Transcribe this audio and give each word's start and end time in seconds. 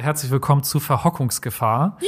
Herzlich 0.00 0.30
willkommen 0.30 0.62
zu 0.62 0.78
Verhockungsgefahr. 0.78 1.98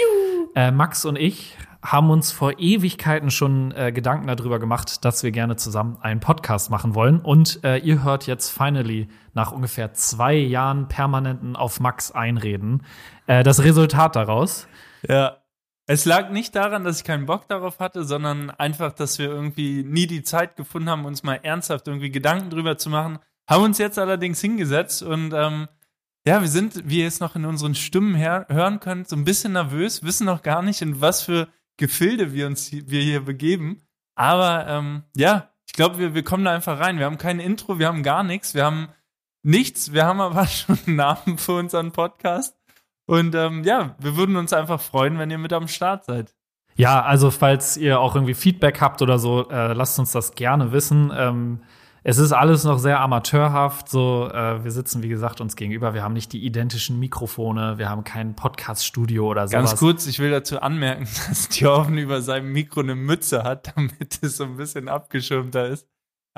Äh, 0.54 0.70
Max 0.70 1.04
und 1.04 1.16
ich 1.16 1.56
haben 1.82 2.10
uns 2.10 2.30
vor 2.30 2.60
Ewigkeiten 2.60 3.32
schon 3.32 3.72
äh, 3.72 3.90
Gedanken 3.90 4.28
darüber 4.28 4.60
gemacht, 4.60 5.04
dass 5.04 5.24
wir 5.24 5.32
gerne 5.32 5.56
zusammen 5.56 5.98
einen 6.00 6.20
Podcast 6.20 6.70
machen 6.70 6.94
wollen. 6.94 7.18
Und 7.18 7.64
äh, 7.64 7.78
ihr 7.78 8.04
hört 8.04 8.28
jetzt 8.28 8.50
finally 8.50 9.08
nach 9.34 9.50
ungefähr 9.50 9.92
zwei 9.92 10.34
Jahren 10.34 10.86
permanenten 10.86 11.56
auf 11.56 11.80
Max 11.80 12.12
einreden 12.12 12.86
äh, 13.26 13.42
das 13.42 13.64
Resultat 13.64 14.14
daraus. 14.14 14.68
Ja. 15.08 15.38
Es 15.86 16.04
lag 16.04 16.30
nicht 16.30 16.54
daran, 16.54 16.84
dass 16.84 16.98
ich 16.98 17.04
keinen 17.04 17.26
Bock 17.26 17.48
darauf 17.48 17.80
hatte, 17.80 18.04
sondern 18.04 18.50
einfach, 18.50 18.92
dass 18.92 19.18
wir 19.18 19.28
irgendwie 19.28 19.82
nie 19.82 20.06
die 20.06 20.22
Zeit 20.22 20.54
gefunden 20.54 20.88
haben, 20.88 21.06
uns 21.06 21.24
mal 21.24 21.40
ernsthaft 21.42 21.88
irgendwie 21.88 22.12
Gedanken 22.12 22.50
drüber 22.50 22.78
zu 22.78 22.88
machen. 22.88 23.18
Haben 23.48 23.64
uns 23.64 23.78
jetzt 23.78 23.98
allerdings 23.98 24.40
hingesetzt 24.40 25.02
und 25.02 25.32
ähm, 25.34 25.66
ja, 26.26 26.40
wir 26.40 26.48
sind, 26.48 26.88
wie 26.88 27.00
ihr 27.00 27.08
es 27.08 27.20
noch 27.20 27.34
in 27.34 27.44
unseren 27.46 27.74
Stimmen 27.74 28.16
hören 28.16 28.80
könnt, 28.80 29.08
so 29.08 29.16
ein 29.16 29.24
bisschen 29.24 29.52
nervös, 29.52 30.02
wissen 30.02 30.26
noch 30.26 30.42
gar 30.42 30.62
nicht, 30.62 30.82
in 30.82 31.00
was 31.00 31.22
für 31.22 31.48
Gefilde 31.76 32.32
wir 32.34 32.46
uns 32.46 32.66
hier, 32.66 32.88
wir 32.90 33.00
hier 33.00 33.24
begeben. 33.24 33.80
Aber 34.14 34.66
ähm, 34.68 35.04
ja, 35.16 35.48
ich 35.66 35.72
glaube, 35.72 35.98
wir, 35.98 36.14
wir 36.14 36.22
kommen 36.22 36.44
da 36.44 36.52
einfach 36.52 36.78
rein. 36.78 36.98
Wir 36.98 37.06
haben 37.06 37.16
kein 37.16 37.40
Intro, 37.40 37.78
wir 37.78 37.86
haben 37.86 38.02
gar 38.02 38.22
nichts, 38.22 38.54
wir 38.54 38.64
haben 38.64 38.88
nichts, 39.42 39.92
wir 39.92 40.04
haben 40.04 40.20
aber 40.20 40.46
schon 40.46 40.78
einen 40.86 40.96
Namen 40.96 41.38
für 41.38 41.52
unseren 41.52 41.92
Podcast. 41.92 42.54
Und 43.06 43.34
ähm, 43.34 43.64
ja, 43.64 43.96
wir 43.98 44.16
würden 44.16 44.36
uns 44.36 44.52
einfach 44.52 44.80
freuen, 44.80 45.18
wenn 45.18 45.30
ihr 45.30 45.38
mit 45.38 45.52
am 45.52 45.68
Start 45.68 46.04
seid. 46.04 46.34
Ja, 46.76 47.02
also 47.02 47.30
falls 47.30 47.76
ihr 47.76 47.98
auch 47.98 48.14
irgendwie 48.14 48.34
Feedback 48.34 48.80
habt 48.80 49.02
oder 49.02 49.18
so, 49.18 49.48
äh, 49.50 49.72
lasst 49.72 49.98
uns 49.98 50.12
das 50.12 50.34
gerne 50.34 50.72
wissen. 50.72 51.10
Ähm, 51.14 51.62
es 52.02 52.18
ist 52.18 52.32
alles 52.32 52.64
noch 52.64 52.78
sehr 52.78 53.00
amateurhaft. 53.00 53.88
So, 53.88 54.28
äh, 54.32 54.64
wir 54.64 54.70
sitzen, 54.70 55.02
wie 55.02 55.08
gesagt, 55.08 55.40
uns 55.40 55.56
gegenüber. 55.56 55.94
Wir 55.94 56.02
haben 56.02 56.14
nicht 56.14 56.32
die 56.32 56.44
identischen 56.44 56.98
Mikrofone. 56.98 57.78
Wir 57.78 57.88
haben 57.88 58.04
kein 58.04 58.34
Podcast-Studio 58.34 59.26
oder 59.26 59.48
so. 59.48 59.52
Ganz 59.52 59.76
kurz, 59.76 60.06
ich 60.06 60.18
will 60.18 60.30
dazu 60.30 60.60
anmerken, 60.60 61.06
dass 61.28 61.48
Thorven 61.48 61.98
über 61.98 62.22
seinem 62.22 62.52
Mikro 62.52 62.80
eine 62.80 62.94
Mütze 62.94 63.42
hat, 63.42 63.72
damit 63.76 64.18
es 64.22 64.36
so 64.36 64.44
ein 64.44 64.56
bisschen 64.56 64.88
abgeschirmter 64.88 65.66
ist. 65.68 65.86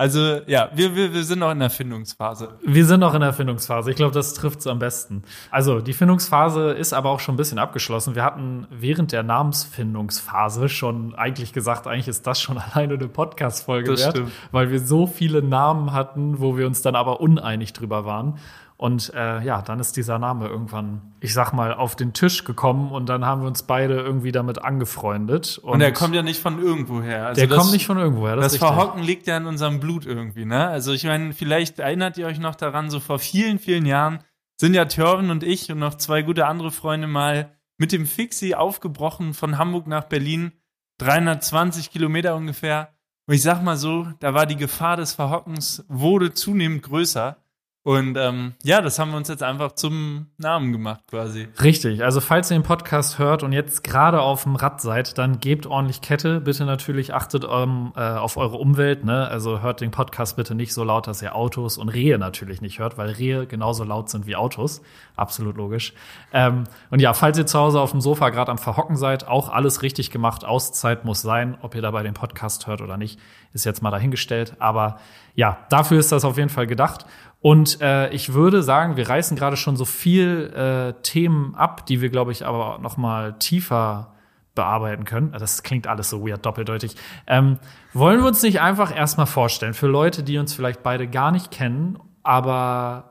Also 0.02 0.40
ja, 0.48 0.68
wir, 0.74 0.96
wir, 0.96 1.14
wir 1.14 1.22
sind 1.22 1.38
noch 1.38 1.52
in 1.52 1.60
der 1.60 1.70
Findungsphase. 1.70 2.48
Wir 2.60 2.86
sind 2.86 2.98
noch 2.98 3.14
in 3.14 3.20
der 3.20 3.32
Findungsphase. 3.32 3.88
Ich 3.88 3.94
glaube, 3.96 4.12
das 4.12 4.34
trifft 4.34 4.58
es 4.58 4.66
am 4.66 4.80
besten. 4.80 5.22
Also 5.52 5.80
die 5.80 5.92
Findungsphase 5.92 6.72
ist 6.72 6.92
aber 6.92 7.10
auch 7.10 7.20
schon 7.20 7.34
ein 7.34 7.38
bisschen 7.38 7.60
abgeschlossen. 7.60 8.16
Wir 8.16 8.24
hatten 8.24 8.66
während 8.68 9.12
der 9.12 9.22
Namensfindungsphase 9.22 10.68
schon 10.68 11.14
eigentlich 11.14 11.52
gesagt, 11.52 11.86
eigentlich 11.86 12.08
ist 12.08 12.26
das 12.26 12.40
schon 12.40 12.58
alleine 12.74 12.94
eine 12.94 13.06
Podcast-Folge 13.06 13.90
wert, 13.90 14.16
stimmt. 14.16 14.32
weil 14.50 14.72
wir 14.72 14.80
so 14.80 15.06
viele 15.06 15.40
Namen 15.40 15.92
hatten, 15.92 16.40
wo 16.40 16.56
wir 16.56 16.66
uns 16.66 16.82
dann 16.82 16.96
aber 16.96 17.20
uneinig 17.20 17.72
drüber 17.72 18.04
waren. 18.04 18.40
Und 18.82 19.12
äh, 19.14 19.40
ja, 19.44 19.62
dann 19.62 19.78
ist 19.78 19.96
dieser 19.96 20.18
Name 20.18 20.48
irgendwann, 20.48 21.14
ich 21.20 21.32
sag 21.32 21.52
mal, 21.52 21.72
auf 21.72 21.94
den 21.94 22.14
Tisch 22.14 22.42
gekommen 22.42 22.90
und 22.90 23.08
dann 23.08 23.24
haben 23.24 23.42
wir 23.42 23.46
uns 23.46 23.62
beide 23.62 23.94
irgendwie 24.00 24.32
damit 24.32 24.60
angefreundet. 24.60 25.58
Und, 25.58 25.74
und 25.74 25.78
der 25.78 25.92
kommt 25.92 26.16
ja 26.16 26.22
nicht 26.22 26.40
von 26.40 26.60
irgendwoher. 26.60 27.28
Also 27.28 27.40
der 27.40 27.46
das, 27.46 27.58
kommt 27.60 27.70
nicht 27.70 27.86
von 27.86 27.96
irgendwoher. 27.98 28.34
Das, 28.34 28.50
das 28.50 28.56
Verhocken 28.56 29.04
liegt 29.04 29.28
ja 29.28 29.36
in 29.36 29.46
unserem 29.46 29.78
Blut 29.78 30.04
irgendwie, 30.04 30.46
ne? 30.46 30.66
Also 30.66 30.92
ich 30.92 31.04
meine, 31.04 31.32
vielleicht 31.32 31.78
erinnert 31.78 32.18
ihr 32.18 32.26
euch 32.26 32.40
noch 32.40 32.56
daran, 32.56 32.90
so 32.90 32.98
vor 32.98 33.20
vielen, 33.20 33.60
vielen 33.60 33.86
Jahren 33.86 34.24
sind 34.56 34.74
ja 34.74 34.84
Thorben 34.86 35.30
und 35.30 35.44
ich 35.44 35.70
und 35.70 35.78
noch 35.78 35.94
zwei 35.94 36.22
gute 36.22 36.46
andere 36.46 36.72
Freunde 36.72 37.06
mal 37.06 37.52
mit 37.78 37.92
dem 37.92 38.04
Fixie 38.04 38.56
aufgebrochen 38.56 39.32
von 39.32 39.58
Hamburg 39.58 39.86
nach 39.86 40.06
Berlin. 40.06 40.50
320 40.98 41.92
Kilometer 41.92 42.34
ungefähr. 42.34 42.88
Und 43.28 43.34
ich 43.34 43.42
sag 43.42 43.62
mal 43.62 43.76
so, 43.76 44.08
da 44.18 44.34
war 44.34 44.46
die 44.46 44.56
Gefahr 44.56 44.96
des 44.96 45.14
Verhockens 45.14 45.84
wurde 45.86 46.34
zunehmend 46.34 46.82
größer. 46.82 47.36
Und 47.84 48.16
ähm, 48.16 48.54
ja, 48.62 48.80
das 48.80 49.00
haben 49.00 49.10
wir 49.10 49.16
uns 49.16 49.26
jetzt 49.26 49.42
einfach 49.42 49.72
zum 49.72 50.26
Namen 50.38 50.70
gemacht 50.70 51.00
quasi. 51.10 51.48
Richtig. 51.60 52.04
Also 52.04 52.20
falls 52.20 52.48
ihr 52.48 52.56
den 52.56 52.62
Podcast 52.62 53.18
hört 53.18 53.42
und 53.42 53.50
jetzt 53.50 53.82
gerade 53.82 54.20
auf 54.20 54.44
dem 54.44 54.54
Rad 54.54 54.80
seid, 54.80 55.18
dann 55.18 55.40
gebt 55.40 55.66
ordentlich 55.66 56.00
Kette. 56.00 56.40
Bitte 56.40 56.64
natürlich 56.64 57.12
achtet 57.12 57.44
um, 57.44 57.92
äh, 57.96 58.00
auf 58.00 58.36
eure 58.36 58.56
Umwelt. 58.56 59.04
Ne? 59.04 59.26
Also 59.26 59.62
hört 59.62 59.80
den 59.80 59.90
Podcast 59.90 60.36
bitte 60.36 60.54
nicht 60.54 60.72
so 60.72 60.84
laut, 60.84 61.08
dass 61.08 61.22
ihr 61.22 61.34
Autos 61.34 61.76
und 61.76 61.88
Rehe 61.88 62.18
natürlich 62.18 62.60
nicht 62.60 62.78
hört, 62.78 62.98
weil 62.98 63.10
Rehe 63.10 63.48
genauso 63.48 63.82
laut 63.82 64.08
sind 64.10 64.28
wie 64.28 64.36
Autos. 64.36 64.80
Absolut 65.16 65.56
logisch. 65.56 65.92
Ähm, 66.32 66.64
und 66.90 67.02
ja, 67.02 67.14
falls 67.14 67.36
ihr 67.36 67.46
zu 67.46 67.58
Hause 67.58 67.80
auf 67.80 67.90
dem 67.90 68.00
Sofa 68.00 68.30
gerade 68.30 68.52
am 68.52 68.58
Verhocken 68.58 68.94
seid, 68.96 69.26
auch 69.26 69.48
alles 69.48 69.82
richtig 69.82 70.12
gemacht. 70.12 70.44
Auszeit 70.44 71.04
muss 71.04 71.20
sein. 71.20 71.58
Ob 71.62 71.74
ihr 71.74 71.82
dabei 71.82 72.04
den 72.04 72.14
Podcast 72.14 72.68
hört 72.68 72.80
oder 72.80 72.96
nicht, 72.96 73.18
ist 73.54 73.64
jetzt 73.64 73.82
mal 73.82 73.90
dahingestellt. 73.90 74.54
Aber 74.60 75.00
ja, 75.34 75.58
dafür 75.68 75.98
ist 75.98 76.12
das 76.12 76.24
auf 76.24 76.36
jeden 76.36 76.50
Fall 76.50 76.68
gedacht. 76.68 77.06
Und 77.42 77.80
äh, 77.80 78.08
ich 78.10 78.34
würde 78.34 78.62
sagen, 78.62 78.96
wir 78.96 79.08
reißen 79.08 79.36
gerade 79.36 79.56
schon 79.56 79.76
so 79.76 79.84
viel 79.84 80.52
äh, 80.54 81.02
Themen 81.02 81.56
ab, 81.56 81.84
die 81.86 82.00
wir, 82.00 82.08
glaube 82.08 82.30
ich, 82.30 82.46
aber 82.46 82.78
noch 82.78 82.96
mal 82.96 83.34
tiefer 83.38 84.14
bearbeiten 84.54 85.04
können. 85.04 85.32
Das 85.32 85.64
klingt 85.64 85.88
alles 85.88 86.08
so 86.08 86.26
weird, 86.26 86.46
doppeldeutig. 86.46 86.94
Ähm, 87.26 87.58
wollen 87.92 88.20
wir 88.20 88.28
uns 88.28 88.42
nicht 88.42 88.60
einfach 88.60 88.94
erstmal 88.94 89.26
vorstellen, 89.26 89.74
für 89.74 89.88
Leute, 89.88 90.22
die 90.22 90.38
uns 90.38 90.54
vielleicht 90.54 90.84
beide 90.84 91.08
gar 91.08 91.32
nicht 91.32 91.50
kennen, 91.50 91.98
aber 92.22 93.10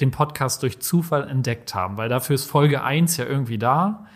den 0.00 0.12
Podcast 0.12 0.62
durch 0.62 0.80
Zufall 0.80 1.28
entdeckt 1.28 1.74
haben, 1.74 1.96
weil 1.96 2.08
dafür 2.08 2.34
ist 2.34 2.44
Folge 2.44 2.84
1 2.84 3.16
ja 3.16 3.24
irgendwie 3.24 3.58
da. 3.58 4.06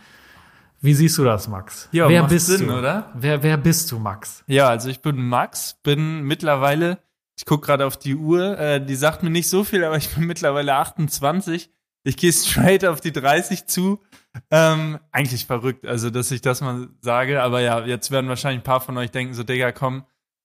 Wie 0.80 0.94
siehst 0.94 1.18
du 1.18 1.24
das, 1.24 1.48
Max? 1.48 1.88
Ja, 1.90 2.08
wer 2.08 2.22
bist 2.24 2.46
Sinn, 2.46 2.68
du? 2.68 2.78
oder? 2.78 3.10
Wer, 3.14 3.42
wer 3.42 3.56
bist 3.56 3.90
du, 3.90 3.98
Max? 3.98 4.44
Ja, 4.46 4.68
also 4.68 4.88
ich 4.90 5.00
bin 5.00 5.16
Max, 5.16 5.74
bin 5.82 6.22
mittlerweile 6.22 6.98
ich 7.36 7.44
gucke 7.44 7.66
gerade 7.66 7.86
auf 7.86 7.98
die 7.98 8.16
Uhr. 8.16 8.58
Äh, 8.58 8.84
die 8.84 8.94
sagt 8.94 9.22
mir 9.22 9.30
nicht 9.30 9.48
so 9.48 9.62
viel, 9.64 9.84
aber 9.84 9.96
ich 9.96 10.08
bin 10.14 10.26
mittlerweile 10.26 10.74
28. 10.74 11.70
Ich 12.04 12.16
gehe 12.16 12.32
straight 12.32 12.84
auf 12.84 13.00
die 13.00 13.12
30 13.12 13.66
zu. 13.66 14.00
Ähm, 14.50 14.98
eigentlich 15.12 15.46
verrückt, 15.46 15.86
also 15.86 16.10
dass 16.10 16.30
ich 16.30 16.40
das 16.40 16.60
mal 16.60 16.88
sage. 17.00 17.42
Aber 17.42 17.60
ja, 17.60 17.84
jetzt 17.84 18.10
werden 18.10 18.28
wahrscheinlich 18.28 18.60
ein 18.60 18.64
paar 18.64 18.80
von 18.80 18.96
euch 18.96 19.10
denken, 19.10 19.34
so 19.34 19.42
Digga, 19.42 19.72
komm, 19.72 20.04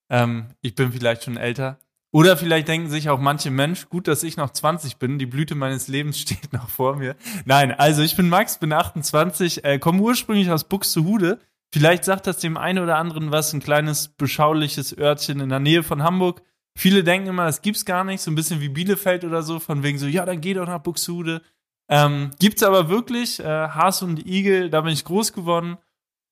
ähm, 0.09 0.47
ich 0.61 0.75
bin 0.75 0.91
vielleicht 0.91 1.23
schon 1.23 1.37
älter. 1.37 1.79
Oder 2.13 2.35
vielleicht 2.35 2.67
denken 2.67 2.89
sich 2.89 3.09
auch 3.09 3.19
manche 3.19 3.51
Mensch, 3.51 3.87
gut, 3.87 4.07
dass 4.07 4.23
ich 4.23 4.35
noch 4.35 4.49
20 4.49 4.97
bin, 4.97 5.17
die 5.17 5.25
Blüte 5.25 5.55
meines 5.55 5.87
Lebens 5.87 6.19
steht 6.19 6.51
noch 6.51 6.67
vor 6.67 6.97
mir. 6.97 7.15
Nein, 7.45 7.71
also 7.71 8.01
ich 8.01 8.17
bin 8.17 8.27
Max, 8.27 8.57
bin 8.59 8.73
28, 8.73 9.63
äh, 9.63 9.79
komme 9.79 10.01
ursprünglich 10.01 10.51
aus 10.51 10.65
Buxtehude. 10.65 11.39
Vielleicht 11.73 12.03
sagt 12.03 12.27
das 12.27 12.39
dem 12.39 12.57
einen 12.57 12.83
oder 12.83 12.97
anderen 12.97 13.31
was, 13.31 13.53
ein 13.53 13.61
kleines 13.61 14.09
beschauliches 14.09 14.97
Örtchen 14.97 15.39
in 15.39 15.47
der 15.47 15.59
Nähe 15.59 15.83
von 15.83 16.03
Hamburg. 16.03 16.41
Viele 16.75 17.03
denken 17.03 17.29
immer, 17.29 17.45
das 17.45 17.61
gibt's 17.61 17.85
gar 17.85 18.03
nicht, 18.03 18.21
so 18.21 18.31
ein 18.31 18.35
bisschen 18.35 18.61
wie 18.61 18.69
Bielefeld 18.69 19.25
oder 19.25 19.43
so, 19.43 19.59
von 19.59 19.83
wegen 19.83 19.97
so, 19.97 20.07
ja, 20.07 20.25
dann 20.25 20.41
geh 20.41 20.53
doch 20.53 20.67
nach 20.67 20.79
Buxtehude. 20.79 21.41
Ähm, 21.89 22.31
gibt's 22.39 22.63
aber 22.63 22.89
wirklich, 22.89 23.39
äh, 23.39 23.43
Haas 23.43 24.01
und 24.01 24.25
Igel, 24.25 24.69
da 24.69 24.81
bin 24.81 24.93
ich 24.93 25.03
groß 25.03 25.33
geworden. 25.33 25.77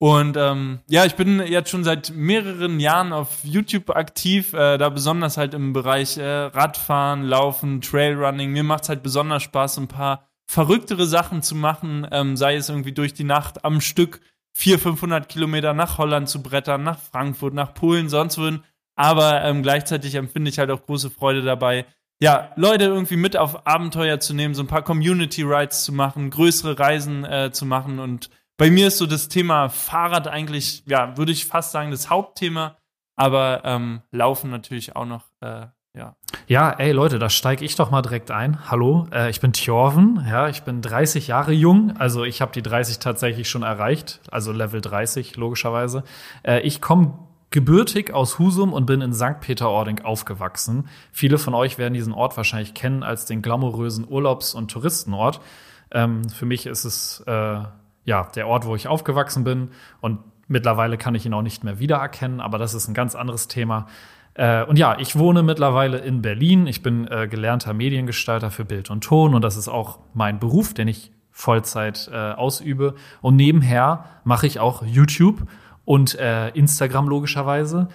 Und 0.02 0.38
ähm, 0.38 0.80
ja, 0.88 1.04
ich 1.04 1.16
bin 1.16 1.42
jetzt 1.42 1.70
schon 1.70 1.84
seit 1.84 2.12
mehreren 2.12 2.80
Jahren 2.80 3.12
auf 3.12 3.44
YouTube 3.44 3.90
aktiv, 3.90 4.54
äh, 4.54 4.78
da 4.78 4.88
besonders 4.88 5.36
halt 5.36 5.54
im 5.54 5.74
Bereich 5.74 6.18
äh, 6.18 6.24
Radfahren, 6.24 7.24
Laufen, 7.24 7.82
Trailrunning. 7.82 8.52
Mir 8.52 8.64
macht's 8.64 8.88
halt 8.88 9.04
besonders 9.04 9.44
Spaß, 9.44 9.78
ein 9.78 9.90
paar 9.90 10.30
verrücktere 10.48 11.06
Sachen 11.06 11.42
zu 11.42 11.54
machen, 11.54 12.08
ähm, 12.12 12.38
sei 12.38 12.56
es 12.56 12.70
irgendwie 12.70 12.94
durch 12.94 13.14
die 13.14 13.26
Nacht 13.26 13.66
am 13.66 13.82
Stück 13.82 14.22
400, 14.54 14.82
500 14.82 15.30
Kilometer 15.30 15.74
nach 15.74 15.98
Holland 15.98 16.30
zu 16.30 16.42
brettern, 16.42 16.84
nach 16.84 16.98
Frankfurt, 16.98 17.54
nach 17.54 17.74
Polen, 17.74 18.08
sonst 18.08 18.38
wohin 18.38 18.64
aber 19.00 19.46
ähm, 19.46 19.64
gleichzeitig 19.64 20.16
empfinde 20.16 20.50
ich 20.50 20.60
halt 20.60 20.70
auch 20.72 20.86
große 20.86 21.10
Freude 21.10 21.42
dabei, 21.42 21.86
ja, 22.22 22.52
Leute 22.58 22.84
irgendwie 22.84 23.16
mit 23.16 23.38
auf 23.38 23.66
Abenteuer 23.66 24.20
zu 24.20 24.34
nehmen, 24.34 24.54
so 24.54 24.62
ein 24.62 24.68
paar 24.68 24.84
Community 24.84 25.42
Rides 25.42 25.86
zu 25.86 25.94
machen, 25.94 26.30
größere 26.30 26.78
Reisen 26.78 27.24
äh, 27.24 27.50
zu 27.54 27.66
machen. 27.66 28.00
Und 28.00 28.30
bei 28.58 28.70
mir 28.70 28.88
ist 28.88 28.98
so 28.98 29.06
das 29.06 29.30
Thema 29.30 29.70
Fahrrad 29.70 30.28
eigentlich, 30.28 30.84
ja, 30.86 31.16
würde 31.16 31.32
ich 31.32 31.46
fast 31.46 31.72
sagen, 31.72 31.92
das 31.92 32.10
Hauptthema, 32.10 32.76
aber 33.16 33.62
ähm, 33.64 34.02
Laufen 34.12 34.50
natürlich 34.50 34.98
auch 34.98 35.06
noch. 35.06 35.24
Äh, 35.40 35.68
ja. 35.98 36.16
ja, 36.48 36.70
ey 36.72 36.92
Leute, 36.92 37.20
da 37.20 37.30
steige 37.30 37.64
ich 37.64 37.76
doch 37.76 37.92
mal 37.92 38.02
direkt 38.02 38.32
ein. 38.32 38.70
Hallo, 38.70 39.08
äh, 39.14 39.30
ich 39.30 39.40
bin 39.40 39.54
Thjorven, 39.54 40.26
ja, 40.30 40.50
ich 40.50 40.64
bin 40.64 40.82
30 40.82 41.28
Jahre 41.28 41.54
jung, 41.54 41.96
also 41.98 42.26
ich 42.26 42.42
habe 42.42 42.52
die 42.52 42.62
30 42.62 43.00
tatsächlich 43.00 43.50
schon 43.50 43.64
erreicht, 43.64 44.20
also 44.30 44.52
Level 44.52 44.82
30 44.82 45.38
logischerweise. 45.38 46.04
Äh, 46.44 46.60
ich 46.62 46.80
komme 46.80 47.30
gebürtig 47.52 48.14
aus 48.14 48.38
Husum 48.40 48.74
und 48.74 48.86
bin 48.86 49.02
in 49.02 49.14
St. 49.14 49.40
Peter-Ording 49.40 50.02
aufgewachsen. 50.02 50.88
Viele 51.12 51.38
von 51.38 51.54
euch 51.54 51.78
werden 51.78 51.94
diesen 51.94 52.14
Ort 52.14 52.38
wahrscheinlich 52.38 52.74
kennen 52.74 53.04
als 53.04 53.26
den 53.26 53.42
glamourösen 53.42 54.08
Urlaubs- 54.08 54.54
und 54.54 54.70
Touristenort. 54.72 55.42
Ähm, 55.92 56.30
für 56.30 56.46
mich 56.46 56.66
ist 56.66 56.86
es 56.86 57.24
äh, 57.26 57.60
ja 58.06 58.24
der 58.36 58.48
Ort, 58.48 58.66
wo 58.66 58.76
ich 58.76 58.88
aufgewachsen 58.88 59.44
bin 59.44 59.70
und 60.02 60.20
mittlerweile 60.48 60.98
kann 60.98 61.16
ich 61.16 61.26
ihn 61.26 61.34
auch 61.34 61.42
nicht 61.42 61.64
mehr 61.64 61.80
wiedererkennen, 61.80 62.40
aber 62.40 62.58
das 62.58 62.74
ist 62.74 62.88
ein 62.88 62.94
ganz 62.94 63.16
anderes 63.16 63.48
Thema. 63.48 63.88
Äh, 64.36 64.64
und 64.66 64.78
ja, 64.78 64.98
ich 65.00 65.18
wohne 65.18 65.42
mittlerweile 65.42 65.98
in 65.98 66.22
Berlin. 66.22 66.68
Ich 66.68 66.84
bin 66.84 67.08
äh, 67.08 67.28
gelernter 67.28 67.74
Mediengestalter 67.74 68.52
für 68.52 68.66
Bild 68.66 68.92
und 68.92 69.04
Ton 69.04 69.34
und 69.34 69.42
das 69.44 69.58
ist 69.58 69.68
auch 69.68 70.00
mein 70.14 70.40
Beruf, 70.40 70.74
den 70.74 70.88
ich 70.88 71.12
Vollzeit 71.32 72.10
äh, 72.12 72.16
ausübe. 72.34 72.96
Und 73.22 73.36
nebenher 73.38 74.06
mache 74.24 74.46
ich 74.46 74.60
auch 74.60 74.84
YouTube 74.86 75.48
und 75.90 76.14
äh, 76.20 76.50
Instagram 76.50 77.08
logischerweise. 77.08 77.88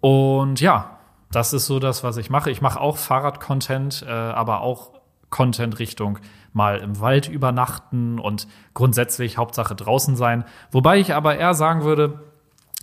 Und 0.00 0.62
ja, 0.62 0.98
das 1.30 1.52
ist 1.52 1.66
so 1.66 1.78
das, 1.78 2.02
was 2.02 2.16
ich 2.16 2.30
mache. 2.30 2.50
Ich 2.50 2.62
mache 2.62 2.80
auch 2.80 2.96
Fahrrad-Content, 2.96 4.02
äh, 4.08 4.10
aber 4.10 4.62
auch 4.62 4.92
Content 5.28 5.78
Richtung 5.78 6.20
mal 6.54 6.78
im 6.78 7.00
Wald 7.00 7.28
übernachten 7.28 8.18
und 8.18 8.48
grundsätzlich 8.72 9.36
Hauptsache 9.36 9.74
draußen 9.74 10.16
sein. 10.16 10.44
Wobei 10.70 11.00
ich 11.00 11.12
aber 11.12 11.36
eher 11.36 11.52
sagen 11.52 11.84
würde, 11.84 12.18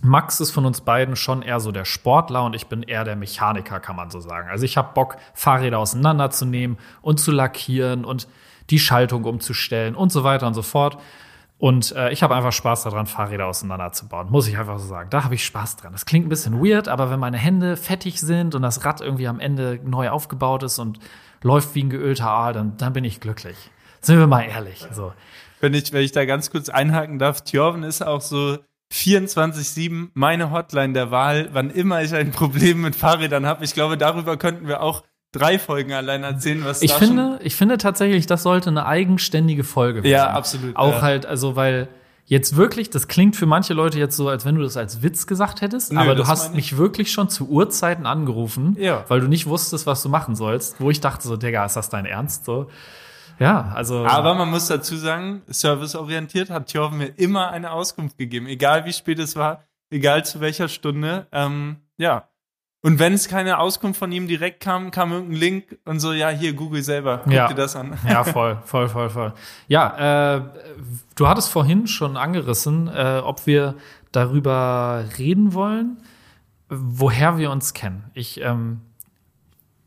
Max 0.04 0.38
ist 0.38 0.52
von 0.52 0.64
uns 0.64 0.80
beiden 0.80 1.16
schon 1.16 1.42
eher 1.42 1.58
so 1.58 1.72
der 1.72 1.84
Sportler 1.84 2.44
und 2.44 2.54
ich 2.54 2.68
bin 2.68 2.84
eher 2.84 3.02
der 3.02 3.16
Mechaniker, 3.16 3.80
kann 3.80 3.96
man 3.96 4.10
so 4.12 4.20
sagen. 4.20 4.48
Also 4.48 4.64
ich 4.64 4.76
habe 4.76 4.94
Bock, 4.94 5.16
Fahrräder 5.34 5.80
auseinanderzunehmen 5.80 6.78
und 7.02 7.18
zu 7.18 7.32
lackieren 7.32 8.04
und 8.04 8.28
die 8.70 8.78
Schaltung 8.78 9.24
umzustellen 9.24 9.96
und 9.96 10.12
so 10.12 10.22
weiter 10.22 10.46
und 10.46 10.54
so 10.54 10.62
fort. 10.62 10.98
Und 11.58 11.92
äh, 11.92 12.10
ich 12.10 12.22
habe 12.22 12.34
einfach 12.34 12.52
Spaß 12.52 12.84
daran, 12.84 13.06
Fahrräder 13.06 13.46
auseinanderzubauen, 13.46 14.30
muss 14.30 14.46
ich 14.46 14.58
einfach 14.58 14.78
so 14.78 14.86
sagen. 14.86 15.08
Da 15.10 15.24
habe 15.24 15.34
ich 15.34 15.44
Spaß 15.44 15.76
dran. 15.76 15.92
Das 15.92 16.04
klingt 16.04 16.26
ein 16.26 16.28
bisschen 16.28 16.62
weird, 16.62 16.88
aber 16.88 17.10
wenn 17.10 17.18
meine 17.18 17.38
Hände 17.38 17.76
fettig 17.76 18.20
sind 18.20 18.54
und 18.54 18.62
das 18.62 18.84
Rad 18.84 19.00
irgendwie 19.00 19.26
am 19.26 19.40
Ende 19.40 19.80
neu 19.82 20.10
aufgebaut 20.10 20.62
ist 20.62 20.78
und 20.78 20.98
läuft 21.42 21.74
wie 21.74 21.84
ein 21.84 21.90
geölter 21.90 22.28
Aal, 22.28 22.52
dann, 22.52 22.76
dann 22.76 22.92
bin 22.92 23.04
ich 23.04 23.20
glücklich. 23.20 23.56
Sind 24.02 24.18
wir 24.18 24.26
mal 24.26 24.42
ehrlich. 24.42 24.86
So. 24.92 25.12
Wenn 25.60 25.72
ich, 25.72 25.92
wenn 25.92 26.02
ich 26.02 26.12
da 26.12 26.26
ganz 26.26 26.50
kurz 26.50 26.68
einhaken 26.68 27.18
darf, 27.18 27.40
Thjörven 27.40 27.84
ist 27.84 28.02
auch 28.02 28.20
so 28.20 28.58
24-7 28.92 30.10
meine 30.14 30.50
Hotline 30.50 30.92
der 30.92 31.10
Wahl, 31.10 31.48
wann 31.52 31.70
immer 31.70 32.02
ich 32.02 32.14
ein 32.14 32.30
Problem 32.32 32.82
mit 32.82 32.94
Fahrrädern 32.94 33.46
habe. 33.46 33.64
Ich 33.64 33.72
glaube, 33.72 33.96
darüber 33.96 34.36
könnten 34.36 34.68
wir 34.68 34.82
auch 34.82 35.04
drei 35.32 35.58
Folgen 35.58 35.92
allein 35.92 36.22
erzählen, 36.24 36.64
was 36.64 36.82
Ich 36.82 36.92
da 36.92 36.98
finde, 36.98 37.38
ich 37.42 37.56
finde 37.56 37.78
tatsächlich, 37.78 38.26
das 38.26 38.42
sollte 38.42 38.70
eine 38.70 38.86
eigenständige 38.86 39.64
Folge 39.64 40.02
werden. 40.02 40.12
Ja, 40.12 40.30
absolut, 40.30 40.76
Auch 40.76 40.94
ja. 40.94 41.02
halt, 41.02 41.26
also, 41.26 41.56
weil 41.56 41.88
jetzt 42.24 42.56
wirklich, 42.56 42.90
das 42.90 43.06
klingt 43.06 43.36
für 43.36 43.46
manche 43.46 43.72
Leute 43.74 43.98
jetzt 43.98 44.16
so, 44.16 44.28
als 44.28 44.44
wenn 44.44 44.56
du 44.56 44.62
das 44.62 44.76
als 44.76 45.02
Witz 45.02 45.26
gesagt 45.26 45.60
hättest, 45.60 45.92
Nö, 45.92 46.00
aber 46.00 46.14
du 46.14 46.26
hast 46.26 46.54
mich 46.54 46.76
wirklich 46.76 47.12
schon 47.12 47.28
zu 47.28 47.48
Uhrzeiten 47.48 48.04
angerufen, 48.06 48.76
Ja. 48.80 49.04
weil 49.08 49.20
du 49.20 49.28
nicht 49.28 49.46
wusstest, 49.46 49.86
was 49.86 50.02
du 50.02 50.08
machen 50.08 50.34
sollst, 50.34 50.80
wo 50.80 50.90
ich 50.90 51.00
dachte 51.00 51.26
so, 51.28 51.36
Digga, 51.36 51.64
ist 51.64 51.76
das 51.76 51.88
dein 51.88 52.04
Ernst? 52.04 52.44
So. 52.44 52.68
Ja, 53.38 53.72
also. 53.74 54.06
Aber 54.06 54.34
man 54.34 54.50
muss 54.50 54.66
dazu 54.66 54.96
sagen, 54.96 55.42
serviceorientiert 55.46 56.50
hat 56.50 56.68
Thjörven 56.68 56.98
mir 56.98 57.12
immer 57.16 57.50
eine 57.50 57.70
Auskunft 57.70 58.18
gegeben, 58.18 58.46
egal 58.46 58.86
wie 58.86 58.92
spät 58.92 59.18
es 59.18 59.36
war, 59.36 59.62
egal 59.90 60.24
zu 60.24 60.40
welcher 60.40 60.68
Stunde. 60.68 61.26
Ähm, 61.32 61.76
ja. 61.98 62.28
Und 62.86 63.00
wenn 63.00 63.14
es 63.14 63.26
keine 63.26 63.58
Auskunft 63.58 63.98
von 63.98 64.12
ihm 64.12 64.28
direkt 64.28 64.60
kam, 64.60 64.92
kam 64.92 65.10
irgendein 65.10 65.40
Link 65.40 65.76
und 65.86 65.98
so, 65.98 66.12
ja, 66.12 66.28
hier, 66.28 66.52
Google 66.52 66.84
selber, 66.84 67.22
guck 67.24 67.32
Ja. 67.32 67.48
dir 67.48 67.54
das 67.56 67.74
an. 67.74 67.98
Ja, 68.08 68.22
voll, 68.22 68.58
voll, 68.64 68.88
voll, 68.88 69.10
voll. 69.10 69.32
Ja, 69.66 70.36
äh, 70.36 70.42
du 71.16 71.26
hattest 71.26 71.50
vorhin 71.50 71.88
schon 71.88 72.16
angerissen, 72.16 72.86
äh, 72.86 73.20
ob 73.24 73.44
wir 73.48 73.74
darüber 74.12 75.04
reden 75.18 75.52
wollen, 75.52 75.96
woher 76.68 77.38
wir 77.38 77.50
uns 77.50 77.74
kennen. 77.74 78.04
Ich, 78.14 78.40
ähm, 78.40 78.82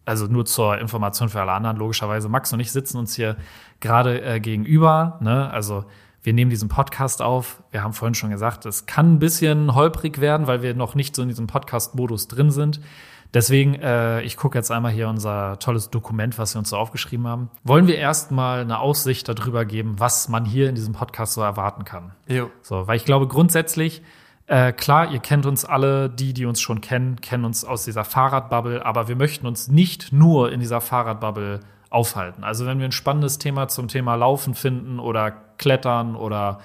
also 0.04 0.26
nur 0.28 0.46
zur 0.46 0.78
Information 0.80 1.30
für 1.30 1.40
alle 1.40 1.54
anderen, 1.54 1.78
logischerweise, 1.78 2.28
Max 2.28 2.52
und 2.52 2.60
ich 2.60 2.74
sitzen 2.74 2.98
uns 2.98 3.16
hier 3.16 3.38
gerade 3.80 4.22
äh, 4.22 4.40
gegenüber. 4.42 5.20
Ne? 5.22 5.50
Also 5.50 5.86
wir 6.22 6.34
nehmen 6.34 6.52
diesen 6.52 6.70
Podcast 6.70 7.22
auf. 7.22 7.64
Wir 7.72 7.84
haben 7.84 7.94
vorhin 7.94 8.16
schon 8.16 8.30
gesagt, 8.30 8.66
es 8.66 8.86
kann 8.86 9.14
ein 9.14 9.20
bisschen 9.20 9.76
holprig 9.76 10.20
werden, 10.20 10.48
weil 10.48 10.62
wir 10.62 10.74
noch 10.74 10.96
nicht 10.96 11.16
so 11.16 11.22
in 11.22 11.30
diesem 11.30 11.48
Podcast-Modus 11.48 12.28
drin 12.28 12.52
sind. 12.52 12.82
Deswegen, 13.34 13.76
äh, 13.76 14.22
ich 14.24 14.38
gucke 14.38 14.58
jetzt 14.58 14.72
einmal 14.72 14.92
hier 14.92 15.08
unser 15.08 15.60
tolles 15.60 15.92
Dokument, 15.92 16.38
was 16.40 16.56
wir 16.56 16.60
uns 16.60 16.70
so 16.70 16.78
aufgeschrieben 16.78 17.28
haben. 17.28 17.52
Wollen 17.64 17.86
wir 17.86 17.98
erstmal 17.98 18.62
eine 18.62 18.80
Aussicht 18.80 19.30
darüber 19.30 19.66
geben, 19.66 20.00
was 20.00 20.30
man 20.30 20.46
hier 20.46 20.68
in 20.68 20.76
diesem 20.76 20.94
Podcast 20.94 21.34
so 21.34 21.42
erwarten 21.42 21.86
kann? 21.86 22.12
Jo. 22.28 22.50
So, 22.64 22.88
weil 22.88 22.98
ich 22.98 23.06
glaube 23.06 23.28
grundsätzlich, 23.28 24.02
äh, 24.48 24.74
klar, 24.74 25.12
ihr 25.12 25.20
kennt 25.20 25.46
uns 25.46 25.64
alle, 25.64 26.10
die, 26.10 26.34
die 26.34 26.48
uns 26.48 26.60
schon 26.60 26.82
kennen, 26.82 27.22
kennen 27.22 27.46
uns 27.46 27.64
aus 27.64 27.86
dieser 27.86 28.04
Fahrradbubble, 28.04 28.84
aber 28.84 29.08
wir 29.08 29.16
möchten 29.16 29.46
uns 29.46 29.68
nicht 29.68 30.12
nur 30.12 30.52
in 30.52 30.60
dieser 30.60 30.82
Fahrradbubble 30.82 31.60
aufhalten. 31.90 32.44
Also 32.44 32.66
wenn 32.66 32.80
wir 32.80 32.86
ein 32.86 32.92
spannendes 32.92 33.38
Thema 33.38 33.68
zum 33.68 33.88
Thema 33.88 34.16
Laufen 34.16 34.56
finden 34.56 35.00
oder 35.00 35.32
Klettern 35.32 36.16
oder 36.16 36.60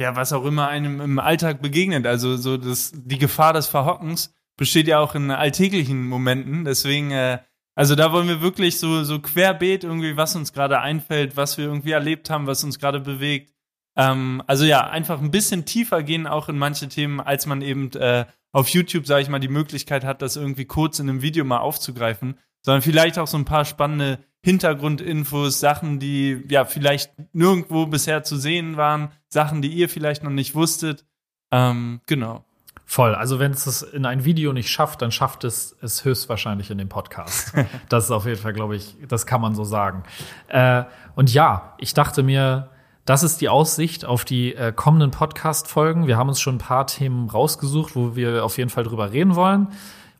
Ja, 0.00 0.14
was 0.14 0.32
auch 0.32 0.44
immer 0.44 0.68
einem 0.68 1.00
im 1.00 1.18
Alltag 1.18 1.60
begegnet. 1.60 2.06
Also 2.06 2.36
so 2.36 2.56
das, 2.56 2.92
die 2.94 3.18
Gefahr 3.18 3.52
des 3.52 3.66
Verhockens 3.66 4.32
besteht 4.56 4.86
ja 4.86 5.00
auch 5.00 5.14
in 5.14 5.30
alltäglichen 5.30 6.06
Momenten. 6.06 6.64
Deswegen, 6.64 7.10
äh, 7.10 7.38
also 7.74 7.94
da 7.94 8.12
wollen 8.12 8.28
wir 8.28 8.40
wirklich 8.40 8.78
so, 8.78 9.04
so 9.04 9.18
querbeet 9.20 9.84
irgendwie, 9.84 10.16
was 10.16 10.36
uns 10.36 10.52
gerade 10.52 10.80
einfällt, 10.80 11.36
was 11.36 11.58
wir 11.58 11.64
irgendwie 11.64 11.92
erlebt 11.92 12.30
haben, 12.30 12.46
was 12.46 12.62
uns 12.64 12.78
gerade 12.78 13.00
bewegt. 13.00 13.52
Ähm, 13.96 14.42
also 14.46 14.64
ja, 14.64 14.88
einfach 14.88 15.20
ein 15.20 15.32
bisschen 15.32 15.64
tiefer 15.64 16.02
gehen 16.02 16.26
auch 16.26 16.48
in 16.48 16.58
manche 16.58 16.88
Themen, 16.88 17.20
als 17.20 17.46
man 17.46 17.62
eben 17.62 17.90
äh, 17.92 18.24
auf 18.52 18.68
YouTube, 18.68 19.06
sage 19.06 19.22
ich 19.22 19.28
mal, 19.28 19.40
die 19.40 19.48
Möglichkeit 19.48 20.04
hat, 20.04 20.22
das 20.22 20.36
irgendwie 20.36 20.64
kurz 20.64 21.00
in 21.00 21.08
einem 21.08 21.22
Video 21.22 21.44
mal 21.44 21.58
aufzugreifen, 21.58 22.38
sondern 22.62 22.82
vielleicht 22.82 23.18
auch 23.18 23.26
so 23.26 23.36
ein 23.36 23.44
paar 23.44 23.64
spannende 23.64 24.18
Hintergrundinfos, 24.42 25.60
Sachen, 25.60 25.98
die 25.98 26.44
ja 26.48 26.64
vielleicht 26.64 27.12
nirgendwo 27.32 27.86
bisher 27.86 28.22
zu 28.22 28.36
sehen 28.36 28.76
waren, 28.76 29.10
Sachen, 29.28 29.62
die 29.62 29.68
ihr 29.68 29.88
vielleicht 29.88 30.22
noch 30.22 30.30
nicht 30.30 30.54
wusstet. 30.54 31.04
Ähm, 31.50 32.00
genau. 32.06 32.44
Voll. 32.90 33.14
Also 33.14 33.38
wenn 33.38 33.52
es 33.52 33.66
es 33.66 33.82
in 33.82 34.06
ein 34.06 34.24
Video 34.24 34.54
nicht 34.54 34.70
schafft, 34.70 35.02
dann 35.02 35.12
schafft 35.12 35.44
es 35.44 35.76
es 35.82 36.06
höchstwahrscheinlich 36.06 36.70
in 36.70 36.78
dem 36.78 36.88
Podcast. 36.88 37.52
das 37.90 38.04
ist 38.04 38.10
auf 38.10 38.24
jeden 38.24 38.40
Fall, 38.40 38.54
glaube 38.54 38.76
ich, 38.76 38.96
das 39.06 39.26
kann 39.26 39.42
man 39.42 39.54
so 39.54 39.64
sagen. 39.64 40.04
Äh, 40.48 40.84
und 41.14 41.34
ja, 41.34 41.74
ich 41.76 41.92
dachte 41.92 42.22
mir, 42.22 42.70
das 43.04 43.22
ist 43.22 43.40
die 43.40 43.48
Aussicht 43.48 44.04
auf 44.04 44.24
die 44.24 44.54
äh, 44.54 44.72
kommenden 44.72 45.10
Podcast-Folgen. 45.10 46.06
Wir 46.06 46.16
haben 46.16 46.28
uns 46.28 46.40
schon 46.40 46.54
ein 46.54 46.58
paar 46.58 46.86
Themen 46.86 47.28
rausgesucht, 47.28 47.94
wo 47.96 48.16
wir 48.16 48.44
auf 48.44 48.56
jeden 48.56 48.70
Fall 48.70 48.84
drüber 48.84 49.12
reden 49.12 49.34
wollen. 49.34 49.68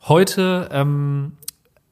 Heute, 0.03 0.69
ähm, 0.71 1.39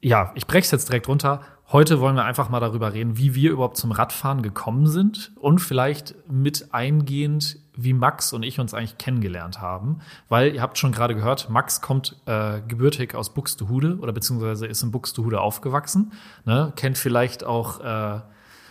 ja, 0.01 0.31
ich 0.35 0.47
breche 0.47 0.65
es 0.65 0.71
jetzt 0.71 0.89
direkt 0.89 1.07
runter. 1.07 1.41
Heute 1.69 1.99
wollen 1.99 2.15
wir 2.15 2.23
einfach 2.23 2.47
mal 2.47 2.61
darüber 2.61 2.93
reden, 2.93 3.17
wie 3.17 3.35
wir 3.35 3.51
überhaupt 3.51 3.75
zum 3.75 3.91
Radfahren 3.91 4.41
gekommen 4.41 4.87
sind 4.87 5.33
und 5.35 5.59
vielleicht 5.59 6.15
mit 6.29 6.73
eingehend, 6.73 7.57
wie 7.75 7.91
Max 7.91 8.31
und 8.31 8.43
ich 8.43 8.59
uns 8.61 8.73
eigentlich 8.73 8.97
kennengelernt 8.97 9.59
haben. 9.59 9.99
Weil 10.29 10.55
ihr 10.55 10.61
habt 10.61 10.77
schon 10.77 10.93
gerade 10.93 11.13
gehört, 11.13 11.49
Max 11.49 11.81
kommt 11.81 12.15
äh, 12.25 12.61
gebürtig 12.67 13.15
aus 13.15 13.33
Buxtehude 13.33 13.97
oder 13.99 14.13
beziehungsweise 14.13 14.65
ist 14.65 14.81
in 14.81 14.91
Buxtehude 14.91 15.41
aufgewachsen. 15.41 16.13
Ne? 16.45 16.71
Kennt 16.77 16.97
vielleicht 16.97 17.43
auch 17.43 17.81
äh, 17.81 18.21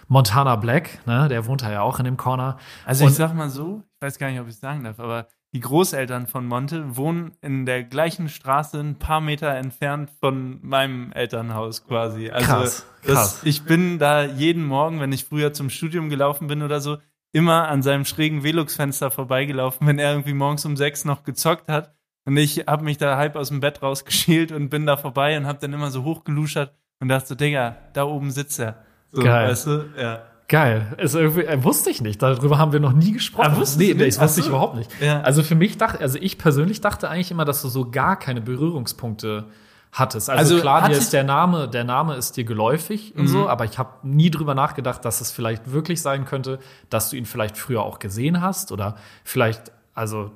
Montana 0.08 0.56
Black, 0.56 1.06
ne? 1.06 1.28
der 1.28 1.44
wohnt 1.46 1.62
da 1.62 1.70
ja 1.70 1.82
auch 1.82 1.98
in 1.98 2.06
dem 2.06 2.16
Corner. 2.16 2.56
Also 2.86 3.04
Und- 3.04 3.10
ich 3.10 3.16
sag 3.16 3.34
mal 3.34 3.50
so, 3.50 3.82
ich 4.00 4.06
weiß 4.06 4.18
gar 4.18 4.30
nicht, 4.30 4.40
ob 4.40 4.46
ich 4.46 4.54
es 4.54 4.60
sagen 4.60 4.84
darf, 4.84 4.98
aber 5.00 5.26
die 5.56 5.60
Großeltern 5.60 6.26
von 6.26 6.46
Monte 6.46 6.98
wohnen 6.98 7.32
in 7.40 7.64
der 7.64 7.82
gleichen 7.82 8.28
Straße 8.28 8.78
ein 8.78 8.98
paar 8.98 9.22
Meter 9.22 9.54
entfernt 9.54 10.10
von 10.20 10.58
meinem 10.60 11.12
Elternhaus 11.12 11.86
quasi. 11.86 12.28
Also 12.28 12.46
Krass, 12.46 12.86
das, 13.02 13.14
krass. 13.14 13.40
ich 13.42 13.62
bin 13.62 13.98
da 13.98 14.22
jeden 14.22 14.66
Morgen, 14.66 15.00
wenn 15.00 15.12
ich 15.12 15.24
früher 15.24 15.54
zum 15.54 15.70
Studium 15.70 16.10
gelaufen 16.10 16.46
bin 16.46 16.62
oder 16.62 16.82
so, 16.82 16.98
immer 17.32 17.68
an 17.68 17.82
seinem 17.82 18.04
schrägen 18.04 18.44
Velux-Fenster 18.44 19.10
vorbeigelaufen, 19.10 19.86
wenn 19.86 19.98
er 19.98 20.10
irgendwie 20.10 20.34
morgens 20.34 20.66
um 20.66 20.76
sechs 20.76 21.06
noch 21.06 21.24
gezockt 21.24 21.68
hat. 21.68 21.94
Und 22.26 22.36
ich 22.36 22.66
habe 22.66 22.84
mich 22.84 22.98
da 22.98 23.16
halb 23.16 23.34
aus 23.34 23.48
dem 23.48 23.60
Bett 23.60 23.82
rausgeschält 23.82 24.52
und 24.52 24.68
bin 24.68 24.84
da 24.84 24.98
vorbei 24.98 25.38
und 25.38 25.46
habe 25.46 25.58
dann 25.58 25.72
immer 25.72 25.90
so 25.90 26.04
hochgeluschert 26.04 26.74
und 27.00 27.08
dachte 27.08 27.28
so, 27.28 27.34
Digga, 27.34 27.78
da 27.94 28.04
oben 28.04 28.30
sitzt 28.30 28.60
er. 28.60 28.84
So, 29.10 29.22
Geil. 29.22 29.48
Weißt 29.48 29.68
du? 29.68 29.86
Ja. 29.98 30.22
Geil. 30.48 30.94
Ist 30.98 31.14
irgendwie, 31.14 31.42
äh, 31.44 31.62
wusste 31.64 31.90
ich 31.90 32.00
nicht. 32.00 32.22
Darüber 32.22 32.58
haben 32.58 32.72
wir 32.72 32.78
noch 32.80 32.92
nie 32.92 33.12
gesprochen. 33.12 33.48
Ah, 33.52 33.56
wusstest 33.56 33.78
nee, 33.78 33.94
nicht? 33.94 34.16
das 34.16 34.20
wusste 34.20 34.40
ich 34.40 34.48
überhaupt 34.48 34.76
nicht. 34.76 34.90
Ja. 35.00 35.20
Also 35.22 35.42
für 35.42 35.56
mich 35.56 35.76
dachte, 35.76 36.00
also 36.00 36.18
ich 36.20 36.38
persönlich 36.38 36.80
dachte 36.80 37.08
eigentlich 37.10 37.30
immer, 37.32 37.44
dass 37.44 37.62
du 37.62 37.68
so 37.68 37.90
gar 37.90 38.16
keine 38.18 38.40
Berührungspunkte 38.40 39.46
hattest. 39.92 40.30
Also, 40.30 40.54
Also 40.54 40.60
klar, 40.62 40.82
hat 40.82 40.92
dir 40.92 40.96
ist 40.98 41.12
der 41.12 41.24
Name, 41.24 41.68
der 41.68 41.84
Name 41.84 42.14
ist 42.16 42.36
dir 42.36 42.44
geläufig 42.44 43.14
und 43.16 43.22
Mhm. 43.24 43.28
so, 43.28 43.48
aber 43.48 43.64
ich 43.64 43.78
habe 43.78 43.90
nie 44.06 44.30
drüber 44.30 44.54
nachgedacht, 44.54 45.04
dass 45.04 45.20
es 45.20 45.32
vielleicht 45.32 45.72
wirklich 45.72 46.02
sein 46.02 46.26
könnte, 46.26 46.58
dass 46.90 47.10
du 47.10 47.16
ihn 47.16 47.24
vielleicht 47.26 47.56
früher 47.56 47.82
auch 47.82 47.98
gesehen 47.98 48.40
hast 48.40 48.70
oder 48.72 48.96
vielleicht, 49.24 49.72
also, 49.94 50.30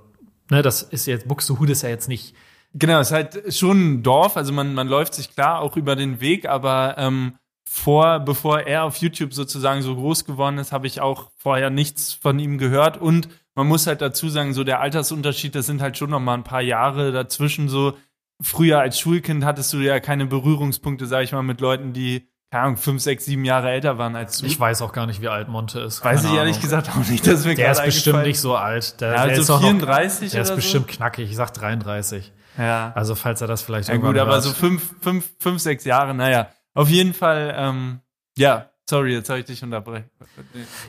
ne, 0.51 0.63
das 0.63 0.83
ist 0.83 1.07
jetzt, 1.07 1.29
Buxtehude 1.29 1.73
ist 1.73 1.83
ja 1.83 1.89
jetzt 1.89 2.09
nicht, 2.09 2.35
Genau, 2.73 3.01
es 3.01 3.09
ist 3.09 3.13
halt 3.13 3.53
schon 3.53 3.95
ein 3.95 4.03
Dorf, 4.05 4.37
also 4.37 4.53
man, 4.53 4.75
man 4.75 4.87
läuft 4.87 5.15
sich 5.15 5.35
klar 5.35 5.59
auch 5.59 5.77
über 5.77 5.97
den 5.97 6.21
Weg, 6.21 6.49
aber 6.49 6.95
ähm, 6.99 7.35
vor, 7.73 8.19
bevor 8.19 8.63
er 8.63 8.83
auf 8.83 8.97
YouTube 8.97 9.33
sozusagen 9.33 9.83
so 9.83 9.95
groß 9.95 10.25
geworden 10.25 10.59
ist, 10.59 10.73
habe 10.73 10.89
ich 10.89 11.01
auch 11.01 11.31
vorher 11.37 11.71
nichts 11.71 12.13
von 12.13 12.37
ihm 12.41 12.59
gehört 12.59 12.97
und 13.01 13.29
man 13.55 13.69
muss 13.69 13.87
halt 13.87 14.01
dazu 14.01 14.29
sagen, 14.29 14.55
so 14.55 14.65
der 14.65 14.81
Altersunterschied, 14.81 15.55
das 15.55 15.67
sind 15.67 15.81
halt 15.81 15.97
schon 15.97 16.11
noch 16.11 16.19
mal 16.19 16.35
ein 16.35 16.43
paar 16.43 16.63
Jahre 16.63 17.13
dazwischen 17.13 17.69
so. 17.69 17.97
Früher 18.43 18.81
als 18.81 18.99
Schulkind 18.99 19.45
hattest 19.45 19.73
du 19.73 19.79
ja 19.79 20.01
keine 20.01 20.27
Berührungspunkte, 20.27 21.07
sag 21.07 21.23
ich 21.23 21.31
mal, 21.33 21.43
mit 21.43 21.61
Leuten, 21.61 21.93
die, 21.93 22.27
keine 22.51 22.65
Ahnung, 22.65 22.77
fünf, 22.77 23.03
sechs, 23.03 23.25
sieben 23.27 23.45
Jahre 23.45 23.71
älter 23.71 23.99
waren 23.99 24.17
als 24.17 24.39
du. 24.39 24.47
ich 24.47 24.59
weiß 24.59 24.83
auch 24.83 24.93
gar 24.93 25.07
nicht, 25.07 25.21
wie 25.21 25.29
alt 25.29 25.47
Monte 25.49 25.79
ist. 25.81 26.05
weiß 26.05 26.23
Keine 26.23 26.33
ich 26.33 26.39
ehrlich 26.39 26.57
Ahnung. 26.57 26.63
gesagt 26.63 26.91
auch 26.91 27.09
nicht, 27.09 27.25
dass 27.25 27.45
mir 27.45 27.55
Der 27.55 27.71
ist 27.71 27.85
bestimmt 27.85 28.25
nicht 28.25 28.41
so 28.41 28.57
alt. 28.57 29.01
Der, 29.01 29.09
Ja, 29.11 29.15
der 29.15 29.23
also 29.37 29.43
ist 29.43 29.51
auch 29.51 29.61
noch, 29.61 29.69
34 29.69 30.33
der 30.33 30.43
ist 30.43 30.57
bestimmt 30.57 30.89
knackig. 30.89 31.31
Ich 31.31 31.37
sag 31.37 31.53
33. 31.55 32.33
so. 32.57 32.63
Ja. 32.63 32.91
Also 32.97 33.15
falls 33.15 33.41
er 33.41 33.47
das 33.47 33.63
vielleicht 33.63 33.89
Ja 33.89 33.95
gut, 33.95 34.05
irgendwann 34.07 34.23
aber 34.23 34.33
hört. 34.33 34.43
so 34.43 34.51
fünf, 34.53 34.95
fünf, 35.01 35.31
fünf, 35.39 35.61
sechs 35.63 35.85
Jahre, 35.85 36.15
naja. 36.15 36.49
Auf 36.75 36.89
jeden 36.89 37.15
Fall, 37.15 37.55
ähm, 37.57 38.01
ja, 38.37 38.71
sorry, 38.89 39.13
jetzt 39.13 39.29
habe 39.29 39.41
ich 39.41 39.47
dich 39.47 39.63
unterbrechen. 39.63 40.11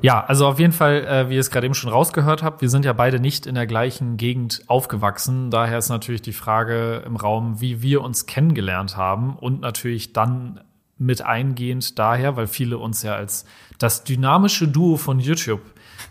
Ja, 0.02 0.24
also 0.24 0.48
auf 0.48 0.60
jeden 0.60 0.74
Fall, 0.74 1.06
äh, 1.06 1.30
wie 1.30 1.36
ihr 1.36 1.40
es 1.40 1.52
gerade 1.52 1.66
eben 1.66 1.76
schon 1.76 1.92
rausgehört 1.92 2.44
habt, 2.44 2.62
wir 2.62 2.70
sind 2.70 2.86
ja 2.86 2.94
beide 2.94 3.20
nicht 3.20 3.46
in 3.46 3.56
der 3.56 3.68
gleichen 3.68 4.18
Gegend 4.18 4.64
aufgewachsen. 4.68 5.52
Daher 5.52 5.78
ist 5.78 5.90
natürlich 5.90 6.22
die 6.22 6.34
Frage 6.34 7.04
im 7.06 7.16
Raum, 7.16 7.62
wie 7.62 7.82
wir 7.82 8.02
uns 8.02 8.26
kennengelernt 8.26 8.98
haben 8.98 9.36
und 9.36 9.62
natürlich 9.62 10.14
dann 10.14 10.62
mit 10.98 11.24
eingehend 11.24 11.98
daher, 11.98 12.36
weil 12.36 12.48
viele 12.48 12.78
uns 12.78 13.02
ja 13.02 13.16
als 13.16 13.46
das 13.80 14.04
dynamische 14.04 14.68
Duo 14.68 14.98
von 14.98 15.20
YouTube 15.20 15.62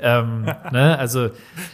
ähm, 0.02 0.42
ne? 0.72 0.98
Also 0.98 1.30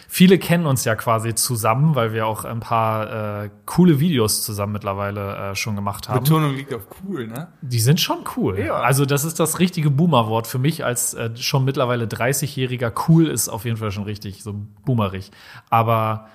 viele 0.09 0.39
kennen 0.39 0.67
uns 0.67 0.85
ja 0.85 0.95
quasi 0.95 1.35
zusammen, 1.35 1.95
weil 1.95 2.13
wir 2.13 2.27
auch 2.27 2.45
ein 2.45 2.61
paar 2.61 3.45
äh, 3.45 3.51
coole 3.65 4.01
Videos 4.01 4.43
zusammen 4.43 4.73
mittlerweile 4.73 5.37
äh, 5.37 5.55
schon 5.55 5.77
gemacht 5.77 6.09
haben. 6.09 6.25
Betonung 6.25 6.55
liegt 6.55 6.73
auf 6.75 6.87
cool, 7.05 7.27
ne? 7.27 7.49
Die 7.63 7.81
sind 7.81 8.01
schon 8.01 8.19
cool. 8.37 8.59
Ja. 8.59 8.75
Also 8.75 9.05
das 9.07 9.25
ist 9.25 9.41
das 9.41 9.59
richtige 9.59 9.91
Boomer-Wort 9.91 10.47
für 10.47 10.59
mich 10.59 10.85
als 10.85 11.15
äh, 11.15 11.31
schon 11.37 11.65
mittlerweile 11.65 12.07
30-Jähriger. 12.07 12.93
Cool 13.09 13.27
ist 13.27 13.49
auf 13.49 13.65
jeden 13.65 13.77
Fall 13.77 13.91
schon 13.91 14.05
richtig, 14.05 14.43
so 14.43 14.55
boomerig. 14.85 15.31
Aber 15.71 16.29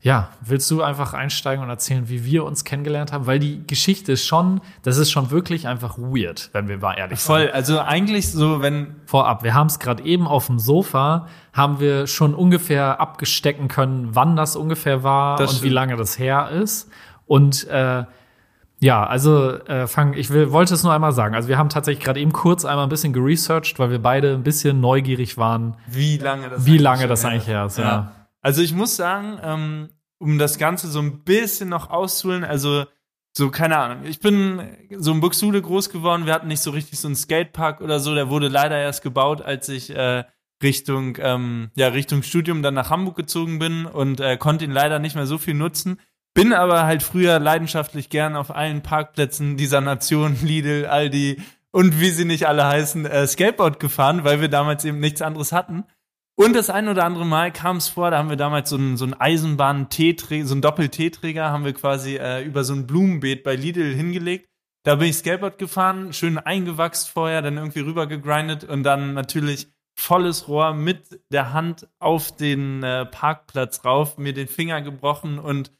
ja, 0.00 0.28
willst 0.40 0.70
du 0.70 0.82
einfach 0.82 1.12
einsteigen 1.12 1.62
und 1.62 1.70
erzählen, 1.70 2.08
wie 2.08 2.24
wir 2.24 2.44
uns 2.44 2.64
kennengelernt 2.64 3.12
haben? 3.12 3.26
Weil 3.26 3.40
die 3.40 3.66
Geschichte 3.66 4.12
ist 4.12 4.24
schon, 4.24 4.60
das 4.82 4.96
ist 4.96 5.10
schon 5.10 5.32
wirklich 5.32 5.66
einfach 5.66 5.98
weird, 5.98 6.50
wenn 6.52 6.68
wir 6.68 6.78
mal 6.78 6.94
ehrlich 6.94 7.18
Voll, 7.18 7.42
sind. 7.42 7.52
also 7.54 7.80
eigentlich 7.80 8.30
so, 8.30 8.62
wenn 8.62 8.94
Vorab, 9.06 9.42
wir 9.42 9.54
haben 9.54 9.66
es 9.66 9.80
gerade 9.80 10.04
eben 10.04 10.28
auf 10.28 10.46
dem 10.46 10.60
Sofa, 10.60 11.26
haben 11.52 11.80
wir 11.80 12.06
schon 12.06 12.34
ungefähr 12.34 13.00
abgestecken 13.00 13.66
können, 13.66 14.10
wann 14.14 14.36
das 14.36 14.54
ungefähr 14.54 15.02
war 15.02 15.36
Das 15.36 15.50
und 15.50 15.56
wie 15.56 15.58
stimmt. 15.60 15.72
lange 15.72 15.96
das 15.96 16.16
her 16.16 16.48
ist. 16.50 16.88
Und 17.26 17.66
äh, 17.66 18.04
ja, 18.80 19.04
also 19.04 19.50
äh, 19.66 19.88
fang, 19.88 20.12
ich 20.12 20.30
will, 20.30 20.52
wollte 20.52 20.74
es 20.74 20.84
nur 20.84 20.92
einmal 20.92 21.10
sagen. 21.10 21.34
Also 21.34 21.48
wir 21.48 21.58
haben 21.58 21.68
tatsächlich 21.70 22.04
gerade 22.04 22.20
eben 22.20 22.32
kurz 22.32 22.64
einmal 22.64 22.86
ein 22.86 22.88
bisschen 22.88 23.12
geresearched, 23.12 23.80
weil 23.80 23.90
wir 23.90 24.00
beide 24.00 24.34
ein 24.34 24.44
bisschen 24.44 24.80
neugierig 24.80 25.36
waren, 25.36 25.76
wie 25.88 26.18
lange 26.18 26.48
das 26.50 26.64
wie 26.64 26.70
eigentlich 26.70 26.82
lange 26.82 27.08
das 27.08 27.24
her 27.24 27.30
eigentlich 27.30 27.46
her 27.48 27.64
ist. 27.66 27.78
Ja. 27.78 28.12
Also 28.40 28.62
ich 28.62 28.72
muss 28.72 28.96
sagen, 28.96 29.38
ähm, 29.42 29.88
um 30.18 30.38
das 30.38 30.58
Ganze 30.58 30.88
so 30.88 31.00
ein 31.00 31.24
bisschen 31.24 31.68
noch 31.68 31.90
auszuholen, 31.90 32.44
also 32.44 32.84
so, 33.36 33.50
keine 33.50 33.78
Ahnung, 33.78 34.04
ich 34.04 34.20
bin 34.20 34.60
so 34.96 35.12
in 35.12 35.20
Buxtehude 35.20 35.62
groß 35.62 35.90
geworden, 35.90 36.26
wir 36.26 36.34
hatten 36.34 36.48
nicht 36.48 36.60
so 36.60 36.70
richtig 36.70 36.98
so 36.98 37.08
einen 37.08 37.14
Skatepark 37.14 37.80
oder 37.80 38.00
so, 38.00 38.14
der 38.14 38.30
wurde 38.30 38.48
leider 38.48 38.76
erst 38.76 39.02
gebaut, 39.02 39.42
als 39.42 39.68
ich 39.68 39.90
äh, 39.90 40.24
Richtung, 40.62 41.16
ähm, 41.20 41.70
ja, 41.76 41.88
Richtung 41.88 42.22
Studium 42.22 42.62
dann 42.62 42.74
nach 42.74 42.90
Hamburg 42.90 43.16
gezogen 43.16 43.58
bin 43.58 43.86
und 43.86 44.20
äh, 44.20 44.36
konnte 44.36 44.64
ihn 44.64 44.72
leider 44.72 44.98
nicht 44.98 45.14
mehr 45.14 45.26
so 45.26 45.38
viel 45.38 45.54
nutzen. 45.54 46.00
Bin 46.34 46.52
aber 46.52 46.84
halt 46.84 47.02
früher 47.02 47.38
leidenschaftlich 47.38 48.10
gern 48.10 48.36
auf 48.36 48.54
allen 48.54 48.82
Parkplätzen 48.82 49.56
dieser 49.56 49.80
Nation, 49.80 50.36
Lidl, 50.42 50.86
Aldi 50.86 51.40
und 51.70 52.00
wie 52.00 52.10
sie 52.10 52.24
nicht 52.24 52.48
alle 52.48 52.66
heißen, 52.66 53.06
äh, 53.06 53.26
Skateboard 53.26 53.78
gefahren, 53.78 54.24
weil 54.24 54.40
wir 54.40 54.48
damals 54.48 54.84
eben 54.84 55.00
nichts 55.00 55.22
anderes 55.22 55.52
hatten. 55.52 55.84
Und 56.40 56.54
das 56.54 56.70
ein 56.70 56.88
oder 56.88 57.04
andere 57.04 57.26
Mal 57.26 57.52
kam 57.52 57.78
es 57.78 57.88
vor, 57.88 58.12
da 58.12 58.18
haben 58.18 58.30
wir 58.30 58.36
damals 58.36 58.70
so 58.70 58.76
einen, 58.76 58.96
so 58.96 59.04
einen 59.04 59.14
Eisenbahn-Teeträger, 59.14 60.46
so 60.46 60.54
einen 60.54 60.62
Doppel-Teeträger, 60.62 61.50
haben 61.50 61.64
wir 61.64 61.72
quasi 61.72 62.14
äh, 62.14 62.44
über 62.44 62.62
so 62.62 62.74
ein 62.74 62.86
Blumenbeet 62.86 63.42
bei 63.42 63.56
Lidl 63.56 63.92
hingelegt. 63.92 64.48
Da 64.84 64.94
bin 64.94 65.08
ich 65.08 65.16
Skateboard 65.16 65.58
gefahren, 65.58 66.12
schön 66.12 66.38
eingewachst 66.38 67.08
vorher, 67.08 67.42
dann 67.42 67.56
irgendwie 67.56 67.80
rüber 67.80 68.06
gegrindet 68.06 68.62
und 68.62 68.84
dann 68.84 69.14
natürlich 69.14 69.66
volles 69.98 70.46
Rohr 70.46 70.74
mit 70.74 71.20
der 71.32 71.52
Hand 71.52 71.88
auf 71.98 72.36
den 72.36 72.84
äh, 72.84 73.04
Parkplatz 73.04 73.84
rauf, 73.84 74.16
mir 74.16 74.32
den 74.32 74.46
Finger 74.46 74.80
gebrochen 74.80 75.40
und 75.40 75.72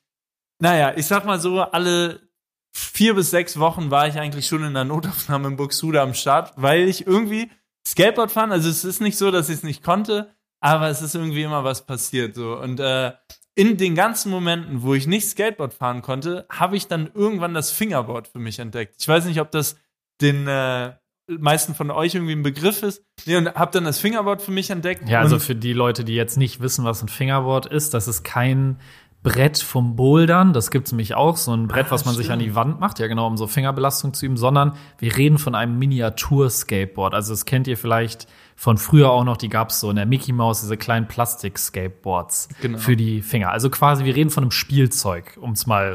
naja, 0.60 0.92
ich 0.96 1.06
sag 1.06 1.24
mal 1.24 1.38
so, 1.38 1.60
alle 1.60 2.28
vier 2.72 3.14
bis 3.14 3.30
sechs 3.30 3.60
Wochen 3.60 3.92
war 3.92 4.08
ich 4.08 4.18
eigentlich 4.18 4.48
schon 4.48 4.64
in 4.64 4.74
der 4.74 4.84
Notaufnahme 4.84 5.46
in 5.46 5.56
Buxtehude 5.56 6.00
am 6.00 6.14
Start, 6.14 6.52
weil 6.56 6.88
ich 6.88 7.06
irgendwie 7.06 7.48
Skateboard 7.86 8.32
fahren, 8.32 8.50
also 8.50 8.68
es 8.68 8.84
ist 8.84 9.00
nicht 9.00 9.16
so, 9.16 9.30
dass 9.30 9.48
ich 9.48 9.58
es 9.58 9.62
nicht 9.62 9.84
konnte, 9.84 10.34
aber 10.60 10.88
es 10.88 11.02
ist 11.02 11.14
irgendwie 11.14 11.42
immer 11.42 11.64
was 11.64 11.86
passiert 11.86 12.34
so 12.34 12.56
und 12.58 12.80
äh, 12.80 13.12
in 13.54 13.76
den 13.76 13.94
ganzen 13.96 14.30
Momenten, 14.30 14.82
wo 14.82 14.94
ich 14.94 15.06
nicht 15.08 15.26
Skateboard 15.28 15.74
fahren 15.74 16.00
konnte, 16.02 16.46
habe 16.48 16.76
ich 16.76 16.86
dann 16.86 17.10
irgendwann 17.12 17.54
das 17.54 17.72
Fingerboard 17.72 18.28
für 18.28 18.38
mich 18.38 18.60
entdeckt. 18.60 18.94
Ich 19.00 19.08
weiß 19.08 19.24
nicht, 19.24 19.40
ob 19.40 19.50
das 19.50 19.76
den 20.20 20.46
äh, 20.46 20.92
meisten 21.26 21.74
von 21.74 21.90
euch 21.90 22.14
irgendwie 22.14 22.34
ein 22.34 22.44
Begriff 22.44 22.84
ist. 22.84 23.02
Nee, 23.26 23.36
und 23.36 23.52
habe 23.56 23.72
dann 23.72 23.82
das 23.84 23.98
Fingerboard 23.98 24.42
für 24.42 24.52
mich 24.52 24.70
entdeckt. 24.70 25.08
Ja, 25.08 25.18
also 25.18 25.40
für 25.40 25.56
die 25.56 25.72
Leute, 25.72 26.04
die 26.04 26.14
jetzt 26.14 26.36
nicht 26.36 26.60
wissen, 26.60 26.84
was 26.84 27.02
ein 27.02 27.08
Fingerboard 27.08 27.66
ist, 27.66 27.94
das 27.94 28.06
ist 28.06 28.22
kein 28.22 28.78
Brett 29.24 29.58
vom 29.58 29.96
Bouldern. 29.96 30.52
Das 30.52 30.70
gibt's 30.70 30.92
nämlich 30.92 31.16
auch, 31.16 31.36
so 31.36 31.52
ein 31.52 31.66
Brett, 31.66 31.88
Ah, 31.88 31.90
was 31.90 32.04
man 32.04 32.14
sich 32.14 32.30
an 32.30 32.38
stimmt. 32.38 32.52
die 32.52 32.54
Wand 32.54 32.78
macht, 32.78 33.00
ja 33.00 33.08
genau, 33.08 33.26
um 33.26 33.36
so 33.36 33.48
Fingerbelastung 33.48 34.14
zu 34.14 34.24
üben, 34.26 34.36
sondern 34.36 34.76
wir 34.98 35.16
reden 35.16 35.38
von 35.38 35.56
einem 35.56 35.76
Miniatur-Skateboard. 35.80 37.12
Also 37.12 37.32
das 37.32 37.44
kennt 37.44 37.66
ihr 37.66 37.76
vielleicht 37.76 38.28
von 38.60 38.76
früher 38.76 39.10
auch 39.12 39.22
noch, 39.22 39.36
die 39.36 39.48
gab's 39.48 39.78
so 39.78 39.88
in 39.88 39.94
der 39.94 40.04
Mickey 40.04 40.32
Mouse, 40.32 40.62
diese 40.62 40.76
kleinen 40.76 41.06
Plastik-Skateboards 41.06 42.48
Genau. 42.60 42.78
für 42.78 42.96
die 42.96 43.22
Finger. 43.22 43.50
Also 43.52 43.70
quasi, 43.70 44.04
wir 44.04 44.16
reden 44.16 44.30
von 44.30 44.42
einem 44.42 44.50
Spielzeug, 44.50 45.38
um 45.40 45.52
es 45.52 45.66
mal 45.66 45.94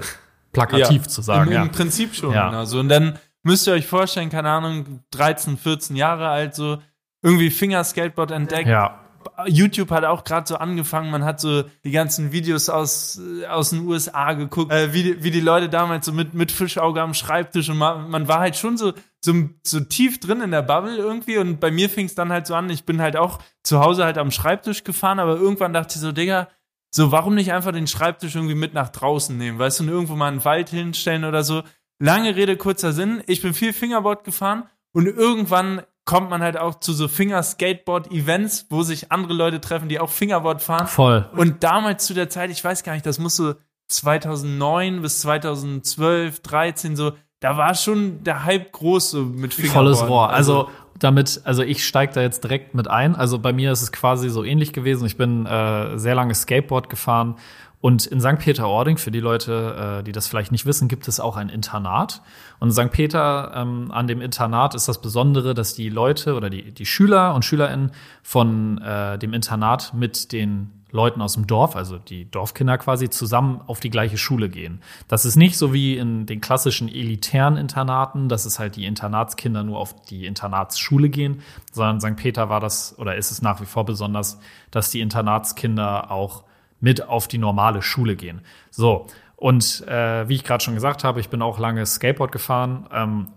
plakativ 0.54 1.08
zu 1.08 1.22
sagen. 1.22 1.48
Im, 1.48 1.54
ja. 1.54 1.62
Im 1.64 1.72
Prinzip 1.72 2.16
schon, 2.16 2.34
Ja. 2.34 2.50
genau 2.50 2.64
so. 2.66 2.80
Und 2.80 2.88
dann 2.88 3.20
müsst 3.44 3.68
ihr 3.68 3.74
euch 3.74 3.86
vorstellen, 3.86 4.30
keine 4.30 4.50
Ahnung, 4.50 5.02
13, 5.12 5.58
14 5.58 5.96
Jahre 5.98 6.30
alt, 6.30 6.56
so 6.56 6.78
irgendwie 7.22 7.50
Fingerskateboard 7.50 8.32
entdeckt. 8.32 8.68
ja. 8.70 9.00
YouTube 9.48 9.92
hat 9.92 10.06
auch 10.06 10.24
gerade 10.24 10.48
so 10.48 10.56
angefangen, 10.56 11.12
man 11.12 11.24
hat 11.24 11.40
so 11.40 11.64
die 11.84 11.92
ganzen 11.92 12.32
Videos 12.32 12.70
aus, 12.70 13.20
äh, 13.42 13.46
aus 13.48 13.72
den 13.72 13.88
USA 13.88 14.34
geguckt, 14.34 14.72
äh, 14.72 14.94
wie, 14.94 15.04
die- 15.04 15.24
wie 15.24 15.32
die 15.32 15.42
Leute 15.42 15.70
damals 15.70 16.06
so 16.06 16.12
mit, 16.12 16.34
mit 16.34 16.52
Fischauge 16.52 17.02
am 17.02 17.14
Schreibtisch 17.14 17.70
und 17.70 17.78
man, 17.78 18.10
man 18.10 18.28
war 18.28 18.40
halt 18.40 18.56
schon 18.56 18.78
so, 18.78 18.94
so, 19.24 19.34
so 19.64 19.80
tief 19.82 20.20
drin 20.20 20.42
in 20.42 20.52
der 20.52 20.62
Bubble 20.62 20.96
irgendwie 20.98 21.38
und 21.38 21.60
bei 21.60 21.72
mir 21.72 21.90
fing 21.90 22.06
es 22.06 22.16
dann 22.16 22.32
halt 22.32 22.48
so 22.48 22.56
an, 22.56 22.70
ich 22.70 22.86
bin 22.86 23.02
halt 23.02 23.18
auch 23.18 23.40
zu 23.64 23.80
Hause 23.80 24.04
halt 24.06 24.18
am 24.18 24.32
Schreibtisch 24.32 24.84
gefahren, 24.84 25.20
aber 25.20 25.36
irgendwann 25.38 25.74
dachte 25.74 25.96
ich 25.96 26.02
so, 26.02 26.12
Digga, 26.12 26.48
so 26.96 27.12
warum 27.12 27.34
nicht 27.36 27.52
einfach 27.54 27.72
den 27.72 27.88
Schreibtisch 27.88 28.36
irgendwie 28.36 28.56
mit 28.56 28.74
nach 28.74 28.90
draußen 28.90 29.38
nehmen, 29.38 29.58
weißt 29.60 29.80
du, 29.80 29.84
und 29.84 29.90
irgendwo 29.90 30.16
mal 30.16 30.28
einen 30.28 30.46
Wald 30.46 30.70
hinstellen 30.70 31.24
oder 31.26 31.44
so. 31.44 31.64
Lange 32.00 32.36
Rede, 32.36 32.58
kurzer 32.58 32.92
Sinn, 32.94 33.24
ich 33.28 33.42
bin 33.42 33.54
viel 33.54 33.74
Fingerboard 33.74 34.24
gefahren 34.26 34.64
und 34.94 35.08
irgendwann 35.08 35.82
kommt 36.06 36.30
man 36.30 36.42
halt 36.42 36.58
auch 36.58 36.80
zu 36.80 36.94
so 36.94 37.08
Finger-Skateboard-Events, 37.08 38.68
wo 38.70 38.84
sich 38.84 39.12
andere 39.12 39.34
Leute 39.34 39.62
treffen, 39.62 39.88
die 39.88 40.00
auch 40.00 40.10
Fingerboard 40.10 40.62
fahren. 40.62 40.88
Voll. 40.88 41.30
Und 41.36 41.64
damals 41.64 42.06
zu 42.06 42.14
der 42.14 42.30
Zeit, 42.30 42.50
ich 42.50 42.64
weiß 42.64 42.84
gar 42.84 42.94
nicht, 42.94 43.06
das 43.06 43.20
muss 43.20 43.36
so 43.36 43.56
2009 43.88 45.02
bis 45.02 45.22
2012, 45.22 46.42
13 46.42 46.96
so, 46.96 47.14
da 47.40 47.58
war 47.58 47.76
schon 47.76 48.24
der 48.24 48.46
Hype 48.46 48.72
groß 48.72 49.12
so 49.12 49.24
mit 49.24 49.54
Fingerboard. 49.54 49.98
Volles 49.98 50.08
Rohr. 50.08 50.30
Also 50.30 50.70
damit, 51.00 51.42
also 51.44 51.64
ich 51.64 51.86
steige 51.86 52.14
da 52.14 52.22
jetzt 52.22 52.44
direkt 52.44 52.76
mit 52.76 52.90
ein. 52.90 53.16
Also 53.16 53.40
bei 53.40 53.52
mir 53.54 53.72
ist 53.72 53.82
es 53.82 53.92
quasi 53.92 54.30
so 54.30 54.44
ähnlich 54.44 54.74
gewesen. 54.74 55.06
Ich 55.06 55.18
bin 55.18 55.46
äh, 55.46 55.98
sehr 55.98 56.16
lange 56.16 56.36
Skateboard 56.36 56.90
gefahren 56.90 57.36
und 57.84 58.06
in 58.06 58.22
St. 58.22 58.40
Peter-Ording, 58.40 58.96
für 58.98 59.12
die 59.12 59.20
Leute, 59.20 59.98
äh, 60.00 60.04
die 60.06 60.14
das 60.14 60.30
vielleicht 60.30 60.54
nicht 60.54 60.66
wissen, 60.66 60.88
gibt 60.88 61.10
es 61.10 61.20
auch 61.20 61.36
ein 61.36 61.50
Internat. 61.50 62.22
Und 62.60 62.70
in 62.70 62.74
St. 62.74 62.92
Peter, 62.92 63.52
ähm, 63.54 63.92
an 63.92 64.08
dem 64.08 64.22
Internat 64.22 64.74
ist 64.74 64.88
das 64.88 65.02
Besondere, 65.02 65.54
dass 65.54 65.74
die 65.74 65.90
Leute 65.90 66.36
oder 66.36 66.50
die, 66.50 66.72
die 66.72 66.86
Schüler 66.86 67.36
und 67.36 67.44
SchülerInnen 67.44 67.92
von 68.22 68.78
äh, 68.78 69.20
dem 69.20 69.34
Internat 69.34 69.94
mit 69.94 70.32
den 70.32 70.86
Leuten 70.92 71.22
aus 71.22 71.34
dem 71.34 71.46
Dorf, 71.46 71.76
also 71.76 71.98
die 71.98 72.32
Dorfkinder 72.32 72.78
quasi, 72.78 73.10
zusammen 73.10 73.60
auf 73.68 73.82
die 73.82 73.90
gleiche 73.90 74.18
Schule 74.18 74.48
gehen. 74.48 74.80
Das 75.10 75.26
ist 75.26 75.36
nicht 75.36 75.58
so 75.58 75.74
wie 75.74 75.98
in 75.98 76.26
den 76.26 76.40
klassischen 76.40 76.88
elitären 76.88 77.58
Internaten, 77.58 78.30
dass 78.30 78.46
es 78.46 78.60
halt 78.60 78.78
die 78.78 78.86
Internatskinder 78.86 79.66
nur 79.66 79.80
auf 79.80 79.94
die 80.06 80.26
Internatsschule 80.26 81.10
gehen, 81.10 81.42
sondern 81.74 82.00
St. 82.00 82.16
Peter 82.16 82.48
war 82.48 82.62
das 82.62 82.98
oder 82.98 83.18
ist 83.18 83.32
es 83.32 83.42
nach 83.42 83.60
wie 83.60 83.66
vor 83.66 83.84
besonders, 83.84 84.40
dass 84.72 84.90
die 84.90 85.02
Internatskinder 85.02 86.10
auch 86.10 86.46
mit 86.84 87.08
auf 87.08 87.30
die 87.30 87.38
normale 87.38 87.82
Schule 87.82 88.18
gehen. 88.18 88.42
So, 88.70 89.08
und 89.38 89.88
äh, 89.88 90.28
wie 90.28 90.36
ich 90.36 90.44
gerade 90.44 90.62
schon 90.62 90.76
gesagt 90.76 91.06
habe, 91.06 91.22
ich 91.22 91.30
bin 91.30 91.42
auch 91.42 91.58
lange 91.58 91.86
Skateboard 91.86 92.34
gefahren. 92.34 92.88
Ähm, 92.92 93.28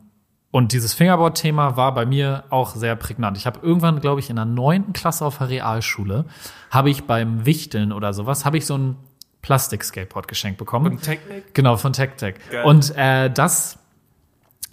und 0.50 0.72
dieses 0.72 0.94
Fingerboard-Thema 0.94 1.76
war 1.76 1.94
bei 1.94 2.06
mir 2.06 2.44
auch 2.50 2.74
sehr 2.74 2.96
prägnant. 2.96 3.36
Ich 3.36 3.46
habe 3.46 3.60
irgendwann, 3.62 4.00
glaube 4.00 4.20
ich, 4.20 4.30
in 4.30 4.36
der 4.36 4.46
neunten 4.46 4.92
Klasse 4.92 5.24
auf 5.24 5.38
der 5.38 5.48
Realschule, 5.48 6.24
habe 6.70 6.90
ich 6.90 7.04
beim 7.04 7.46
Wichteln 7.46 7.92
oder 7.92 8.12
sowas, 8.14 8.44
habe 8.44 8.58
ich 8.58 8.66
so 8.66 8.76
ein 8.76 8.96
Plastik-Skateboard 9.42 10.26
geschenkt 10.26 10.58
bekommen. 10.58 10.94
Und 10.94 11.02
Technik? 11.02 11.54
Genau, 11.54 11.76
von 11.76 11.92
TechTech. 11.92 12.34
Geil. 12.50 12.64
Und 12.64 12.96
äh, 12.96 13.30
das 13.30 13.78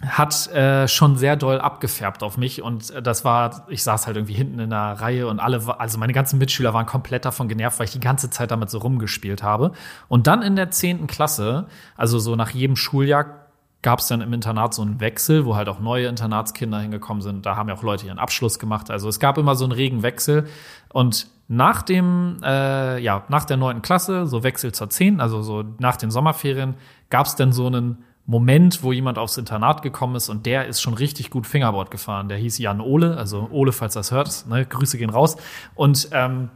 hat 0.06 0.48
äh, 0.52 0.88
schon 0.88 1.16
sehr 1.16 1.36
doll 1.36 1.60
abgefärbt 1.60 2.22
auf 2.22 2.36
mich 2.36 2.62
und 2.62 2.90
äh, 2.90 3.02
das 3.02 3.24
war, 3.24 3.66
ich 3.68 3.82
saß 3.82 4.06
halt 4.06 4.16
irgendwie 4.16 4.34
hinten 4.34 4.58
in 4.58 4.70
der 4.70 5.00
Reihe 5.00 5.26
und 5.26 5.40
alle, 5.40 5.60
also 5.78 5.98
meine 5.98 6.12
ganzen 6.12 6.38
Mitschüler 6.38 6.74
waren 6.74 6.86
komplett 6.86 7.24
davon 7.24 7.48
genervt, 7.48 7.78
weil 7.78 7.86
ich 7.86 7.92
die 7.92 8.00
ganze 8.00 8.30
Zeit 8.30 8.50
damit 8.50 8.70
so 8.70 8.78
rumgespielt 8.78 9.42
habe. 9.42 9.72
Und 10.08 10.26
dann 10.26 10.42
in 10.42 10.56
der 10.56 10.70
zehnten 10.70 11.06
Klasse, 11.06 11.66
also 11.96 12.18
so 12.18 12.36
nach 12.36 12.50
jedem 12.50 12.76
Schuljahr, 12.76 13.44
gab 13.82 13.98
es 13.98 14.08
dann 14.08 14.22
im 14.22 14.32
Internat 14.32 14.72
so 14.72 14.82
einen 14.82 14.98
Wechsel, 14.98 15.44
wo 15.44 15.56
halt 15.56 15.68
auch 15.68 15.78
neue 15.78 16.06
Internatskinder 16.06 16.80
hingekommen 16.80 17.22
sind. 17.22 17.44
Da 17.44 17.54
haben 17.54 17.68
ja 17.68 17.74
auch 17.74 17.82
Leute 17.82 18.06
ihren 18.06 18.18
Abschluss 18.18 18.58
gemacht. 18.58 18.90
Also 18.90 19.10
es 19.10 19.20
gab 19.20 19.36
immer 19.36 19.56
so 19.56 19.64
einen 19.64 19.72
regen 19.72 20.02
Wechsel. 20.02 20.48
Und 20.90 21.26
nach 21.48 21.82
dem, 21.82 22.40
äh, 22.42 22.98
ja, 22.98 23.24
nach 23.28 23.44
der 23.44 23.58
neunten 23.58 23.82
Klasse, 23.82 24.26
so 24.26 24.42
Wechsel 24.42 24.72
zur 24.72 24.88
zehnten, 24.88 25.20
also 25.20 25.42
so 25.42 25.64
nach 25.78 25.96
den 25.96 26.10
Sommerferien, 26.10 26.76
gab 27.10 27.26
es 27.26 27.36
dann 27.36 27.52
so 27.52 27.66
einen 27.66 28.04
Moment, 28.26 28.82
wo 28.82 28.92
jemand 28.92 29.18
aufs 29.18 29.36
Internat 29.36 29.82
gekommen 29.82 30.16
ist 30.16 30.28
und 30.28 30.46
der 30.46 30.66
ist 30.66 30.80
schon 30.80 30.94
richtig 30.94 31.30
gut 31.30 31.46
Fingerboard 31.46 31.90
gefahren. 31.90 32.28
Der 32.28 32.38
hieß 32.38 32.58
Jan 32.58 32.80
Ole, 32.80 33.16
also 33.16 33.48
Ole, 33.50 33.72
falls 33.72 33.94
das 33.94 34.10
hört, 34.10 34.46
ne, 34.48 34.64
Grüße 34.64 34.96
gehen 34.98 35.10
raus. 35.10 35.36
Und 35.74 36.08
ähm, 36.12 36.48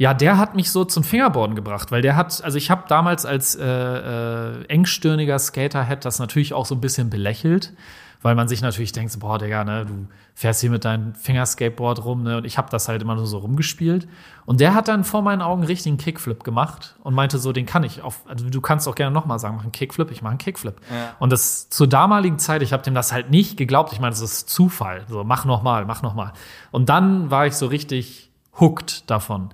Ja, 0.00 0.14
der 0.14 0.38
hat 0.38 0.54
mich 0.54 0.70
so 0.70 0.84
zum 0.84 1.02
Fingerboarden 1.02 1.56
gebracht, 1.56 1.90
weil 1.90 2.02
der 2.02 2.14
hat, 2.14 2.44
also 2.44 2.56
ich 2.56 2.70
habe 2.70 2.84
damals 2.88 3.26
als 3.26 3.56
äh, 3.56 3.64
äh, 3.66 4.64
engstirniger 4.68 5.38
Skaterhead 5.40 6.04
das 6.04 6.20
natürlich 6.20 6.54
auch 6.54 6.66
so 6.66 6.76
ein 6.76 6.80
bisschen 6.80 7.10
belächelt, 7.10 7.72
weil 8.20 8.34
man 8.34 8.48
sich 8.48 8.62
natürlich 8.62 8.92
denkt, 8.92 9.12
so, 9.12 9.20
boah, 9.20 9.38
Digga, 9.38 9.64
ne, 9.64 9.86
du 9.86 10.08
fährst 10.34 10.60
hier 10.60 10.70
mit 10.70 10.84
deinem 10.84 11.14
Fingerskateboard 11.14 12.04
rum, 12.04 12.22
ne, 12.22 12.38
und 12.38 12.44
ich 12.44 12.58
habe 12.58 12.68
das 12.70 12.88
halt 12.88 13.02
immer 13.02 13.14
nur 13.14 13.26
so 13.26 13.38
rumgespielt. 13.38 14.08
Und 14.44 14.60
der 14.60 14.74
hat 14.74 14.88
dann 14.88 15.04
vor 15.04 15.22
meinen 15.22 15.42
Augen 15.42 15.62
richtig 15.62 15.90
einen 15.90 15.98
Kickflip 15.98 16.42
gemacht 16.42 16.96
und 17.02 17.14
meinte 17.14 17.38
so, 17.38 17.52
den 17.52 17.66
kann 17.66 17.84
ich 17.84 18.02
auf, 18.02 18.22
also 18.28 18.48
du 18.48 18.60
kannst 18.60 18.88
auch 18.88 18.94
gerne 18.94 19.12
nochmal 19.12 19.38
sagen, 19.38 19.56
mach 19.56 19.62
einen 19.62 19.72
Kickflip, 19.72 20.10
ich 20.10 20.22
mache 20.22 20.30
einen 20.30 20.38
Kickflip. 20.38 20.80
Ja. 20.90 21.14
Und 21.18 21.30
das 21.30 21.68
zur 21.68 21.86
damaligen 21.86 22.38
Zeit, 22.38 22.62
ich 22.62 22.72
habe 22.72 22.82
dem 22.82 22.94
das 22.94 23.12
halt 23.12 23.30
nicht 23.30 23.56
geglaubt, 23.56 23.92
ich 23.92 24.00
meine, 24.00 24.10
das 24.10 24.20
ist 24.20 24.48
Zufall, 24.48 25.04
so 25.08 25.22
mach 25.24 25.44
nochmal, 25.44 25.84
mach 25.84 26.02
nochmal. 26.02 26.32
Und 26.70 26.88
dann 26.88 27.30
war 27.30 27.46
ich 27.46 27.54
so 27.54 27.66
richtig 27.66 28.30
hooked 28.58 29.08
davon. 29.10 29.50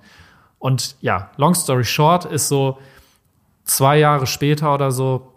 Und 0.57 0.95
ja, 1.01 1.29
long 1.37 1.53
story 1.53 1.83
short 1.83 2.25
ist 2.25 2.47
so, 2.47 2.79
zwei 3.65 3.97
Jahre 3.97 4.27
später 4.27 4.73
oder 4.73 4.91
so 4.91 5.33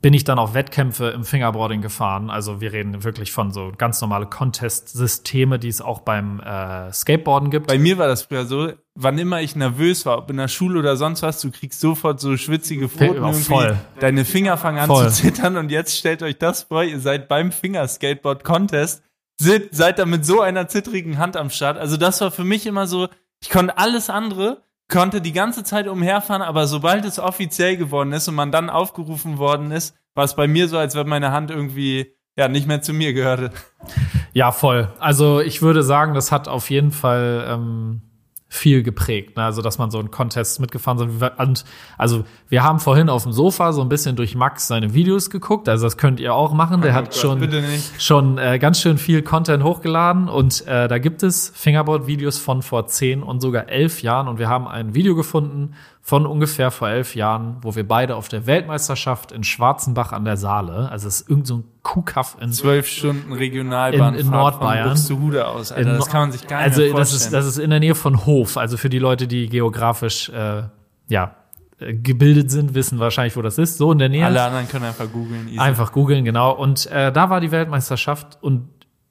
bin 0.00 0.14
ich 0.14 0.24
dann 0.24 0.38
auf 0.38 0.54
Wettkämpfe 0.54 1.08
im 1.08 1.24
Fingerboarding 1.24 1.82
gefahren. 1.82 2.30
Also 2.30 2.60
wir 2.60 2.72
reden 2.72 3.04
wirklich 3.04 3.32
von 3.32 3.50
so 3.50 3.72
ganz 3.76 4.00
normale 4.00 4.26
Contest-Systeme, 4.26 5.58
die 5.58 5.68
es 5.68 5.80
auch 5.80 6.00
beim 6.00 6.40
äh, 6.40 6.92
Skateboarden 6.92 7.50
gibt. 7.50 7.66
Bei 7.66 7.78
mir 7.78 7.98
war 7.98 8.06
das 8.06 8.22
früher 8.22 8.46
so, 8.46 8.72
wann 8.94 9.18
immer 9.18 9.40
ich 9.40 9.56
nervös 9.56 10.06
war, 10.06 10.18
ob 10.18 10.30
in 10.30 10.36
der 10.36 10.48
Schule 10.48 10.78
oder 10.78 10.96
sonst 10.96 11.22
was, 11.22 11.40
du 11.40 11.50
kriegst 11.50 11.80
sofort 11.80 12.20
so 12.20 12.36
schwitzige 12.36 12.88
Pfoten, 12.88 13.16
irgendwie, 13.16 13.42
voll. 13.42 13.78
deine 14.00 14.24
Finger 14.24 14.56
fangen 14.56 14.78
an 14.78 14.86
Voll. 14.86 15.08
zu 15.10 15.22
zittern 15.22 15.56
und 15.56 15.70
jetzt 15.70 15.96
stellt 15.96 16.22
euch 16.22 16.38
das 16.38 16.64
vor, 16.64 16.84
ihr 16.84 17.00
seid 17.00 17.28
beim 17.28 17.52
Fingerskateboard-Contest, 17.52 19.02
seid 19.38 19.98
da 19.98 20.06
mit 20.06 20.24
so 20.24 20.40
einer 20.40 20.68
zittrigen 20.68 21.18
Hand 21.18 21.36
am 21.36 21.50
Start. 21.50 21.78
Also 21.78 21.96
das 21.96 22.20
war 22.20 22.30
für 22.30 22.44
mich 22.44 22.66
immer 22.66 22.86
so, 22.86 23.08
ich 23.42 23.50
konnte 23.50 23.76
alles 23.78 24.08
andere, 24.10 24.62
konnte 24.88 25.20
die 25.20 25.32
ganze 25.32 25.64
Zeit 25.64 25.88
umherfahren, 25.88 26.42
aber 26.42 26.66
sobald 26.66 27.04
es 27.04 27.18
offiziell 27.18 27.76
geworden 27.76 28.12
ist 28.12 28.28
und 28.28 28.34
man 28.34 28.52
dann 28.52 28.70
aufgerufen 28.70 29.38
worden 29.38 29.72
ist, 29.72 29.96
war 30.14 30.24
es 30.24 30.36
bei 30.36 30.46
mir 30.46 30.68
so, 30.68 30.78
als 30.78 30.94
wenn 30.94 31.08
meine 31.08 31.32
Hand 31.32 31.50
irgendwie 31.50 32.14
ja 32.36 32.48
nicht 32.48 32.66
mehr 32.66 32.82
zu 32.82 32.92
mir 32.92 33.12
gehörte. 33.12 33.50
Ja, 34.32 34.52
voll. 34.52 34.92
Also 34.98 35.40
ich 35.40 35.62
würde 35.62 35.82
sagen, 35.82 36.14
das 36.14 36.30
hat 36.30 36.48
auf 36.48 36.70
jeden 36.70 36.92
Fall 36.92 37.46
ähm, 37.48 38.05
viel 38.48 38.82
geprägt. 38.82 39.36
Ne? 39.36 39.42
Also, 39.42 39.60
dass 39.60 39.78
man 39.78 39.90
so 39.90 39.98
einen 39.98 40.10
Contest 40.10 40.60
mitgefahren 40.60 40.98
sind. 40.98 41.32
Und 41.38 41.64
also 41.98 42.24
wir 42.48 42.62
haben 42.62 42.78
vorhin 42.78 43.08
auf 43.08 43.24
dem 43.24 43.32
Sofa 43.32 43.72
so 43.72 43.82
ein 43.82 43.88
bisschen 43.88 44.14
durch 44.14 44.34
Max 44.34 44.68
seine 44.68 44.94
Videos 44.94 45.30
geguckt. 45.30 45.68
Also 45.68 45.84
das 45.86 45.96
könnt 45.96 46.20
ihr 46.20 46.32
auch 46.32 46.52
machen. 46.52 46.80
Der 46.80 46.94
hat 46.94 47.06
Gott, 47.06 47.16
schon 47.16 47.48
schon 47.98 48.38
äh, 48.38 48.58
ganz 48.58 48.80
schön 48.80 48.98
viel 48.98 49.22
Content 49.22 49.64
hochgeladen 49.64 50.28
und 50.28 50.66
äh, 50.66 50.86
da 50.86 50.98
gibt 50.98 51.22
es 51.22 51.52
Fingerboard-Videos 51.54 52.38
von 52.38 52.62
vor 52.62 52.86
zehn 52.86 53.22
und 53.22 53.40
sogar 53.40 53.68
elf 53.68 54.02
Jahren 54.02 54.28
und 54.28 54.38
wir 54.38 54.48
haben 54.48 54.68
ein 54.68 54.94
Video 54.94 55.16
gefunden 55.16 55.74
von 56.08 56.24
ungefähr 56.24 56.70
vor 56.70 56.88
elf 56.88 57.16
Jahren, 57.16 57.56
wo 57.62 57.74
wir 57.74 57.86
beide 57.86 58.14
auf 58.14 58.28
der 58.28 58.46
Weltmeisterschaft 58.46 59.32
in 59.32 59.42
Schwarzenbach 59.42 60.12
an 60.12 60.24
der 60.24 60.36
Saale, 60.36 60.88
also 60.88 61.08
es 61.08 61.22
ist 61.22 61.28
irgend 61.28 61.48
so 61.48 61.56
ein 61.56 61.64
Kuhkaff 61.82 62.36
in 62.40 62.52
Zwölf 62.52 62.86
Stunden 62.86 63.32
Regionalbahn 63.32 64.14
In- 64.14 64.20
in 64.20 64.30
Nordbayern. 64.30 64.90
Buxtehude 64.90 65.48
aus, 65.48 65.72
Alter. 65.72 65.90
in 65.90 65.96
das 65.96 66.06
kann 66.08 66.20
man 66.20 66.30
sich 66.30 66.46
gar 66.46 66.58
nicht 66.58 66.66
also 66.68 66.80
mehr 66.82 66.90
das 66.94 67.10
vorstellen. 67.10 67.26
ist 67.26 67.32
das 67.32 67.46
ist 67.46 67.58
in 67.58 67.70
der 67.70 67.80
Nähe 67.80 67.96
von 67.96 68.24
Hof, 68.24 68.56
also 68.56 68.76
für 68.76 68.88
die 68.88 69.00
Leute, 69.00 69.26
die 69.26 69.48
geografisch 69.48 70.28
äh, 70.28 70.62
ja 71.08 71.34
äh, 71.80 71.92
gebildet 71.94 72.52
sind, 72.52 72.74
wissen 72.74 73.00
wahrscheinlich, 73.00 73.36
wo 73.36 73.42
das 73.42 73.58
ist. 73.58 73.76
So 73.76 73.90
in 73.90 73.98
der 73.98 74.08
Nähe. 74.08 74.24
Alle 74.26 74.42
anderen 74.42 74.68
können 74.68 74.84
einfach 74.84 75.10
googeln. 75.12 75.58
Einfach 75.58 75.90
googeln, 75.90 76.24
genau. 76.24 76.52
Und 76.52 76.86
äh, 76.86 77.10
da 77.10 77.30
war 77.30 77.40
die 77.40 77.50
Weltmeisterschaft 77.50 78.38
und 78.40 78.68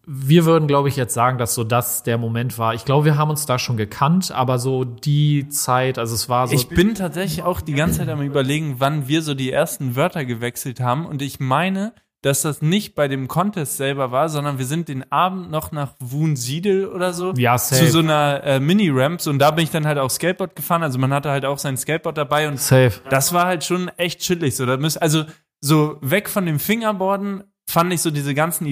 wir 0.08 0.46
würden, 0.46 0.68
glaube 0.68 0.90
ich, 0.90 0.96
jetzt 0.96 1.14
sagen, 1.14 1.38
dass 1.38 1.56
so 1.56 1.64
das 1.64 2.04
der 2.04 2.18
Moment 2.18 2.58
war. 2.58 2.74
Ich 2.74 2.86
glaube, 2.86 3.06
wir 3.06 3.18
haben 3.18 3.30
uns 3.30 3.46
da 3.46 3.58
schon 3.60 3.78
gekannt, 3.78 4.32
aber 4.32 4.60
so 4.60 4.84
die 4.84 5.50
Zeit, 5.50 5.98
also 5.98 6.16
es 6.16 6.30
war 6.30 6.48
so. 6.48 6.54
Ich 6.56 6.68
bin 6.70 6.96
tatsächlich 6.96 7.44
auch 7.44 7.62
die 7.62 7.74
ganze 7.74 8.00
Zeit 8.00 8.10
am 8.10 8.22
überlegen, 8.22 8.76
wann 8.80 9.08
wir 9.08 9.22
so 9.22 9.34
die 9.34 9.52
ersten 9.52 9.96
Wörter 9.96 10.26
gewechselt 10.26 10.80
haben. 10.80 11.06
Und 11.06 11.22
ich 11.22 11.40
meine, 11.40 11.94
dass 12.22 12.42
das 12.42 12.62
nicht 12.64 12.96
bei 12.96 13.08
dem 13.08 13.28
Contest 13.28 13.78
selber 13.78 14.12
war, 14.12 14.30
sondern 14.30 14.58
wir 14.58 14.66
sind 14.66 14.88
den 14.88 15.12
Abend 15.12 15.52
noch 15.52 15.72
nach 15.72 15.94
Wunsiedel 16.00 16.88
oder 16.88 17.14
so 17.14 17.34
Ja, 17.38 17.58
safe. 17.58 17.86
zu 17.86 17.92
so 17.92 18.00
einer 18.00 18.44
äh, 18.44 18.60
Mini-Ramp. 18.60 19.26
Und 19.28 19.38
da 19.40 19.52
bin 19.52 19.64
ich 19.64 19.70
dann 19.70 19.86
halt 19.86 20.00
auch 20.00 20.10
Skateboard 20.10 20.56
gefahren. 20.56 20.82
Also 20.82 20.98
man 20.98 21.14
hatte 21.14 21.30
halt 21.30 21.46
auch 21.46 21.60
sein 21.60 21.78
Skateboard 21.78 22.18
dabei 22.18 22.48
und 22.48 22.60
safe. 22.60 22.94
das 23.10 23.32
war 23.32 23.46
halt 23.46 23.64
schon 23.64 23.90
echt 23.98 24.22
chillig. 24.22 24.56
So, 24.56 24.66
da 24.66 24.78
müsst, 24.78 25.00
also 25.02 25.26
so 25.62 25.98
weg 26.02 26.28
von 26.30 26.46
dem 26.48 26.58
Fingerboarden 26.58 27.44
fand 27.68 27.94
ich 27.94 28.02
so 28.02 28.10
diese 28.12 28.34
ganzen 28.34 28.66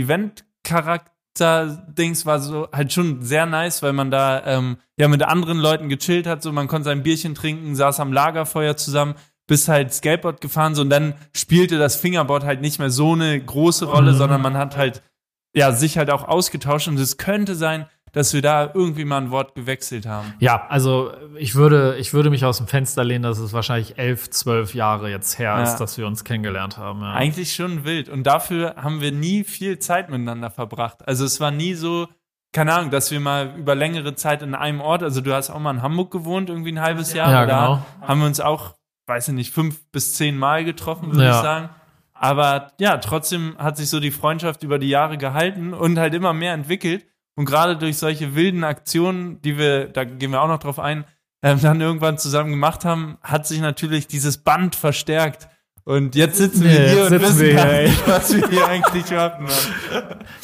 Event-Charakter-Dings 1.40 2.26
war 2.26 2.40
so 2.40 2.68
halt 2.72 2.94
schon 2.94 3.22
sehr 3.22 3.46
nice, 3.46 3.82
weil 3.84 3.94
man 3.94 4.12
da 4.12 4.44
ähm, 4.46 4.78
ja 4.98 5.08
mit 5.08 5.24
anderen 5.24 5.58
Leuten 5.58 5.90
gechillt 5.90 6.28
hat. 6.28 6.42
So, 6.42 6.52
man 6.52 6.68
konnte 6.68 6.86
sein 6.86 7.04
Bierchen 7.04 7.36
trinken, 7.36 7.76
saß 7.76 8.00
am 8.00 8.14
Lagerfeuer 8.14 8.78
zusammen, 8.78 9.16
bis 9.48 9.68
halt 9.68 9.94
Skateboard 9.94 10.42
gefahren. 10.42 10.76
So, 10.76 10.82
und 10.82 10.90
dann 10.90 11.16
spielte 11.36 11.78
das 11.78 11.96
Fingerboard 11.96 12.44
halt 12.44 12.62
nicht 12.62 12.80
mehr 12.80 12.90
so 12.90 13.14
eine 13.14 13.40
große 13.40 13.86
Rolle, 13.86 14.14
Mhm. 14.14 14.18
sondern 14.18 14.42
man 14.42 14.58
hat 14.58 14.78
halt 14.78 15.02
ja 15.56 15.72
sich 15.72 15.98
halt 15.98 16.10
auch 16.10 16.28
ausgetauscht. 16.28 16.88
Und 16.88 17.00
es 17.00 17.18
könnte 17.18 17.56
sein, 17.56 17.88
dass 18.14 18.34
wir 18.34 18.42
da 18.42 18.72
irgendwie 18.74 19.04
mal 19.06 19.18
ein 19.18 19.32
Wort 19.32 19.54
gewechselt 19.56 20.06
haben. 20.06 20.34
Ja, 20.40 20.68
also 20.70 21.12
ich 21.36 21.56
würde, 21.56 21.98
ich 21.98 22.14
würde 22.14 22.30
mich 22.30 22.46
aus 22.46 22.58
dem 22.58 22.68
Fenster 22.68 23.04
lehnen, 23.04 23.24
dass 23.24 23.40
es 23.40 23.52
wahrscheinlich 23.54 23.98
elf, 23.98 24.30
zwölf 24.30 24.74
Jahre 24.74 25.10
jetzt 25.10 25.38
her 25.40 25.56
Ja. 25.58 25.64
ist, 25.64 25.78
dass 25.78 25.98
wir 25.98 26.08
uns 26.08 26.24
kennengelernt 26.24 26.78
haben. 26.78 27.02
Ja. 27.02 27.14
Eigentlich 27.14 27.54
schon 27.54 27.84
wild. 27.84 28.08
Und 28.10 28.24
dafür 28.24 28.76
haben 28.78 29.02
wir 29.02 29.12
nie 29.12 29.44
viel 29.44 29.80
Zeit 29.80 30.10
miteinander 30.10 30.50
verbracht. 30.52 31.06
Also 31.08 31.26
es 31.26 31.40
war 31.42 31.52
nie 31.52 31.74
so, 31.74 32.08
keine 32.54 32.74
Ahnung, 32.74 32.92
dass 32.92 33.10
wir 33.12 33.20
mal 33.20 33.56
über 33.58 33.74
längere 33.76 34.14
Zeit 34.16 34.44
in 34.44 34.54
einem 34.56 34.80
Ort, 34.80 35.02
also 35.04 35.20
du 35.20 35.34
hast 35.34 35.50
auch 35.50 35.60
mal 35.60 35.72
in 35.72 35.82
Hamburg 35.82 36.12
gewohnt, 36.12 36.50
irgendwie 36.50 36.72
ein 36.72 36.82
halbes 36.82 37.14
Jahr. 37.14 37.32
Ja, 37.32 37.42
und 37.42 37.48
da 37.50 37.66
genau. 37.66 37.86
haben 38.08 38.20
wir 38.20 38.28
uns 38.28 38.40
auch, 38.40 38.76
weiß 39.08 39.30
ich 39.30 39.34
nicht, 39.34 39.54
fünf 39.54 39.84
bis 39.92 40.14
zehn 40.14 40.38
Mal 40.38 40.64
getroffen, 40.66 41.12
würde 41.12 41.26
Ja. 41.26 41.32
ich 41.32 41.42
sagen. 41.42 41.70
Aber 42.14 42.72
ja, 42.80 42.98
trotzdem 43.00 43.56
hat 43.58 43.76
sich 43.76 43.90
so 43.90 44.00
die 44.00 44.12
Freundschaft 44.12 44.62
über 44.64 44.78
die 44.80 44.88
Jahre 44.88 45.18
gehalten 45.18 45.74
und 45.74 45.98
halt 45.98 46.14
immer 46.14 46.32
mehr 46.32 46.54
entwickelt. 46.54 47.06
Und 47.36 47.46
gerade 47.46 47.78
durch 47.78 47.98
solche 47.98 48.36
wilden 48.36 48.64
Aktionen, 48.64 49.42
die 49.42 49.58
wir, 49.58 49.88
da 49.88 50.04
gehen 50.04 50.32
wir 50.32 50.42
auch 50.42 50.48
noch 50.48 50.60
drauf 50.60 50.80
ein, 50.80 51.06
ähm, 51.42 51.60
dann 51.62 51.82
irgendwann 51.82 52.18
zusammen 52.18 52.52
gemacht 52.52 52.86
haben, 52.86 53.18
hat 53.22 53.48
sich 53.48 53.60
natürlich 53.60 54.08
dieses 54.08 54.38
Band 54.38 54.76
verstärkt. 54.76 55.50
Und 55.86 56.16
jetzt 56.16 56.38
sitzen 56.38 56.64
wir 56.64 56.70
hier 56.70 56.96
jetzt 56.96 57.12
und 57.12 57.22
wissen 57.22 57.40
wir 57.40 57.54
gar 57.56 57.82
nicht, 57.82 58.08
was 58.08 58.34
wir 58.34 58.48
hier 58.48 58.68
eigentlich. 58.68 59.12
Mann. 59.12 59.50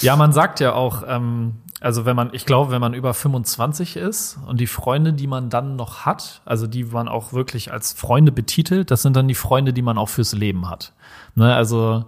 Ja, 0.01 0.17
man 0.17 0.33
sagt 0.33 0.59
ja 0.59 0.73
auch, 0.73 1.03
ähm, 1.07 1.61
also 1.79 2.05
wenn 2.05 2.15
man, 2.15 2.31
ich 2.33 2.45
glaube, 2.45 2.71
wenn 2.71 2.81
man 2.81 2.93
über 2.93 3.13
25 3.13 3.95
ist 3.95 4.37
und 4.45 4.59
die 4.59 4.67
Freunde, 4.67 5.13
die 5.13 5.27
man 5.27 5.49
dann 5.49 5.77
noch 5.77 6.05
hat, 6.05 6.41
also 6.43 6.67
die 6.67 6.83
man 6.83 7.07
auch 7.07 7.31
wirklich 7.31 7.71
als 7.71 7.93
Freunde 7.93 8.33
betitelt, 8.33 8.91
das 8.91 9.01
sind 9.01 9.15
dann 9.15 9.29
die 9.29 9.35
Freunde, 9.35 9.71
die 9.71 9.81
man 9.81 9.97
auch 9.97 10.09
fürs 10.09 10.33
Leben 10.33 10.69
hat. 10.69 10.93
Ne, 11.35 11.55
also 11.55 12.05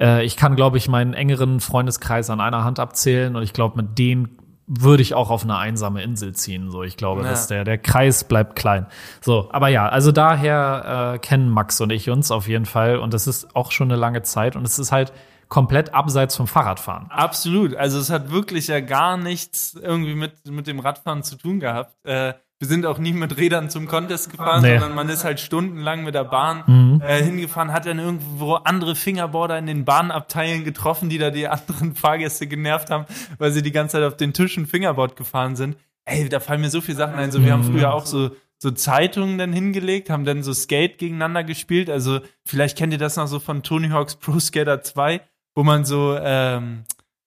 äh, 0.00 0.24
ich 0.24 0.36
kann, 0.36 0.56
glaube 0.56 0.78
ich, 0.78 0.88
meinen 0.88 1.14
engeren 1.14 1.60
Freundeskreis 1.60 2.30
an 2.30 2.40
einer 2.40 2.64
Hand 2.64 2.78
abzählen 2.80 3.36
und 3.36 3.42
ich 3.42 3.52
glaube, 3.52 3.82
mit 3.82 3.98
denen 3.98 4.38
würde 4.68 5.00
ich 5.02 5.14
auch 5.14 5.30
auf 5.30 5.44
eine 5.44 5.56
einsame 5.58 6.02
Insel 6.02 6.34
ziehen. 6.34 6.70
So, 6.72 6.82
ich 6.82 6.96
glaube, 6.96 7.22
Ja. 7.22 7.28
dass 7.28 7.46
der 7.46 7.62
der 7.62 7.78
Kreis 7.78 8.24
bleibt 8.24 8.56
klein. 8.56 8.86
So, 9.20 9.48
aber 9.52 9.68
ja, 9.68 9.88
also 9.88 10.10
daher 10.10 11.12
äh, 11.14 11.18
kennen 11.20 11.48
Max 11.50 11.80
und 11.80 11.90
ich 11.92 12.10
uns 12.10 12.30
auf 12.32 12.48
jeden 12.48 12.66
Fall 12.66 12.98
und 12.98 13.14
das 13.14 13.26
ist 13.28 13.54
auch 13.54 13.70
schon 13.70 13.90
eine 13.90 13.98
lange 14.00 14.22
Zeit 14.22 14.56
und 14.56 14.64
es 14.66 14.78
ist 14.80 14.90
halt 14.90 15.12
komplett 15.48 15.94
abseits 15.94 16.34
vom 16.34 16.48
Fahrradfahren. 16.48 17.06
Absolut. 17.10 17.76
Also 17.76 18.00
es 18.00 18.10
hat 18.10 18.32
wirklich 18.32 18.66
ja 18.66 18.80
gar 18.80 19.16
nichts 19.16 19.74
irgendwie 19.80 20.16
mit, 20.16 20.44
mit 20.50 20.66
dem 20.66 20.80
Radfahren 20.80 21.22
zu 21.22 21.36
tun 21.36 21.60
gehabt. 21.60 21.94
Äh, 22.04 22.34
wir 22.58 22.68
sind 22.68 22.86
auch 22.86 22.98
nie 22.98 23.12
mit 23.12 23.36
Rädern 23.36 23.68
zum 23.68 23.86
Contest 23.86 24.30
gefahren, 24.30 24.62
Nee. 24.62 24.78
sondern 24.78 24.94
man 24.94 25.08
ist 25.10 25.24
halt 25.24 25.40
stundenlang 25.40 26.04
mit 26.04 26.14
der 26.14 26.24
Bahn 26.24 26.62
Mhm. 26.66 27.02
äh, 27.02 27.22
hingefahren, 27.22 27.72
hat 27.72 27.84
dann 27.86 27.98
irgendwo 27.98 28.54
andere 28.54 28.94
Fingerboarder 28.96 29.58
in 29.58 29.66
den 29.66 29.84
Bahnabteilen 29.84 30.64
getroffen, 30.64 31.08
die 31.10 31.18
da 31.18 31.30
die 31.30 31.48
anderen 31.48 31.94
Fahrgäste 31.94 32.46
genervt 32.46 32.90
haben, 32.90 33.04
weil 33.38 33.52
sie 33.52 33.62
die 33.62 33.72
ganze 33.72 33.92
Zeit 33.98 34.04
auf 34.04 34.16
den 34.16 34.32
Tischen 34.32 34.66
Fingerboard 34.66 35.16
gefahren 35.16 35.54
sind. 35.56 35.76
Ey, 36.06 36.28
da 36.28 36.40
fallen 36.40 36.60
mir 36.60 36.70
so 36.70 36.80
viele 36.80 36.96
Sachen 36.96 37.16
ein. 37.16 37.30
So, 37.32 37.44
wir 37.44 37.52
haben 37.52 37.66
Mhm. 37.66 37.72
früher 37.72 37.92
auch 37.94 38.06
so 38.06 38.30
so 38.58 38.70
Zeitungen 38.70 39.36
dann 39.36 39.52
hingelegt, 39.52 40.08
haben 40.08 40.24
dann 40.24 40.42
so 40.42 40.54
Skate 40.54 40.96
gegeneinander 40.96 41.44
gespielt. 41.44 41.90
Also 41.90 42.20
vielleicht 42.46 42.78
kennt 42.78 42.90
ihr 42.90 42.98
das 42.98 43.16
noch 43.16 43.26
so 43.26 43.38
von 43.38 43.62
Tony 43.62 43.90
Hawk's 43.90 44.16
Pro 44.16 44.38
Skater 44.40 44.80
2, 44.82 45.20
wo 45.54 45.62
man 45.62 45.84
so 45.84 46.16
ähm, 46.18 46.84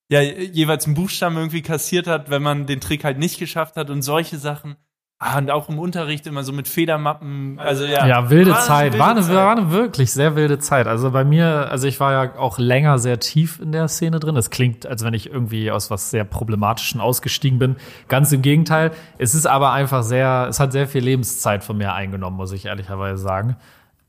ja 0.09 0.21
jeweils 0.21 0.85
einen 0.87 0.95
Buchstaben 0.95 1.37
irgendwie 1.37 1.61
kassiert 1.61 2.07
hat, 2.07 2.31
wenn 2.31 2.41
man 2.41 2.65
den 2.65 2.79
Trick 2.81 3.03
halt 3.03 3.19
nicht 3.19 3.37
geschafft 3.37 3.75
hat 3.75 3.91
und 3.91 4.01
solche 4.01 4.39
Sachen. 4.39 4.75
Ah, 5.21 5.37
und 5.37 5.51
auch 5.51 5.67
im 5.67 5.79
Unterricht 5.79 6.25
immer 6.27 6.43
so 6.43 6.53
mit 6.53 6.69
Federmappen. 6.69 7.59
Also 7.59 7.83
ja. 7.83 8.07
Ja, 8.07 8.29
wilde 8.29 8.51
War 8.51 8.61
Zeit. 8.61 8.93
wilde 8.93 8.99
War 8.99 9.11
eine, 9.11 9.21
Zeit. 9.21 9.35
war 9.35 9.51
eine 9.51 9.69
wirklich 9.71 10.13
sehr 10.13 10.37
wilde 10.37 10.59
Zeit. 10.59 10.87
Also 10.87 11.11
bei 11.11 11.25
mir, 11.25 11.69
also 11.69 11.87
ich 11.87 11.99
war 11.99 12.13
ja 12.13 12.37
auch 12.39 12.57
länger 12.57 12.99
sehr 12.99 13.19
tief 13.19 13.59
in 13.59 13.73
der 13.73 13.89
Szene 13.89 14.21
drin. 14.21 14.37
Es 14.37 14.49
klingt, 14.49 14.85
als 14.85 15.03
wenn 15.03 15.13
ich 15.13 15.29
irgendwie 15.29 15.71
aus 15.71 15.91
was 15.91 16.09
sehr 16.09 16.23
Problematischen 16.23 17.01
ausgestiegen 17.01 17.59
bin. 17.59 17.75
Ganz 18.07 18.31
im 18.31 18.41
Gegenteil. 18.41 18.91
Es 19.17 19.35
ist 19.35 19.45
aber 19.45 19.73
einfach 19.73 20.03
sehr, 20.03 20.47
es 20.49 20.61
hat 20.61 20.71
sehr 20.71 20.87
viel 20.87 21.03
Lebenszeit 21.03 21.65
von 21.65 21.77
mir 21.77 21.93
eingenommen, 21.93 22.37
muss 22.37 22.53
ich 22.53 22.67
ehrlicherweise 22.67 23.21
sagen. 23.21 23.57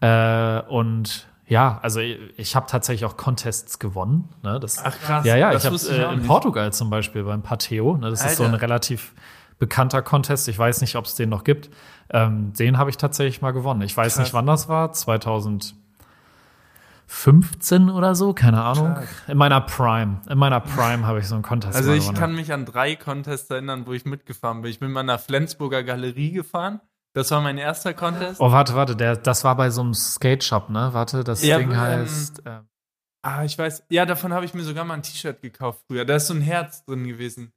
Äh, 0.01 0.61
und 0.69 1.27
ja, 1.49 1.81
also 1.83 1.99
ich, 1.99 2.19
ich 2.37 2.55
habe 2.55 2.67
tatsächlich 2.69 3.05
auch 3.05 3.17
Contests 3.17 3.81
gewonnen. 3.81 4.29
Ne? 4.45 4.61
Das, 4.61 4.81
Ach, 4.85 4.97
krass. 5.01 5.27
Ja, 5.27 5.35
ja, 5.37 5.51
Das 5.51 5.65
ich 5.65 5.91
habe 5.91 6.13
äh, 6.13 6.15
in. 6.15 6.23
Portugal 6.23 6.73
zum 6.73 6.89
Beispiel 6.89 7.25
beim 7.25 7.43
Pateo. 7.43 7.97
Ne? 7.97 8.11
Das 8.11 8.25
ist 8.25 8.37
so 8.37 8.45
ein 8.45 8.53
Alter. 8.53 8.63
relativ 8.63 9.13
bekannter 9.61 10.03
Contest. 10.03 10.49
Ich 10.49 10.59
weiß 10.59 10.81
nicht, 10.81 10.97
ob 10.97 11.05
es 11.05 11.15
den 11.15 11.29
noch 11.29 11.45
gibt. 11.45 11.71
Ähm, 12.11 12.53
den 12.55 12.77
habe 12.79 12.91
ich 12.91 12.97
tatsächlich 12.97 13.41
mal 13.43 13.53
gewonnen. 13.53 13.83
Ich 13.83 13.97
weiß 13.97 14.15
Krass. 14.15 14.25
nicht, 14.25 14.35
wann 14.35 14.47
das 14.47 14.69
war. 14.69 14.91
2015 14.93 15.77
oder 17.91 18.15
so, 18.17 18.33
keine 18.35 18.63
Ahnung. 18.65 18.95
Krass. 18.95 19.09
In 19.29 19.39
meiner 19.39 19.61
Prime. 19.61 20.21
In 20.29 20.39
meiner 20.39 20.61
Prime 20.61 21.07
habe 21.07 21.21
ich 21.21 21.29
so 21.29 21.35
einen 21.35 21.43
Contest 21.45 21.77
Also 21.77 21.93
ich 21.93 22.01
gewonnen. 22.01 22.19
kann 22.19 22.35
mich 22.35 22.53
an 22.53 22.65
drei 22.67 22.97
Contests 22.97 23.49
erinnern, 23.51 23.87
wo 23.87 23.93
ich 23.93 24.05
mitgefahren 24.05 24.63
bin. 24.63 24.71
Ich 24.71 24.81
bin 24.81 24.91
mal 24.91 25.03
nach 25.03 25.21
Flensburger 25.21 25.83
Galerie 25.85 26.33
gefahren. 26.33 26.81
Das 27.13 27.31
war 27.33 27.41
mein 27.41 27.59
erster 27.59 27.93
Contest. 27.93 28.41
Oh, 28.41 28.53
warte, 28.53 28.75
warte, 28.75 28.95
der, 28.97 29.17
das 29.17 29.43
war 29.45 29.57
bei 29.57 29.71
so 29.71 29.81
einem 29.81 29.95
Skate 29.95 30.45
Shop, 30.45 30.71
ne? 30.71 30.91
Warte, 30.93 31.25
das 31.25 31.43
Ja, 31.45 31.59
Ding 31.59 31.71
ähm, 31.73 31.77
heißt. 31.81 32.47
Äh, 32.47 32.61
Ah, 33.23 33.45
ich 33.45 33.59
weiß. 33.59 33.85
Ja, 33.91 34.07
davon 34.07 34.33
habe 34.33 34.47
ich 34.47 34.55
mir 34.55 34.63
sogar 34.63 34.83
mal 34.87 34.95
ein 34.95 35.03
T-Shirt 35.03 35.43
gekauft 35.43 35.83
früher. 35.87 36.07
Da 36.07 36.15
ist 36.17 36.29
so 36.29 36.33
ein 36.33 36.41
Herz 36.41 36.87
drin 36.87 37.07
gewesen. 37.07 37.53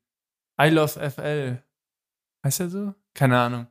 I 0.61 0.67
love 0.67 0.99
FL. 1.09 1.63
Heißt 2.43 2.59
er 2.59 2.69
so? 2.69 2.93
Keine 3.13 3.39
Ahnung. 3.39 3.67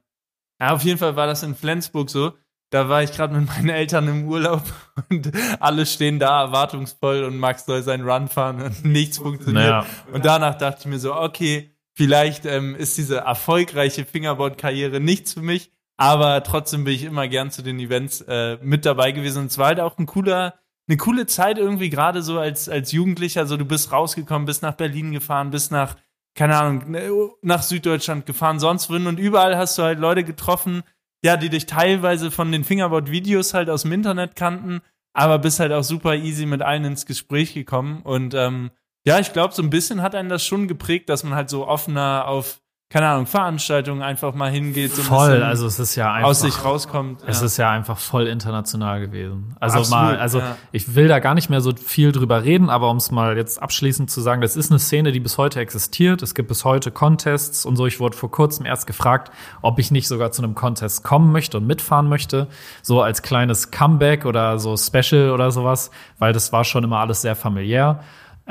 Ja, 0.60 0.72
auf 0.72 0.82
jeden 0.82 0.98
Fall 0.98 1.16
war 1.16 1.26
das 1.26 1.42
in 1.42 1.54
Flensburg 1.54 2.08
so. 2.08 2.32
Da 2.70 2.88
war 2.88 3.02
ich 3.02 3.12
gerade 3.12 3.36
mit 3.36 3.46
meinen 3.48 3.68
Eltern 3.68 4.08
im 4.08 4.26
Urlaub 4.26 4.62
und 5.10 5.30
alle 5.60 5.84
stehen 5.84 6.18
da 6.18 6.42
erwartungsvoll 6.44 7.24
und 7.24 7.36
Max 7.36 7.66
soll 7.66 7.82
seinen 7.82 8.08
Run 8.08 8.28
fahren 8.28 8.62
und 8.62 8.84
nichts 8.84 9.18
funktioniert. 9.18 9.64
naja, 9.64 9.86
Und 10.12 10.24
danach 10.24 10.54
dachte 10.56 10.80
ich 10.80 10.86
mir 10.86 10.98
so, 10.98 11.14
okay, 11.14 11.70
vielleicht 11.92 12.46
ähm, 12.46 12.74
ist 12.74 12.96
diese 12.96 13.18
erfolgreiche 13.18 14.06
Fingerboard-Karriere 14.06 15.00
nichts 15.00 15.34
für 15.34 15.42
mich, 15.42 15.70
aber 15.98 16.42
trotzdem 16.42 16.84
bin 16.84 16.94
ich 16.94 17.04
immer 17.04 17.28
gern 17.28 17.50
zu 17.50 17.62
den 17.62 17.78
Events 17.78 18.22
äh, 18.22 18.56
mit 18.62 18.86
dabei 18.86 19.12
gewesen. 19.12 19.40
Und 19.40 19.46
es 19.50 19.58
war 19.58 19.66
halt 19.66 19.80
auch 19.80 19.98
ein 19.98 20.06
cooler, 20.06 20.54
eine 20.88 20.96
coole 20.96 21.26
Zeit 21.26 21.58
irgendwie, 21.58 21.90
gerade 21.90 22.22
so 22.22 22.38
als, 22.38 22.70
als 22.70 22.90
Jugendlicher. 22.92 23.46
So, 23.46 23.58
du 23.58 23.66
bist 23.66 23.92
rausgekommen, 23.92 24.46
bist 24.46 24.62
nach 24.62 24.74
Berlin 24.74 25.12
gefahren, 25.12 25.50
bist 25.50 25.70
nach, 25.70 25.96
keine 26.34 26.56
Ahnung, 26.56 26.90
ne, 26.90 27.10
nach 27.42 27.62
Süddeutschland 27.62 28.26
gefahren, 28.26 28.58
sonst 28.58 28.88
wohin. 28.88 29.06
Und 29.06 29.18
überall 29.18 29.56
hast 29.56 29.76
du 29.78 29.82
halt 29.82 29.98
Leute 29.98 30.24
getroffen, 30.24 30.82
ja, 31.24 31.36
die 31.36 31.50
dich 31.50 31.66
teilweise 31.66 32.30
von 32.30 32.50
den 32.50 32.64
Fingerboard-Videos 32.64 33.54
halt 33.54 33.70
aus 33.70 33.82
dem 33.82 33.92
Internet 33.92 34.34
kannten, 34.34 34.80
aber 35.12 35.38
bist 35.38 35.60
halt 35.60 35.72
auch 35.72 35.84
super 35.84 36.14
easy 36.16 36.46
mit 36.46 36.62
allen 36.62 36.84
ins 36.84 37.06
Gespräch 37.06 37.54
gekommen. 37.54 38.02
Und 38.02 38.34
ähm, 38.34 38.70
ja, 39.04 39.18
ich 39.18 39.32
glaube, 39.32 39.54
so 39.54 39.62
ein 39.62 39.70
bisschen 39.70 40.02
hat 40.02 40.14
einen 40.14 40.28
das 40.28 40.44
schon 40.44 40.68
geprägt, 40.68 41.08
dass 41.08 41.24
man 41.24 41.34
halt 41.34 41.50
so 41.50 41.66
offener 41.66 42.26
auf, 42.26 42.61
keine 42.92 43.08
Ahnung, 43.08 43.24
Veranstaltungen 43.24 44.02
einfach 44.02 44.34
mal 44.34 44.50
hingeht, 44.50 44.94
so 44.94 45.00
voll. 45.00 45.30
bisschen 45.30 45.44
Also 45.44 45.66
es 45.66 45.78
ist 45.78 45.96
ja 45.96 46.12
einfach. 46.12 46.28
aus 46.28 46.40
sich 46.40 46.62
rauskommt. 46.62 47.22
Es 47.26 47.40
ja. 47.40 47.46
ist 47.46 47.56
ja 47.56 47.70
einfach 47.70 47.96
voll 47.96 48.26
international 48.26 49.00
gewesen. 49.00 49.56
Also 49.60 49.78
Absolut, 49.78 50.02
mal, 50.02 50.18
also 50.18 50.40
ja. 50.40 50.56
ich 50.72 50.94
will 50.94 51.08
da 51.08 51.18
gar 51.18 51.34
nicht 51.34 51.48
mehr 51.48 51.62
so 51.62 51.72
viel 51.74 52.12
drüber 52.12 52.44
reden, 52.44 52.68
aber 52.68 52.90
um 52.90 52.98
es 52.98 53.10
mal 53.10 53.34
jetzt 53.38 53.62
abschließend 53.62 54.10
zu 54.10 54.20
sagen, 54.20 54.42
das 54.42 54.56
ist 54.56 54.70
eine 54.70 54.78
Szene, 54.78 55.10
die 55.10 55.20
bis 55.20 55.38
heute 55.38 55.58
existiert. 55.58 56.20
Es 56.20 56.34
gibt 56.34 56.48
bis 56.48 56.66
heute 56.66 56.90
Contests 56.90 57.64
und 57.64 57.76
so. 57.76 57.86
Ich 57.86 57.98
wurde 57.98 58.14
vor 58.14 58.30
kurzem 58.30 58.66
erst 58.66 58.86
gefragt, 58.86 59.32
ob 59.62 59.78
ich 59.78 59.90
nicht 59.90 60.06
sogar 60.06 60.30
zu 60.30 60.42
einem 60.42 60.54
Contest 60.54 61.02
kommen 61.02 61.32
möchte 61.32 61.56
und 61.56 61.66
mitfahren 61.66 62.10
möchte, 62.10 62.48
so 62.82 63.00
als 63.00 63.22
kleines 63.22 63.70
Comeback 63.70 64.26
oder 64.26 64.58
so 64.58 64.76
Special 64.76 65.30
oder 65.30 65.50
sowas, 65.50 65.90
weil 66.18 66.34
das 66.34 66.52
war 66.52 66.64
schon 66.64 66.84
immer 66.84 66.98
alles 66.98 67.22
sehr 67.22 67.36
familiär. 67.36 68.00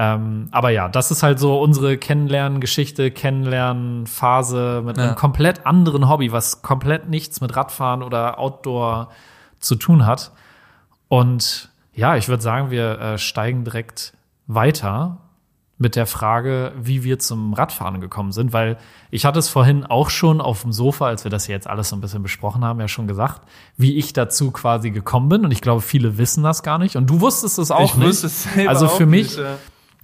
Ähm, 0.04 0.48
aber 0.50 0.72
ja, 0.72 0.90
das 0.90 1.12
ist 1.12 1.22
halt 1.22 1.38
so 1.38 1.62
unsere 1.62 1.96
Kennenlernen-Geschichte, 1.96 3.12
Kennenlernen-Phase 3.12 4.82
mit 4.86 4.98
Ja. 4.98 5.04
einem 5.04 5.16
komplett 5.16 5.66
anderen 5.66 6.10
Hobby, 6.10 6.32
was 6.32 6.62
komplett 6.62 7.08
nichts 7.10 7.42
mit 7.42 7.56
Radfahren 7.56 8.02
oder 8.04 8.40
Outdoor 8.40 9.10
zu 9.60 9.76
tun 9.76 10.06
hat. 10.06 10.32
Und 11.08 11.70
ja, 11.94 12.16
ich 12.16 12.28
würde 12.30 12.42
sagen, 12.42 12.72
wir 12.72 13.00
äh, 13.00 13.18
steigen 13.18 13.64
direkt 13.64 14.14
weiter 14.48 15.18
mit 15.78 15.96
der 15.96 16.06
Frage, 16.06 16.74
wie 16.80 17.04
wir 17.04 17.18
zum 17.18 17.54
Radfahren 17.54 18.02
gekommen 18.02 18.32
sind, 18.32 18.54
weil 18.54 18.78
ich 19.10 19.26
hatte 19.26 19.40
es 19.40 19.50
vorhin 19.50 19.84
auch 19.84 20.12
schon 20.12 20.40
auf 20.40 20.62
dem 20.62 20.72
Sofa, 20.72 21.08
als 21.08 21.24
wir 21.24 21.32
das 21.32 21.46
hier 21.48 21.56
jetzt 21.56 21.68
alles 21.68 21.90
so 21.90 21.96
ein 21.96 22.02
bisschen 22.02 22.22
besprochen 22.22 22.64
haben, 22.64 22.80
ja 22.80 22.88
schon 22.88 23.08
gesagt, 23.08 23.42
wie 23.78 23.98
ich 23.98 24.14
dazu 24.14 24.52
quasi 24.52 24.92
gekommen 24.92 25.28
bin. 25.30 25.44
Und 25.44 25.52
ich 25.52 25.62
glaube, 25.62 25.82
viele 25.82 26.20
wissen 26.20 26.44
das 26.44 26.62
gar 26.62 26.78
nicht. 26.78 26.98
Und 26.98 27.08
du 27.10 27.20
wusstest 27.20 27.58
es 27.58 27.72
auch 27.72 27.96
ich 27.96 27.96
nicht. 27.96 28.24
es 28.24 28.48
Also 28.68 28.88
für 28.88 29.08
mich- 29.08 29.30
nicht, 29.30 29.40
ja. 29.40 29.58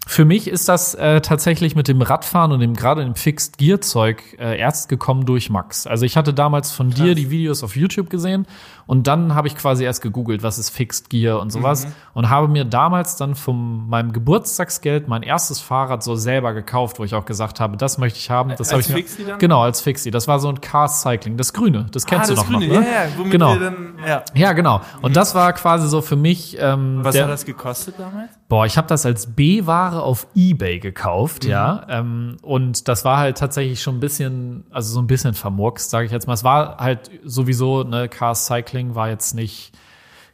Für 0.09 0.23
mich 0.23 0.47
ist 0.47 0.69
das 0.69 0.95
äh, 0.95 1.19
tatsächlich 1.19 1.75
mit 1.75 1.89
dem 1.89 2.01
Radfahren 2.01 2.53
und 2.53 2.61
dem 2.61 2.75
gerade 2.75 3.03
dem 3.03 3.15
Fixed 3.15 3.57
Gear 3.57 3.81
Zeug 3.81 4.23
äh, 4.39 4.57
erst 4.57 4.87
gekommen 4.87 5.25
durch 5.25 5.49
Max. 5.49 5.85
Also 5.85 6.05
ich 6.05 6.15
hatte 6.15 6.33
damals 6.33 6.71
von 6.71 6.91
dir 6.91 7.13
die 7.13 7.29
Videos 7.29 7.61
auf 7.61 7.75
YouTube 7.75 8.09
gesehen 8.09 8.47
und 8.87 9.05
dann 9.07 9.35
habe 9.35 9.47
ich 9.47 9.55
quasi 9.55 9.83
erst 9.83 10.01
gegoogelt, 10.01 10.41
was 10.43 10.57
ist 10.57 10.71
Fixed 10.71 11.09
Gear 11.11 11.39
und 11.39 11.51
sowas 11.51 11.85
Mhm. 11.85 11.91
und 12.15 12.29
habe 12.29 12.47
mir 12.47 12.65
damals 12.65 13.15
dann 13.17 13.35
von 13.35 13.87
meinem 13.87 14.11
Geburtstagsgeld 14.13 15.07
mein 15.07 15.21
erstes 15.23 15.59
Fahrrad 15.61 16.01
so 16.03 16.15
selber 16.15 16.53
gekauft, 16.53 16.97
wo 16.99 17.03
ich 17.03 17.13
auch 17.13 17.25
gesagt 17.25 17.59
habe, 17.59 17.77
das 17.77 17.97
möchte 17.97 18.17
ich 18.19 18.29
haben. 18.29 18.49
Das 18.57 18.69
habe 18.69 18.77
Als 18.77 18.87
ich 18.87 18.95
mir, 18.95 19.01
Fixie 19.01 19.25
dann? 19.25 19.39
Genau, 19.39 19.61
als 19.61 19.81
Fixie. 19.81 20.09
Das 20.09 20.27
war 20.27 20.39
so 20.39 20.49
ein 20.49 20.61
Car 20.61 20.87
Cycling, 20.87 21.37
das 21.37 21.53
Grüne. 21.53 21.87
Das 21.91 22.05
kennst 22.05 22.25
ah, 22.25 22.27
du 22.29 22.35
das 22.35 22.43
doch 22.45 22.51
Grüne, 22.51 22.67
noch, 22.73 22.79
ne? 22.81 22.85
ja, 22.87 23.03
ja, 23.05 23.09
womit 23.17 23.31
Genau. 23.31 23.55
dann, 23.55 23.93
ja. 24.07 24.23
Ja, 24.33 24.53
genau. 24.53 24.81
Und 25.01 25.15
das 25.15 25.35
war 25.35 25.51
quasi 25.53 25.87
so 25.87 26.01
für 26.01 26.15
mich. 26.15 26.57
Ähm, 26.59 26.99
Was 27.03 27.13
der, 27.13 27.25
hat 27.25 27.31
das 27.31 27.45
gekostet 27.45 27.95
damals? 27.97 28.31
Boah, 28.49 28.65
ich 28.65 28.77
habe 28.77 28.87
das 28.87 29.05
als 29.05 29.35
B-Ware 29.35 30.01
auf 30.01 30.27
eBay 30.35 30.79
gekauft, 30.79 31.43
Mhm. 31.43 31.49
ja. 31.49 31.85
Ähm, 31.89 32.37
und 32.41 32.87
das 32.87 33.03
war 33.03 33.17
halt 33.17 33.37
tatsächlich 33.37 33.81
schon 33.81 33.97
ein 33.97 33.99
bisschen, 33.99 34.63
also 34.71 34.93
so 34.93 35.01
ein 35.01 35.07
bisschen 35.07 35.33
vermurkst, 35.33 35.89
sage 35.89 36.05
ich 36.05 36.11
jetzt 36.11 36.27
mal. 36.27 36.33
Es 36.33 36.43
war 36.45 36.77
halt 36.77 37.09
sowieso, 37.25 37.83
ne, 37.83 38.07
Car 38.07 38.35
Cycling 38.35 38.76
war 38.95 39.09
jetzt 39.09 39.33
nicht 39.33 39.71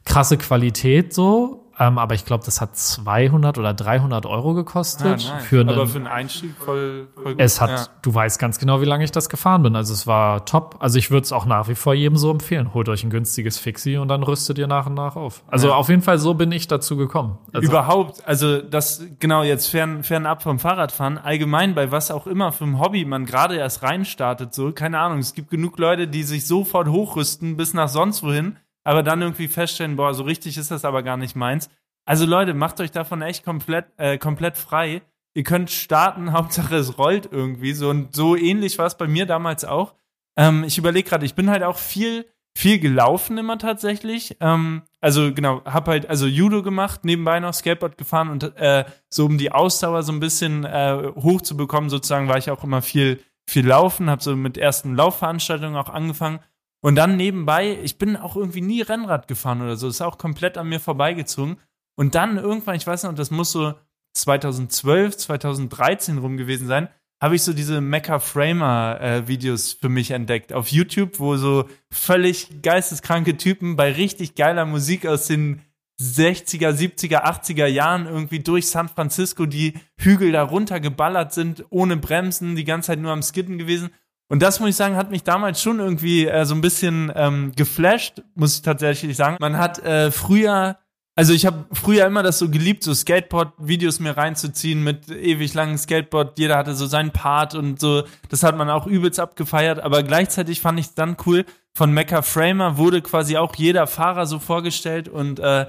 krasse 0.05 0.37
Qualität 0.37 1.13
so. 1.13 1.62
Ähm, 1.87 1.97
aber 1.97 2.15
ich 2.15 2.25
glaube, 2.25 2.43
das 2.45 2.61
hat 2.61 2.75
200 2.77 3.57
oder 3.57 3.73
300 3.73 4.25
Euro 4.25 4.53
gekostet. 4.53 5.05
Ah, 5.07 5.09
nice. 5.33 5.45
für 5.45 5.61
einen, 5.61 5.69
Aber 5.69 5.87
für 5.87 5.97
einen 5.97 6.07
Einstieg 6.07 6.55
voll, 6.57 7.07
voll 7.15 7.33
gut. 7.33 7.41
es 7.41 7.59
hat, 7.61 7.69
Ja. 7.69 7.85
du 8.01 8.13
weißt 8.13 8.39
ganz 8.39 8.59
genau, 8.59 8.81
wie 8.81 8.85
lange 8.85 9.03
ich 9.03 9.11
das 9.11 9.29
gefahren 9.29 9.63
bin. 9.63 9.75
Also 9.75 9.93
es 9.93 10.07
war 10.07 10.45
top. 10.45 10.77
Also 10.79 10.97
ich 10.99 11.11
würde 11.11 11.23
es 11.25 11.31
auch 11.31 11.45
nach 11.45 11.67
wie 11.67 11.75
vor 11.75 11.93
jedem 11.93 12.17
so 12.17 12.31
empfehlen. 12.31 12.73
Holt 12.73 12.89
euch 12.89 13.03
ein 13.03 13.09
günstiges 13.09 13.57
Fixie 13.57 13.97
und 13.97 14.07
dann 14.07 14.23
rüstet 14.23 14.57
ihr 14.57 14.67
nach 14.67 14.85
und 14.87 14.93
nach 14.93 15.15
auf. 15.15 15.43
Also 15.47 15.69
Ja. 15.69 15.75
auf 15.75 15.89
jeden 15.89 16.01
Fall 16.01 16.17
so 16.19 16.33
bin 16.33 16.51
ich 16.51 16.67
dazu 16.67 16.95
gekommen. 16.97 17.37
Also, 17.53 17.67
Überhaupt, 17.69 18.27
also 18.27 18.61
das, 18.61 19.03
genau, 19.19 19.43
jetzt 19.43 19.67
fern, 19.67 20.03
fernab 20.03 20.43
vom 20.43 20.59
Fahrradfahren, 20.59 21.17
allgemein 21.17 21.75
bei 21.75 21.91
was 21.91 22.11
auch 22.11 22.27
immer 22.27 22.51
für 22.51 22.63
ein 22.65 22.79
Hobby 22.79 23.05
man 23.05 23.25
gerade 23.25 23.55
erst 23.55 23.83
reinstartet, 23.83 24.53
so, 24.53 24.71
keine 24.71 24.99
Ahnung, 24.99 25.19
es 25.19 25.33
gibt 25.33 25.49
genug 25.49 25.77
Leute, 25.79 26.07
die 26.07 26.23
sich 26.23 26.47
sofort 26.47 26.87
hochrüsten 26.87 27.57
bis 27.57 27.73
nach 27.73 27.89
sonst 27.89 28.23
wohin, 28.23 28.57
aber 28.83 29.03
dann 29.03 29.21
irgendwie 29.21 29.47
feststellen, 29.47 29.95
boah, 29.95 30.13
so 30.13 30.23
richtig 30.23 30.57
ist 30.57 30.71
das 30.71 30.85
aber 30.85 31.03
gar 31.03 31.17
nicht 31.17 31.35
meins. 31.35 31.69
Also 32.05 32.25
Leute, 32.25 32.53
macht 32.53 32.81
euch 32.81 32.91
davon 32.91 33.21
echt 33.21 33.45
komplett, 33.45 33.85
äh, 33.97 34.17
komplett 34.17 34.57
frei. 34.57 35.01
Ihr 35.33 35.43
könnt 35.43 35.71
starten, 35.71 36.31
Hauptsache 36.33 36.75
es 36.75 36.97
rollt 36.97 37.29
irgendwie, 37.31 37.73
so 37.73 37.89
und 37.89 38.15
so 38.15 38.35
ähnlich 38.35 38.77
war 38.77 38.85
es 38.85 38.97
bei 38.97 39.07
mir 39.07 39.25
damals 39.25 39.65
auch. 39.65 39.95
Ähm, 40.35 40.63
ich 40.65 40.77
überlege 40.77 41.09
gerade, 41.09 41.25
ich 41.25 41.35
bin 41.35 41.49
halt 41.49 41.63
auch 41.63 41.77
viel, 41.77 42.25
viel 42.55 42.79
gelaufen 42.79 43.37
immer 43.37 43.57
tatsächlich. 43.57 44.37
Ähm, 44.41 44.83
also 44.99 45.33
genau, 45.33 45.63
hab 45.65 45.87
halt 45.87 46.09
also 46.09 46.25
Judo 46.25 46.61
gemacht, 46.61 47.05
nebenbei 47.05 47.39
noch 47.39 47.53
Skateboard 47.53 47.97
gefahren 47.97 48.29
und 48.29 48.55
äh, 48.57 48.85
so 49.09 49.25
um 49.25 49.37
die 49.37 49.51
Ausdauer 49.51 50.03
so 50.03 50.11
ein 50.11 50.19
bisschen 50.19 50.65
äh, 50.65 51.11
hochzubekommen, 51.15 51.89
sozusagen 51.89 52.27
war 52.27 52.37
ich 52.37 52.51
auch 52.51 52.63
immer 52.63 52.81
viel, 52.81 53.19
viel 53.47 53.67
laufen, 53.67 54.09
habe 54.09 54.23
so 54.23 54.35
mit 54.35 54.57
ersten 54.57 54.95
Laufveranstaltungen 54.95 55.75
auch 55.77 55.89
angefangen. 55.89 56.39
Und 56.83 56.95
dann 56.95 57.15
nebenbei, 57.15 57.79
ich 57.81 57.97
bin 57.97 58.17
auch 58.17 58.35
irgendwie 58.35 58.61
nie 58.61 58.81
Rennrad 58.81 59.29
gefahren 59.29 59.61
oder 59.61 59.77
so, 59.77 59.87
ist 59.87 60.01
auch 60.01 60.17
komplett 60.17 60.57
an 60.57 60.67
mir 60.67 60.81
vorbeigezogen. 60.81 61.57
Und 61.95 62.13
dann 62.13 62.37
irgendwann, 62.37 62.75
ich 62.75 62.85
weiß 62.85 63.03
noch, 63.03 63.15
das 63.15 63.31
muss 63.31 63.53
so 63.53 63.73
2012, 64.15 65.15
2013 65.15 66.17
rum 66.17 66.35
gewesen 66.35 66.67
sein, 66.67 66.89
habe 67.21 67.35
ich 67.35 67.43
so 67.43 67.53
diese 67.53 67.79
Mecha 67.79 68.19
Framer 68.19 68.99
äh, 68.99 69.27
Videos 69.29 69.71
für 69.71 69.87
mich 69.87 70.11
entdeckt 70.11 70.51
auf 70.51 70.67
YouTube, 70.67 71.19
wo 71.19 71.37
so 71.37 71.69
völlig 71.89 72.61
geisteskranke 72.61 73.37
Typen 73.37 73.77
bei 73.77 73.93
richtig 73.93 74.35
geiler 74.35 74.65
Musik 74.65 75.05
aus 75.05 75.27
den 75.27 75.61
60er, 76.01 76.71
70er, 76.71 77.23
80er 77.23 77.65
Jahren 77.65 78.07
irgendwie 78.07 78.39
durch 78.39 78.67
San 78.67 78.89
Francisco 78.89 79.45
die 79.45 79.75
Hügel 79.97 80.33
da 80.33 80.43
runtergeballert 80.43 81.31
sind, 81.31 81.63
ohne 81.69 81.95
Bremsen, 81.95 82.57
die 82.57 82.65
ganze 82.65 82.87
Zeit 82.87 82.99
nur 82.99 83.11
am 83.11 83.23
Skitten 83.23 83.57
gewesen. 83.57 83.89
Und 84.29 84.41
das 84.41 84.59
muss 84.59 84.69
ich 84.69 84.75
sagen, 84.75 84.95
hat 84.95 85.11
mich 85.11 85.23
damals 85.23 85.61
schon 85.61 85.79
irgendwie 85.79 86.25
äh, 86.25 86.45
so 86.45 86.55
ein 86.55 86.61
bisschen 86.61 87.11
ähm, 87.15 87.51
geflasht, 87.55 88.21
muss 88.35 88.55
ich 88.55 88.61
tatsächlich 88.61 89.15
sagen. 89.15 89.37
Man 89.39 89.57
hat 89.57 89.79
äh, 89.79 90.11
früher 90.11 90.77
also 91.15 91.33
ich 91.33 91.45
habe 91.45 91.65
früher 91.71 92.07
immer 92.07 92.23
das 92.23 92.39
so 92.39 92.49
geliebt, 92.49 92.83
so 92.83 92.93
Skateboard-Videos 92.93 93.99
mir 93.99 94.17
reinzuziehen 94.17 94.83
mit 94.83 95.09
ewig 95.09 95.53
langen 95.53 95.77
Skateboard. 95.77 96.39
Jeder 96.39 96.57
hatte 96.57 96.73
so 96.73 96.87
seinen 96.87 97.11
Part 97.11 97.53
und 97.53 97.79
so. 97.79 98.03
Das 98.29 98.41
hat 98.41 98.57
man 98.57 98.69
auch 98.71 98.87
übelst 98.87 99.19
abgefeiert. 99.19 99.79
Aber 99.79 100.01
gleichzeitig 100.01 100.59
fand 100.59 100.79
ich 100.79 100.87
es 100.87 100.95
dann 100.95 101.15
cool. 101.27 101.45
Von 101.75 101.93
Mecha 101.93 102.23
Framer 102.23 102.77
wurde 102.77 103.03
quasi 103.03 103.37
auch 103.37 103.55
jeder 103.55 103.85
Fahrer 103.85 104.25
so 104.25 104.39
vorgestellt 104.39 105.07
und 105.07 105.39
äh, 105.39 105.67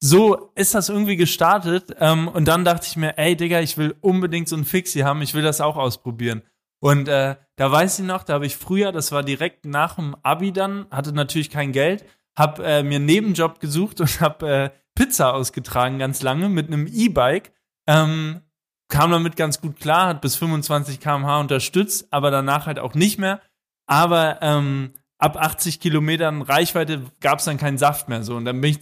so 0.00 0.50
ist 0.54 0.74
das 0.74 0.88
irgendwie 0.88 1.16
gestartet. 1.16 1.94
Ähm, 2.00 2.28
und 2.28 2.46
dann 2.46 2.64
dachte 2.64 2.86
ich 2.88 2.96
mir, 2.96 3.18
ey 3.18 3.36
Digga, 3.36 3.60
ich 3.60 3.76
will 3.76 3.94
unbedingt 4.00 4.48
so 4.48 4.56
ein 4.56 4.64
Fixie 4.64 5.04
haben. 5.04 5.20
Ich 5.20 5.34
will 5.34 5.42
das 5.42 5.60
auch 5.60 5.76
ausprobieren. 5.76 6.42
Und 6.80 7.08
äh, 7.08 7.36
da 7.56 7.72
weiß 7.72 7.98
ich 8.00 8.04
noch, 8.04 8.22
da 8.22 8.34
habe 8.34 8.46
ich 8.46 8.56
früher, 8.56 8.92
das 8.92 9.12
war 9.12 9.22
direkt 9.22 9.64
nach 9.64 9.96
dem 9.96 10.14
Abi 10.22 10.52
dann, 10.52 10.86
hatte 10.90 11.12
natürlich 11.12 11.50
kein 11.50 11.72
Geld, 11.72 12.04
hab 12.36 12.58
äh, 12.58 12.82
mir 12.82 12.96
einen 12.96 13.06
Nebenjob 13.06 13.60
gesucht 13.60 14.00
und 14.00 14.20
hab 14.20 14.42
äh, 14.42 14.70
Pizza 14.94 15.34
ausgetragen 15.34 15.98
ganz 15.98 16.22
lange 16.22 16.48
mit 16.48 16.66
einem 16.68 16.86
E-Bike. 16.86 17.52
Ähm, 17.86 18.42
kam 18.88 19.10
damit 19.10 19.36
ganz 19.36 19.60
gut 19.60 19.80
klar, 19.80 20.08
hat 20.08 20.20
bis 20.20 20.36
25 20.36 21.00
km/h 21.00 21.40
unterstützt, 21.40 22.06
aber 22.12 22.30
danach 22.30 22.66
halt 22.66 22.78
auch 22.78 22.94
nicht 22.94 23.18
mehr. 23.18 23.40
Aber 23.86 24.38
ähm, 24.42 24.92
ab 25.18 25.36
80 25.36 25.80
Kilometern 25.80 26.42
Reichweite 26.42 27.02
gab 27.20 27.38
es 27.38 27.46
dann 27.46 27.58
keinen 27.58 27.78
Saft 27.78 28.08
mehr 28.08 28.22
so. 28.22 28.36
Und 28.36 28.44
dann 28.44 28.60
bin 28.60 28.70
ich 28.70 28.80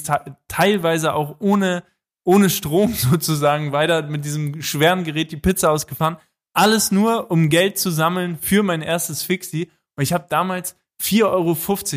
teilweise 0.48 1.14
auch 1.14 1.36
ohne, 1.40 1.84
ohne 2.24 2.50
Strom 2.50 2.92
sozusagen 2.94 3.72
weiter 3.72 4.02
mit 4.02 4.24
diesem 4.24 4.62
schweren 4.62 5.04
Gerät 5.04 5.32
die 5.32 5.36
Pizza 5.36 5.70
ausgefahren. 5.70 6.16
Alles 6.54 6.92
nur, 6.92 7.30
um 7.30 7.48
Geld 7.48 7.78
zu 7.78 7.90
sammeln 7.90 8.38
für 8.40 8.62
mein 8.62 8.80
erstes 8.80 9.22
Fixie. 9.22 9.70
Und 9.96 10.02
ich 10.02 10.12
habe 10.12 10.26
damals 10.30 10.76
4,50 11.02 11.24
Euro 11.24 11.56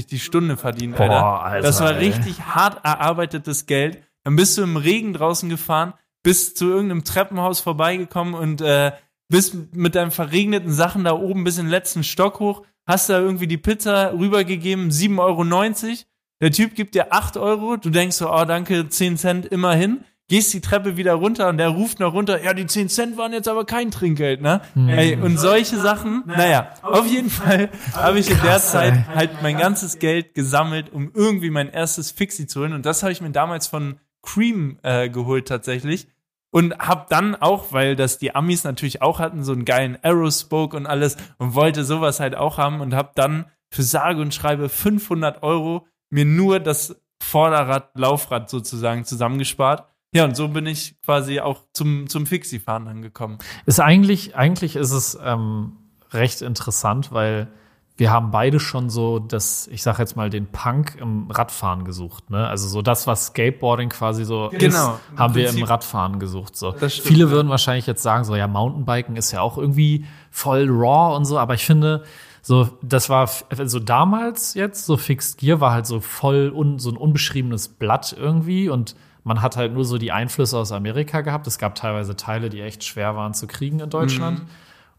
die 0.09 0.19
Stunde 0.19 0.57
verdient, 0.57 0.99
Alter. 0.99 1.19
Boah, 1.19 1.43
Alter 1.43 1.67
das 1.67 1.79
war 1.79 1.95
richtig 1.97 2.41
hart 2.41 2.83
erarbeitetes 2.83 3.67
Geld. 3.67 4.03
Dann 4.23 4.35
bist 4.35 4.57
du 4.57 4.63
im 4.63 4.75
Regen 4.75 5.13
draußen 5.13 5.47
gefahren, 5.47 5.93
bist 6.23 6.57
zu 6.57 6.65
irgendeinem 6.65 7.03
Treppenhaus 7.03 7.61
vorbeigekommen 7.61 8.33
und 8.33 8.61
äh, 8.61 8.91
bist 9.29 9.73
mit 9.73 9.95
deinen 9.95 10.11
verregneten 10.11 10.73
Sachen 10.73 11.03
da 11.03 11.13
oben 11.13 11.43
bis 11.43 11.57
in 11.57 11.65
den 11.65 11.71
letzten 11.71 12.03
Stock 12.03 12.39
hoch, 12.39 12.63
hast 12.85 13.09
da 13.09 13.19
irgendwie 13.19 13.47
die 13.47 13.57
Pizza 13.57 14.13
rübergegeben, 14.13 14.89
7,90 14.89 15.19
Euro. 15.19 15.95
Der 16.41 16.51
Typ 16.51 16.75
gibt 16.75 16.95
dir 16.95 17.13
8 17.13 17.37
Euro, 17.37 17.77
du 17.77 17.89
denkst 17.89 18.17
so, 18.17 18.31
oh 18.31 18.45
danke, 18.45 18.89
10 18.89 19.17
Cent 19.17 19.45
immerhin 19.45 20.03
gehst 20.27 20.53
die 20.53 20.61
Treppe 20.61 20.97
wieder 20.97 21.13
runter 21.13 21.47
und 21.47 21.57
der 21.57 21.69
ruft 21.69 21.99
noch 21.99 22.13
runter, 22.13 22.43
ja, 22.43 22.53
die 22.53 22.65
10 22.65 22.89
Cent 22.89 23.17
waren 23.17 23.31
jetzt 23.31 23.47
aber 23.47 23.65
kein 23.65 23.91
Trinkgeld, 23.91 24.41
ne? 24.41 24.61
Mhm. 24.75 24.89
Ey, 24.89 25.15
und 25.15 25.37
solche 25.37 25.77
Sachen, 25.77 26.23
naja, 26.25 26.69
auf 26.81 27.07
jeden 27.07 27.29
Fall 27.29 27.69
habe 27.93 28.19
ich 28.19 28.29
in 28.29 28.41
der 28.41 28.59
Zeit 28.59 29.07
halt 29.07 29.41
mein 29.41 29.57
ganzes 29.57 29.99
Geld 29.99 30.33
gesammelt, 30.33 30.91
um 30.91 31.11
irgendwie 31.13 31.49
mein 31.49 31.69
erstes 31.69 32.11
Fixie 32.11 32.47
zu 32.47 32.61
holen. 32.61 32.73
Und 32.73 32.85
das 32.85 33.03
habe 33.03 33.13
ich 33.13 33.21
mir 33.21 33.31
damals 33.31 33.67
von 33.67 33.99
Cream 34.21 34.79
äh, 34.83 35.09
geholt 35.09 35.47
tatsächlich. 35.47 36.07
Und 36.49 36.77
hab 36.79 37.09
dann 37.09 37.35
auch, 37.35 37.71
weil 37.71 37.95
das 37.95 38.19
die 38.19 38.33
Amis 38.33 38.63
natürlich 38.63 39.01
auch 39.01 39.19
hatten, 39.19 39.43
so 39.43 39.51
einen 39.51 39.65
geilen 39.65 39.97
Aerospoke 40.01 40.75
und 40.75 40.87
alles 40.87 41.17
und 41.37 41.55
wollte 41.55 41.83
sowas 41.83 42.19
halt 42.19 42.35
auch 42.35 42.57
haben 42.57 42.81
und 42.81 42.95
hab 42.95 43.15
dann 43.15 43.45
für 43.69 43.83
sage 43.83 44.21
und 44.21 44.33
schreibe 44.33 44.69
500 44.69 45.43
Euro 45.43 45.85
mir 46.09 46.25
nur 46.25 46.59
das 46.59 47.01
Vorderrad, 47.21 47.91
Laufrad 47.95 48.49
sozusagen 48.49 49.03
zusammengespart 49.03 49.87
ja, 50.13 50.25
und 50.25 50.35
so 50.35 50.47
bin 50.47 50.65
ich 50.65 50.95
quasi 51.01 51.39
auch 51.39 51.63
zum, 51.73 52.07
zum 52.07 52.25
Fixie-Fahren 52.25 52.85
dann 52.85 53.01
gekommen. 53.01 53.37
Ist 53.65 53.79
eigentlich, 53.79 54.35
eigentlich 54.35 54.75
ist 54.75 54.91
es 54.91 55.17
ähm, 55.21 55.73
recht 56.11 56.41
interessant, 56.41 57.11
weil 57.11 57.49
wir 57.97 58.11
haben 58.11 58.29
beide 58.29 58.59
schon 58.59 58.89
so 58.91 59.17
das, 59.17 59.67
ich 59.67 59.81
sag 59.81 59.97
jetzt 59.97 60.15
mal, 60.15 60.29
den 60.29 60.47
Punk 60.47 60.95
im 61.01 61.31
Radfahren 61.31 61.83
gesucht. 61.83 62.29
Ne? 62.29 62.47
Also 62.47 62.67
so 62.67 62.83
das, 62.83 63.07
was 63.07 63.27
Skateboarding 63.27 63.89
quasi 63.89 64.23
so 64.23 64.49
genau, 64.51 64.93
ist, 64.93 65.19
haben 65.19 65.33
wir 65.33 65.49
im 65.49 65.63
Radfahren 65.63 66.19
gesucht. 66.19 66.55
So. 66.55 66.73
Stimmt, 66.73 66.91
Viele 66.91 67.31
würden 67.31 67.49
wahrscheinlich 67.49 67.87
jetzt 67.87 68.03
sagen, 68.03 68.23
so 68.23 68.35
ja, 68.35 68.47
Mountainbiken 68.47 69.15
ist 69.15 69.31
ja 69.31 69.41
auch 69.41 69.57
irgendwie 69.57 70.05
voll 70.29 70.69
raw 70.69 71.15
und 71.15 71.25
so, 71.25 71.39
aber 71.39 71.55
ich 71.55 71.65
finde, 71.65 72.03
so, 72.43 72.69
das 72.83 73.09
war 73.09 73.29
also 73.49 73.79
damals 73.79 74.53
jetzt, 74.53 74.85
so 74.85 74.95
Fixed 74.95 75.39
Gear 75.39 75.59
war 75.59 75.73
halt 75.73 75.87
so 75.87 75.99
voll 75.99 76.53
un, 76.55 76.77
so 76.77 76.91
ein 76.91 76.97
unbeschriebenes 76.97 77.67
Blatt 77.67 78.15
irgendwie 78.17 78.69
und 78.69 78.95
man 79.27 79.41
hat 79.41 79.57
halt 79.57 79.73
nur 79.73 79.83
so 79.83 79.97
die 79.97 80.11
Einflüsse 80.13 80.57
aus 80.57 80.71
Amerika 80.71 81.21
gehabt. 81.21 81.45
Es 81.47 81.57
gab 81.57 81.75
teilweise 81.75 82.15
Teile, 82.15 82.49
die 82.49 82.61
echt 82.61 82.85
schwer 82.85 83.15
waren 83.15 83.33
zu 83.33 83.45
kriegen 83.45 83.81
in 83.81 83.89
Deutschland. 83.89 84.39
Mhm. 84.39 84.45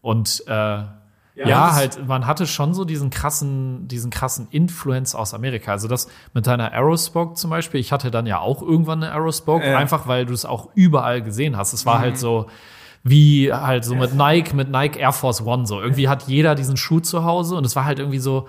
Und 0.01 0.43
äh, 0.47 0.51
ja, 0.51 0.87
ja 1.35 1.73
halt, 1.73 2.07
man 2.07 2.27
hatte 2.27 2.45
schon 2.45 2.75
so 2.75 2.85
diesen 2.85 3.09
krassen, 3.09 3.87
diesen 3.87 4.11
krassen 4.11 4.47
Influence 4.51 5.15
aus 5.15 5.33
Amerika. 5.33 5.71
Also 5.71 5.87
das 5.87 6.09
mit 6.35 6.45
deiner 6.45 6.71
Aerospoke 6.73 7.33
zum 7.33 7.49
Beispiel, 7.49 7.79
ich 7.79 7.91
hatte 7.91 8.11
dann 8.11 8.27
ja 8.27 8.39
auch 8.39 8.61
irgendwann 8.61 9.03
eine 9.03 9.11
Aerospoke, 9.13 9.65
äh. 9.65 9.75
einfach 9.75 10.07
weil 10.07 10.27
du 10.27 10.33
es 10.33 10.45
auch 10.45 10.69
überall 10.75 11.23
gesehen 11.23 11.57
hast. 11.57 11.73
Es 11.73 11.87
war 11.87 11.97
mhm. 11.97 12.01
halt 12.01 12.17
so 12.19 12.45
wie 13.03 13.51
halt 13.51 13.85
so 13.85 13.95
mit 13.95 14.13
Nike, 14.13 14.53
mit 14.53 14.69
Nike 14.69 14.99
Air 14.99 15.13
Force 15.13 15.41
One 15.41 15.65
so. 15.65 15.81
Irgendwie 15.81 16.07
hat 16.07 16.27
jeder 16.27 16.53
diesen 16.53 16.77
Schuh 16.77 16.99
zu 16.99 17.23
Hause 17.23 17.55
und 17.55 17.65
es 17.65 17.75
war 17.75 17.85
halt 17.85 17.97
irgendwie 17.97 18.19
so, 18.19 18.47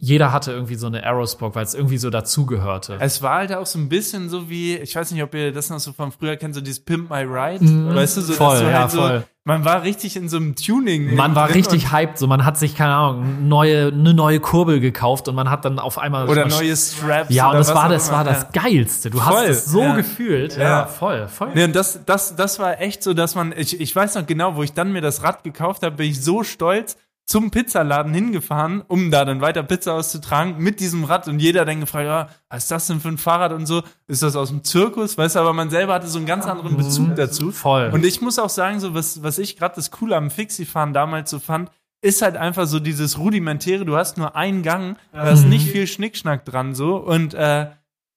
jeder 0.00 0.32
hatte 0.32 0.52
irgendwie 0.52 0.76
so 0.76 0.86
eine 0.86 1.04
Aerospock, 1.04 1.54
weil 1.56 1.64
es 1.64 1.74
irgendwie 1.74 1.98
so 1.98 2.08
dazugehörte. 2.08 2.98
Es 3.00 3.20
war 3.20 3.38
halt 3.38 3.52
auch 3.52 3.66
so 3.66 3.78
ein 3.78 3.88
bisschen 3.88 4.28
so 4.28 4.48
wie, 4.48 4.76
ich 4.76 4.94
weiß 4.94 5.10
nicht, 5.10 5.22
ob 5.22 5.34
ihr 5.34 5.52
das 5.52 5.70
noch 5.70 5.80
so 5.80 5.92
von 5.92 6.12
früher 6.12 6.36
kennt, 6.36 6.54
so 6.54 6.60
dieses 6.60 6.80
Pimp 6.80 7.10
My 7.10 7.22
Ride. 7.22 7.64
Mhm. 7.64 7.94
Weißt 7.94 8.16
du, 8.16 8.20
so 8.20 8.32
voll, 8.34 8.60
du 8.60 8.70
ja, 8.70 8.80
halt 8.80 8.92
voll. 8.92 9.24
man 9.42 9.64
war 9.64 9.82
richtig 9.82 10.16
in 10.16 10.28
so 10.28 10.36
einem 10.36 10.54
Tuning. 10.54 11.16
Man 11.16 11.34
war 11.34 11.52
richtig 11.52 11.90
hyped, 11.90 12.16
so 12.16 12.28
man 12.28 12.44
hat 12.44 12.56
sich, 12.56 12.76
keine 12.76 12.94
Ahnung, 12.94 13.48
neue, 13.48 13.88
eine 13.88 14.14
neue 14.14 14.38
Kurbel 14.38 14.78
gekauft 14.78 15.26
und 15.26 15.34
man 15.34 15.50
hat 15.50 15.64
dann 15.64 15.80
auf 15.80 15.98
einmal. 15.98 16.28
Oder 16.28 16.46
neue 16.46 16.76
Straps. 16.76 17.30
Ja, 17.30 17.50
und 17.50 17.56
das 17.56 17.74
war, 17.74 17.88
das 17.88 18.12
war 18.12 18.22
das 18.22 18.52
Geilste. 18.52 19.10
Du 19.10 19.18
voll, 19.18 19.34
hast 19.34 19.48
es 19.48 19.64
so 19.64 19.82
ja. 19.82 19.96
gefühlt. 19.96 20.56
Ja, 20.56 20.62
ja, 20.62 20.86
voll, 20.86 21.26
voll. 21.26 21.50
Nee, 21.54 21.64
und 21.64 21.74
das, 21.74 22.04
das, 22.06 22.36
das 22.36 22.60
war 22.60 22.80
echt 22.80 23.02
so, 23.02 23.14
dass 23.14 23.34
man, 23.34 23.52
ich, 23.56 23.80
ich 23.80 23.94
weiß 23.94 24.14
noch 24.14 24.26
genau, 24.26 24.54
wo 24.54 24.62
ich 24.62 24.74
dann 24.74 24.92
mir 24.92 25.00
das 25.00 25.24
Rad 25.24 25.42
gekauft 25.42 25.82
habe, 25.82 25.96
bin 25.96 26.08
ich 26.08 26.22
so 26.22 26.44
stolz 26.44 26.96
zum 27.28 27.50
Pizzaladen 27.50 28.14
hingefahren, 28.14 28.82
um 28.88 29.10
da 29.10 29.26
dann 29.26 29.42
weiter 29.42 29.62
Pizza 29.62 29.92
auszutragen 29.92 30.56
mit 30.56 30.80
diesem 30.80 31.04
Rad 31.04 31.28
und 31.28 31.40
jeder 31.40 31.66
dann 31.66 31.80
gefragt, 31.80 32.06
ja, 32.06 32.28
was 32.48 32.64
ist 32.64 32.70
das 32.70 32.86
denn 32.86 33.00
für 33.00 33.08
ein 33.08 33.18
Fahrrad 33.18 33.52
und 33.52 33.66
so? 33.66 33.82
Ist 34.06 34.22
das 34.22 34.34
aus 34.34 34.48
dem 34.48 34.64
Zirkus? 34.64 35.18
Weißt 35.18 35.36
du, 35.36 35.40
aber 35.40 35.52
man 35.52 35.68
selber 35.68 35.92
hatte 35.92 36.08
so 36.08 36.16
einen 36.16 36.26
ganz 36.26 36.46
anderen 36.46 36.78
Bezug 36.78 37.08
mhm. 37.08 37.16
dazu. 37.16 37.52
Voll. 37.52 37.90
Und 37.92 38.06
ich 38.06 38.22
muss 38.22 38.38
auch 38.38 38.48
sagen, 38.48 38.80
so 38.80 38.94
was, 38.94 39.22
was 39.22 39.38
ich 39.38 39.58
gerade 39.58 39.74
das 39.76 39.90
Coole 39.90 40.16
am 40.16 40.30
Fixie-Fahren 40.30 40.94
damals 40.94 41.28
so 41.28 41.38
fand, 41.38 41.70
ist 42.00 42.22
halt 42.22 42.38
einfach 42.38 42.66
so 42.66 42.80
dieses 42.80 43.18
rudimentäre, 43.18 43.84
du 43.84 43.96
hast 43.96 44.16
nur 44.16 44.34
einen 44.34 44.62
Gang, 44.62 44.96
da 45.12 45.28
ist 45.28 45.42
mhm. 45.42 45.50
nicht 45.50 45.68
viel 45.70 45.86
Schnickschnack 45.86 46.46
dran 46.46 46.74
so 46.74 46.96
und 46.96 47.34
äh, 47.34 47.66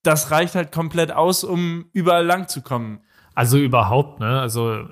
das 0.04 0.32
reicht 0.32 0.56
halt 0.56 0.72
komplett 0.72 1.12
aus, 1.12 1.44
um 1.44 1.86
überall 1.92 2.26
lang 2.26 2.48
zu 2.48 2.62
kommen. 2.62 3.02
Also 3.42 3.58
überhaupt, 3.58 4.20
ne? 4.20 4.40
Also 4.40 4.72
äh, 4.72 4.86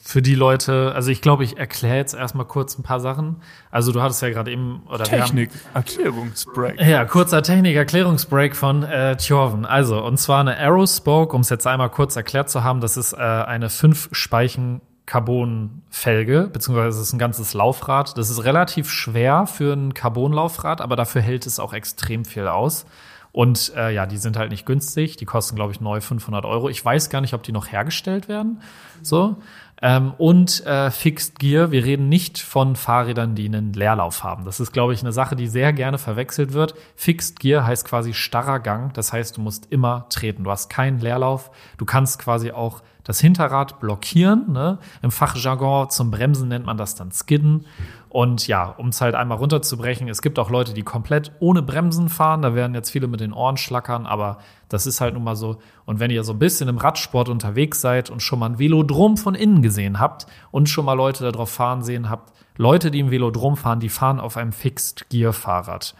für 0.00 0.22
die 0.22 0.36
Leute, 0.36 0.92
also 0.94 1.10
ich 1.10 1.20
glaube, 1.20 1.42
ich 1.42 1.58
erkläre 1.58 1.96
jetzt 1.96 2.14
erstmal 2.14 2.46
kurz 2.46 2.78
ein 2.78 2.84
paar 2.84 3.00
Sachen. 3.00 3.42
Also 3.72 3.90
du 3.90 4.00
hattest 4.00 4.22
ja 4.22 4.30
gerade 4.30 4.52
eben 4.52 4.84
oder 4.88 5.02
Technik 5.02 5.50
Erklärungsbreak. 5.74 6.80
Ja, 6.80 7.04
kurzer 7.04 7.42
Technik 7.42 7.74
Erklärungsbreak 7.74 8.54
von 8.54 8.84
äh, 8.84 9.16
Tjorven. 9.16 9.66
Also 9.66 10.04
und 10.04 10.18
zwar 10.18 10.38
eine 10.38 10.56
Aerospoke, 10.56 11.34
um 11.34 11.40
es 11.40 11.50
jetzt 11.50 11.66
einmal 11.66 11.90
kurz 11.90 12.14
erklärt 12.14 12.48
zu 12.48 12.62
haben, 12.62 12.80
das 12.80 12.96
ist 12.96 13.12
äh, 13.12 13.16
eine 13.16 13.70
fünf 13.70 14.08
Speichen 14.12 14.82
Carbon-Felge, 15.06 16.48
beziehungsweise 16.52 17.00
es 17.00 17.08
ist 17.08 17.12
ein 17.12 17.18
ganzes 17.18 17.54
Laufrad. 17.54 18.16
Das 18.16 18.30
ist 18.30 18.44
relativ 18.44 18.88
schwer 18.88 19.48
für 19.48 19.72
ein 19.72 19.94
Carbon-Laufrad, 19.94 20.80
aber 20.80 20.94
dafür 20.94 21.22
hält 21.22 21.44
es 21.44 21.58
auch 21.58 21.72
extrem 21.72 22.24
viel 22.24 22.46
aus. 22.46 22.86
Und 23.36 23.74
äh, 23.76 23.92
ja, 23.92 24.06
die 24.06 24.16
sind 24.16 24.38
halt 24.38 24.50
nicht 24.50 24.64
günstig. 24.64 25.18
Die 25.18 25.26
kosten, 25.26 25.56
glaube 25.56 25.70
ich, 25.70 25.78
neu 25.78 26.00
500 26.00 26.46
Euro. 26.46 26.70
Ich 26.70 26.82
weiß 26.82 27.10
gar 27.10 27.20
nicht, 27.20 27.34
ob 27.34 27.42
die 27.42 27.52
noch 27.52 27.70
hergestellt 27.70 28.28
werden. 28.28 28.62
So. 29.02 29.36
Ähm, 29.82 30.14
und 30.16 30.64
äh, 30.64 30.90
Fixed 30.90 31.38
Gear, 31.38 31.70
wir 31.70 31.84
reden 31.84 32.08
nicht 32.08 32.38
von 32.38 32.76
Fahrrädern, 32.76 33.34
die 33.34 33.44
einen 33.44 33.74
Leerlauf 33.74 34.24
haben. 34.24 34.46
Das 34.46 34.58
ist, 34.58 34.72
glaube 34.72 34.94
ich, 34.94 35.02
eine 35.02 35.12
Sache, 35.12 35.36
die 35.36 35.48
sehr 35.48 35.74
gerne 35.74 35.98
verwechselt 35.98 36.54
wird. 36.54 36.76
Fixed 36.94 37.38
Gear 37.38 37.66
heißt 37.66 37.86
quasi 37.86 38.14
starrer 38.14 38.58
Gang. 38.58 38.94
Das 38.94 39.12
heißt, 39.12 39.36
du 39.36 39.42
musst 39.42 39.70
immer 39.70 40.06
treten. 40.08 40.44
Du 40.44 40.50
hast 40.50 40.70
keinen 40.70 41.00
Leerlauf. 41.00 41.50
Du 41.76 41.84
kannst 41.84 42.18
quasi 42.18 42.52
auch 42.52 42.80
das 43.04 43.20
Hinterrad 43.20 43.80
blockieren. 43.80 44.50
Ne? 44.50 44.78
Im 45.02 45.10
Fachjargon 45.10 45.90
zum 45.90 46.10
Bremsen 46.10 46.48
nennt 46.48 46.64
man 46.64 46.78
das 46.78 46.94
dann 46.94 47.12
Skidden. 47.12 47.66
Und 48.16 48.46
ja, 48.46 48.64
um 48.78 48.88
es 48.88 49.02
halt 49.02 49.14
einmal 49.14 49.36
runterzubrechen, 49.36 50.08
es 50.08 50.22
gibt 50.22 50.38
auch 50.38 50.48
Leute, 50.48 50.72
die 50.72 50.82
komplett 50.82 51.32
ohne 51.38 51.60
Bremsen 51.60 52.08
fahren. 52.08 52.40
Da 52.40 52.54
werden 52.54 52.72
jetzt 52.72 52.88
viele 52.88 53.08
mit 53.08 53.20
den 53.20 53.34
Ohren 53.34 53.58
schlackern, 53.58 54.06
aber 54.06 54.38
das 54.70 54.86
ist 54.86 55.02
halt 55.02 55.12
nun 55.12 55.22
mal 55.22 55.36
so. 55.36 55.58
Und 55.84 56.00
wenn 56.00 56.10
ihr 56.10 56.24
so 56.24 56.32
ein 56.32 56.38
bisschen 56.38 56.70
im 56.70 56.78
Radsport 56.78 57.28
unterwegs 57.28 57.82
seid 57.82 58.08
und 58.08 58.22
schon 58.22 58.38
mal 58.38 58.46
ein 58.46 58.58
Velodrom 58.58 59.18
von 59.18 59.34
innen 59.34 59.60
gesehen 59.60 60.00
habt 60.00 60.26
und 60.50 60.70
schon 60.70 60.86
mal 60.86 60.94
Leute 60.94 61.30
darauf 61.30 61.50
fahren 61.50 61.82
sehen 61.82 62.08
habt, 62.08 62.32
Leute, 62.56 62.90
die 62.90 63.00
im 63.00 63.10
Velodrom 63.10 63.54
fahren, 63.54 63.80
die 63.80 63.90
fahren 63.90 64.18
auf 64.18 64.38
einem 64.38 64.52
Fixed 64.52 65.10
Gear 65.10 65.34
Fahrrad 65.34 65.94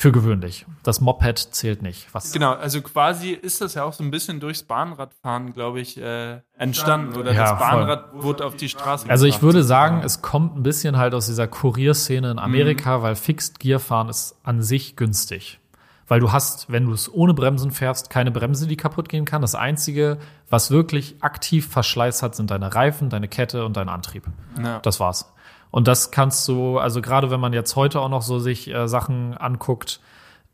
für 0.00 0.12
gewöhnlich. 0.12 0.64
Das 0.84 1.00
Moped 1.00 1.40
zählt 1.40 1.82
nicht. 1.82 2.06
Was 2.14 2.30
genau, 2.30 2.52
also 2.52 2.80
quasi 2.82 3.30
ist 3.30 3.60
das 3.60 3.74
ja 3.74 3.82
auch 3.82 3.92
so 3.92 4.04
ein 4.04 4.12
bisschen 4.12 4.38
durchs 4.38 4.62
Bahnradfahren, 4.62 5.54
glaube 5.54 5.80
ich, 5.80 6.00
äh, 6.00 6.38
entstanden. 6.56 7.16
Oder 7.16 7.32
ja, 7.32 7.50
das 7.50 7.58
Bahnrad 7.58 8.10
voll. 8.12 8.22
wurde 8.22 8.46
auf 8.46 8.54
die 8.54 8.68
Straße 8.68 9.10
Also 9.10 9.26
ich 9.26 9.42
würde 9.42 9.64
sagen, 9.64 10.02
es 10.04 10.22
kommt 10.22 10.56
ein 10.56 10.62
bisschen 10.62 10.98
halt 10.98 11.14
aus 11.14 11.26
dieser 11.26 11.48
Kurierszene 11.48 12.30
in 12.30 12.38
Amerika, 12.38 12.98
mhm. 12.98 13.02
weil 13.02 13.16
Fixed 13.16 13.58
Gear 13.58 13.80
fahren 13.80 14.08
ist 14.08 14.36
an 14.44 14.62
sich 14.62 14.94
günstig. 14.94 15.58
Weil 16.06 16.20
du 16.20 16.30
hast, 16.30 16.70
wenn 16.70 16.86
du 16.86 16.92
es 16.92 17.12
ohne 17.12 17.34
Bremsen 17.34 17.72
fährst, 17.72 18.08
keine 18.08 18.30
Bremse, 18.30 18.68
die 18.68 18.76
kaputt 18.76 19.08
gehen 19.08 19.24
kann. 19.24 19.42
Das 19.42 19.56
Einzige, 19.56 20.18
was 20.48 20.70
wirklich 20.70 21.16
aktiv 21.24 21.66
Verschleiß 21.68 22.22
hat, 22.22 22.36
sind 22.36 22.52
deine 22.52 22.72
Reifen, 22.72 23.10
deine 23.10 23.26
Kette 23.26 23.64
und 23.64 23.76
dein 23.76 23.88
Antrieb. 23.88 24.28
Ja. 24.62 24.78
Das 24.78 25.00
war's. 25.00 25.32
Und 25.70 25.88
das 25.88 26.10
kannst 26.10 26.46
du, 26.48 26.78
also 26.78 27.02
gerade 27.02 27.30
wenn 27.30 27.40
man 27.40 27.52
jetzt 27.52 27.76
heute 27.76 28.00
auch 28.00 28.08
noch 28.08 28.22
so 28.22 28.38
sich 28.38 28.72
äh, 28.72 28.88
Sachen 28.88 29.36
anguckt, 29.36 30.00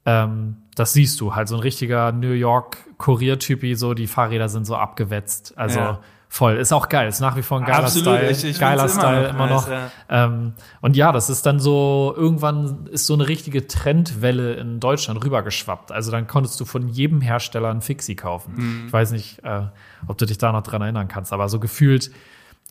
ähm, 0.07 0.57
das 0.75 0.93
siehst 0.93 1.21
du, 1.21 1.35
halt 1.35 1.49
so 1.49 1.57
ein 1.57 1.61
richtiger 1.61 2.13
New 2.13 2.33
York 2.33 2.79
Kuriertypi, 2.99 3.75
so 3.75 3.95
die 3.95 4.07
Fahrräder 4.07 4.49
sind 4.49 4.67
so 4.67 4.77
abgewetzt. 4.77 5.57
Also 5.57 5.79
ja. 5.79 6.01
voll. 6.29 6.57
Ist 6.57 6.73
auch 6.73 6.89
geil. 6.89 7.09
Ist 7.09 7.21
nach 7.21 7.37
wie 7.37 7.43
vor 7.43 7.59
ein 7.59 7.65
geiler 7.65 7.85
Absolut. 7.85 8.17
Style. 8.17 8.31
Ich, 8.31 8.45
ich 8.45 8.59
geiler 8.59 8.89
Style 8.89 9.29
immer 9.29 9.47
noch. 9.47 9.69
Ja. 9.69 9.91
Ähm, 10.09 10.55
und 10.81 10.97
ja, 10.97 11.13
das 11.13 11.31
ist 11.31 11.47
dann 11.47 11.61
so, 11.61 12.13
irgendwann 12.17 12.87
ist 12.91 13.07
so 13.07 13.15
eine 13.15 13.29
richtige 13.29 13.67
Trendwelle 13.67 14.55
in 14.55 14.81
Deutschland 14.81 15.25
rübergeschwappt. 15.25 15.93
Also 15.93 16.11
dann 16.11 16.27
konntest 16.27 16.61
du 16.61 16.65
von 16.65 16.89
jedem 16.89 17.21
Hersteller 17.21 17.71
ein 17.71 17.81
Fixie 17.81 18.17
kaufen. 18.17 18.55
Mhm. 18.57 18.83
Ich 18.87 18.93
weiß 18.93 19.13
nicht, 19.13 19.45
äh, 19.45 19.63
ob 20.07 20.19
du 20.19 20.27
dich 20.27 20.39
da 20.39 20.53
noch 20.53 20.63
dran 20.63 20.83
erinnern 20.83 21.09
kannst, 21.09 21.33
aber 21.33 21.49
so 21.49 21.61
gefühlt 21.61 22.11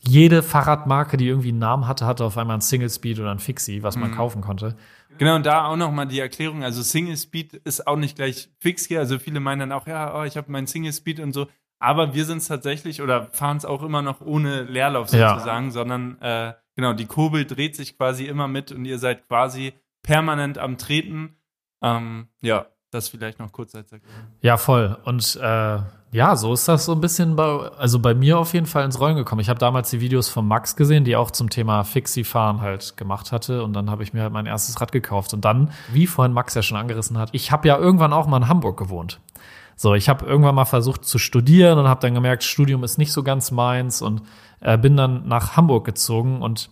jede 0.05 0.43
Fahrradmarke, 0.43 1.17
die 1.17 1.27
irgendwie 1.27 1.49
einen 1.49 1.59
Namen 1.59 1.87
hatte, 1.87 2.05
hatte 2.05 2.25
auf 2.25 2.37
einmal 2.37 2.57
ein 2.57 2.61
Single 2.61 2.89
Speed 2.89 3.19
oder 3.19 3.31
ein 3.31 3.39
Fixie, 3.39 3.83
was 3.83 3.95
man 3.95 4.11
Mhm. 4.11 4.15
kaufen 4.15 4.41
konnte. 4.41 4.75
Genau, 5.17 5.35
und 5.35 5.45
da 5.45 5.65
auch 5.65 5.75
nochmal 5.75 6.07
die 6.07 6.19
Erklärung, 6.19 6.63
also 6.63 6.81
Single 6.81 7.15
Speed 7.17 7.53
ist 7.53 7.87
auch 7.87 7.95
nicht 7.97 8.15
gleich 8.15 8.49
Fixgear, 8.59 9.01
also 9.01 9.19
viele 9.19 9.39
meinen 9.39 9.59
dann 9.59 9.71
auch, 9.71 9.85
ja, 9.87 10.19
oh, 10.19 10.23
ich 10.23 10.35
habe 10.37 10.51
meinen 10.51 10.67
Single 10.67 10.91
Speed 10.91 11.19
und 11.19 11.33
so, 11.33 11.47
aber 11.79 12.13
wir 12.15 12.25
sind 12.25 12.39
es 12.39 12.47
tatsächlich 12.47 13.01
oder 13.01 13.27
fahren 13.27 13.57
es 13.57 13.65
auch 13.65 13.83
immer 13.83 14.01
noch 14.01 14.21
ohne 14.21 14.63
Leerlauf 14.63 15.11
Ja. 15.13 15.33
sozusagen, 15.35 15.71
sondern 15.71 16.19
äh, 16.21 16.53
genau, 16.75 16.93
die 16.93 17.05
Kurbel 17.05 17.45
dreht 17.45 17.75
sich 17.75 17.95
quasi 17.97 18.25
immer 18.25 18.47
mit 18.47 18.71
und 18.71 18.85
ihr 18.85 18.97
seid 18.99 19.27
quasi 19.27 19.73
permanent 20.01 20.57
am 20.57 20.77
Treten. 20.77 21.35
Ähm, 21.81 22.27
ja, 22.41 22.65
das 22.91 23.09
vielleicht 23.09 23.39
noch 23.39 23.51
kurz 23.51 23.75
als 23.75 23.91
Erklärung. 23.91 24.19
Ja, 24.41 24.57
voll. 24.57 24.97
Und 25.05 25.35
äh, 25.41 25.79
ja, 26.13 26.35
so 26.35 26.53
ist 26.53 26.67
das 26.67 26.85
so 26.85 26.91
ein 26.91 27.01
bisschen 27.01 27.35
bei, 27.35 27.43
also 27.43 27.97
bei 27.97 28.13
mir 28.13 28.37
auf 28.37 28.53
jeden 28.53 28.67
Fall 28.67 28.85
ins 28.85 28.99
Rollen 28.99 29.15
gekommen. 29.15 29.41
Ich 29.41 29.49
habe 29.49 29.57
damals 29.59 29.89
die 29.89 29.99
Videos 29.99 30.29
von 30.29 30.47
Max 30.47 30.75
gesehen, 30.75 31.05
die 31.05 31.15
auch 31.15 31.31
zum 31.31 31.49
Thema 31.49 31.83
Fixie-Fahren 31.83 32.61
halt 32.61 32.95
gemacht 32.97 33.31
hatte. 33.31 33.63
Und 33.63 33.73
dann 33.73 33.89
habe 33.89 34.03
ich 34.03 34.13
mir 34.13 34.21
halt 34.21 34.31
mein 34.31 34.45
erstes 34.45 34.79
Rad 34.79 34.91
gekauft. 34.91 35.33
Und 35.33 35.43
dann, 35.43 35.71
wie 35.91 36.05
vorhin 36.05 36.31
Max 36.31 36.53
ja 36.53 36.61
schon 36.61 36.77
angerissen 36.77 37.17
hat, 37.17 37.29
ich 37.31 37.51
habe 37.51 37.67
ja 37.67 37.79
irgendwann 37.79 38.13
auch 38.13 38.27
mal 38.27 38.37
in 38.37 38.47
Hamburg 38.47 38.77
gewohnt. 38.77 39.21
So, 39.75 39.95
ich 39.95 40.07
habe 40.07 40.23
irgendwann 40.23 40.53
mal 40.53 40.65
versucht 40.65 41.03
zu 41.03 41.17
studieren 41.17 41.79
und 41.79 41.87
habe 41.87 42.01
dann 42.01 42.13
gemerkt, 42.13 42.43
Studium 42.43 42.83
ist 42.83 42.99
nicht 42.99 43.11
so 43.11 43.23
ganz 43.23 43.49
meins 43.49 44.03
und 44.03 44.21
äh, 44.59 44.77
bin 44.77 44.95
dann 44.95 45.27
nach 45.27 45.57
Hamburg 45.57 45.83
gezogen 45.83 46.43
und 46.43 46.69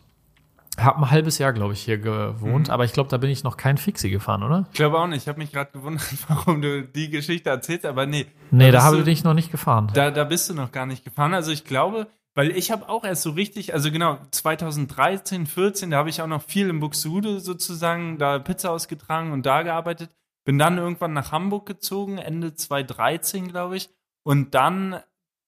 habe 0.79 0.99
ein 0.99 1.11
halbes 1.11 1.37
Jahr, 1.37 1.53
glaube 1.53 1.73
ich, 1.73 1.81
hier 1.81 1.97
gewohnt. 1.97 2.69
Aber 2.69 2.85
ich 2.85 2.93
glaube, 2.93 3.09
da 3.09 3.17
bin 3.17 3.29
ich 3.29 3.43
noch 3.43 3.57
kein 3.57 3.77
Fixie 3.77 4.09
gefahren, 4.09 4.41
oder? 4.43 4.67
Ich 4.71 4.77
glaube 4.77 4.97
auch 4.99 5.07
nicht, 5.07 5.23
ich 5.23 5.27
habe 5.27 5.39
mich 5.39 5.51
gerade 5.51 5.71
gewundert, 5.71 6.07
warum 6.29 6.61
du 6.61 6.83
die 6.83 7.09
Geschichte 7.09 7.49
erzählst, 7.49 7.85
aber 7.85 8.05
nee. 8.05 8.25
Nee, 8.51 8.71
da 8.71 8.77
bist 8.77 8.85
habe 8.85 8.95
du- 8.97 9.01
ich 9.01 9.05
dich 9.05 9.23
noch 9.23 9.33
nicht 9.33 9.51
gefahren. 9.51 9.91
Da, 9.93 10.11
da 10.11 10.23
bist 10.23 10.49
du 10.49 10.53
noch 10.53 10.71
gar 10.71 10.85
nicht 10.85 11.03
gefahren. 11.03 11.33
Also 11.33 11.51
ich 11.51 11.65
glaube, 11.65 12.07
weil 12.33 12.51
ich 12.51 12.71
habe 12.71 12.87
auch 12.87 13.03
erst 13.03 13.23
so 13.23 13.31
richtig, 13.31 13.73
also 13.73 13.91
genau, 13.91 14.17
2013, 14.31 15.45
14, 15.45 15.91
da 15.91 15.97
habe 15.97 16.09
ich 16.09 16.21
auch 16.21 16.27
noch 16.27 16.41
viel 16.43 16.69
in 16.69 16.79
Buxtehude 16.79 17.39
sozusagen 17.41 18.17
da 18.17 18.39
Pizza 18.39 18.71
ausgetragen 18.71 19.31
und 19.33 19.45
da 19.45 19.63
gearbeitet. 19.63 20.09
Bin 20.45 20.57
dann 20.57 20.77
irgendwann 20.77 21.13
nach 21.13 21.31
Hamburg 21.31 21.65
gezogen, 21.67 22.17
Ende 22.17 22.55
2013, 22.55 23.49
glaube 23.49 23.77
ich. 23.77 23.89
Und 24.23 24.55
dann 24.55 24.99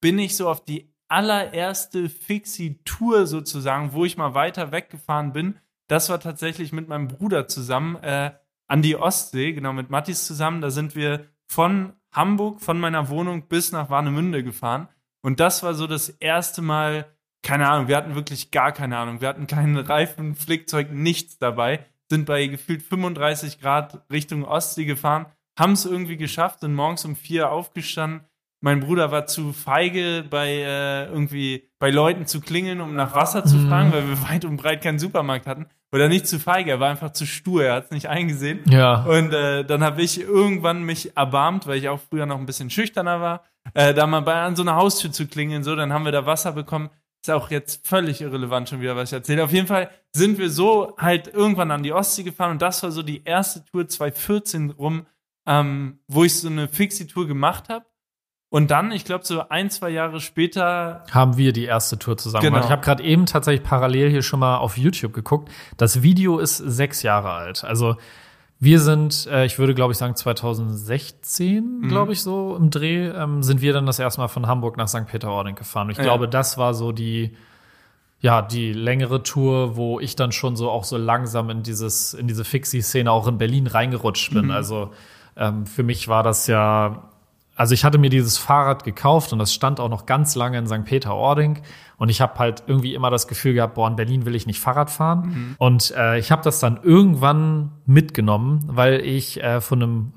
bin 0.02 0.20
ich 0.20 0.36
so 0.36 0.50
auf 0.50 0.64
die 0.64 0.93
allererste 1.14 2.10
Fixie-Tour 2.10 3.28
sozusagen, 3.28 3.94
wo 3.94 4.04
ich 4.04 4.18
mal 4.18 4.34
weiter 4.34 4.72
weggefahren 4.72 5.32
bin. 5.32 5.60
Das 5.88 6.10
war 6.10 6.20
tatsächlich 6.20 6.74
mit 6.74 6.88
meinem 6.88 7.08
Bruder 7.08 7.48
zusammen 7.48 7.98
äh, 7.98 8.32
an 8.68 8.82
die 8.82 8.96
Ostsee, 8.96 9.54
genau 9.54 9.74
mit 9.74 9.92
Mattis 9.92 10.26
zusammen. 10.26 10.62
Da 10.62 10.72
sind 10.72 10.96
wir 10.96 11.28
von 11.46 11.94
Hamburg, 12.12 12.62
von 12.62 12.80
meiner 12.80 13.10
Wohnung 13.10 13.48
bis 13.48 13.72
nach 13.72 13.92
Warnemünde 13.92 14.44
gefahren. 14.44 14.88
Und 15.22 15.40
das 15.40 15.62
war 15.62 15.76
so 15.76 15.86
das 15.86 16.10
erste 16.10 16.64
Mal, 16.64 17.06
keine 17.44 17.70
Ahnung, 17.70 17.88
wir 17.88 17.96
hatten 17.96 18.16
wirklich 18.16 18.50
gar 18.50 18.72
keine 18.72 18.98
Ahnung. 18.98 19.22
Wir 19.22 19.28
hatten 19.28 19.46
keinen 19.46 19.78
Reifen, 19.86 20.34
Flickzeug, 20.34 20.92
nichts 20.92 21.38
dabei. 21.38 21.86
Sind 22.10 22.26
bei 22.26 22.48
gefühlt 22.48 22.82
35 22.82 23.62
Grad 23.62 24.04
Richtung 24.12 24.46
Ostsee 24.46 24.86
gefahren, 24.86 25.28
haben 25.58 25.74
es 25.74 25.86
irgendwie 25.86 26.18
geschafft, 26.18 26.62
sind 26.62 26.74
morgens 26.74 27.06
um 27.06 27.16
vier 27.16 27.52
aufgestanden. 27.52 28.28
Mein 28.64 28.80
Bruder 28.80 29.12
war 29.12 29.26
zu 29.26 29.52
feige, 29.52 30.24
bei 30.30 30.48
äh, 30.50 31.06
irgendwie 31.08 31.70
bei 31.80 31.90
Leuten 31.90 32.26
zu 32.28 32.40
klingeln, 32.40 32.80
um 32.80 32.96
nach 32.96 33.14
Wasser 33.14 33.44
zu 33.44 33.58
Mhm. 33.58 33.68
fragen, 33.68 33.92
weil 33.92 34.08
wir 34.08 34.22
weit 34.30 34.46
und 34.46 34.56
breit 34.56 34.82
keinen 34.82 35.00
Supermarkt 35.00 35.48
hatten. 35.48 35.66
Oder 35.92 36.08
nicht 36.08 36.28
zu 36.28 36.40
feige, 36.40 36.72
er 36.72 36.80
war 36.80 36.90
einfach 36.90 37.12
zu 37.12 37.26
stur, 37.26 37.66
er 37.66 37.76
hat 37.76 37.86
es 37.86 37.92
nicht 37.92 38.08
eingesehen. 38.08 38.62
Ja. 38.70 39.04
Und 39.04 39.34
äh, 39.34 39.66
dann 39.66 39.84
habe 39.84 40.02
ich 40.02 40.20
irgendwann 40.22 40.84
mich 40.84 41.16
erbarmt, 41.18 41.68
weil 41.68 41.78
ich 41.78 41.90
auch 41.90 42.00
früher 42.10 42.26
noch 42.26 42.40
ein 42.40 42.46
bisschen 42.46 42.70
schüchterner 42.70 43.20
war, 43.20 43.44
äh, 43.74 43.94
da 43.94 44.08
mal 44.08 44.22
bei 44.22 44.34
an 44.42 44.56
so 44.56 44.64
einer 44.64 44.76
Haustür 44.76 45.12
zu 45.12 45.28
klingeln. 45.28 45.64
So, 45.64 45.76
dann 45.76 45.92
haben 45.92 46.06
wir 46.06 46.14
da 46.14 46.26
Wasser 46.26 46.54
bekommen. 46.54 46.90
Ist 47.22 47.32
auch 47.32 47.52
jetzt 47.52 47.86
völlig 47.86 48.22
irrelevant 48.22 48.70
schon 48.70 48.80
wieder, 48.82 48.96
was 48.96 49.10
ich 49.10 49.14
erzähle. 49.14 49.44
Auf 49.44 49.52
jeden 49.52 49.68
Fall 49.68 49.90
sind 50.14 50.38
wir 50.40 50.50
so 50.50 50.96
halt 50.98 51.28
irgendwann 51.28 51.70
an 51.72 51.84
die 51.84 51.92
Ostsee 51.94 52.24
gefahren 52.24 52.52
und 52.52 52.62
das 52.62 52.82
war 52.82 52.92
so 52.92 53.04
die 53.04 53.24
erste 53.26 53.64
Tour 53.66 53.88
2014 53.88 54.72
rum, 54.72 55.06
ähm, 55.46 56.00
wo 56.08 56.24
ich 56.24 56.40
so 56.40 56.48
eine 56.48 56.68
Fixie-Tour 56.70 57.28
gemacht 57.28 57.68
habe. 57.70 57.86
Und 58.54 58.70
dann, 58.70 58.92
ich 58.92 59.04
glaube, 59.04 59.26
so 59.26 59.50
ein, 59.50 59.72
zwei 59.72 59.90
Jahre 59.90 60.20
später 60.22 61.04
haben 61.10 61.38
wir 61.38 61.54
die 61.54 61.64
erste 61.66 61.98
Tour 61.98 62.18
zusammen 62.18 62.44
Genau. 62.44 62.54
gemacht. 62.58 62.66
Ich 62.68 62.72
habe 62.72 62.84
gerade 62.84 63.02
eben 63.02 63.26
tatsächlich 63.26 63.64
parallel 63.68 64.12
hier 64.12 64.22
schon 64.22 64.40
mal 64.40 64.58
auf 64.58 64.78
YouTube 64.78 65.12
geguckt. 65.12 65.50
Das 65.78 66.04
Video 66.04 66.38
ist 66.38 66.58
sechs 66.58 67.02
Jahre 67.02 67.32
alt. 67.32 67.64
Also 67.64 67.96
wir 68.60 68.80
sind, 68.80 69.26
äh, 69.26 69.46
ich 69.46 69.58
würde 69.58 69.74
glaube 69.74 69.94
ich 69.94 69.98
sagen 69.98 70.16
2016, 70.16 71.80
Mhm. 71.82 71.88
glaube 71.88 72.14
ich 72.14 72.22
so 72.22 72.56
im 72.56 72.70
Dreh, 72.70 73.08
ähm, 73.08 73.42
sind 73.42 73.62
wir 73.62 73.74
dann 73.74 73.88
das 73.88 73.98
erste 73.98 74.22
Mal 74.22 74.28
von 74.28 74.46
Hamburg 74.46 74.78
nach 74.78 74.88
St. 74.88 75.08
Peter-Ording 75.08 75.56
gefahren. 75.56 75.88
Und 75.88 75.94
ich 75.94 75.98
Ja. 75.98 76.04
glaube, 76.04 76.28
das 76.30 76.58
war 76.60 76.76
so 76.76 76.92
die 76.92 77.36
ja, 78.20 78.42
die 78.42 78.72
längere 78.72 79.22
Tour, 79.24 79.76
wo 79.76 80.00
ich 80.00 80.16
dann 80.16 80.32
schon 80.32 80.56
so 80.56 80.70
auch 80.70 80.86
so 80.86 80.96
langsam 80.96 81.50
in 81.50 81.62
dieses, 81.64 82.14
in 82.14 82.28
diese 82.28 82.46
Fixie-Szene 82.46 83.12
auch 83.12 83.28
in 83.28 83.38
Berlin 83.38 83.68
reingerutscht 83.68 84.32
bin. 84.34 84.50
Also 84.52 84.92
ähm, 85.36 85.66
für 85.66 85.84
mich 85.84 86.08
war 86.08 86.24
das 86.24 86.48
ja, 86.48 87.10
also 87.56 87.74
ich 87.74 87.84
hatte 87.84 87.98
mir 87.98 88.10
dieses 88.10 88.38
Fahrrad 88.38 88.84
gekauft 88.84 89.32
und 89.32 89.40
das 89.40 89.54
stand 89.54 89.80
auch 89.80 89.90
noch 89.90 90.06
ganz 90.06 90.36
lange 90.36 90.58
in 90.58 90.66
St. 90.68 90.86
Peter-Ording. 90.86 91.62
Und 91.98 92.10
ich 92.10 92.20
habe 92.20 92.40
halt 92.40 92.64
irgendwie 92.66 92.96
immer 92.96 93.12
das 93.12 93.28
Gefühl 93.28 93.54
gehabt, 93.54 93.76
boah, 93.76 93.88
in 93.88 93.96
Berlin 93.96 94.26
will 94.26 94.36
ich 94.36 94.48
nicht 94.48 94.60
Fahrrad 94.60 94.90
fahren. 94.90 95.56
Und 95.60 95.94
äh, 95.96 96.18
ich 96.18 96.32
habe 96.32 96.42
das 96.42 96.60
dann 96.60 96.80
irgendwann 96.82 97.72
mitgenommen, 97.86 98.62
weil 98.68 99.02
ich 99.02 99.42
äh, 99.44 99.62
von 99.62 99.84
einem 99.84 100.14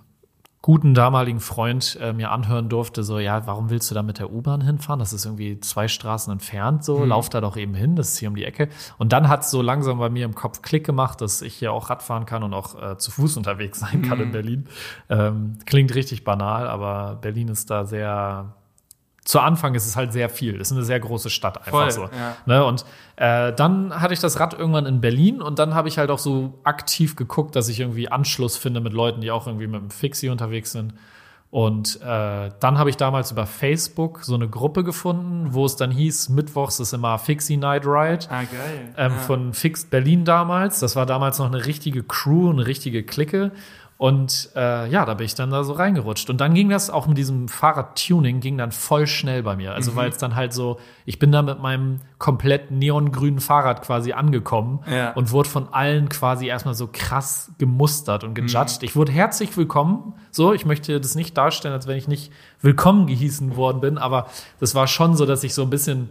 guten 0.66 0.94
damaligen 0.94 1.38
Freund 1.38 1.96
äh, 2.02 2.12
mir 2.12 2.32
anhören 2.32 2.68
durfte, 2.68 3.04
so, 3.04 3.20
ja, 3.20 3.46
warum 3.46 3.70
willst 3.70 3.88
du 3.88 3.94
da 3.94 4.02
mit 4.02 4.18
der 4.18 4.32
U-Bahn 4.32 4.60
hinfahren? 4.60 4.98
Das 4.98 5.12
ist 5.12 5.24
irgendwie 5.24 5.60
zwei 5.60 5.86
Straßen 5.86 6.32
entfernt, 6.32 6.84
so, 6.84 7.04
lauf 7.04 7.28
da 7.28 7.40
doch 7.40 7.56
eben 7.56 7.72
hin, 7.72 7.94
das 7.94 8.08
ist 8.08 8.18
hier 8.18 8.28
um 8.28 8.34
die 8.34 8.44
Ecke. 8.44 8.68
Und 8.98 9.12
dann 9.12 9.28
hat 9.28 9.42
es 9.42 9.52
so 9.52 9.62
langsam 9.62 9.98
bei 9.98 10.10
mir 10.10 10.24
im 10.24 10.34
Kopf 10.34 10.62
Klick 10.62 10.84
gemacht, 10.84 11.20
dass 11.20 11.40
ich 11.40 11.54
hier 11.54 11.72
auch 11.72 11.88
Radfahren 11.88 12.26
kann 12.26 12.42
und 12.42 12.52
auch 12.52 12.82
äh, 12.82 12.98
zu 12.98 13.12
Fuß 13.12 13.36
unterwegs 13.36 13.78
sein 13.78 14.02
kann 14.02 14.18
in 14.18 14.32
Berlin. 14.32 14.66
Ähm, 15.08 15.56
klingt 15.66 15.94
richtig 15.94 16.24
banal, 16.24 16.66
aber 16.66 17.14
Berlin 17.20 17.46
ist 17.46 17.70
da 17.70 17.84
sehr, 17.84 18.52
zu 19.26 19.40
Anfang 19.40 19.74
ist 19.74 19.86
es 19.86 19.96
halt 19.96 20.12
sehr 20.12 20.28
viel. 20.28 20.56
Das 20.56 20.68
ist 20.68 20.76
eine 20.76 20.84
sehr 20.84 21.00
große 21.00 21.30
Stadt 21.30 21.58
einfach 21.58 21.70
Voll, 21.70 21.90
so. 21.90 22.02
ja. 22.04 22.36
Ne? 22.46 22.64
Und 22.64 22.84
äh, 23.16 23.52
dann 23.52 24.00
hatte 24.00 24.14
ich 24.14 24.20
das 24.20 24.38
Rad 24.38 24.54
irgendwann 24.54 24.86
in 24.86 25.00
Berlin 25.00 25.42
und 25.42 25.58
dann 25.58 25.74
habe 25.74 25.88
ich 25.88 25.98
halt 25.98 26.10
auch 26.10 26.20
so 26.20 26.54
aktiv 26.62 27.16
geguckt, 27.16 27.56
dass 27.56 27.68
ich 27.68 27.80
irgendwie 27.80 28.08
Anschluss 28.08 28.56
finde 28.56 28.80
mit 28.80 28.92
Leuten, 28.92 29.20
die 29.20 29.32
auch 29.32 29.48
irgendwie 29.48 29.66
mit 29.66 29.80
dem 29.80 29.90
Fixie 29.90 30.28
unterwegs 30.28 30.70
sind. 30.70 30.94
Und 31.50 32.00
äh, 32.02 32.50
dann 32.60 32.78
habe 32.78 32.88
ich 32.90 32.96
damals 32.96 33.32
über 33.32 33.46
Facebook 33.46 34.22
so 34.22 34.34
eine 34.34 34.48
Gruppe 34.48 34.84
gefunden, 34.84 35.54
wo 35.54 35.64
es 35.64 35.74
dann 35.74 35.90
hieß, 35.90 36.28
Mittwochs 36.28 36.78
ist 36.78 36.92
immer 36.92 37.18
Fixie 37.18 37.56
Night 37.56 37.84
Ride. 37.84 38.26
Ah, 38.28 38.42
geil. 38.42 38.94
Ähm, 38.96 39.12
ja. 39.12 39.18
Von 39.18 39.54
Fixed 39.54 39.90
Berlin 39.90 40.24
damals. 40.24 40.78
Das 40.78 40.94
war 40.94 41.06
damals 41.06 41.38
noch 41.38 41.46
eine 41.46 41.66
richtige 41.66 42.04
Crew, 42.04 42.50
eine 42.50 42.66
richtige 42.66 43.02
Clique. 43.02 43.50
Und 43.98 44.50
äh, 44.54 44.88
ja, 44.90 45.06
da 45.06 45.14
bin 45.14 45.24
ich 45.24 45.34
dann 45.34 45.50
da 45.50 45.64
so 45.64 45.72
reingerutscht. 45.72 46.28
Und 46.28 46.38
dann 46.40 46.52
ging 46.52 46.68
das 46.68 46.90
auch 46.90 47.06
mit 47.06 47.16
diesem 47.16 47.48
Fahrradtuning, 47.48 48.40
ging 48.40 48.58
dann 48.58 48.70
voll 48.70 49.06
schnell 49.06 49.42
bei 49.42 49.56
mir. 49.56 49.72
Also 49.72 49.96
weil 49.96 50.10
es 50.10 50.18
dann 50.18 50.34
halt 50.36 50.52
so, 50.52 50.78
ich 51.06 51.18
bin 51.18 51.32
da 51.32 51.40
mit 51.40 51.60
meinem 51.60 52.00
komplett 52.18 52.70
neongrünen 52.70 53.40
Fahrrad 53.40 53.80
quasi 53.82 54.12
angekommen 54.12 54.80
Ja. 54.90 55.12
und 55.14 55.32
wurde 55.32 55.48
von 55.48 55.68
allen 55.72 56.10
quasi 56.10 56.46
erstmal 56.46 56.74
so 56.74 56.88
krass 56.92 57.52
gemustert 57.58 58.22
und 58.22 58.34
gejudged. 58.34 58.82
Ich 58.82 58.96
wurde 58.96 59.12
herzlich 59.12 59.56
willkommen. 59.56 60.12
So, 60.30 60.52
ich 60.52 60.66
möchte 60.66 61.00
das 61.00 61.14
nicht 61.14 61.36
darstellen, 61.36 61.72
als 61.72 61.86
wenn 61.86 61.96
ich 61.96 62.06
nicht 62.06 62.30
willkommen 62.60 63.06
gehießen 63.06 63.56
worden 63.56 63.80
bin, 63.80 63.96
aber 63.96 64.26
das 64.60 64.74
war 64.74 64.86
schon 64.88 65.16
so, 65.16 65.24
dass 65.24 65.42
ich 65.42 65.54
so 65.54 65.62
ein 65.62 65.70
bisschen 65.70 66.10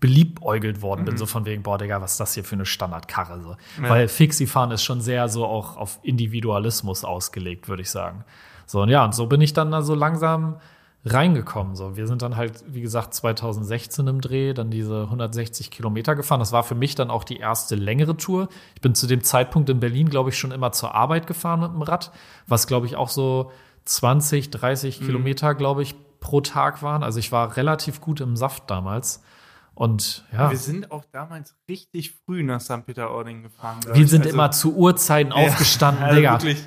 beliebäugelt 0.00 0.80
worden 0.80 1.04
bin, 1.04 1.16
so 1.16 1.26
von 1.26 1.44
wegen, 1.44 1.62
boah, 1.62 1.76
Digga, 1.76 2.00
was 2.00 2.12
ist 2.12 2.20
das 2.20 2.34
hier 2.34 2.44
für 2.44 2.54
eine 2.54 2.66
Standardkarre? 2.66 3.40
So. 3.40 3.56
Weil 3.80 4.06
Fixie-Fahren 4.08 4.70
ist 4.70 4.84
schon 4.84 5.00
sehr 5.00 5.28
so 5.28 5.44
auch 5.44 5.76
auf 5.76 5.98
Individualismus 6.02 7.04
ausgelegt, 7.04 7.68
würde 7.68 7.82
ich 7.82 7.90
sagen. 7.90 8.24
So, 8.66 8.82
und 8.82 8.90
ja, 8.90 9.04
und 9.04 9.14
so 9.14 9.26
bin 9.26 9.40
ich 9.40 9.54
dann 9.54 9.72
da 9.72 9.82
so 9.82 9.94
langsam 9.94 10.60
reingekommen. 11.04 11.74
So, 11.74 11.96
wir 11.96 12.06
sind 12.06 12.22
dann 12.22 12.36
halt, 12.36 12.64
wie 12.68 12.80
gesagt, 12.80 13.14
2016 13.14 14.06
im 14.06 14.20
Dreh, 14.20 14.52
dann 14.52 14.70
diese 14.70 15.02
160 15.02 15.70
Kilometer 15.70 16.14
gefahren. 16.14 16.40
Das 16.40 16.52
war 16.52 16.62
für 16.62 16.74
mich 16.74 16.94
dann 16.94 17.10
auch 17.10 17.24
die 17.24 17.38
erste 17.38 17.74
längere 17.74 18.16
Tour. 18.16 18.48
Ich 18.74 18.80
bin 18.80 18.94
zu 18.94 19.06
dem 19.06 19.22
Zeitpunkt 19.22 19.68
in 19.70 19.80
Berlin, 19.80 20.10
glaube 20.10 20.30
ich, 20.30 20.38
schon 20.38 20.52
immer 20.52 20.72
zur 20.72 20.94
Arbeit 20.94 21.26
gefahren 21.26 21.60
mit 21.60 21.72
dem 21.72 21.82
Rad, 21.82 22.12
was, 22.46 22.66
glaube 22.66 22.86
ich, 22.86 22.96
auch 22.96 23.08
so 23.08 23.50
20, 23.84 24.50
30 24.50 25.00
Kilometer, 25.00 25.54
glaube 25.54 25.82
ich, 25.82 25.94
pro 26.20 26.40
Tag 26.40 26.82
waren. 26.82 27.02
Also 27.02 27.18
ich 27.20 27.32
war 27.32 27.56
relativ 27.56 28.00
gut 28.00 28.20
im 28.20 28.36
Saft 28.36 28.70
damals. 28.70 29.22
Und 29.78 30.24
ja, 30.32 30.50
Wir 30.50 30.56
sind 30.58 30.90
auch 30.90 31.04
damals 31.12 31.54
richtig 31.68 32.12
früh 32.26 32.42
nach 32.42 32.60
St. 32.60 32.84
Peter-Ording 32.84 33.44
gefahren. 33.44 33.78
wir 33.92 34.08
sind 34.08 34.22
Also- 34.22 34.34
immer 34.34 34.50
zu 34.50 34.74
Uhrzeiten 34.74 35.32
aufgestanden, 35.32 36.02
also 36.02 36.16
Digga. 36.16 36.32
Wirklich 36.42 36.66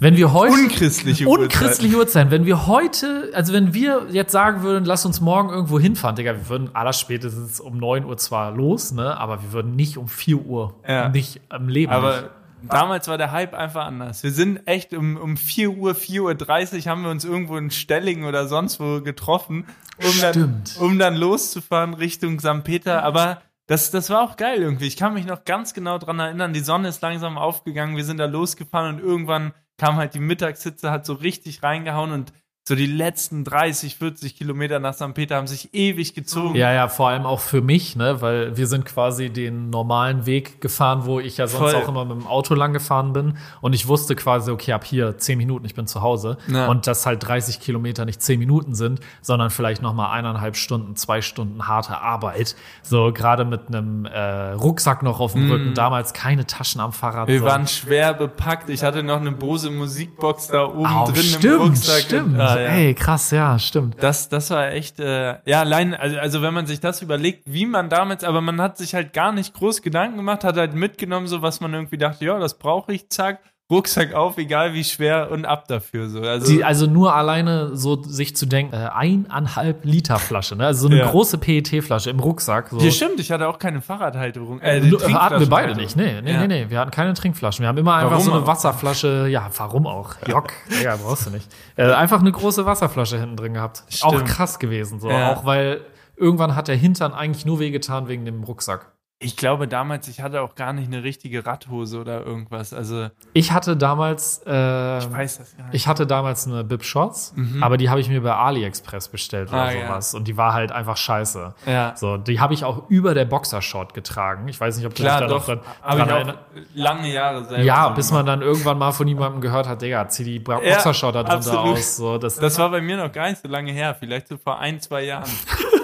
Wenn 0.00 0.16
wir 0.16 0.32
heute 0.32 0.52
unchristliche 0.52 1.28
unchristliche 1.28 1.96
Uhrzeiten, 1.96 2.30
wenn 2.32 2.44
wir 2.44 2.66
heute, 2.66 3.30
also 3.34 3.52
wenn 3.52 3.72
wir 3.72 4.06
jetzt 4.10 4.32
sagen 4.32 4.62
würden, 4.62 4.84
lass 4.84 5.06
uns 5.06 5.20
morgen 5.20 5.50
irgendwo 5.50 5.78
hinfahren, 5.78 6.16
Digga, 6.16 6.34
wir 6.34 6.48
würden 6.48 6.74
allerspätestens 6.74 7.60
um 7.60 7.78
9 7.78 8.04
Uhr 8.04 8.16
zwar 8.16 8.50
los, 8.52 8.90
ne, 8.92 9.16
aber 9.16 9.40
wir 9.42 9.52
würden 9.52 9.76
nicht 9.76 9.96
um 9.96 10.08
4 10.08 10.38
Uhr 10.44 10.74
Ja. 10.88 11.08
nicht 11.10 11.40
am 11.50 11.68
Leben. 11.68 11.92
Aber 11.92 12.20
nicht. 12.22 12.30
Damals 12.62 13.08
war 13.08 13.18
der 13.18 13.32
Hype 13.32 13.54
einfach 13.54 13.86
anders. 13.86 14.22
Wir 14.22 14.32
sind 14.32 14.66
echt 14.66 14.94
um, 14.94 15.16
um 15.16 15.36
4 15.36 15.70
Uhr, 15.70 15.92
4.30 15.92 16.76
Uhr 16.76 16.90
haben 16.90 17.02
wir 17.02 17.10
uns 17.10 17.24
irgendwo 17.24 17.56
in 17.56 17.70
Stellingen 17.70 18.24
oder 18.24 18.48
sonst 18.48 18.80
wo 18.80 19.00
getroffen, 19.00 19.66
um, 19.98 20.20
dann, 20.20 20.32
Stimmt. 20.32 20.76
um 20.80 20.98
dann 20.98 21.16
loszufahren 21.16 21.94
Richtung 21.94 22.40
St. 22.40 22.64
Peter. 22.64 23.02
Aber 23.02 23.42
das, 23.66 23.90
das 23.90 24.10
war 24.10 24.22
auch 24.22 24.36
geil 24.36 24.62
irgendwie. 24.62 24.86
Ich 24.86 24.96
kann 24.96 25.14
mich 25.14 25.26
noch 25.26 25.44
ganz 25.44 25.74
genau 25.74 25.98
dran 25.98 26.18
erinnern. 26.18 26.52
Die 26.52 26.60
Sonne 26.60 26.88
ist 26.88 27.02
langsam 27.02 27.36
aufgegangen. 27.36 27.96
Wir 27.96 28.04
sind 28.04 28.16
da 28.16 28.26
losgefahren 28.26 28.96
und 28.96 29.02
irgendwann 29.02 29.52
kam 29.76 29.96
halt 29.96 30.14
die 30.14 30.20
Mittagshitze, 30.20 30.90
hat 30.90 31.06
so 31.06 31.12
richtig 31.12 31.62
reingehauen 31.62 32.12
und 32.12 32.32
so 32.68 32.74
die 32.74 32.84
letzten 32.84 33.44
30, 33.44 33.96
40 33.96 34.36
Kilometer 34.36 34.78
nach 34.78 34.92
St. 34.92 35.14
Peter 35.14 35.36
haben 35.36 35.46
sich 35.46 35.72
ewig 35.72 36.12
gezogen. 36.12 36.54
Ja, 36.54 36.70
ja, 36.70 36.88
vor 36.88 37.08
allem 37.08 37.24
auch 37.24 37.40
für 37.40 37.62
mich, 37.62 37.96
ne, 37.96 38.20
weil 38.20 38.58
wir 38.58 38.66
sind 38.66 38.84
quasi 38.84 39.30
den 39.30 39.70
normalen 39.70 40.26
Weg 40.26 40.60
gefahren, 40.60 41.06
wo 41.06 41.18
ich 41.18 41.38
ja 41.38 41.46
sonst 41.46 41.72
Voll. 41.72 41.82
auch 41.82 41.88
immer 41.88 42.04
mit 42.04 42.20
dem 42.20 42.26
Auto 42.26 42.54
lang 42.54 42.74
gefahren 42.74 43.14
bin. 43.14 43.38
Und 43.62 43.72
ich 43.72 43.88
wusste 43.88 44.14
quasi, 44.16 44.50
okay, 44.50 44.74
ab 44.74 44.84
hier 44.84 45.16
10 45.16 45.38
Minuten, 45.38 45.64
ich 45.64 45.74
bin 45.74 45.86
zu 45.86 46.02
Hause. 46.02 46.36
Ja. 46.46 46.66
Und 46.66 46.86
dass 46.86 47.06
halt 47.06 47.26
30 47.26 47.58
Kilometer 47.60 48.04
nicht 48.04 48.20
10 48.20 48.38
Minuten 48.38 48.74
sind, 48.74 49.00
sondern 49.22 49.48
vielleicht 49.48 49.80
noch 49.80 49.94
mal 49.94 50.12
eineinhalb 50.12 50.54
Stunden, 50.54 50.94
zwei 50.94 51.22
Stunden 51.22 51.68
harte 51.68 52.02
Arbeit. 52.02 52.54
So 52.82 53.14
gerade 53.14 53.46
mit 53.46 53.68
einem 53.68 54.04
äh, 54.04 54.50
Rucksack 54.50 55.02
noch 55.02 55.20
auf 55.20 55.32
dem 55.32 55.50
Rücken, 55.50 55.72
damals 55.72 56.12
keine 56.12 56.44
Taschen 56.46 56.82
am 56.82 56.92
Fahrrad. 56.92 57.28
Mm. 57.28 57.32
Wir 57.32 57.42
waren 57.44 57.66
schwer 57.66 58.12
bepackt. 58.12 58.68
Ich 58.68 58.82
hatte 58.82 59.02
noch 59.02 59.22
eine 59.22 59.32
Bose 59.32 59.70
Musikbox 59.70 60.48
da 60.48 60.66
oben 60.66 60.84
Au, 60.84 61.06
drin 61.06 61.22
stimmt, 61.22 61.44
im 61.44 61.60
Rucksack. 61.62 62.02
stimmt. 62.02 62.38
Ah, 62.38 62.57
ja. 62.60 62.68
Ey, 62.70 62.94
krass, 62.94 63.30
ja, 63.30 63.58
stimmt. 63.58 64.02
Das, 64.02 64.28
das 64.28 64.50
war 64.50 64.70
echt, 64.70 65.00
äh, 65.00 65.36
ja, 65.44 65.60
allein, 65.60 65.94
also, 65.94 66.18
also 66.18 66.42
wenn 66.42 66.54
man 66.54 66.66
sich 66.66 66.80
das 66.80 67.02
überlegt, 67.02 67.42
wie 67.46 67.66
man 67.66 67.88
damals, 67.88 68.24
aber 68.24 68.40
man 68.40 68.60
hat 68.60 68.78
sich 68.78 68.94
halt 68.94 69.12
gar 69.12 69.32
nicht 69.32 69.54
groß 69.54 69.82
Gedanken 69.82 70.16
gemacht, 70.16 70.44
hat 70.44 70.56
halt 70.56 70.74
mitgenommen, 70.74 71.26
so 71.26 71.42
was 71.42 71.60
man 71.60 71.74
irgendwie 71.74 71.98
dachte, 71.98 72.24
ja, 72.24 72.38
das 72.38 72.58
brauche 72.58 72.92
ich, 72.92 73.08
zack, 73.10 73.40
Rucksack 73.70 74.14
auf, 74.14 74.38
egal 74.38 74.72
wie 74.72 74.82
schwer 74.82 75.30
und 75.30 75.44
ab 75.44 75.68
dafür, 75.68 76.08
so. 76.08 76.22
Also, 76.22 76.50
Die, 76.50 76.64
also 76.64 76.86
nur 76.86 77.14
alleine 77.14 77.76
so 77.76 78.02
sich 78.02 78.34
zu 78.34 78.46
denken, 78.46 78.72
äh, 78.74 78.88
eineinhalb 78.94 79.84
Liter 79.84 80.18
Flasche, 80.18 80.56
ne? 80.56 80.64
Also 80.66 80.88
so 80.88 80.88
eine 80.88 81.00
Ja. 81.00 81.10
große 81.10 81.36
PET-Flasche 81.36 82.08
im 82.08 82.18
Rucksack. 82.18 82.70
So. 82.70 82.78
ja, 82.78 82.90
stimmt, 82.90 83.20
ich 83.20 83.30
hatte 83.30 83.46
auch 83.46 83.58
keine 83.58 83.82
Fahrradhalterung. 83.82 84.60
Äh, 84.60 84.80
die 84.80 84.90
Nur- 84.90 85.02
hatten 85.12 85.38
wir 85.40 85.48
beide 85.50 85.74
nicht. 85.76 85.96
Nee, 85.96 86.22
nee, 86.22 86.32
Ja. 86.32 86.40
nee, 86.40 86.46
nee. 86.46 86.70
Wir 86.70 86.78
hatten 86.80 86.90
keine 86.90 87.12
Trinkflaschen. 87.12 87.62
Wir 87.62 87.68
haben 87.68 87.76
immer 87.76 87.94
einfach 87.96 88.12
Warum 88.12 88.24
so 88.24 88.32
eine 88.32 88.42
auch? 88.42 88.46
Wasserflasche. 88.46 89.28
Ja, 89.28 89.50
warum 89.58 89.86
auch? 89.86 90.14
Jock, 90.26 90.48
Digga, 90.80 90.96
brauchst 90.96 91.26
du 91.26 91.30
nicht. 91.30 91.46
Äh, 91.76 91.92
einfach 91.92 92.20
eine 92.20 92.32
große 92.32 92.64
Wasserflasche 92.64 93.18
hinten 93.20 93.36
drin 93.36 93.52
gehabt. 93.52 93.82
Auch 94.00 94.14
Stimmt. 94.14 94.28
krass 94.28 94.58
gewesen. 94.58 94.98
So. 94.98 95.10
Ja. 95.10 95.34
Auch 95.34 95.44
weil 95.44 95.82
irgendwann 96.16 96.56
hat 96.56 96.68
der 96.68 96.76
Hintern 96.76 97.12
eigentlich 97.12 97.44
nur 97.44 97.60
wehgetan 97.60 98.08
wegen 98.08 98.24
dem 98.24 98.42
Rucksack. 98.44 98.92
Ich 99.20 99.36
glaube 99.36 99.66
damals, 99.66 100.06
ich 100.06 100.20
hatte 100.20 100.42
auch 100.42 100.54
gar 100.54 100.72
nicht 100.72 100.86
eine 100.86 101.02
richtige 101.02 101.44
Radhose 101.44 102.00
oder 102.00 102.24
irgendwas. 102.24 102.72
Also, 102.72 103.08
Ich 103.32 103.50
hatte 103.50 103.76
damals, 103.76 104.42
äh, 104.46 104.98
ich 104.98 105.10
weiß 105.12 105.38
das 105.38 105.56
gar 105.56 105.64
nicht. 105.64 105.74
ich 105.74 105.88
hatte 105.88 106.06
damals 106.06 106.46
eine 106.46 106.62
Bib 106.62 106.84
Shorts, 106.84 107.34
aber 107.60 107.78
die 107.78 107.90
habe 107.90 107.98
ich 108.00 108.08
mir 108.08 108.20
bei 108.22 108.32
AliExpress 108.32 109.08
bestellt 109.08 109.48
oder 109.48 109.64
Mhm. 109.64 109.68
Ah, 109.68 109.72
ja. 109.72 109.86
sowas. 109.88 110.14
Und 110.14 110.28
die 110.28 110.36
war 110.36 110.52
halt 110.54 110.70
einfach 110.70 110.96
scheiße. 110.96 111.52
Ja. 111.66 111.96
So, 111.96 112.16
die 112.16 112.38
habe 112.38 112.54
ich 112.54 112.64
auch 112.64 112.88
über 112.90 113.12
der 113.12 113.24
Boxershort 113.24 113.92
getragen. 113.92 114.46
Ich 114.46 114.60
weiß 114.60 114.76
nicht, 114.76 114.86
ob 114.86 114.94
du 114.94 115.02
Klar, 115.02 115.18
dich 115.22 115.28
da 115.28 115.34
doch, 115.34 115.48
noch 115.48 115.62
dran, 115.82 116.08
dran 116.08 116.30
auch 116.30 116.34
lange 116.76 117.12
Jahre 117.12 117.44
selber. 117.44 117.64
Ja, 117.64 117.88
bis 117.88 118.12
man 118.12 118.24
dann 118.24 118.40
irgendwann 118.40 118.78
mal 118.78 118.92
von 118.92 119.08
jemandem 119.08 119.40
gehört 119.40 119.66
hat, 119.66 119.82
Digga, 119.82 120.08
zieh 120.08 120.22
die 120.22 120.38
Bra- 120.38 120.62
Ja, 120.62 120.74
Boxershort 120.74 121.16
da 121.16 121.24
drunter 121.24 121.36
absolut. 121.38 121.76
aus. 121.76 121.96
So, 121.96 122.18
das, 122.18 122.36
Das 122.36 122.56
war 122.60 122.70
bei 122.70 122.80
mir 122.80 122.96
noch 122.96 123.10
gar 123.10 123.28
nicht 123.28 123.42
so 123.42 123.48
lange 123.48 123.72
her, 123.72 123.96
vielleicht 123.98 124.28
so 124.28 124.36
vor 124.36 124.60
ein, 124.60 124.80
zwei 124.80 125.02
Jahren. 125.02 125.28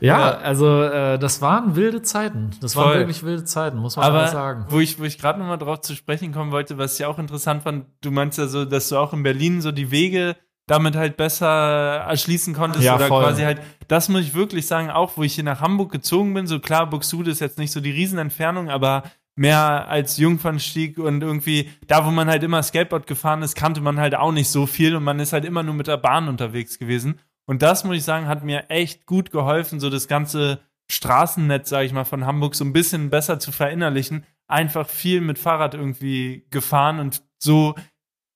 ja, 0.00 0.30
also 0.38 0.82
äh, 0.82 1.18
das 1.18 1.40
waren 1.42 1.76
wilde 1.76 2.02
Zeiten. 2.02 2.50
Das 2.60 2.76
waren 2.76 2.88
Voll. 2.88 2.98
wirklich 2.98 3.22
wilde 3.22 3.44
Zeiten, 3.44 3.78
muss 3.78 3.96
man 3.96 4.04
Aber 4.06 4.28
sagen. 4.28 4.66
wo 4.68 4.80
ich, 4.80 4.98
wo 4.98 5.04
ich 5.04 5.18
gerade 5.18 5.38
nochmal 5.38 5.58
drauf 5.58 5.80
zu 5.80 5.94
sprechen 5.94 6.32
kommen 6.32 6.52
wollte, 6.52 6.78
was 6.78 6.98
ich 6.98 7.06
auch 7.06 7.18
interessant 7.18 7.62
fand, 7.62 7.86
du 8.00 8.10
meinst 8.10 8.38
ja 8.38 8.46
so, 8.46 8.64
dass 8.64 8.88
du 8.88 8.96
auch 8.98 9.12
in 9.12 9.22
Berlin 9.22 9.60
so 9.60 9.72
die 9.72 9.90
Wege 9.90 10.36
damit 10.66 10.96
halt 10.96 11.16
besser 11.16 11.46
erschließen 11.46 12.52
konntest 12.54 12.84
Ja, 12.84 12.96
oder 12.96 13.06
voll. 13.06 13.22
quasi 13.22 13.42
halt, 13.42 13.60
das 13.86 14.08
muss 14.08 14.22
ich 14.22 14.34
wirklich 14.34 14.66
sagen, 14.66 14.90
auch 14.90 15.16
wo 15.16 15.22
ich 15.22 15.34
hier 15.34 15.44
nach 15.44 15.60
Hamburg 15.60 15.92
gezogen 15.92 16.34
bin, 16.34 16.46
so 16.48 16.58
klar, 16.58 16.90
Buxtehude 16.90 17.30
ist 17.30 17.40
jetzt 17.40 17.58
nicht 17.58 17.70
so 17.70 17.80
die 17.80 17.92
Riesenentfernung, 17.92 18.68
aber 18.68 19.04
mehr 19.36 19.86
als 19.88 20.16
Jungfernstieg 20.16 20.98
und 20.98 21.22
irgendwie 21.22 21.70
da, 21.86 22.04
wo 22.06 22.10
man 22.10 22.28
halt 22.28 22.42
immer 22.42 22.62
Skateboard 22.62 23.06
gefahren 23.06 23.42
ist, 23.42 23.54
kannte 23.54 23.80
man 23.80 24.00
halt 24.00 24.16
auch 24.16 24.32
nicht 24.32 24.48
so 24.48 24.66
viel 24.66 24.96
und 24.96 25.04
man 25.04 25.20
ist 25.20 25.32
halt 25.32 25.44
immer 25.44 25.62
nur 25.62 25.74
mit 25.74 25.86
der 25.86 25.98
Bahn 25.98 26.26
unterwegs 26.26 26.78
gewesen. 26.78 27.20
Und 27.46 27.62
das 27.62 27.84
muss 27.84 27.96
ich 27.96 28.04
sagen, 28.04 28.26
hat 28.26 28.44
mir 28.44 28.70
echt 28.70 29.06
gut 29.06 29.30
geholfen, 29.30 29.80
so 29.80 29.88
das 29.88 30.08
ganze 30.08 30.60
Straßennetz, 30.90 31.68
sage 31.68 31.86
ich 31.86 31.92
mal, 31.92 32.04
von 32.04 32.26
Hamburg 32.26 32.54
so 32.54 32.64
ein 32.64 32.72
bisschen 32.72 33.10
besser 33.10 33.38
zu 33.38 33.52
verinnerlichen. 33.52 34.24
Einfach 34.48 34.88
viel 34.88 35.20
mit 35.20 35.38
Fahrrad 35.38 35.74
irgendwie 35.74 36.46
gefahren 36.50 37.00
und 37.00 37.22
so 37.38 37.74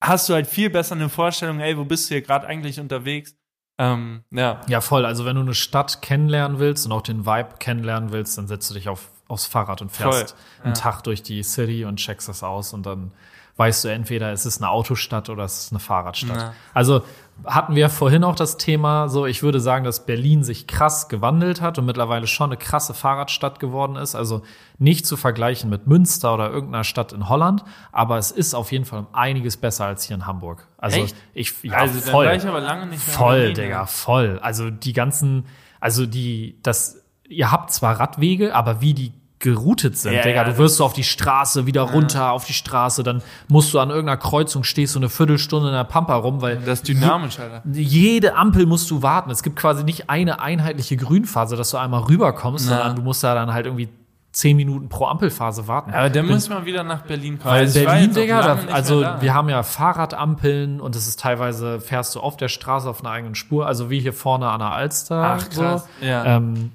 hast 0.03 0.29
du 0.29 0.35
halt 0.35 0.47
viel 0.47 0.71
besser 0.71 0.95
eine 0.95 1.09
Vorstellung, 1.09 1.61
ey, 1.61 1.77
wo 1.77 1.85
bist 1.85 2.09
du 2.09 2.15
hier 2.15 2.23
gerade 2.23 2.47
eigentlich 2.47 2.81
unterwegs? 2.81 3.37
Ähm, 3.79 4.25
ja. 4.31 4.61
Ja, 4.69 4.81
voll. 4.81 5.07
Also 5.07 5.25
wenn 5.25 5.37
du 5.37 5.43
eine 5.43 5.55
Stadt 5.55 6.03
kennenlernen 6.03 6.59
willst 6.59 6.87
und 6.87 6.93
auch 6.93 7.03
den 7.03 7.27
Vibe 7.27 7.57
kennenlernen 7.59 8.13
willst, 8.13 8.37
dann 8.37 8.47
setzt 8.47 8.69
du 8.71 8.75
dich 8.75 8.89
auf, 8.89 9.11
aufs 9.29 9.47
Fahrrad 9.47 9.81
und 9.81 9.91
fährst 9.91 10.31
Voll, 10.31 10.39
einen 10.65 10.75
ja. 10.75 10.81
Tag 10.81 11.03
durch 11.03 11.23
die 11.23 11.43
City 11.43 11.85
und 11.85 11.97
checkst 11.97 12.29
das 12.29 12.43
aus 12.43 12.73
und 12.73 12.85
dann 12.85 13.13
weißt 13.57 13.85
du 13.85 13.89
entweder, 13.89 14.33
es 14.33 14.47
ist 14.47 14.59
eine 14.59 14.71
Autostadt 14.71 15.29
oder 15.29 15.45
es 15.45 15.65
ist 15.65 15.73
eine 15.73 15.81
Fahrradstadt. 15.81 16.37
Ja. 16.37 16.55
Also 16.73 17.05
hatten 17.45 17.75
wir 17.75 17.89
vorhin 17.89 18.25
auch 18.25 18.35
das 18.35 18.57
Thema, 18.57 19.09
so 19.09 19.27
ich 19.27 19.43
würde 19.43 19.61
sagen, 19.61 19.85
dass 19.85 20.07
Berlin 20.07 20.43
sich 20.43 20.67
krass 20.67 21.09
gewandelt 21.09 21.61
hat 21.61 21.79
und 21.79 21.87
mittlerweile 21.87 22.27
schon 22.27 22.51
eine 22.51 22.57
krasse 22.57 22.95
Fahrradstadt 22.95 23.61
geworden 23.61 23.97
ist. 23.97 24.15
Also 24.15 24.43
nicht 24.79 25.07
zu 25.07 25.17
vergleichen 25.17 25.71
mit 25.71 25.87
Münster 25.87 26.35
oder 26.35 26.51
irgendeiner 26.51 26.85
Stadt 26.85 27.13
in 27.13 27.29
Holland, 27.29 27.65
aber 27.93 28.19
es 28.19 28.31
ist 28.31 28.55
auf 28.55 28.73
jeden 28.73 28.85
Fall 28.85 29.07
einiges 29.13 29.57
besser 29.57 29.87
als 29.87 30.05
hier 30.05 30.17
in 30.17 30.27
Hamburg. 30.27 30.67
Also 30.79 31.01
Echt? 31.01 31.17
ich 31.35 31.55
ja, 31.63 31.75
also 31.75 32.01
voll. 32.01 32.27
ich 32.35 32.47
aber 32.47 32.61
lange 32.61 32.87
nicht 32.87 33.07
mehr 33.07 33.17
Voll, 33.17 33.39
Berlin, 33.39 33.55
Digga, 33.55 33.69
ja. 33.69 33.87
voll. 33.87 34.39
Also 34.43 34.71
die 34.71 34.93
ganzen, 34.93 35.47
also 35.81 36.07
die, 36.07 36.59
das, 36.63 37.05
ihr 37.29 37.51
habt 37.51 37.73
zwar 37.73 38.01
Radwege, 38.01 38.55
aber 38.55 38.81
wie 38.81 38.95
die 38.95 39.20
geroutet 39.41 39.97
sind, 39.99 40.13
Ja, 40.13 40.23
Digga, 40.23 40.37
ja, 40.37 40.45
du 40.45 40.59
wirst 40.59 40.77
so 40.77 40.85
auf 40.85 40.93
die 40.93 41.03
Straße, 41.03 41.67
wieder 41.67 41.83
runter 41.83 42.31
auf 42.33 42.45
die 42.45 42.53
Straße, 42.53 43.03
dann 43.03 43.23
musst 43.49 43.75
du 43.75 43.81
an 43.81 43.89
irgendeiner 43.91 44.19
Kreuzung, 44.19 44.63
stehst 44.65 44.95
du 44.95 44.99
eine 45.01 45.09
Viertelstunde 45.09 45.69
in 45.69 45.75
der 45.75 45.85
Pampa 45.85 46.15
rum, 46.15 46.43
weil 46.43 46.57
Das 46.59 46.81
ist 46.81 46.89
dynamisch, 46.89 47.39
Alter. 47.41 47.63
jede 47.73 48.37
Ampel 48.37 48.67
musst 48.67 48.91
du 48.91 49.03
warten. 49.03 49.31
Es 49.31 49.43
gibt 49.43 49.57
quasi 49.57 49.83
nicht 49.83 50.09
eine 50.11 50.41
einheitliche 50.41 50.97
Grünphase, 50.97 51.57
dass 51.57 51.71
du 51.71 51.79
einmal 51.79 52.03
rüberkommst, 52.03 52.67
Na. 52.69 52.77
sondern 52.77 52.97
du 52.97 53.03
musst 53.03 53.25
da 53.25 53.35
dann 53.35 53.53
halt 53.53 53.67
irgendwie 53.67 53.89
zehn 54.33 54.57
Minuten 54.57 54.89
pro 54.89 55.07
Ampelphase 55.07 55.67
warten. 55.67 55.93
Aber 55.93 56.09
dann 56.09 56.27
muss 56.27 56.49
man 56.49 56.65
wieder 56.65 56.85
nach 56.85 57.01
Berlin 57.03 57.39
kommen. 57.39 57.53
weil 57.53 57.63
Also 57.63 57.81
Berlin, 57.83 58.13
Digga, 58.15 58.43
da, 58.43 58.73
also 58.73 59.01
wir 59.21 59.35
haben 59.35 59.49
ja 59.49 59.63
Fahrradampeln 59.65 60.81
und 60.81 60.95
es 60.95 61.09
ist 61.09 61.19
teilweise, 61.19 61.81
fährst 61.81 62.15
du 62.15 62.21
auf 62.21 62.37
der 62.37 62.49
Straße 62.49 62.89
auf 62.89 63.01
einer 63.01 63.11
eigenen 63.11 63.35
Spur, 63.35 63.67
also 63.67 63.91
wie 63.91 63.99
hier 64.01 64.13
vorne 64.13 64.49
an 64.49 64.61
der 64.61 64.71
Alster. 64.73 65.37
Ach, 65.41 65.49
krass. 65.49 65.89
So. 66.01 66.07
Ja. 66.07 66.25
Ähm, 66.37 66.71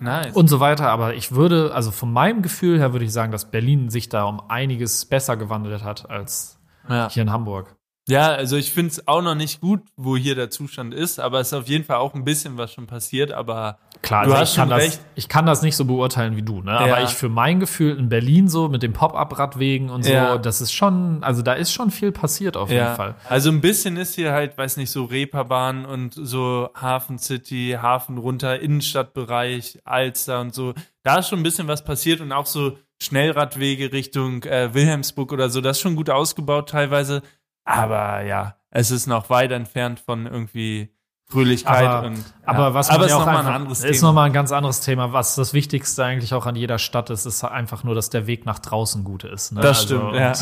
nice. 0.00 0.34
und 0.34 0.48
so 0.48 0.60
weiter. 0.60 0.88
Aber 0.88 1.14
ich 1.14 1.32
würde, 1.32 1.72
also 1.74 1.90
von 1.90 2.12
meinem 2.12 2.42
Gefühl 2.42 2.78
her 2.78 2.92
würde 2.92 3.04
ich 3.04 3.12
sagen, 3.12 3.32
dass 3.32 3.50
Berlin 3.50 3.90
sich 3.90 4.08
da 4.08 4.24
um 4.24 4.40
einiges 4.48 5.04
besser 5.04 5.36
gewandelt 5.36 5.82
hat 5.82 6.08
als 6.10 6.58
ja. 6.88 7.08
hier 7.10 7.22
in 7.22 7.30
Hamburg. 7.30 7.76
Ja, 8.08 8.28
also 8.28 8.56
ich 8.56 8.70
finde 8.70 8.92
es 8.92 9.08
auch 9.08 9.22
noch 9.22 9.34
nicht 9.34 9.60
gut, 9.60 9.82
wo 9.96 10.16
hier 10.16 10.36
der 10.36 10.48
Zustand 10.48 10.94
ist, 10.94 11.18
aber 11.18 11.40
es 11.40 11.48
ist 11.48 11.54
auf 11.54 11.66
jeden 11.66 11.84
Fall 11.84 11.96
auch 11.96 12.14
ein 12.14 12.24
bisschen 12.24 12.56
was 12.56 12.72
schon 12.72 12.86
passiert, 12.86 13.32
aber 13.32 13.78
Klar, 14.06 14.24
Du 14.24 14.30
also 14.30 14.40
hast 14.40 14.50
ich, 14.52 14.56
kann 14.56 14.68
schon 14.68 14.78
das, 14.78 14.84
recht. 14.86 15.00
ich 15.16 15.28
kann 15.28 15.46
das 15.46 15.62
nicht 15.62 15.74
so 15.74 15.84
beurteilen 15.84 16.36
wie 16.36 16.42
du, 16.42 16.62
ne? 16.62 16.70
Ja. 16.70 16.78
Aber 16.78 17.02
ich 17.02 17.10
für 17.10 17.28
mein 17.28 17.58
Gefühl 17.58 17.98
in 17.98 18.08
Berlin 18.08 18.46
so 18.46 18.68
mit 18.68 18.84
dem 18.84 18.92
Pop-up-Radwegen 18.92 19.90
und 19.90 20.04
so, 20.04 20.12
Ja. 20.12 20.38
das 20.38 20.60
ist 20.60 20.72
schon, 20.72 21.24
also 21.24 21.42
da 21.42 21.54
ist 21.54 21.72
schon 21.72 21.90
viel 21.90 22.12
passiert 22.12 22.56
auf 22.56 22.70
jeden 22.70 22.94
Fall. 22.94 23.16
Also 23.28 23.50
ein 23.50 23.60
bisschen 23.60 23.96
ist 23.96 24.14
hier 24.14 24.30
halt, 24.30 24.56
weiß 24.56 24.76
nicht, 24.76 24.90
so 24.92 25.04
Reeperbahn 25.06 25.84
und 25.84 26.14
so 26.14 26.68
Hafen 26.80 27.18
City, 27.18 27.76
Hafen 27.82 28.18
runter, 28.18 28.60
Innenstadtbereich, 28.60 29.80
Alster 29.84 30.40
und 30.40 30.54
so. 30.54 30.72
Da 31.02 31.18
ist 31.18 31.28
schon 31.28 31.40
ein 31.40 31.44
bisschen 31.44 31.66
was 31.66 31.82
passiert 31.84 32.20
und 32.20 32.30
auch 32.32 32.46
so 32.46 32.78
Schnellradwege 33.02 33.92
Richtung 33.92 34.44
äh, 34.44 34.72
Wilhelmsburg 34.72 35.32
oder 35.32 35.50
so. 35.50 35.60
Das 35.60 35.78
ist 35.78 35.82
schon 35.82 35.96
gut 35.96 36.10
ausgebaut 36.10 36.68
teilweise. 36.70 37.22
Aber 37.64 38.22
ja, 38.22 38.56
es 38.70 38.90
ist 38.90 39.06
noch 39.06 39.30
weit 39.30 39.50
entfernt 39.50 39.98
von 39.98 40.26
irgendwie 40.26 40.90
Fröhlichkeit 41.28 41.84
Aber, 41.84 42.06
und 42.06 42.22
aber 42.44 42.58
ja. 42.68 42.74
was 42.74 42.88
aber 42.88 42.98
man 42.98 43.06
ist 43.06 43.10
ja 43.10 43.16
auch 43.16 43.26
einfach, 43.26 43.46
ein 43.46 43.52
anderes 43.52 43.82
ist 43.82 43.98
Thema. 43.98 44.08
noch 44.08 44.14
mal 44.14 44.24
ein 44.24 44.32
ganz 44.32 44.52
anderes 44.52 44.80
Thema. 44.80 45.12
Was 45.12 45.34
das 45.34 45.54
Wichtigste 45.54 46.04
eigentlich 46.04 46.32
auch 46.34 46.46
an 46.46 46.54
jeder 46.54 46.78
Stadt 46.78 47.10
ist, 47.10 47.26
ist 47.26 47.42
einfach 47.42 47.82
nur, 47.82 47.96
dass 47.96 48.10
der 48.10 48.28
Weg 48.28 48.46
nach 48.46 48.60
draußen 48.60 49.02
gut 49.02 49.24
ist. 49.24 49.50
Ne? 49.50 49.60
Das 49.60 49.80
Also, 49.80 49.96
stimmt, 49.98 50.14
ja. 50.14 50.34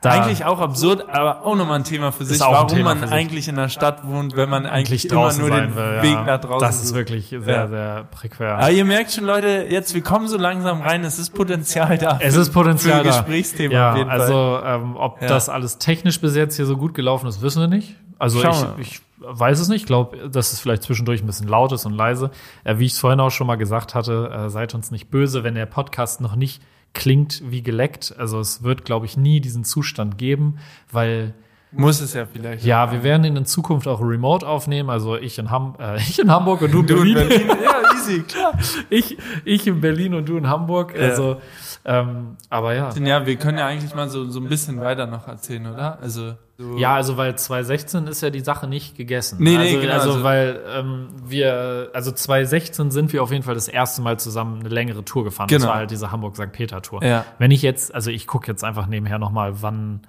Da, 0.00 0.10
eigentlich 0.12 0.44
auch 0.44 0.60
absurd, 0.60 1.08
aber 1.08 1.44
auch 1.44 1.56
nochmal 1.56 1.80
ein 1.80 1.84
Thema 1.84 2.12
für 2.12 2.24
sich, 2.24 2.38
warum 2.38 2.82
man 2.82 2.98
für 2.98 3.06
sich. 3.08 3.14
eigentlich 3.16 3.48
in 3.48 3.56
der 3.56 3.68
Stadt 3.68 4.06
wohnt, 4.06 4.36
wenn 4.36 4.48
man 4.48 4.64
eigentlich, 4.64 5.10
eigentlich 5.10 5.10
immer 5.10 5.32
nur 5.32 5.50
den 5.50 5.74
will. 5.74 6.02
Weg 6.02 6.12
ja. 6.12 6.22
nach 6.24 6.40
draußen 6.40 6.60
Das 6.68 6.84
ist 6.84 6.94
wirklich 6.94 7.30
sehr, 7.30 7.40
Ja. 7.44 7.66
sehr 7.66 8.04
prekär. 8.04 8.58
Aber 8.58 8.70
ihr 8.70 8.84
merkt 8.84 9.10
schon, 9.10 9.24
Leute, 9.24 9.66
jetzt, 9.68 9.92
wir 9.94 10.02
kommen 10.02 10.28
so 10.28 10.38
langsam 10.38 10.82
rein, 10.82 11.02
es 11.02 11.18
ist 11.18 11.34
Potenzial 11.34 11.98
da. 11.98 12.16
Es 12.22 12.36
ist 12.36 12.52
Potenzial 12.52 13.00
für 13.02 13.08
ein 13.08 13.12
da. 13.12 13.20
Gesprächsthema 13.22 13.74
ja, 13.74 14.06
also 14.06 14.60
ähm, 14.64 14.94
ob 14.96 15.18
das 15.18 15.48
alles 15.48 15.78
technisch 15.78 16.20
bis 16.20 16.36
jetzt 16.36 16.54
hier 16.54 16.66
so 16.66 16.76
gut 16.76 16.94
gelaufen 16.94 17.26
ist, 17.26 17.42
wissen 17.42 17.60
wir 17.60 17.66
nicht. 17.66 17.96
Also 18.18 18.42
ich, 18.42 18.66
ich 18.78 19.00
weiß 19.18 19.60
es 19.60 19.68
nicht. 19.68 19.82
Ich 19.82 19.86
glaube, 19.86 20.28
dass 20.28 20.52
es 20.52 20.60
vielleicht 20.60 20.82
zwischendurch 20.82 21.22
ein 21.22 21.26
bisschen 21.26 21.48
laut 21.48 21.72
ist 21.72 21.86
und 21.86 21.92
leise. 21.94 22.30
Äh, 22.64 22.78
wie 22.78 22.86
ich 22.86 22.92
es 22.92 22.98
vorhin 22.98 23.20
auch 23.20 23.30
schon 23.30 23.46
mal 23.46 23.56
gesagt 23.56 23.94
hatte, 23.94 24.30
äh, 24.32 24.50
seid 24.50 24.74
uns 24.74 24.90
nicht 24.90 25.10
böse, 25.10 25.44
wenn 25.44 25.54
der 25.54 25.66
Podcast 25.66 26.20
noch 26.20 26.36
nicht 26.36 26.62
klingt 26.94 27.42
wie 27.44 27.62
geleckt. 27.62 28.14
Also 28.18 28.40
es 28.40 28.62
wird, 28.62 28.84
glaube 28.84 29.06
ich, 29.06 29.16
nie 29.16 29.40
diesen 29.40 29.64
Zustand 29.64 30.18
geben, 30.18 30.58
weil 30.90 31.34
Muss 31.70 32.00
es 32.00 32.14
ja 32.14 32.26
vielleicht. 32.26 32.64
ja, 32.64 32.90
wir 32.92 33.02
werden 33.02 33.24
ihn 33.24 33.36
in 33.36 33.44
Zukunft 33.46 33.86
auch 33.86 34.00
remote 34.00 34.46
aufnehmen. 34.46 34.90
Also 34.90 35.16
ich 35.16 35.38
in, 35.38 35.50
Ham 35.50 35.76
äh, 35.78 35.96
ich 35.98 36.18
in 36.18 36.30
Hamburg 36.30 36.62
und 36.62 36.72
du 36.72 36.80
in 36.80 36.86
Du 36.86 37.02
in 37.02 37.14
Berlin. 37.14 37.46
Berlin. 37.46 37.58
ja, 37.62 37.94
easy, 37.94 38.22
klar. 38.22 38.52
Ich, 38.90 39.16
ich 39.44 39.66
in 39.66 39.80
Berlin 39.80 40.14
und 40.14 40.28
du 40.28 40.36
in 40.38 40.48
Hamburg. 40.48 40.94
Ja. 40.96 41.08
Also, 41.10 41.36
ähm, 41.84 42.36
aber 42.50 42.74
ja. 42.74 42.90
Ja, 42.94 43.24
wir 43.26 43.36
können 43.36 43.58
ja 43.58 43.66
eigentlich 43.66 43.94
mal 43.94 44.08
so, 44.08 44.28
so 44.30 44.40
ein 44.40 44.48
bisschen 44.48 44.80
weiter 44.80 45.06
noch 45.06 45.26
erzählen, 45.28 45.66
oder? 45.66 45.98
Also, 46.00 46.34
so 46.58 46.76
Ja, 46.76 46.94
also 46.96 47.16
weil 47.16 47.36
2016 47.38 48.06
ist 48.08 48.20
ja 48.20 48.30
die 48.30 48.40
Sache 48.40 48.66
nicht 48.66 48.96
gegessen. 48.96 49.38
Nee, 49.40 49.56
nee, 49.56 49.58
also, 49.58 49.80
genau, 49.80 49.92
Also, 49.94 50.10
also- 50.10 50.24
weil 50.24 50.60
ähm, 50.74 51.08
wir, 51.24 51.90
also 51.94 52.10
2016 52.12 52.90
sind 52.90 53.12
wir 53.12 53.22
auf 53.22 53.30
jeden 53.30 53.44
Fall 53.44 53.54
das 53.54 53.68
erste 53.68 54.02
Mal 54.02 54.18
zusammen 54.18 54.60
eine 54.60 54.68
längere 54.68 55.04
Tour 55.04 55.24
gefahren. 55.24 55.48
Das 55.48 55.58
Genau. 55.58 55.70
war 55.70 55.76
halt 55.78 55.90
diese 55.90 56.10
Hamburg-St. 56.12 56.52
Peter-Tour. 56.52 57.02
Ja. 57.04 57.24
Wenn 57.38 57.50
ich 57.52 57.62
jetzt, 57.62 57.94
also 57.94 58.10
ich 58.10 58.26
gucke 58.26 58.48
jetzt 58.48 58.64
einfach 58.64 58.86
nebenher 58.86 59.18
nochmal, 59.18 59.62
wann, 59.62 60.00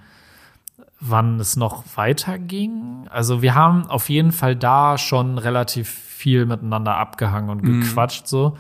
wann 1.00 1.40
es 1.40 1.56
noch 1.56 1.84
weiterging. 1.96 3.08
Also 3.10 3.42
wir 3.42 3.56
haben 3.56 3.86
auf 3.88 4.10
jeden 4.10 4.32
Fall 4.34 4.56
da 4.56 4.98
schon 4.98 5.38
relativ 5.38 5.88
viel 5.90 6.46
miteinander 6.46 6.98
abgehangen 6.98 7.50
und 7.50 7.64
Mhm. 7.64 7.82
gequatscht 7.82 8.28
so. 8.28 8.58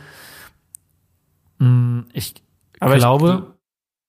Mm, 1.57 2.01
Ich 2.14 2.36
Aber 2.80 2.96
ich 2.96 3.00
glaube, 3.02 3.56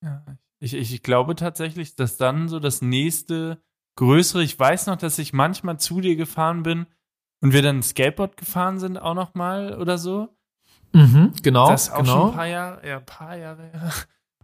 gl- 0.03 0.07
Ja, 0.07 0.25
ich, 0.61 0.75
ich, 0.75 0.93
ich 0.95 1.03
glaube 1.03 1.35
tatsächlich, 1.35 1.97
dass 1.97 2.17
dann 2.17 2.49
so 2.49 2.61
das 2.61 2.83
nächste 2.83 3.63
größere, 3.97 4.43
ich 4.43 4.59
weiß 4.59 4.87
noch, 4.87 4.97
dass 4.97 5.19
ich 5.19 5.33
manchmal 5.33 5.79
zu 5.79 6.01
dir 6.01 6.17
gefahren 6.17 6.63
bin 6.63 6.87
und 7.43 7.53
wir 7.53 7.63
dann 7.63 7.83
Skateboard 7.83 8.37
gefahren 8.37 8.79
sind 8.79 8.97
auch 8.99 9.15
noch 9.15 9.35
mal 9.35 9.79
oder 9.79 9.99
so. 9.99 10.29
mhm, 10.93 11.33
genau, 11.43 11.69
das 11.69 11.89
ist 11.89 11.93
auch 11.93 11.99
genau. 11.99 12.13
schon 12.13 12.29
ein 12.31 12.35
paar 12.37 12.47
Jahre, 12.47 12.89
ja, 12.89 12.97
ein 12.99 13.07
paar 13.07 13.37
Jahre. 13.37 13.71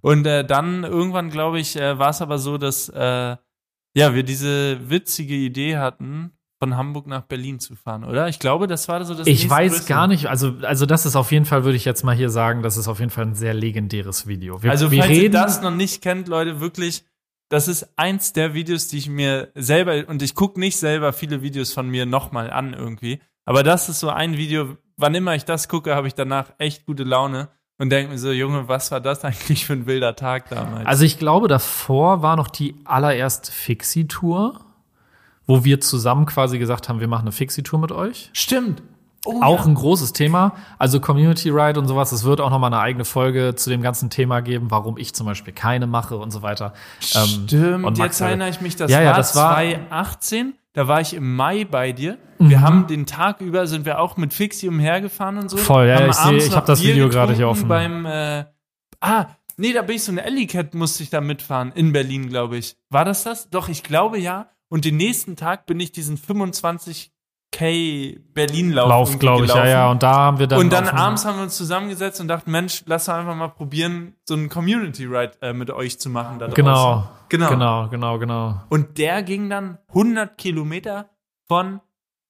Und 0.03 0.27
äh, 0.27 0.45
dann 0.45 0.85
irgendwann, 0.85 1.31
glaube 1.31 1.59
ich, 1.59 1.77
äh, 1.77 1.99
war 1.99 2.11
es 2.11 2.23
aber 2.23 2.39
so, 2.39 2.59
dass 2.59 2.89
äh, 2.89 3.37
ja, 3.97 4.15
wir 4.15 4.23
diese 4.23 4.91
witzige 4.91 5.35
Idee 5.35 5.79
hatten, 5.79 6.33
von 6.59 6.77
Hamburg 6.77 7.07
nach 7.07 7.23
Berlin 7.23 7.59
zu 7.59 7.77
fahren, 7.77 8.05
oder? 8.05 8.29
Ich 8.29 8.39
glaube, 8.39 8.67
das 8.67 8.89
war 8.89 9.05
so 9.05 9.15
das 9.15 9.27
Ich 9.27 9.49
weiß 9.49 9.73
größere. 9.73 9.89
gar 9.89 10.07
nicht, 10.07 10.27
also, 10.27 10.55
also 10.63 10.87
das 10.87 11.05
ist 11.05 11.17
auf 11.17 11.31
jeden 11.33 11.45
Fall, 11.45 11.65
würde 11.65 11.77
ich 11.77 11.85
jetzt 11.85 12.03
mal 12.03 12.17
hier 12.17 12.31
sagen, 12.31 12.63
das 12.63 12.77
ist 12.77 12.89
auf 12.89 12.99
jeden 12.99 13.11
Fall 13.11 13.27
ein 13.27 13.35
sehr 13.35 13.53
legendäres 13.55 14.27
Video. 14.27 14.63
Wir, 14.63 14.71
Also, 14.71 14.91
wir 14.91 15.03
falls 15.03 15.13
ihr 15.15 15.23
reden, 15.25 15.33
das 15.33 15.61
noch 15.61 15.75
nicht 15.75 16.03
kennt, 16.03 16.29
Leute, 16.29 16.61
wirklich, 16.61 17.05
das 17.51 17.69
ist 17.69 17.91
eins 17.97 18.33
der 18.33 18.55
Videos, 18.55 18.89
die 18.89 18.99
ich 18.99 19.09
mir 19.09 19.51
selber, 19.55 20.09
und 20.09 20.23
ich 20.23 20.35
gucke 20.35 20.59
nicht 20.59 20.79
selber 20.79 21.13
viele 21.13 21.43
Videos 21.43 21.73
von 21.73 21.89
mir 21.89 22.07
nochmal 22.07 22.51
an 22.51 22.73
irgendwie, 22.73 23.21
aber 23.45 23.63
das 23.63 23.89
ist 23.89 24.01
so 24.01 24.09
ein 24.09 24.37
Video, 24.39 24.77
wann 24.97 25.15
immer 25.15 25.35
ich 25.35 25.45
das 25.45 25.69
gucke, 25.69 25.95
habe 25.95 26.09
ich 26.09 26.15
danach 26.15 26.53
echt 26.59 26.87
gute 26.87 27.05
Laune 27.05 27.49
und 27.79 27.91
denke 27.91 28.11
mir 28.11 28.19
so, 28.19 28.33
Junge, 28.33 28.67
was 28.67 28.91
war 28.91 29.01
das 29.03 29.25
eigentlich 29.25 29.67
für 29.67 29.75
ein 29.75 29.87
wilder 29.87 30.17
Tag 30.17 30.49
damals? 30.49 30.87
also 30.87 31.05
ich 31.05 31.19
glaube, 31.19 31.49
davor 31.49 32.23
war 32.23 32.35
noch 32.37 32.49
die 32.49 32.75
allererste 32.85 33.53
Fixie-Tour, 33.53 34.66
wo 35.47 35.65
wir 35.65 35.81
zusammen 35.81 36.27
quasi 36.27 36.59
gesagt 36.59 36.89
haben, 36.89 37.01
wir 37.01 37.09
machen 37.09 37.23
eine 37.23 37.33
Fixie-Tour 37.33 37.79
mit 37.79 37.93
euch. 37.93 38.31
Stimmt. 38.33 38.83
Oh, 39.25 39.43
Auch 39.43 39.61
ja. 39.61 39.67
ein 39.67 39.75
großes 39.75 40.13
Thema. 40.13 40.53
Also 40.79 41.01
Community 41.01 41.51
Ride 41.51 41.81
und 41.81 41.89
sowas. 41.89 42.13
Es 42.13 42.23
wird 42.23 42.41
auch 42.41 42.51
noch 42.51 42.61
mal 42.61 42.69
eine 42.69 42.79
eigene 42.79 43.05
Folge 43.05 43.55
zu 43.57 43.71
dem 43.71 43.83
ganzen 43.83 44.09
Thema 44.09 44.41
geben, 44.41 44.71
warum 44.71 44.99
ich 44.99 45.15
zum 45.15 45.27
Beispiel 45.27 45.53
keine 45.53 45.89
mache 45.89 46.17
und 46.17 46.31
so 46.31 46.43
weiter. 46.43 46.75
Ähm, 47.15 47.27
Stimmt, 47.47 47.85
und 47.85 47.99
Max 47.99 47.99
jetzt 47.99 48.21
erinnere 48.21 48.51
ich 48.51 48.61
mich, 48.61 48.77
das 48.77 48.89
Ja, 48.91 49.01
ja, 49.03 49.11
war 49.11 49.17
das 49.17 49.35
war- 49.35 49.55
2018, 49.55 50.55
da 50.75 50.87
war 50.87 51.01
ich 51.01 51.15
im 51.15 51.35
Mai 51.35 51.65
bei 51.65 51.91
dir. 51.93 52.19
Mhm. 52.39 52.51
Wir 52.51 52.61
haben 52.61 52.87
den 52.87 53.05
Tag 53.07 53.41
über, 53.41 53.67
sind 53.67 53.85
wir 53.85 53.99
auch 54.01 54.17
mit 54.17 54.33
Fixie 54.33 54.69
umhergefahren 54.69 55.39
und 55.39 55.49
so. 55.51 55.57
Voll, 55.57 55.89
ja, 55.89 55.97
Haben 56.01 56.11
ich 56.11 56.17
sehe- 56.17 56.37
ich 56.37 56.51
noch 56.51 56.57
hab 56.59 56.67
das 56.67 56.81
Bier 56.81 56.95
Video 56.95 57.09
gerade 57.09 57.33
hier 57.33 57.49
offen. 57.49 57.67
Beim, 57.67 58.07
äh, 58.07 58.45
ah, 59.01 59.27
nee, 59.57 59.73
da 59.73 59.83
bin 59.83 59.97
ich 59.97 60.05
so 60.05 60.13
eine 60.13 60.23
Ellie-Cat, 60.25 60.75
musste 60.75 61.03
ich 61.03 61.11
da 61.11 61.21
mitfahren, 61.21 61.73
in 61.75 61.93
Berlin, 61.93 62.29
glaube 62.29 62.59
ich. 62.59 62.77
War 62.91 63.05
das 63.05 63.25
das? 63.25 63.51
Doch, 63.51 63.69
ich 63.69 63.83
glaube 63.83 64.19
ja. 64.21 64.51
Und 64.69 64.85
den 64.85 64.97
nächsten 64.97 65.37
Tag 65.37 65.67
bin 65.67 65.79
ich 65.81 65.93
diesen 65.93 66.19
25k 66.19 67.11
Berlin-Lauf 68.35 68.89
Lauf, 68.89 69.09
irgendwie 69.09 69.19
glaube 69.19 69.45
ich, 69.47 69.55
ja, 69.55 69.67
ja. 69.67 69.91
Und 69.91 70.03
da 70.03 70.13
haben 70.13 70.39
wir 70.39 70.47
dann. 70.47 70.59
und 70.59 70.73
dann 70.73 70.89
abends 70.89 71.25
haben 71.25 71.37
wir 71.37 71.43
uns 71.45 71.57
zusammengesetzt 71.57 72.21
und 72.21 72.29
dachten, 72.29 72.51
Mensch, 72.51 72.83
lass 72.87 73.09
einfach 73.09 73.35
mal 73.35 73.49
probieren, 73.49 74.15
so 74.25 74.35
einen 74.35 74.49
Community-Ride 74.49 75.33
äh, 75.41 75.53
mit 75.53 75.71
euch 75.71 75.99
zu 75.99 76.11
machen 76.11 76.39
da 76.39 76.47
draußen. 76.47 76.55
Genau, 76.55 77.09
Genau. 77.29 77.49
genau, 77.49 77.89
genau, 77.89 78.19
genau. 78.19 78.61
Und 78.69 78.99
der 78.99 79.23
ging 79.23 79.49
dann 79.51 79.79
100 79.89 80.37
Kilometer 80.39 81.11
von 81.49 81.81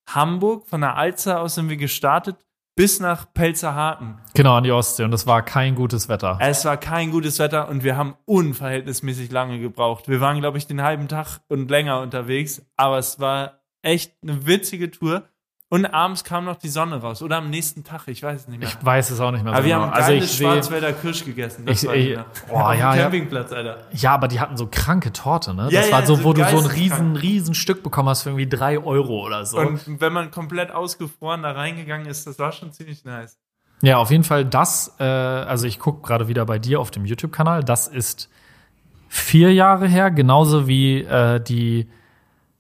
Hamburg, 0.09 0.67
von 0.69 0.81
der 0.81 0.97
Alster 0.97 1.41
aus 1.41 1.57
sind 1.57 1.69
wir 1.69 1.77
gestartet, 1.77 2.37
bis 2.77 3.01
nach 3.01 3.33
Pelzerhaken. 3.33 4.19
Genau, 4.35 4.55
an 4.55 4.65
die 4.65 4.71
Ostsee. 4.71 5.03
Und 5.03 5.13
es 5.13 5.27
war 5.27 5.43
kein 5.43 5.75
gutes 5.75 6.09
Wetter. 6.09 6.39
Es 6.41 6.65
war 6.67 6.77
kein 6.77 7.11
gutes 7.11 7.39
Wetter 7.39 7.69
und 7.69 7.83
wir 7.83 7.97
haben 7.97 8.15
unverhältnismäßig 8.27 9.33
lange 9.33 9.59
gebraucht. 9.59 10.09
Wir 10.09 10.21
waren, 10.21 10.39
glaube 10.39 10.59
ich, 10.59 10.67
den 10.67 10.83
halben 10.83 11.09
Tag 11.09 11.41
und 11.49 11.71
länger 11.71 12.01
unterwegs, 12.01 12.63
aber 12.77 12.99
es 12.99 13.19
war 13.19 13.63
echt 13.83 14.15
eine 14.23 14.47
witzige 14.47 14.91
Tour. 14.91 15.25
Und 15.69 15.85
abends 15.87 16.23
kam 16.23 16.45
noch 16.45 16.57
die 16.57 16.69
Sonne 16.69 17.01
raus. 17.01 17.23
Oder 17.23 17.39
am 17.39 17.51
nächsten 17.51 17.83
Tag, 17.83 18.07
ich 18.07 18.23
weiß 18.23 18.43
es 18.43 18.49
nicht 18.49 18.61
mehr. 18.61 18.69
Ich 18.69 18.77
weiß 18.85 19.11
es 19.11 19.19
auch 19.19 19.33
nicht 19.33 19.43
mehr 19.43 19.53
aber 19.53 19.63
so 19.63 19.69
wir 19.69 19.75
genau. 19.75 19.87
haben 19.87 19.93
Also 19.95 20.13
geile 20.13 20.29
Schwarzwälder 20.29 20.93
Kirsch 20.93 21.25
gegessen. 21.25 21.67
Das 21.67 21.83
Ich- 21.83 21.89
war 21.89 21.97
ich- 21.97 22.17
Auf 22.19 22.25
dem 22.45 22.55
ja, 22.55 22.75
ja. 22.95 23.03
Campingplatz, 23.03 23.53
Alter. 23.53 23.79
ja, 23.93 24.15
aber 24.15 24.29
die 24.29 24.39
hatten 24.39 24.57
so 24.57 24.69
kranke 24.71 25.13
Torte, 25.13 25.55
ne? 25.55 25.69
Ja, 25.73 25.81
das 25.81 25.91
ja, 25.91 25.97
war 25.97 26.07
so, 26.07 26.15
so 26.15 26.23
wo 26.25 26.33
du 26.35 26.45
so 26.49 26.59
ein 26.59 26.67
riesen, 26.67 27.17
riesen 27.17 27.55
Stück 27.55 27.83
bekommen 27.83 28.09
hast 28.09 28.23
für 28.23 28.29
irgendwie 28.29 28.49
drei 28.49 28.79
Euro 28.79 29.27
oder 29.27 29.45
so. 29.45 29.59
Und 29.59 30.01
wenn 30.01 30.13
man 30.13 30.31
komplett 30.31 30.71
ausgefroren 30.71 31.43
da 31.43 31.51
reingegangen 31.51 32.07
ist, 32.07 32.29
das 32.29 32.39
war 32.39 32.53
schon 32.53 32.73
ziemlich 32.73 33.05
nice. 33.05 33.37
Ja, 33.83 33.99
auf 33.99 34.13
jeden 34.13 34.25
Fall 34.25 34.45
das, 34.45 34.95
äh, 35.01 35.03
also 35.05 35.67
ich 35.67 35.81
gucke 35.81 36.07
gerade 36.07 36.29
wieder 36.29 36.47
bei 36.47 36.61
dir 36.61 36.79
auf 36.81 36.93
dem 36.93 37.05
YouTube-Kanal, 37.07 37.65
das 37.65 37.89
ist 37.89 38.31
vier 39.09 39.53
Jahre 39.53 39.89
her, 39.89 40.13
genauso 40.13 40.69
wie 40.69 41.01
äh, 41.03 41.41
die 41.41 41.89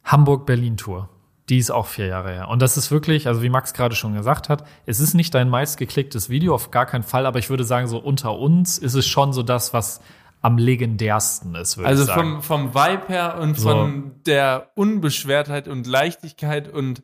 Hamburg-Berlin-Tour. 0.04 1.08
Die 1.48 1.58
ist 1.58 1.70
auch 1.70 1.86
vier 1.86 2.06
Jahre 2.06 2.32
her. 2.32 2.48
Und 2.48 2.60
das 2.60 2.76
ist 2.76 2.90
wirklich, 2.90 3.28
also 3.28 3.42
wie 3.42 3.48
Max 3.48 3.72
gerade 3.72 3.94
schon 3.94 4.14
gesagt 4.14 4.48
hat, 4.48 4.66
es 4.84 4.98
ist 4.98 5.14
nicht 5.14 5.32
dein 5.34 5.48
meistgeklicktes 5.48 6.28
Video, 6.28 6.54
auf 6.54 6.70
gar 6.72 6.86
keinen 6.86 7.04
Fall, 7.04 7.24
aber 7.24 7.38
ich 7.38 7.50
würde 7.50 7.62
sagen, 7.64 7.86
so 7.86 7.98
unter 7.98 8.36
uns 8.36 8.78
ist 8.78 8.94
es 8.94 9.06
schon 9.06 9.32
so 9.32 9.42
das, 9.42 9.72
was 9.72 10.00
am 10.42 10.58
legendärsten 10.58 11.54
ist, 11.54 11.76
würde 11.76 11.88
Also 11.88 12.02
ich 12.02 12.08
sagen. 12.08 12.40
vom, 12.42 12.72
vom 12.72 12.74
Vibe 12.74 13.08
her 13.08 13.38
und 13.40 13.56
So. 13.58 13.68
von 13.70 14.12
der 14.26 14.70
Unbeschwertheit 14.74 15.66
und 15.68 15.86
Leichtigkeit 15.86 16.68
und 16.72 17.02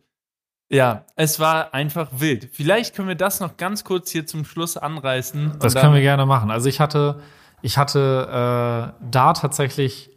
ja, 0.71 1.05
es 1.17 1.39
war 1.39 1.75
einfach 1.75 2.09
wild. 2.13 2.49
Vielleicht 2.51 2.97
können 2.97 3.09
wir 3.09 3.15
das 3.15 3.41
noch 3.41 3.59
ganz 3.59 3.85
kurz 3.85 4.11
hier 4.11 4.27
zum 4.27 4.45
Schluss 4.47 4.77
anreißen. 4.79 5.57
Das 5.61 5.75
können 5.75 5.93
wir 5.93 6.01
gerne 6.01 6.25
machen. 6.25 6.51
Also 6.51 6.69
ich 6.69 6.81
hatte, 6.81 7.21
ich 7.61 7.77
hatte 7.77 8.93
äh, 9.01 9.05
da 9.11 9.33
tatsächlich 9.35 10.11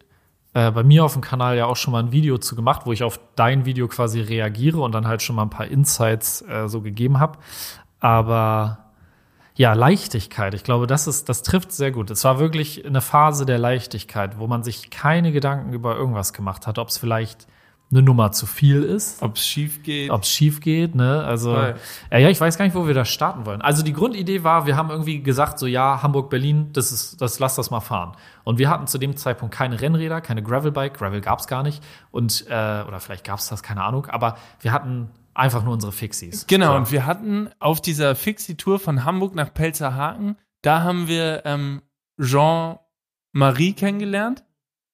äh, 0.56 0.72
bei 0.72 0.84
mir 0.84 1.04
auf 1.04 1.14
dem 1.14 1.22
Kanal 1.22 1.58
ja 1.58 1.66
auch 1.66 1.76
schon 1.76 1.92
mal 1.92 2.00
ein 2.00 2.12
Video 2.14 2.38
zu 2.38 2.56
gemacht, 2.56 2.84
wo 2.86 2.94
ich 2.94 3.04
auf 3.04 3.20
dein 3.36 3.66
Video 3.66 3.90
quasi 3.90 4.22
reagiere 4.22 4.80
und 4.80 4.94
dann 4.94 5.06
halt 5.06 5.22
schon 5.22 5.36
mal 5.36 5.44
ein 5.44 5.50
paar 5.50 5.68
Insights 5.68 6.42
äh, 6.44 6.70
so 6.70 6.82
gegeben 6.82 7.20
habe. 7.20 7.38
Aber 8.00 8.86
ja, 9.56 9.74
Leichtigkeit, 9.74 10.54
ich 10.54 10.64
glaube, 10.64 10.88
das 10.88 11.08
ist, 11.08 11.28
das 11.28 11.44
trifft 11.44 11.74
sehr 11.74 11.92
gut. 11.92 12.10
Es 12.10 12.24
war 12.24 12.40
wirklich 12.40 12.86
eine 12.86 13.02
Phase 13.02 13.46
der 13.46 13.58
Leichtigkeit, 13.58 14.40
wo 14.40 14.48
man 14.48 14.64
sich 14.64 14.90
keine 14.90 15.34
Gedanken 15.34 15.74
über 15.74 15.98
irgendwas 15.98 16.32
gemacht 16.32 16.68
hat, 16.68 16.80
ob 16.80 16.88
es 16.88 16.98
vielleicht 16.98 17.48
eine 17.92 18.02
Nummer 18.02 18.32
zu 18.32 18.46
viel 18.48 18.82
ist 18.84 19.22
Ob 19.22 19.36
es 19.38 19.46
schief 19.46 19.84
geht. 19.84 20.10
ob 20.10 20.24
es 20.24 20.30
schief 20.30 20.60
geht, 20.60 20.96
ne? 20.96 21.24
Also 21.24 21.54
Voll. 21.54 21.76
ja, 22.12 22.18
ja, 22.18 22.30
ich 22.30 22.42
weiß 22.42 22.58
gar 22.58 22.66
nicht, 22.66 22.74
wo 22.76 22.88
wir 22.88 22.94
da 22.96 23.06
starten 23.06 23.46
wollen. 23.46 23.62
Also 23.62 23.84
die 23.84 23.94
Grundidee 23.94 24.44
war, 24.44 24.66
wir 24.66 24.76
haben 24.76 24.90
irgendwie 24.90 25.22
gesagt, 25.22 25.60
so 25.60 25.68
ja, 25.68 26.02
Hamburg, 26.02 26.30
Berlin, 26.30 26.72
das 26.74 26.92
ist, 26.92 27.22
das 27.22 27.40
lass 27.40 27.56
das 27.56 27.70
mal 27.70 27.80
fahren. 27.82 28.14
Und 28.44 28.58
wir 28.58 28.70
hatten 28.70 28.88
zu 28.88 28.98
dem 28.98 29.16
Zeitpunkt 29.16 29.54
keine 29.54 29.80
Rennräder, 29.80 30.20
keine 30.22 30.42
Gravelbike, 30.44 30.96
Gravel 30.98 31.22
gab's 31.22 31.48
gar 31.48 31.62
nicht 31.64 31.84
und 32.12 32.46
äh, 32.50 32.52
oder 32.88 33.00
vielleicht 33.00 33.24
gab's 33.24 33.48
das, 33.50 33.62
keine 33.64 33.84
Ahnung. 33.84 34.08
Aber 34.08 34.38
wir 34.62 34.72
hatten 34.72 35.10
einfach 35.36 35.64
nur 35.64 35.74
unsere 35.74 35.92
Fixies. 35.92 36.48
Genau, 36.48 36.72
So. 36.72 36.78
und 36.78 36.92
wir 36.92 37.06
hatten 37.06 37.50
auf 37.60 37.82
dieser 37.82 38.16
Fixie-Tour 38.16 38.80
von 38.80 39.06
Hamburg 39.06 39.36
nach 39.36 39.54
Pelzerhaken, 39.54 40.38
da 40.64 40.82
haben 40.82 41.08
wir 41.08 41.44
ähm, 41.46 41.82
Jean-Marie 42.20 43.74
kennengelernt. 43.74 44.44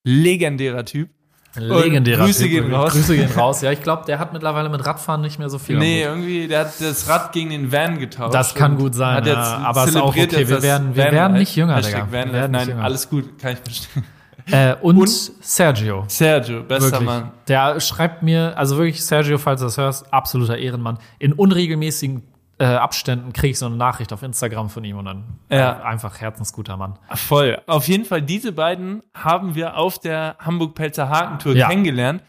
Legendärer 0.04 0.84
Typ. 0.86 1.10
Legendärer 1.56 2.26
Grüße 2.26 2.44
Typ, 2.44 2.52
gehen 2.52 2.74
raus. 2.74 2.94
Grüße 2.94 3.16
gehen 3.16 3.32
raus. 3.32 3.62
Ja, 3.62 3.72
ich 3.72 3.82
glaube, 3.82 4.04
der 4.06 4.20
hat 4.20 4.32
mittlerweile 4.34 4.70
mit 4.70 4.86
Radfahren 4.86 5.22
nicht 5.22 5.38
mehr 5.40 5.50
so 5.50 5.60
viel. 5.60 5.78
Nee, 5.78 6.04
irgendwie, 6.04 6.48
der 6.48 6.62
hat 6.62 6.74
das 6.80 7.08
Rad 7.10 7.32
gegen 7.34 7.50
den 7.50 7.72
Van 7.72 8.00
getauscht. 8.00 8.34
Das 8.34 8.56
kann 8.56 8.78
gut 8.78 8.96
sein, 8.96 9.16
Hat 9.18 9.28
ja, 9.28 9.34
jetzt 9.34 9.66
aber 9.66 9.84
ist 9.86 9.96
auch 9.98 10.08
okay, 10.10 10.28
wir 10.48 10.62
werden- 10.62 10.96
wir 10.96 11.06
Van 11.06 11.12
werden 11.12 11.38
nicht 11.38 11.56
jünger, 11.56 11.76
Hashtag 11.76 12.06
Digga. 12.06 12.18
Van 12.20 12.28
Wir 12.30 12.34
werden 12.34 12.52
Nein, 12.52 12.68
jünger. 12.70 12.84
alles 12.84 13.10
gut, 13.10 13.38
kann 13.40 13.54
ich 13.54 13.60
verstehen. 13.60 14.04
Äh, 14.50 14.76
und, 14.82 14.98
Und- 14.98 15.10
Sergio. 15.10 16.04
Sergio, 16.08 16.64
bester 16.64 16.92
Wirklich. 16.94 17.06
Mann. 17.06 17.32
Der 17.48 17.80
schreibt 17.80 18.24
mir, 18.24 18.58
also 18.58 18.76
wirklich, 18.78 19.04
Sergio, 19.06 19.38
falls 19.38 19.60
du 19.60 19.68
das 19.68 19.78
hörst, 19.78 20.12
absoluter 20.12 20.58
Ehrenmann. 20.58 20.98
In 21.20 21.34
unregelmäßigen 21.34 22.24
äh, 22.62 22.66
Abständen 22.76 23.34
kriege 23.34 23.52
ich 23.52 23.60
so 23.60 23.66
eine 23.66 23.76
Nachricht 23.76 24.14
auf 24.14 24.22
Instagram 24.24 24.70
von 24.70 24.84
ihm 24.84 24.98
und 24.98 25.06
dann 25.06 25.24
Ja. 25.50 25.80
äh, 25.80 25.84
einfach 25.84 26.22
herzensguter 26.22 26.78
Mann. 26.78 27.00
Voll. 27.16 27.62
Auf 27.68 27.88
jeden 27.88 28.06
Fall, 28.06 28.22
diese 28.22 28.52
beiden 28.52 29.02
haben 29.16 29.56
wir 29.56 29.78
auf 29.78 29.98
der 30.00 30.36
Hamburg-Pelzer-Haken-Tour 30.40 31.56
Ja. 31.56 31.68
kennengelernt. 31.70 32.24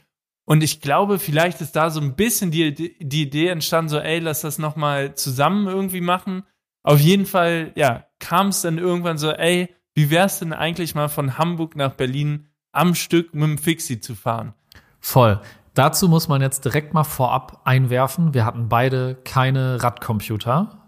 Und 0.45 0.63
ich 0.63 0.81
glaube, 0.81 1.19
vielleicht 1.19 1.61
ist 1.61 1.77
da 1.77 1.91
so 1.91 2.01
ein 2.01 2.15
bisschen 2.17 2.51
die, 2.51 2.75
die 2.75 3.23
Idee 3.23 3.49
entstanden, 3.49 3.89
so, 3.91 3.99
ey, 3.99 4.19
lass 4.19 4.41
das 4.41 4.59
nochmal 4.59 5.15
zusammen 5.15 5.67
irgendwie 5.69 6.01
machen. 6.01 6.43
Auf 6.83 6.99
jeden 6.99 7.27
Fall, 7.27 7.71
ja, 7.77 8.05
kam 8.19 8.49
es 8.49 8.63
dann 8.63 8.79
irgendwann 8.79 9.19
so, 9.19 9.31
ey, 9.31 9.69
wie 9.95 10.11
wär's 10.11 10.41
denn 10.41 10.53
eigentlich 10.53 10.95
mal 10.95 11.09
von 11.09 11.39
Hamburg 11.39 11.77
nach 11.77 11.93
Berlin 11.93 12.49
am 12.73 12.95
Stück 12.95 13.35
mit 13.35 13.45
dem 13.45 13.59
Fixie 13.59 14.01
zu 14.01 14.15
fahren? 14.15 14.55
Voll. 14.99 15.41
Dazu 15.75 16.09
muss 16.09 16.29
man 16.29 16.43
jetzt 16.43 16.65
direkt 16.65 16.93
mal 16.95 17.05
vorab 17.05 17.61
einwerfen. 17.65 18.35
Wir 18.35 18.45
hatten 18.45 18.69
beide 18.69 19.15
keine 19.25 19.83
Radcomputer. 19.83 20.79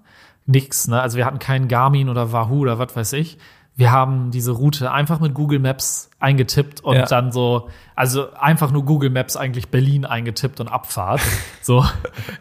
Nix, 0.47 0.89
ne? 0.89 1.01
Also 1.01 1.16
wir 1.16 1.24
hatten 1.24 1.39
keinen 1.39 1.68
Garmin 1.68 2.09
oder 2.11 2.32
Wahoo 2.32 2.61
oder 2.61 2.78
was 2.78 2.95
weiß 2.95 3.14
ich. 3.14 3.39
Wir 3.76 3.91
haben 3.91 4.30
diese 4.30 4.53
Route 4.53 4.93
einfach 4.93 5.18
mit 5.18 5.35
Google 5.35 5.59
Maps 5.59 6.09
eingetippt 6.20 6.82
und 6.82 6.95
Ja. 6.95 7.07
dann 7.07 7.32
so, 7.32 7.70
also 7.97 8.32
einfach 8.35 8.70
nur 8.70 8.85
Google 8.85 9.11
Maps 9.11 9.37
eigentlich 9.37 9.68
Berlin 9.68 10.05
eingetippt 10.05 10.61
und 10.61 10.68
Abfahrt. 10.68 11.20
so, 11.62 11.85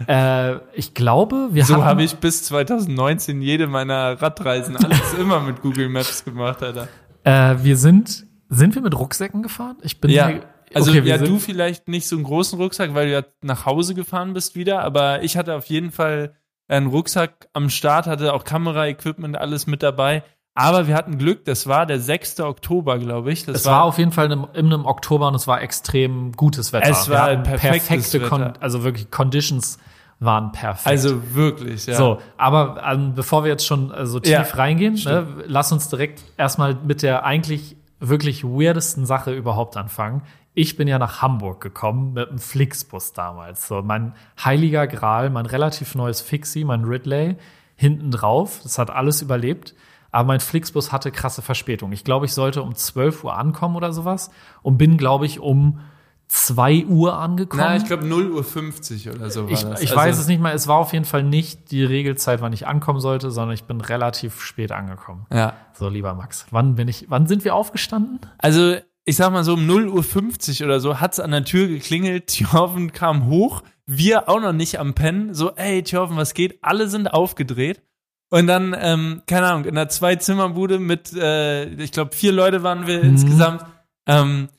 äh, 0.07 0.57
ich 0.77 0.93
glaube, 0.93 1.47
wir 1.51 1.65
So 1.65 1.75
hatten, 1.75 1.85
habe 1.85 2.03
ich 2.03 2.17
bis 2.17 2.43
2019 2.43 3.41
jede 3.41 3.65
meiner 3.67 4.21
Radreisen 4.21 4.75
alles 4.75 5.13
immer 5.19 5.39
mit 5.39 5.61
Google 5.61 5.89
Maps 5.89 6.23
gemacht, 6.23 6.61
Alter. 6.61 6.87
äh, 7.23 7.55
wir 7.63 7.77
sind, 7.77 8.27
sind 8.49 8.75
wir 8.75 8.81
mit 8.83 8.95
Rucksäcken 8.99 9.41
gefahren? 9.41 9.77
Ich 9.81 9.99
bin 10.01 10.11
Ja. 10.11 10.27
mir- 10.27 10.41
Also 10.76 10.91
okay, 10.91 11.01
ja, 11.07 11.17
du 11.17 11.39
vielleicht 11.39 11.88
nicht 11.88 12.07
so 12.07 12.15
einen 12.15 12.26
großen 12.26 12.59
Rucksack, 12.59 12.93
weil 12.93 13.07
du 13.07 13.13
ja 13.13 13.24
nach 13.41 13.65
Hause 13.65 13.93
gefahren 13.93 14.34
bist 14.34 14.55
wieder, 14.55 14.82
aber 14.84 15.24
ich 15.24 15.38
hatte 15.38 15.55
auf 15.55 15.65
jeden 15.65 15.91
Fall 15.91 16.36
einen 16.67 16.88
Rucksack 16.88 17.49
am 17.53 17.69
Start, 17.69 18.07
hatte 18.07 18.34
auch 18.34 18.43
Kameraequipment, 18.43 19.38
alles 19.38 19.67
mit 19.67 19.84
dabei. 19.84 20.24
Aber 20.55 20.88
wir 20.88 20.95
hatten 20.95 21.17
Glück, 21.17 21.45
das 21.45 21.65
war 21.67 21.86
der 21.86 21.99
6. 21.99 22.41
Oktober, 22.41 22.99
glaube 22.99 23.32
ich. 23.32 23.45
Das 23.45 23.61
Es 23.61 23.65
war 23.65 23.84
auf 23.84 23.97
jeden 23.97 24.11
Fall 24.11 24.28
in 24.28 24.32
einem, 24.34 24.47
in 24.53 24.65
einem 24.67 24.86
Oktober 24.86 25.28
und 25.28 25.36
es 25.36 25.47
war 25.47 25.61
extrem 25.61 26.32
gutes 26.34 26.74
Wetter. 26.74 26.89
Es 26.89 27.09
war 27.09 27.36
perfektes 27.38 27.88
perfekte, 27.88 28.21
Wetter. 28.21 28.53
also 28.59 28.84
wirklich 28.84 29.09
Conditions 29.09 29.80
waren 30.19 30.51
perfekt. 30.51 30.88
also 30.88 31.34
wirklich, 31.34 31.86
ja. 31.88 31.95
So, 31.95 32.19
aber 32.38 32.82
ähm, 32.86 33.13
bevor 33.15 33.43
wir 33.43 33.51
jetzt 33.51 33.65
schon 33.65 33.91
äh, 33.91 34.05
so 34.05 34.19
tief 34.19 34.32
Ja, 34.32 34.41
reingehen, 34.41 34.93
ne, 35.05 35.28
lass 35.47 35.71
uns 35.71 35.89
direkt 35.89 36.21
erstmal 36.38 36.76
mit 36.76 37.01
der 37.01 37.26
eigentlich 37.26 37.76
wirklich 37.99 38.43
weirdesten 38.43 39.05
Sache 39.05 39.34
überhaupt 39.34 39.76
anfangen. 39.76 40.21
Ich 40.56 40.78
bin 40.78 40.88
ja 40.88 40.99
nach 40.99 41.22
Hamburg 41.22 41.62
gekommen 41.62 42.14
mit 42.14 42.30
dem 42.30 42.38
Flixbus 42.38 43.14
damals. 43.14 43.68
So, 43.68 43.82
mein 43.82 44.14
heiliger 44.43 44.86
Gral, 44.88 45.30
mein 45.30 45.45
relativ 45.45 45.95
neues 45.95 46.22
Fixie, 46.22 46.64
mein 46.64 46.84
Ridley, 46.84 47.38
hinten 47.76 48.12
drauf. 48.12 48.60
Das 48.64 48.78
hat 48.78 48.89
alles 48.91 49.22
überlebt. 49.22 49.74
Aber 50.12 50.28
mein 50.28 50.39
Flixbus 50.39 50.91
hatte 50.91 51.12
krasse 51.12 51.41
Verspätung. 51.41 51.91
Ich 51.91 52.04
glaube, 52.04 52.28
ich 52.28 52.34
sollte 52.34 52.62
um 52.62 52.76
12 52.76 53.24
Uhr 53.24 53.36
ankommen 53.36 53.76
oder 53.76 53.91
sowas 53.93 54.30
und 54.62 54.78
bin, 54.78 54.97
glaube 54.97 55.26
ich, 55.26 55.39
um 55.39 55.80
2 56.28 56.86
Uhr 56.86 57.18
angekommen. 57.18 57.64
Na, 57.66 57.76
ich 57.76 57.86
glaube 57.86 58.06
0 58.06 58.32
Uhr 58.32 58.43
50 58.43 59.10
oder 59.10 59.32
so 59.32 59.45
war 59.45 59.51
Ich, 59.51 59.64
das. 59.64 59.82
ich 59.82 59.89
Also, 59.89 60.01
weiß 60.01 60.20
es 60.20 60.28
nicht 60.28 60.39
mehr. 60.41 60.54
Es 60.54 60.68
war 60.68 60.78
auf 60.78 60.93
jeden 60.93 61.06
Fall 61.06 61.24
nicht 61.24 61.72
die 61.72 61.84
Regelzeit, 61.84 62.41
wann 62.41 62.54
ich 62.54 62.68
ankommen 62.68 62.99
sollte, 62.99 63.32
sondern 63.32 63.56
ich 63.56 63.64
bin 63.64 63.82
relativ 63.82 64.39
spät 64.41 64.72
angekommen. 64.72 65.26
Ja. 65.34 65.54
So, 65.74 65.89
lieber 65.89 66.14
Max, 66.14 66.45
wann 66.51 66.76
bin 66.76 66.88
ich, 66.88 67.08
wann 67.10 67.26
sind 67.26 67.43
wir 67.43 67.56
aufgestanden? 67.56 68.20
Also, 68.38 68.78
ich 69.06 69.16
sag 69.18 69.32
mal 69.32 69.43
so, 69.43 69.54
um 69.54 69.66
0 69.66 69.88
Uhr 69.89 70.04
50 70.04 70.64
oder 70.64 70.80
so 70.80 70.99
hat's 70.99 71.20
an 71.20 71.32
der 71.32 71.43
Tür 71.43 71.68
geklingelt, 71.68 72.28
Thjörven 72.28 72.91
kam 72.93 73.28
hoch, 73.28 73.64
wir 73.86 74.30
auch 74.30 74.39
noch 74.39 74.54
nicht 74.54 74.80
am 74.80 74.93
Pennen, 74.93 75.34
so, 75.34 75.51
ey, 75.56 75.84
Thjörven, 75.84 76.16
was 76.16 76.34
geht? 76.34 76.60
Alle 76.64 76.88
sind 76.88 77.08
aufgedreht. 77.08 77.82
Und 78.30 78.47
dann, 78.47 78.76
ähm, 78.80 79.22
keine 79.28 79.47
Ahnung, 79.47 79.66
in 79.66 79.78
einer 79.78 79.89
Zwei-Zimmer-Bude 79.89 80.80
mit, 80.80 81.14
äh, 81.14 81.66
ich 81.66 81.91
glaube, 81.91 82.16
vier 82.16 82.32
Leute 82.32 82.64
waren 82.64 82.88
wir 82.88 82.99
Mhm. 83.04 83.10
insgesamt, 83.10 83.66
ähm, 84.08 84.49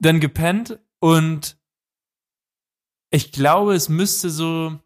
dann 0.00 0.20
gepennt 0.20 0.78
und 1.00 1.56
ich 3.10 3.32
glaube, 3.32 3.74
es 3.74 3.88
müsste 3.88 4.28
so, 4.28 4.78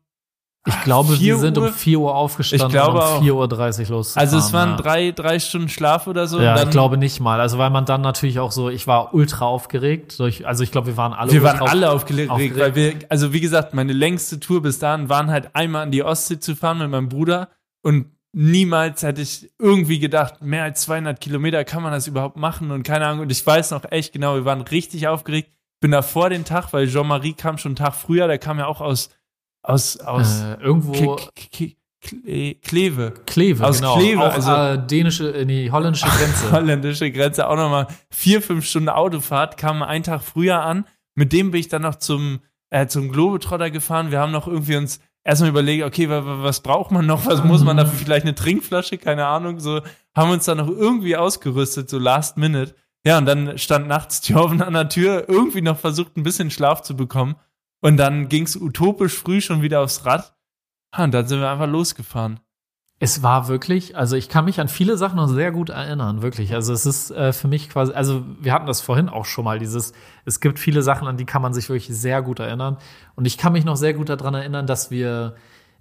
Ich 0.69 0.81
glaube, 0.83 1.11
wir 1.11 1.17
4 1.17 1.37
sind 1.39 1.59
um 1.59 1.65
Uhr? 1.65 1.73
4 1.73 1.99
Uhr 1.99 2.15
aufgestanden 2.15 2.67
Ich 2.69 2.73
glaube 2.73 2.99
und 2.99 3.19
um 3.19 3.25
4.30 3.25 3.33
Uhr 3.33 3.97
losgefahren. 3.97 4.29
also 4.29 4.39
es 4.39 4.53
waren 4.53 4.71
ja. 4.71 4.77
drei, 4.77 5.11
drei 5.13 5.39
Stunden 5.39 5.69
Schlaf 5.69 6.07
oder 6.07 6.27
so. 6.27 6.41
Ja, 6.41 6.63
ich 6.63 6.71
glaube 6.71 6.99
nicht 6.99 7.21
mal. 7.21 7.41
Also, 7.41 7.59
weil 7.59 7.71
man 7.71 7.85
dann 7.85 8.03
natürlich 8.03 8.39
auch 8.39 8.53
so, 8.53 8.69
ich 8.69 8.87
war 8.87 9.15
ultra 9.15 9.47
aufgeregt. 9.47 10.21
Also, 10.45 10.63
ich 10.63 10.71
glaube, 10.71 10.89
wir 10.89 10.97
waren 10.97 11.13
alle 11.13 11.33
Wir 11.33 11.43
waren 11.43 11.61
alle 11.61 11.91
aufgeregt, 11.91 12.31
aufgeregt. 12.31 12.59
weil 12.59 12.75
wir, 12.75 12.95
also 13.09 13.33
wie 13.33 13.41
gesagt, 13.41 13.75
meine 13.75 13.93
längste 13.93 14.39
Tour 14.39 14.63
bis 14.63 14.79
dahin 14.79 15.09
waren 15.09 15.31
halt 15.31 15.55
einmal 15.55 15.83
an 15.83 15.91
die 15.91 16.03
Ostsee 16.03 16.39
zu 16.39 16.55
fahren 16.55 16.79
mit 16.79 16.91
meinem 16.91 17.09
Bruder 17.09 17.49
und 17.83 18.07
niemals 18.33 19.03
hätte 19.03 19.23
ich 19.23 19.51
irgendwie 19.59 19.99
gedacht, 19.99 20.43
mehr 20.43 20.65
als 20.65 20.83
200 20.83 21.21
Kilometer 21.21 21.65
kann 21.65 21.83
man 21.83 21.93
das 21.93 22.07
überhaupt 22.07 22.37
machen 22.37 22.71
und 22.71 22.83
keine 22.83 23.07
Ahnung. 23.07 23.21
Und 23.21 23.33
ich 23.33 23.45
weiß 23.45 23.71
noch 23.71 23.85
echt 23.91 24.13
genau, 24.13 24.35
wir 24.35 24.45
waren 24.45 24.61
richtig 24.61 25.09
aufgeregt. 25.09 25.51
Bin 25.81 25.93
da 25.93 26.03
vor 26.03 26.29
den 26.29 26.45
Tag, 26.45 26.73
weil 26.73 26.89
Jean-Marie 26.89 27.33
kam 27.35 27.57
schon 27.57 27.71
einen 27.71 27.77
Tag 27.77 27.95
früher, 27.95 28.27
der 28.27 28.39
kam 28.39 28.59
ja 28.59 28.67
auch 28.67 28.81
aus, 28.81 29.11
aus, 29.63 29.99
aus 29.99 30.43
äh, 30.43 30.55
irgendwo 30.63 31.17
Kleve. 32.63 33.13
Kleve, 33.27 33.67
aus 33.67 33.79
genau. 33.81 33.97
Kleve, 33.99 34.23
auch, 34.23 34.33
also- 34.35 34.53
äh, 34.53 34.87
dänische, 34.87 35.33
äh, 35.35 35.45
nee, 35.45 35.71
holländische 35.71 36.07
Grenze. 36.07 36.53
holländische 36.53 37.11
Grenze 37.11 37.49
auch 37.49 37.57
nochmal 37.57 37.87
vier, 38.11 38.41
fünf 38.41 38.65
Stunden 38.67 38.89
Autofahrt, 38.89 39.57
kam 39.57 39.83
einen 39.83 40.05
Tag 40.05 40.23
früher 40.23 40.63
an. 40.63 40.85
Mit 41.15 41.33
dem 41.33 41.51
bin 41.51 41.61
ich 41.61 41.69
dann 41.69 41.83
noch 41.83 41.97
zum, 41.97 42.41
äh, 42.71 42.87
zum 42.87 43.11
Globetrotter 43.11 43.71
gefahren. 43.71 44.11
Wir 44.11 44.21
haben 44.21 44.31
noch 44.33 44.47
irgendwie 44.47 44.77
uns 44.77 45.01
erstmal 45.25 45.51
überlegt, 45.51 45.85
okay, 45.85 46.09
wa- 46.09 46.25
wa- 46.25 46.43
was 46.45 46.61
braucht 46.61 46.93
man 46.93 47.05
noch? 47.07 47.27
Was 47.27 47.43
muss 47.45 47.65
man 47.65 47.77
dafür? 47.77 47.99
Vielleicht 47.99 48.25
eine 48.25 48.37
Trinkflasche? 48.37 48.97
Keine 48.99 49.27
Ahnung. 49.27 49.59
So 49.59 49.81
haben 50.15 50.31
uns 50.31 50.45
dann 50.45 50.59
noch 50.59 50.69
irgendwie 50.69 51.17
ausgerüstet, 51.17 51.91
so 51.91 51.99
last 51.99 52.37
minute. 52.39 52.75
Ja, 53.05 53.19
und 53.19 53.27
dann 53.27 53.59
stand 53.59 53.89
nachts 53.89 54.21
Thjörven 54.21 54.63
an 54.63 54.75
der 54.75 54.89
Tür, 54.89 55.25
irgendwie 55.29 55.63
noch 55.63 55.79
versucht, 55.79 56.17
ein 56.17 56.23
bisschen 56.23 56.51
Schlaf 56.51 56.83
zu 56.83 56.97
bekommen. 56.97 57.35
Und 57.81 57.97
dann 57.97 58.29
ging's 58.29 58.57
utopisch 58.57 59.15
früh 59.15 59.41
schon 59.41 59.63
wieder 59.63 59.81
aufs 59.81 60.05
Rad. 60.05 60.35
Und 60.97 61.13
dann 61.13 61.27
sind 61.27 61.41
wir 61.41 61.51
einfach 61.51 61.69
losgefahren. 61.69 62.41
Es 63.01 63.23
war 63.23 63.47
wirklich, 63.47 63.97
also 63.97 64.17
ich 64.17 64.29
kann 64.29 64.45
mich 64.45 64.59
an 64.59 64.67
viele 64.67 64.97
Sachen 64.97 65.17
noch 65.17 65.29
sehr 65.29 65.53
gut 65.53 65.71
erinnern, 65.71 66.21
wirklich. 66.21 66.53
Also 66.55 66.73
es 66.73 66.85
ist 66.85 67.13
äh, 67.13 67.33
für 67.33 67.47
mich 67.47 67.71
quasi, 67.71 67.93
also 67.93 68.25
wir 68.41 68.53
hatten 68.53 68.67
das 68.67 68.81
vorhin 68.81 69.09
auch 69.09 69.25
schon 69.25 69.45
mal, 69.45 69.61
dieses, 69.61 69.93
es 70.25 70.41
gibt 70.41 70.59
viele 70.59 70.83
Sachen, 70.83 71.07
an 71.07 71.17
die 71.17 71.25
kann 71.25 71.41
man 71.41 71.55
sich 71.55 71.69
wirklich 71.69 71.97
sehr 71.97 72.23
gut 72.23 72.41
erinnern. 72.41 72.77
Und 73.15 73.25
ich 73.25 73.39
kann 73.39 73.53
mich 73.53 73.65
noch 73.65 73.77
sehr 73.77 73.95
gut 73.95 74.09
daran 74.09 74.35
erinnern, 74.35 74.67
dass 74.67 74.91
wir 74.91 75.37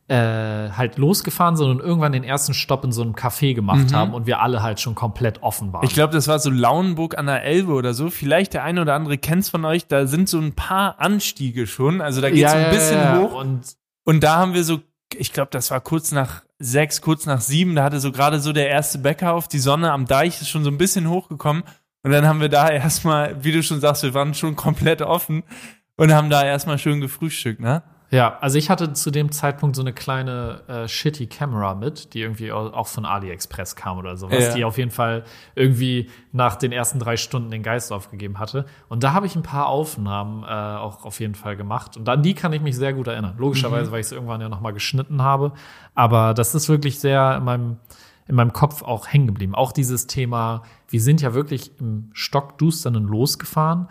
äh, 0.09 0.69
halt 0.71 0.97
losgefahren 0.97 1.57
sind 1.57 1.67
und 1.69 1.79
irgendwann 1.81 2.13
den 2.13 2.23
ersten 2.23 2.53
Stopp 2.53 2.83
in 2.85 2.91
so 2.93 3.01
einem 3.01 3.13
Café 3.13 3.53
gemacht 3.53 3.91
Mhm. 3.91 3.95
haben 3.95 4.13
und 4.13 4.25
wir 4.25 4.41
alle 4.41 4.63
halt 4.63 4.79
schon 4.79 4.95
komplett 4.95 5.43
offen 5.43 5.73
waren. 5.73 5.83
Ich 5.83 5.93
glaube, 5.93 6.13
das 6.13 6.27
war 6.29 6.39
so 6.39 6.49
Lauenburg 6.49 7.17
an 7.17 7.25
der 7.25 7.43
Elbe 7.43 7.73
oder 7.73 7.93
so. 7.93 8.09
Vielleicht 8.09 8.53
der 8.53 8.63
eine 8.63 8.81
oder 8.81 8.93
andere 8.93 9.17
kennt's 9.17 9.49
von 9.49 9.65
euch. 9.65 9.85
Da 9.87 10.07
sind 10.07 10.29
so 10.29 10.39
ein 10.39 10.53
paar 10.53 10.99
Anstiege 11.01 11.67
schon. 11.67 11.99
Also 11.99 12.21
da 12.21 12.29
geht's 12.29 12.51
so 12.51 12.57
ein 12.57 12.69
bisschen 12.71 13.19
hoch. 13.19 13.33
Und 13.33 13.61
Und 14.05 14.23
da 14.23 14.37
haben 14.37 14.53
wir 14.53 14.63
so, 14.63 14.79
ich 15.13 15.33
glaube, 15.33 15.49
das 15.51 15.71
war 15.71 15.81
kurz 15.81 16.13
nach 16.13 16.43
sechs, 16.59 17.01
kurz 17.01 17.25
nach 17.25 17.41
sieben. 17.41 17.75
Da 17.75 17.83
hatte 17.83 17.99
so 17.99 18.13
gerade 18.13 18.39
so 18.39 18.53
der 18.53 18.69
erste 18.69 18.99
Bäcker 18.99 19.33
auf. 19.33 19.49
Die 19.49 19.59
Sonne 19.59 19.91
am 19.91 20.05
Deich 20.05 20.39
ist 20.41 20.47
schon 20.49 20.63
so 20.63 20.69
ein 20.71 20.77
bisschen 20.77 21.09
hochgekommen. 21.09 21.63
Und 22.03 22.11
dann 22.11 22.25
haben 22.25 22.39
wir 22.39 22.47
da 22.49 22.69
erstmal, 22.69 23.43
wie 23.43 23.51
du 23.51 23.61
schon 23.61 23.81
sagst, 23.81 24.03
wir 24.03 24.13
waren 24.13 24.33
schon 24.33 24.55
komplett 24.55 25.01
offen 25.01 25.43
und 25.97 26.13
haben 26.13 26.29
da 26.29 26.45
erstmal 26.45 26.77
schön 26.77 27.01
gefrühstückt, 27.01 27.59
ne? 27.59 27.83
Ja, 28.09 28.37
also 28.39 28.57
ich 28.57 28.69
hatte 28.69 28.93
zu 28.93 29.11
dem 29.11 29.33
Zeitpunkt 29.33 29.75
so 29.75 29.81
eine 29.81 29.91
kleine 29.91 30.61
äh, 30.69 30.87
shitty 30.87 31.27
Camera 31.27 31.75
mit, 31.75 32.13
die 32.13 32.21
irgendwie 32.21 32.53
au- 32.53 32.69
auch 32.71 32.87
von 32.87 33.05
AliExpress 33.05 33.75
kam 33.75 33.97
oder 33.97 34.15
sowas, 34.15 34.39
Ja. 34.45 34.53
die 34.53 34.63
auf 34.63 34.77
jeden 34.77 34.91
Fall 34.91 35.25
irgendwie 35.55 36.09
nach 36.31 36.55
den 36.55 36.71
ersten 36.71 36.99
drei 36.99 37.17
Stunden 37.17 37.51
den 37.51 37.63
Geist 37.63 37.91
aufgegeben 37.91 38.39
hatte. 38.39 38.65
Und 38.87 39.03
da 39.03 39.11
habe 39.11 39.25
ich 39.25 39.35
ein 39.35 39.43
paar 39.43 39.67
Aufnahmen 39.67 40.43
äh, 40.43 40.47
auch 40.47 41.03
auf 41.03 41.19
jeden 41.19 41.35
Fall 41.35 41.57
gemacht. 41.57 41.97
Und 41.97 42.07
an 42.07 42.23
die 42.23 42.33
kann 42.33 42.53
ich 42.53 42.61
mich 42.61 42.77
sehr 42.77 42.93
gut 42.93 43.07
erinnern. 43.07 43.35
Logischerweise, 43.37 43.91
weil 43.91 43.99
ich 43.99 44.05
es 44.05 44.13
irgendwann 44.13 44.39
ja 44.39 44.47
nochmal 44.47 44.71
geschnitten 44.73 45.21
habe. 45.21 45.51
Aber 45.93 46.33
das 46.33 46.55
ist 46.55 46.69
wirklich 46.69 46.99
sehr 47.01 47.35
in 47.35 47.43
meinem, 47.43 47.75
in 48.29 48.35
meinem 48.35 48.53
Kopf 48.53 48.83
auch 48.83 49.07
hängen 49.07 49.27
geblieben. 49.27 49.53
Auch 49.53 49.73
dieses 49.73 50.07
Thema, 50.07 50.63
wir 50.87 51.01
sind 51.01 51.19
ja 51.21 51.33
wirklich 51.33 51.77
im 51.81 52.09
Stockdusternen 52.13 53.05
losgefahren 53.05 53.89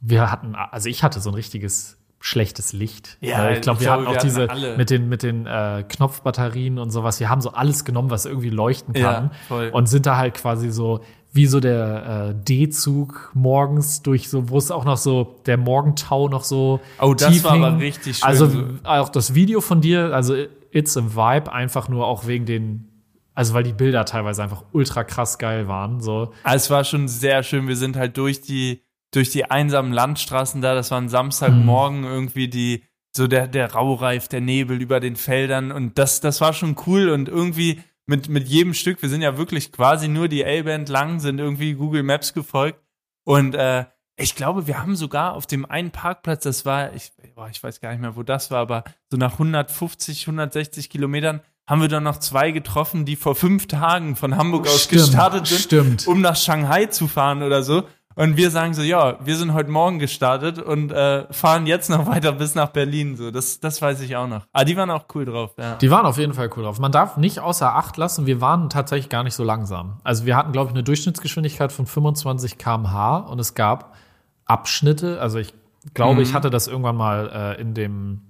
wir 0.00 0.30
hatten, 0.30 0.54
also 0.54 0.88
ich 0.88 1.02
hatte 1.02 1.20
so 1.20 1.30
ein 1.30 1.34
richtiges 1.34 1.96
schlechtes 2.20 2.72
Licht. 2.72 3.18
Ja, 3.20 3.48
Äh, 3.48 3.54
ich 3.56 3.60
glaube, 3.60 3.80
wir 3.80 3.90
hatten 3.90 4.06
auch 4.06 4.12
wir 4.14 4.20
diese 4.20 4.48
alle. 4.50 4.76
mit 4.76 4.90
den, 4.90 5.08
mit 5.08 5.22
den 5.22 5.46
äh, 5.46 5.84
Knopfbatterien 5.88 6.78
und 6.78 6.90
sowas. 6.90 7.20
Wir 7.20 7.28
haben 7.28 7.40
so 7.40 7.50
alles 7.52 7.84
genommen, 7.84 8.10
was 8.10 8.26
irgendwie 8.26 8.50
leuchten 8.50 8.94
kann. 8.94 9.24
Ja, 9.24 9.30
voll. 9.48 9.68
Und 9.72 9.86
sind 9.88 10.06
da 10.06 10.16
halt 10.16 10.34
quasi 10.34 10.70
so 10.70 11.00
wie 11.32 11.46
so 11.46 11.60
der 11.60 12.30
äh, 12.30 12.44
D-Zug 12.44 13.30
morgens 13.34 14.00
durch 14.02 14.30
so, 14.30 14.48
wo 14.48 14.56
es 14.56 14.70
auch 14.70 14.84
noch 14.86 14.96
so 14.96 15.36
der 15.44 15.58
Morgentau 15.58 16.28
noch 16.28 16.44
so 16.44 16.80
Oh, 16.98 17.12
das 17.12 17.30
tief 17.32 17.44
war 17.44 17.52
aber 17.52 17.70
hing. 17.72 17.78
richtig 17.80 18.16
schön. 18.18 18.26
Also 18.28 18.46
So. 18.48 18.64
auch 18.84 19.10
das 19.10 19.34
Video 19.34 19.60
von 19.60 19.82
dir, 19.82 20.14
also 20.14 20.34
It's 20.72 20.96
a 20.96 21.02
Vibe, 21.14 21.52
einfach 21.52 21.88
nur 21.90 22.06
auch 22.06 22.26
wegen 22.26 22.46
den, 22.46 22.88
also 23.34 23.52
weil 23.52 23.64
die 23.64 23.74
Bilder 23.74 24.06
teilweise 24.06 24.42
einfach 24.42 24.64
ultra 24.72 25.04
krass 25.04 25.36
geil 25.38 25.68
waren. 25.68 26.00
So. 26.00 26.32
Ah, 26.42 26.54
Es 26.54 26.70
war 26.70 26.84
schon 26.84 27.06
sehr 27.06 27.42
schön. 27.42 27.68
Wir 27.68 27.76
sind 27.76 27.96
halt 27.96 28.16
durch 28.16 28.40
die, 28.40 28.80
durch 29.12 29.30
die 29.30 29.50
einsamen 29.50 29.92
Landstraßen 29.92 30.60
da. 30.60 30.74
Das 30.74 30.90
war 30.90 31.00
ein 31.00 31.08
Samstagmorgen 31.08 32.04
irgendwie 32.04 32.48
die, 32.48 32.84
so 33.16 33.26
der, 33.26 33.48
der 33.48 33.72
Raureif, 33.72 34.28
der 34.28 34.40
Nebel 34.40 34.80
über 34.80 35.00
den 35.00 35.16
Feldern. 35.16 35.72
Und 35.72 35.98
das, 35.98 36.20
das 36.20 36.40
war 36.40 36.52
schon 36.52 36.76
cool. 36.86 37.08
Und 37.08 37.28
irgendwie 37.28 37.82
mit, 38.06 38.28
mit 38.28 38.48
jedem 38.48 38.74
Stück, 38.74 39.02
wir 39.02 39.08
sind 39.08 39.22
ja 39.22 39.36
wirklich 39.36 39.72
quasi 39.72 40.08
nur 40.08 40.28
die 40.28 40.42
Elbe 40.42 40.72
entlang, 40.72 41.20
sind 41.20 41.38
irgendwie 41.38 41.74
Google 41.74 42.02
Maps 42.02 42.34
gefolgt. 42.34 42.80
Und 43.24 43.54
äh, 43.54 43.86
ich 44.16 44.34
glaube, 44.34 44.66
wir 44.66 44.80
haben 44.80 44.96
sogar 44.96 45.34
auf 45.34 45.46
dem 45.46 45.66
einen 45.66 45.90
Parkplatz, 45.90 46.44
das 46.44 46.64
war, 46.64 46.94
ich, 46.94 47.12
boah, 47.34 47.48
ich 47.50 47.62
weiß 47.62 47.80
gar 47.80 47.90
nicht 47.90 48.00
mehr, 48.00 48.16
wo 48.16 48.22
das 48.22 48.50
war, 48.50 48.60
aber 48.60 48.84
so 49.10 49.16
nach 49.16 49.32
150, 49.32 50.26
160 50.26 50.88
Kilometern 50.88 51.42
haben 51.68 51.80
wir 51.80 51.88
dann 51.88 52.04
noch 52.04 52.18
zwei 52.18 52.52
getroffen, 52.52 53.04
die 53.04 53.16
vor 53.16 53.34
fünf 53.34 53.66
Tagen 53.66 54.14
von 54.16 54.36
Hamburg 54.36 54.68
aus 54.68 54.84
Stimmt, 54.84 55.02
gestartet 55.02 55.46
sind, 55.48 55.60
stimmt. 55.60 56.06
um 56.06 56.20
nach 56.20 56.36
Shanghai 56.36 56.86
zu 56.86 57.08
fahren 57.08 57.42
oder 57.42 57.62
so. 57.62 57.88
Und 58.16 58.36
wir 58.38 58.50
sagen 58.50 58.72
so, 58.74 58.82
ja, 58.82 59.18
wir 59.24 59.36
sind 59.36 59.52
heute 59.52 59.70
Morgen 59.70 59.98
gestartet 59.98 60.58
und 60.58 60.90
äh, 60.90 61.30
fahren 61.32 61.66
jetzt 61.66 61.90
noch 61.90 62.06
weiter 62.12 62.32
bis 62.32 62.54
nach 62.54 62.68
Berlin. 62.70 63.14
So, 63.16 63.30
das, 63.30 63.60
das 63.60 63.80
weiß 63.82 64.00
ich 64.00 64.16
auch 64.16 64.26
noch. 64.26 64.46
Ah, 64.54 64.64
die 64.64 64.76
waren 64.76 64.90
auch 64.90 65.04
cool 65.14 65.26
drauf. 65.26 65.52
Ja. 65.58 65.74
Die 65.76 65.90
waren 65.90 66.06
auf 66.06 66.16
jeden 66.16 66.32
Fall 66.32 66.48
cool 66.56 66.62
drauf. 66.64 66.78
Man 66.80 66.90
darf 66.92 67.18
nicht 67.18 67.40
außer 67.40 67.74
Acht 67.76 67.96
lassen, 67.98 68.24
wir 68.26 68.40
waren 68.40 68.70
tatsächlich 68.70 69.10
gar 69.10 69.22
nicht 69.22 69.34
so 69.34 69.44
langsam. 69.44 70.00
Also 70.02 70.24
wir 70.26 70.34
hatten, 70.36 70.52
glaube 70.52 70.68
ich, 70.68 70.74
eine 70.74 70.82
Durchschnittsgeschwindigkeit 70.82 71.70
von 71.72 71.84
25 71.86 72.56
km/h 72.58 73.18
und 73.18 73.38
es 73.38 73.54
gab 73.54 73.94
Abschnitte. 74.46 75.20
Also 75.20 75.38
ich 75.38 75.52
glaube, 75.94 76.14
Mhm. 76.16 76.20
ich 76.22 76.34
hatte 76.34 76.50
das 76.50 76.68
irgendwann 76.68 76.96
mal 76.96 77.54
äh, 77.56 77.60
in 77.60 77.74
dem 77.74 78.22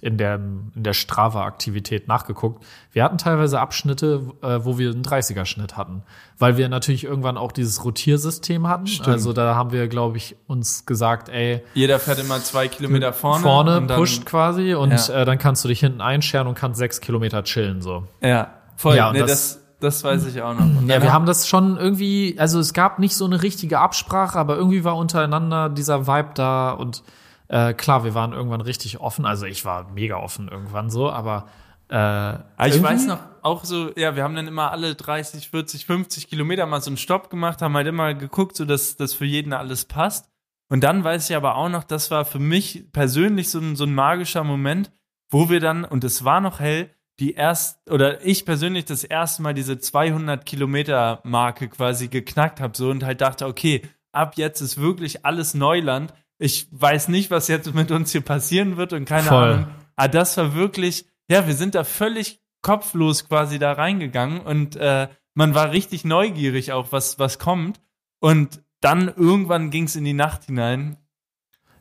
in 0.00 0.16
der, 0.16 0.36
in 0.36 0.70
der 0.74 0.92
Strava-Aktivität 0.92 2.08
nachgeguckt. 2.08 2.64
Wir 2.92 3.04
hatten 3.04 3.18
teilweise 3.18 3.60
Abschnitte, 3.60 4.22
äh, 4.42 4.60
wo 4.64 4.78
wir 4.78 4.90
einen 4.90 5.02
30er-Schnitt 5.02 5.76
hatten, 5.76 6.02
weil 6.38 6.56
wir 6.56 6.68
natürlich 6.68 7.04
irgendwann 7.04 7.36
auch 7.36 7.52
dieses 7.52 7.84
Rotiersystem 7.84 8.66
hatten. 8.66 8.88
Also 9.06 9.32
da 9.32 9.54
haben 9.54 9.72
wir, 9.72 9.88
glaube 9.88 10.16
ich, 10.16 10.36
uns 10.46 10.86
gesagt, 10.86 11.28
ey, 11.28 11.62
Jeder 11.74 11.98
fährt 11.98 12.18
immer 12.18 12.40
zwei 12.42 12.68
Kilometer 12.68 13.12
vorne. 13.12 13.42
vorne 13.42 13.80
pusht 13.82 14.24
quasi 14.26 14.74
und 14.74 14.92
Ja. 15.08 15.20
äh, 15.22 15.24
dann 15.24 15.38
kannst 15.38 15.64
du 15.64 15.68
dich 15.68 15.80
hinten 15.80 16.00
einscheren 16.00 16.46
und 16.46 16.54
kannst 16.54 16.78
sechs 16.78 17.00
Kilometer 17.00 17.44
chillen 17.44 17.82
so. 17.82 18.04
Ja, 18.22 18.48
voll. 18.76 18.96
Ja, 18.96 19.08
und 19.08 19.14
nee, 19.14 19.20
das- 19.20 19.28
das, 19.28 19.60
das 19.80 20.04
weiß 20.04 20.26
ich 20.26 20.42
auch 20.42 20.54
noch. 20.54 20.60
Und 20.60 20.88
Ja, 20.88 21.02
wir 21.02 21.12
haben 21.12 21.24
das 21.26 21.48
schon 21.48 21.76
irgendwie, 21.78 22.36
also 22.38 22.58
es 22.58 22.72
gab 22.74 22.98
nicht 22.98 23.16
so 23.16 23.24
eine 23.24 23.42
richtige 23.42 23.78
Absprache, 23.78 24.38
aber 24.38 24.56
irgendwie 24.56 24.84
war 24.84 24.96
untereinander 24.96 25.68
dieser 25.70 26.06
Vibe 26.06 26.30
da 26.34 26.70
und 26.72 27.02
äh, 27.50 27.74
klar, 27.74 28.04
wir 28.04 28.14
waren 28.14 28.32
irgendwann 28.32 28.60
richtig 28.60 29.00
offen. 29.00 29.26
Also 29.26 29.44
ich 29.44 29.64
war 29.64 29.90
mega 29.90 30.16
offen 30.16 30.48
irgendwann 30.48 30.88
so, 30.88 31.10
aber 31.10 31.48
äh, 31.88 31.94
Aber 31.94 32.44
ich 32.68 32.80
weiß 32.80 33.06
noch, 33.06 33.18
auch 33.42 33.64
so, 33.64 33.90
ja, 33.96 34.14
wir 34.14 34.22
haben 34.22 34.36
dann 34.36 34.46
immer 34.46 34.70
alle 34.70 34.94
30, 34.94 35.50
40, 35.50 35.86
50 35.86 36.28
Kilometer 36.28 36.64
mal 36.66 36.80
so 36.80 36.90
einen 36.90 36.96
Stopp 36.96 37.30
gemacht, 37.30 37.60
haben 37.60 37.74
halt 37.74 37.88
immer 37.88 38.14
geguckt, 38.14 38.56
so 38.56 38.64
dass 38.64 38.96
das 38.96 39.12
für 39.12 39.24
jeden 39.24 39.52
alles 39.52 39.86
passt. 39.86 40.30
Und 40.68 40.84
dann 40.84 41.02
weiß 41.02 41.28
ich 41.28 41.34
aber 41.34 41.56
auch 41.56 41.68
noch, 41.68 41.82
das 41.82 42.12
war 42.12 42.24
für 42.24 42.38
mich 42.38 42.92
persönlich 42.92 43.50
so 43.50 43.58
ein, 43.58 43.74
so 43.74 43.84
ein 43.84 43.94
magischer 43.94 44.44
Moment, 44.44 44.92
wo 45.28 45.48
wir 45.48 45.58
dann, 45.58 45.84
und 45.84 46.04
es 46.04 46.24
war 46.24 46.40
noch 46.40 46.60
hell, 46.60 46.90
die 47.18 47.32
erst, 47.32 47.90
oder 47.90 48.24
ich 48.24 48.46
persönlich 48.46 48.84
das 48.84 49.02
erste 49.02 49.42
Mal 49.42 49.54
diese 49.54 49.80
200 49.80 50.46
Kilometer 50.46 51.20
Marke 51.24 51.68
quasi 51.68 52.06
geknackt 52.06 52.60
habe, 52.60 52.76
so 52.76 52.90
und 52.90 53.02
halt 53.02 53.20
dachte, 53.20 53.46
okay, 53.46 53.82
ab 54.12 54.34
jetzt 54.36 54.60
ist 54.60 54.80
wirklich 54.80 55.26
alles 55.26 55.54
Neuland. 55.54 56.14
Ich 56.42 56.66
weiß 56.72 57.08
nicht, 57.08 57.30
was 57.30 57.48
jetzt 57.48 57.74
mit 57.74 57.90
uns 57.90 58.12
hier 58.12 58.22
passieren 58.22 58.76
wird 58.78 58.92
und 58.94 59.04
keine 59.04 59.28
Voll. 59.28 59.52
Ahnung. 59.52 59.66
Aber 59.94 60.08
das 60.08 60.36
war 60.38 60.54
wirklich, 60.54 61.04
ja, 61.28 61.46
wir 61.46 61.54
sind 61.54 61.74
da 61.74 61.84
völlig 61.84 62.40
kopflos 62.62 63.28
quasi 63.28 63.58
da 63.58 63.72
reingegangen 63.72 64.40
und 64.40 64.74
äh, 64.76 65.08
man 65.34 65.54
war 65.54 65.70
richtig 65.70 66.04
neugierig 66.04 66.72
auch, 66.72 66.92
was, 66.92 67.18
was 67.18 67.38
kommt. 67.38 67.80
Und 68.20 68.62
dann 68.80 69.08
irgendwann 69.08 69.70
ging 69.70 69.84
es 69.84 69.96
in 69.96 70.04
die 70.04 70.14
Nacht 70.14 70.44
hinein. 70.44 70.96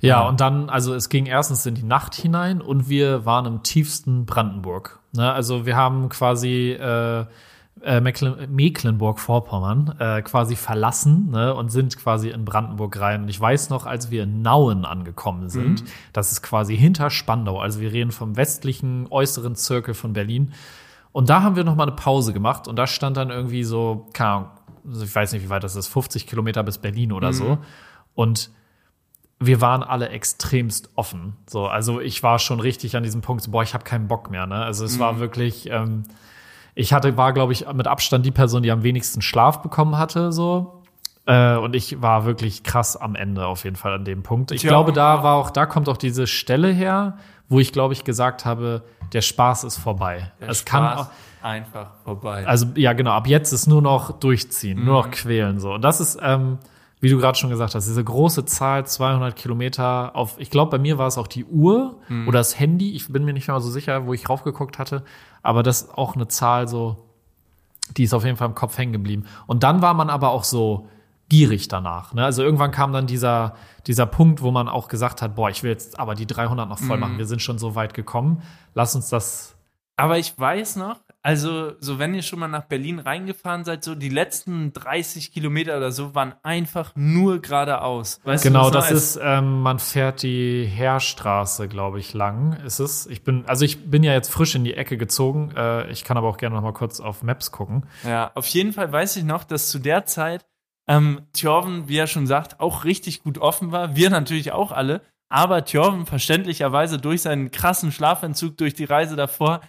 Ja, 0.01 0.21
Ja. 0.21 0.27
und 0.27 0.41
dann, 0.41 0.69
also 0.69 0.93
es 0.93 1.07
ging 1.09 1.25
erstens 1.25 1.65
in 1.65 1.75
die 1.75 1.83
Nacht 1.83 2.13
hinein 2.15 2.61
und 2.61 2.89
wir 2.89 3.25
waren 3.25 3.45
im 3.45 3.63
tiefsten 3.63 4.25
Brandenburg. 4.25 4.99
Ne? 5.13 5.31
Also 5.31 5.65
wir 5.65 5.75
haben 5.77 6.09
quasi 6.09 6.71
äh, 6.71 7.25
äh, 7.83 8.01
Mecklen 8.01 8.53
Mecklenburg-Vorpommern 8.53 9.95
äh, 9.99 10.21
quasi 10.21 10.55
verlassen 10.55 11.29
ne? 11.31 11.53
und 11.53 11.69
sind 11.69 11.97
quasi 11.97 12.29
in 12.29 12.45
Brandenburg 12.45 12.99
rein. 12.99 13.23
Und 13.23 13.29
ich 13.29 13.39
weiß 13.39 13.69
noch, 13.69 13.85
als 13.85 14.11
wir 14.11 14.23
in 14.23 14.41
Nauen 14.41 14.85
angekommen 14.85 15.49
sind, 15.49 15.83
das 16.13 16.31
ist 16.31 16.41
quasi 16.41 16.77
hinter 16.77 17.09
Spandau. 17.09 17.59
Also 17.59 17.79
wir 17.81 17.91
reden 17.91 18.11
vom 18.11 18.35
westlichen 18.35 19.07
äußeren 19.09 19.55
Zirkel 19.55 19.93
von 19.93 20.13
Berlin. 20.13 20.53
Und 21.11 21.29
da 21.29 21.41
haben 21.41 21.55
wir 21.55 21.63
noch 21.63 21.75
mal 21.75 21.83
eine 21.83 21.95
Pause 21.95 22.33
gemacht 22.33 22.67
und 22.67 22.75
da 22.75 22.87
stand 22.87 23.17
dann 23.17 23.29
irgendwie 23.29 23.63
so, 23.63 24.07
keine 24.13 24.29
Ahnung, 24.29 24.49
also 24.87 25.03
ich 25.03 25.13
weiß 25.13 25.33
nicht, 25.33 25.43
wie 25.43 25.49
weit 25.49 25.63
das 25.63 25.75
ist, 25.75 25.87
50 25.87 26.27
Kilometer 26.27 26.63
bis 26.63 26.77
Berlin 26.77 27.11
oder 27.11 27.33
so. 27.33 27.57
Und 28.15 28.51
wir 29.39 29.61
waren 29.61 29.83
alle 29.83 30.09
extremst 30.09 30.89
offen. 30.95 31.37
So, 31.47 31.67
also 31.67 32.01
ich 32.01 32.23
war 32.23 32.39
schon 32.39 32.59
richtig 32.59 32.95
an 32.95 33.03
diesem 33.03 33.21
Punkt, 33.21 33.43
so, 33.43 33.51
boah, 33.51 33.63
ich 33.63 33.73
habe 33.73 33.83
keinen 33.83 34.07
Bock 34.07 34.29
mehr. 34.29 34.45
Ne? 34.45 34.55
Also 34.55 34.83
es 34.85 34.99
war 34.99 35.19
wirklich, 35.19 35.69
ähm, 35.69 36.03
ich 36.79 36.93
hatte, 36.93 37.17
war, 37.17 37.33
glaube 37.33 37.51
ich, 37.51 37.65
mit 37.73 37.87
Abstand 37.87 38.25
die 38.25 38.31
Person, 38.31 38.63
die 38.63 38.71
am 38.71 38.83
wenigsten 38.83 39.21
Schlaf 39.21 39.61
bekommen 39.61 39.97
hatte, 39.97 40.31
so. 40.31 40.81
Äh, 41.25 41.57
und 41.57 41.75
ich 41.75 42.01
war 42.01 42.23
wirklich 42.25 42.63
krass 42.63 42.95
am 42.95 43.15
Ende 43.15 43.45
auf 43.47 43.65
jeden 43.65 43.75
Fall 43.75 43.93
an 43.93 44.05
dem 44.05 44.23
Punkt. 44.23 44.51
Ich 44.51 44.61
Tja. 44.61 44.69
glaube, 44.69 44.93
da 44.93 45.21
war 45.21 45.35
auch, 45.35 45.49
da 45.49 45.65
kommt 45.65 45.89
auch 45.89 45.97
diese 45.97 46.25
Stelle 46.25 46.69
her, 46.69 47.17
wo 47.49 47.59
ich, 47.59 47.73
glaube 47.73 47.93
ich, 47.93 48.05
gesagt 48.05 48.45
habe, 48.45 48.83
der 49.11 49.21
Spaß 49.21 49.65
ist 49.65 49.77
vorbei. 49.77 50.31
Der 50.39 50.49
es 50.49 50.63
kann 50.63 50.83
Spaß 50.93 50.99
auch, 51.07 51.45
einfach 51.45 51.87
vorbei. 52.05 52.47
also 52.47 52.67
ja, 52.75 52.93
genau, 52.93 53.11
ab 53.11 53.27
jetzt 53.27 53.51
ist 53.51 53.67
nur 53.67 53.81
noch 53.81 54.19
durchziehen, 54.19 54.77
nur 54.85 55.03
Mhm. 55.03 55.09
noch 55.09 55.11
quälen 55.11 55.59
so. 55.59 55.73
Und 55.73 55.81
das 55.81 55.99
ist, 55.99 56.17
ähm, 56.21 56.59
wie 57.01 57.09
du 57.09 57.17
gerade 57.17 57.37
schon 57.37 57.49
gesagt 57.49 57.75
hast, 57.75 57.85
diese 57.87 58.03
große 58.03 58.45
Zahl, 58.45 58.85
200 58.85 59.35
Kilometer 59.35 60.15
auf, 60.15 60.35
ich 60.37 60.49
glaube, 60.49 60.71
bei 60.71 60.79
mir 60.79 60.97
war 60.97 61.07
es 61.07 61.17
auch 61.17 61.27
die 61.27 61.45
Uhr 61.45 61.97
Mhm. 62.09 62.27
oder 62.27 62.39
das 62.39 62.59
Handy, 62.59 62.91
ich 62.93 63.07
bin 63.11 63.23
mir 63.25 63.33
nicht 63.33 63.47
mehr 63.47 63.59
so 63.61 63.69
sicher, 63.69 64.05
wo 64.05 64.13
ich 64.13 64.27
raufgeguckt 64.29 64.79
hatte, 64.79 65.03
aber 65.41 65.63
das 65.63 65.83
ist 65.83 65.97
auch 65.97 66.15
eine 66.15 66.27
Zahl 66.27 66.67
so, 66.67 67.05
die 67.97 68.03
ist 68.03 68.13
auf 68.13 68.25
jeden 68.25 68.37
Fall 68.37 68.47
im 68.49 68.55
Kopf 68.55 68.77
hängen 68.77 68.91
geblieben. 68.93 69.25
Und 69.47 69.63
dann 69.63 69.81
war 69.81 69.93
man 69.93 70.09
aber 70.09 70.29
auch 70.31 70.43
so 70.43 70.87
gierig 71.29 71.67
danach. 71.67 72.13
Ne? 72.13 72.23
Also 72.25 72.43
irgendwann 72.43 72.71
kam 72.71 72.91
dann 72.91 73.07
dieser, 73.07 73.55
dieser 73.87 74.05
Punkt, 74.05 74.41
wo 74.41 74.51
man 74.51 74.67
auch 74.67 74.87
gesagt 74.87 75.21
hat, 75.21 75.35
boah, 75.35 75.49
ich 75.49 75.63
will 75.63 75.71
jetzt 75.71 75.99
aber 75.99 76.15
die 76.15 76.25
300 76.27 76.67
noch 76.67 76.79
voll 76.79 76.97
Mhm. 76.97 77.01
machen. 77.01 77.17
Wir 77.17 77.25
sind 77.27 77.41
schon 77.41 77.57
so 77.59 77.75
weit 77.75 77.93
gekommen. 77.93 78.41
Lass 78.73 78.95
uns 78.95 79.09
das 79.09 79.55
Aber 79.95 80.17
ich 80.17 80.37
weiß 80.37 80.75
noch, 80.77 80.97
also 81.21 81.73
so 81.79 81.99
wenn 81.99 82.13
ihr 82.13 82.21
schon 82.21 82.39
mal 82.39 82.47
nach 82.47 82.63
Berlin 82.63 82.99
reingefahren 82.99 83.65
seid, 83.65 83.83
so 83.83 83.93
die 83.93 84.09
letzten 84.09 84.71
30 84.71 85.33
Kilometer 85.33 85.75
oder 85.75 85.91
so 85.91 86.15
waren 86.15 86.33
einfach 86.43 86.93
nur 86.95 87.41
geradeaus. 87.41 88.21
Weißt 88.23 88.43
Genau, 88.43 88.69
das 88.69 88.89
ist, 88.89 89.19
ähm, 89.21 89.61
man 89.61 89.79
fährt 89.79 90.23
die 90.23 90.65
Heerstraße, 90.65 91.67
glaube 91.67 91.99
ich, 91.99 92.13
lang. 92.13 92.53
Ist 92.65 92.79
es? 92.79 93.05
Ich 93.07 93.23
bin, 93.23 93.43
also 93.47 93.65
ich 93.65 93.89
bin 93.89 94.03
ja 94.03 94.13
jetzt 94.13 94.31
frisch 94.31 94.55
in 94.55 94.63
die 94.63 94.75
Ecke 94.75 94.97
gezogen. 94.97 95.51
Äh, 95.55 95.91
ich 95.91 96.05
kann 96.05 96.15
aber 96.15 96.29
auch 96.29 96.37
gerne 96.37 96.55
noch 96.55 96.63
mal 96.63 96.73
kurz 96.73 97.01
auf 97.01 97.21
Maps 97.21 97.51
gucken. 97.51 97.85
Ja, 98.05 98.31
auf 98.35 98.47
jeden 98.47 98.71
Fall 98.71 98.91
weiß 98.91 99.17
ich 99.17 99.23
noch, 99.23 99.43
dass 99.43 99.69
zu 99.69 99.79
der 99.79 100.05
Zeit 100.05 100.45
ähm, 100.87 101.27
Thjörven, 101.33 101.89
wie 101.89 101.97
er 101.97 102.07
schon 102.07 102.27
sagt, 102.27 102.61
auch 102.61 102.85
richtig 102.85 103.23
gut 103.23 103.37
offen 103.37 103.71
war. 103.71 103.95
Wir 103.95 104.09
natürlich 104.09 104.53
auch 104.53 104.71
alle. 104.71 105.01
Aber 105.29 105.63
Thjörven 105.63 106.05
verständlicherweise 106.07 106.97
durch 106.97 107.21
seinen 107.21 107.51
krassen 107.51 107.91
Schlafentzug 107.91 108.57
durch 108.57 108.73
die 108.73 108.85
Reise 108.85 109.15
davor 109.15 109.61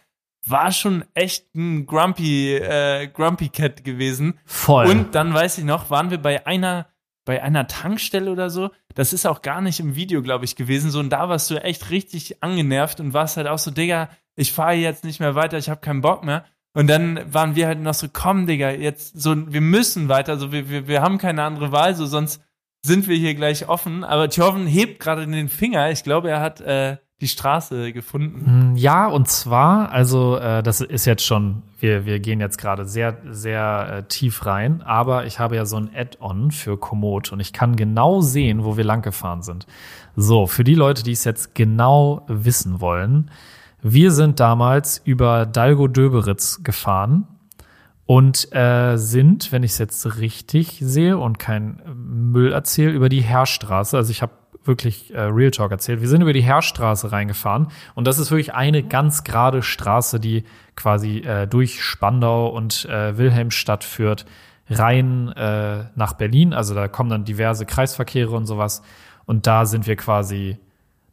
war 0.47 0.73
schon 0.73 1.05
echt 1.15 1.55
ein 1.55 1.87
Grumpy, 1.87 2.55
äh, 2.55 3.09
Grumpy 3.09 3.49
Cat 3.49 3.85
gewesen. 3.85 4.39
Voll. 4.45 4.87
Und 4.87 5.15
dann 5.15 5.35
weiß 5.35 5.59
ich 5.59 5.65
noch, 5.65 5.91
waren 5.91 6.11
wir 6.11 6.19
bei 6.19 6.47
einer, 6.47 6.89
bei 7.25 7.43
einer 7.43 7.67
Tankstelle 7.67 8.31
oder 8.31 8.51
so. 8.51 8.71
Das 8.95 9.13
ist 9.13 9.27
auch 9.27 9.43
gar 9.43 9.61
nicht 9.61 9.81
im 9.81 9.95
Video, 9.95 10.23
glaube 10.23 10.45
ich, 10.45 10.57
gewesen. 10.57 10.91
So, 10.91 11.01
und 11.01 11.11
da 11.11 11.29
warst 11.29 11.51
du 11.51 11.57
echt 11.57 11.91
richtig 11.91 12.43
angenervt 12.43 13.01
und 13.01 13.13
warst 13.13 13.37
halt 13.37 13.47
auch 13.47 13.59
so, 13.59 13.71
Digga, 13.71 14.09
ich 14.37 14.53
fahre 14.53 14.75
jetzt 14.75 15.05
nicht 15.05 15.21
mehr 15.21 15.35
weiter, 15.35 15.59
ich 15.59 15.69
habe 15.69 15.81
keinen 15.81 16.01
Bock 16.01 16.25
mehr. 16.25 16.45
Und 16.73 16.87
dann 16.87 17.21
waren 17.33 17.57
wir 17.57 17.67
halt 17.67 17.81
noch 17.81 17.95
so, 17.95 18.07
komm, 18.13 18.47
Digga, 18.47 18.71
jetzt 18.71 19.21
so, 19.21 19.53
wir 19.53 19.61
müssen 19.61 20.09
weiter, 20.09 20.39
so, 20.39 20.53
wir, 20.53 20.71
wir, 20.71 20.89
wir 20.89 21.03
haben 21.03 21.19
keine 21.19 21.43
andere 21.43 21.73
Wahl, 21.73 21.95
so, 21.95 22.07
sonst 22.07 22.41
sind 22.83 23.09
wir 23.09 23.17
hier 23.17 23.35
gleich 23.35 23.69
offen. 23.69 24.05
Aber 24.05 24.31
Thjörven 24.31 24.67
hebt 24.67 25.01
gerade 25.01 25.27
den 25.27 25.49
Finger. 25.49 25.91
Ich 25.91 26.03
glaube, 26.03 26.31
er 26.31 26.41
hat 26.41 26.61
äh, 26.61 26.97
die 27.21 27.29
Straße 27.29 27.93
gefunden. 27.93 28.73
Mm, 28.73 28.77
Ja, 28.77 29.07
und 29.07 29.29
zwar, 29.29 29.93
also 29.93 30.37
äh, 30.37 30.63
das 30.63 30.81
ist 30.81 31.05
jetzt 31.05 31.25
schon, 31.25 31.63
wir, 31.79 32.07
wir 32.07 32.19
gehen 32.19 32.41
jetzt 32.41 32.59
gerade 32.59 32.87
sehr, 32.87 33.19
sehr 33.31 33.93
äh, 33.99 34.03
tief 34.09 34.47
rein, 34.47 34.83
aber 34.83 35.27
ich 35.27 35.39
habe 35.39 35.57
ja 35.57 35.67
so 35.67 35.77
ein 35.77 35.91
Add-on 35.95 36.51
für 36.51 36.79
Komoot 36.79 37.33
und 37.33 37.41
ich 37.41 37.53
kann 37.53 37.77
genau 37.77 38.21
sehen, 38.21 38.65
wo 38.65 38.77
wir 38.77 38.85
lang 38.85 39.03
gefahren 39.03 39.43
sind. 39.43 39.67
So, 40.17 40.47
für 40.47 40.65
die 40.65 40.75
Leute, 40.75 41.03
die 41.03 41.13
es 41.13 41.25
jetzt 41.25 41.55
genau 41.55 42.25
wissen 42.27 42.81
wollen, 42.81 43.31
wir 43.83 44.11
sind 44.13 44.41
damals 44.41 45.01
über 45.05 45.47
Dalgo-Döberitz 45.47 46.63
gefahren 46.63 47.27
und 48.07 48.53
äh, 48.55 48.97
sind, 48.97 49.53
wenn 49.53 49.63
ich 49.63 49.73
es 49.73 49.79
jetzt 49.79 50.19
richtig 50.19 50.79
sehe 50.83 51.17
und 51.17 51.39
kein 51.39 51.81
Müll 51.95 52.53
erzähle, 52.53 52.91
über 52.91 53.09
die 53.09 53.21
Heerstraße. 53.23 53.97
Also 53.97 54.11
ich 54.11 54.21
habe 54.21 54.33
wirklich 54.65 55.15
äh, 55.15 55.21
Real 55.21 55.51
Talk 55.51 55.71
erzählt. 55.71 56.01
Wir 56.01 56.09
sind 56.09 56.23
über 56.23 56.33
die 56.33 56.43
Heerstraße 56.43 57.13
reingefahren 57.13 57.69
und 57.95 58.07
das 58.07 58.19
ist 58.19 58.31
wirklich 58.31 58.55
eine 58.55 58.83
ganz 58.83 59.25
gerade 59.25 59.63
Straße, 59.63 60.21
die 60.21 60.45
quasi 60.77 61.19
äh, 61.19 61.47
durch 61.47 61.83
Spandau 61.83 62.49
und 62.49 62.85
äh, 62.87 63.17
Wilhelmstadt 63.17 63.85
führt, 63.85 64.27
rein 64.69 65.29
äh, 65.29 65.85
nach 65.95 66.15
Berlin. 66.15 66.53
Also 66.53 66.75
da 66.75 66.89
kommen 66.89 67.11
dann 67.11 67.25
diverse 67.25 67.67
Kreisverkehre 67.67 68.31
und 68.31 68.47
sowas. 68.47 68.83
Und 69.27 69.47
da 69.47 69.67
sind 69.67 69.87
wir 69.87 69.97
quasi 69.97 70.59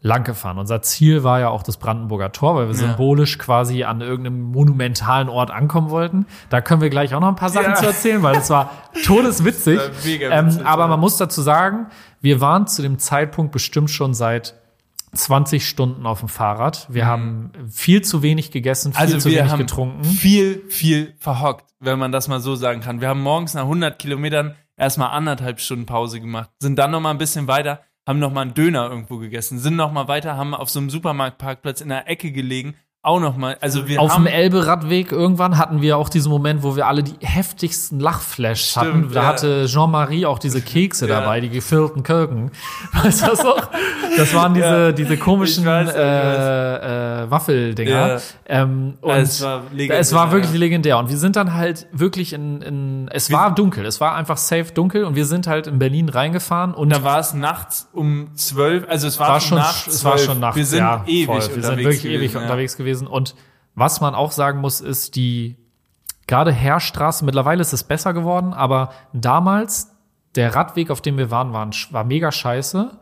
lang 0.02 0.24
gefahren. 0.24 0.58
Unser 0.60 0.82
Ziel 0.82 1.24
war 1.24 1.40
ja 1.40 1.50
auch 1.50 1.64
das 1.64 1.78
Brandenburger 1.78 2.32
Tor, 2.32 2.56
weil 2.56 2.68
wir 2.68 2.76
Ja. 2.76 2.88
symbolisch 2.88 3.38
quasi 3.38 3.84
an 3.84 4.02
irgendeinem 4.02 4.42
monumentalen 4.44 5.28
Ort 5.30 5.50
ankommen 5.52 5.90
wollten. 5.90 6.26
Da 6.50 6.62
können 6.62 6.82
wir 6.82 6.90
gleich 6.90 7.16
auch 7.16 7.20
noch 7.20 7.28
ein 7.30 7.36
paar 7.36 7.50
Sachen 7.50 7.72
Ja. 7.72 7.76
zu 7.76 7.86
erzählen, 7.88 8.22
weil 8.24 8.36
das 8.36 8.50
war 8.50 8.72
todeswitzig. 9.04 9.80
Das 10.04 10.06
war 10.06 10.32
ähm, 10.40 10.48
witzig, 10.48 10.66
aber 10.66 10.88
man 10.88 11.00
muss 11.00 11.18
dazu 11.18 11.42
sagen, 11.42 11.88
wir 12.22 12.42
waren 12.42 12.68
zu 12.68 12.82
dem 12.82 13.00
Zeitpunkt 13.00 13.52
bestimmt 13.52 13.90
schon 13.90 14.14
seit 14.14 14.56
20 15.14 15.68
Stunden 15.68 16.06
auf 16.06 16.20
dem 16.20 16.30
Fahrrad. 16.30 16.86
Wir 16.90 17.06
haben 17.08 17.52
viel 17.70 18.04
zu 18.04 18.22
wenig 18.22 18.52
gegessen, 18.52 18.94
viel 18.94 19.02
Also 19.02 19.18
zu 19.18 19.30
wir 19.30 19.40
wenig 19.40 19.52
haben 19.52 19.60
getrunken. 19.60 20.04
viel, 20.04 20.64
viel 20.70 21.16
verhockt, 21.18 21.66
wenn 21.80 21.98
man 21.98 22.12
das 22.12 22.28
mal 22.28 22.40
so 22.40 22.56
sagen 22.56 22.82
kann. 22.82 23.02
Wir 23.02 23.08
haben 23.08 23.22
morgens 23.22 23.54
nach 23.54 23.64
100 23.64 23.98
Kilometern 23.98 24.56
erstmal 24.76 25.10
anderthalb 25.12 25.60
Stunden 25.60 25.86
Pause 25.86 26.20
gemacht, 26.20 26.50
sind 26.60 26.78
dann 26.78 26.92
noch 26.92 27.00
mal 27.00 27.12
ein 27.12 27.18
bisschen 27.18 27.48
weiter, 27.48 27.82
haben 28.08 28.20
noch 28.20 28.32
mal 28.32 28.42
einen 28.42 28.54
Döner 28.54 28.90
irgendwo 28.90 29.18
gegessen, 29.18 29.60
sind 29.60 29.76
noch 29.76 29.92
mal 29.92 30.08
weiter, 30.08 30.38
haben 30.38 30.56
auf 30.56 30.70
so 30.70 30.80
einem 30.80 30.90
Supermarktparkplatz 30.90 31.82
in 31.82 31.90
der 31.90 32.10
Ecke 32.10 32.32
gelegen, 32.32 32.76
auch 33.04 33.20
noch 33.22 33.38
mal. 33.38 33.58
Also 33.62 33.88
wir 33.88 34.02
Auf 34.02 34.14
haben 34.16 34.26
dem 34.26 34.34
Elbe-Radweg 34.34 35.12
irgendwann 35.14 35.58
hatten 35.58 35.82
wir 35.82 35.98
auch 35.98 36.10
diesen 36.10 36.30
Moment, 36.30 36.62
wo 36.64 36.76
wir 36.76 36.88
alle 36.88 37.04
die 37.04 37.16
heftigsten 37.22 38.00
Lachflash 38.02 38.72
Stimmt, 38.72 38.86
hatten. 38.86 39.10
Da 39.14 39.22
ja. 39.22 39.28
hatte 39.28 39.66
Jean-Marie 39.68 40.26
auch 40.26 40.40
diese 40.40 40.62
Kekse 40.64 41.08
Ja. 41.08 41.22
dabei, 41.22 41.40
die 41.40 41.50
gefüllten 41.50 42.04
Kirken. 42.04 42.52
Weißt 43.04 43.22
du 43.22 43.28
das 43.28 43.44
noch? 43.44 43.70
Das 44.18 44.34
waren 44.34 44.54
diese, 44.54 44.68
Ja. 44.68 44.92
diese 44.92 45.16
komischen 45.16 45.66
weiß, 45.66 45.94
äh, 45.94 47.24
äh, 47.24 47.32
Waffeldinger. 47.32 48.08
Ja. 48.16 48.20
Ähm, 48.46 48.98
und 49.00 49.12
es 49.16 49.42
war 49.42 49.64
legendär, 49.72 50.00
es 50.00 50.14
war 50.14 50.32
wirklich 50.32 50.54
legendär. 50.54 50.98
Und 50.98 51.10
wir 51.10 51.18
sind 51.18 51.36
dann 51.38 51.54
halt 51.54 51.88
wirklich 51.94 52.34
in, 52.34 52.62
in 52.62 53.10
es 53.14 53.32
war 53.32 53.54
dunkel. 53.56 53.86
Es 53.86 54.02
war 54.02 54.16
einfach 54.16 54.38
safe 54.38 54.74
dunkel 54.74 55.06
und 55.06 55.16
wir 55.16 55.26
sind 55.26 55.48
halt 55.48 55.68
in 55.68 55.80
Berlin 55.80 56.10
reingefahren 56.10 56.74
und 56.74 56.90
da 56.90 57.04
war 57.04 57.20
es 57.20 57.34
nachts 57.34 57.88
um 57.94 58.36
zwölf, 58.36 58.86
also 58.90 59.08
es 59.08 59.20
war, 59.20 59.30
war 59.30 59.40
schon 59.40 59.50
schon, 59.50 59.58
nach 59.60 59.88
es 59.88 60.04
war 60.04 60.16
12. 60.18 60.26
schon 60.26 60.40
nachts. 60.40 60.58
Wir 60.58 60.66
sind 60.66 60.88
ewig 61.06 61.56
Wir 61.56 61.64
sind 61.64 61.78
wirklich 61.78 62.06
ewig 62.06 62.36
unterwegs 62.36 62.76
gewesen. 62.76 62.87
Und 62.96 63.36
was 63.76 64.02
man 64.02 64.16
auch 64.16 64.32
sagen 64.32 64.62
muss, 64.62 64.82
ist 64.82 65.16
die 65.16 65.58
gerade 66.28 66.52
Heerstraße. 66.52 67.26
Mittlerweile 67.26 67.62
ist 67.62 67.74
es 67.74 67.84
besser 67.84 68.14
geworden, 68.14 68.54
aber 68.54 68.92
damals 69.14 69.96
der 70.36 70.56
Radweg, 70.56 70.92
auf 70.92 71.02
dem 71.02 71.18
wir 71.18 71.32
waren, 71.32 71.54
war, 71.54 71.70
war 71.92 72.04
mega 72.04 72.32
scheiße. 72.32 73.00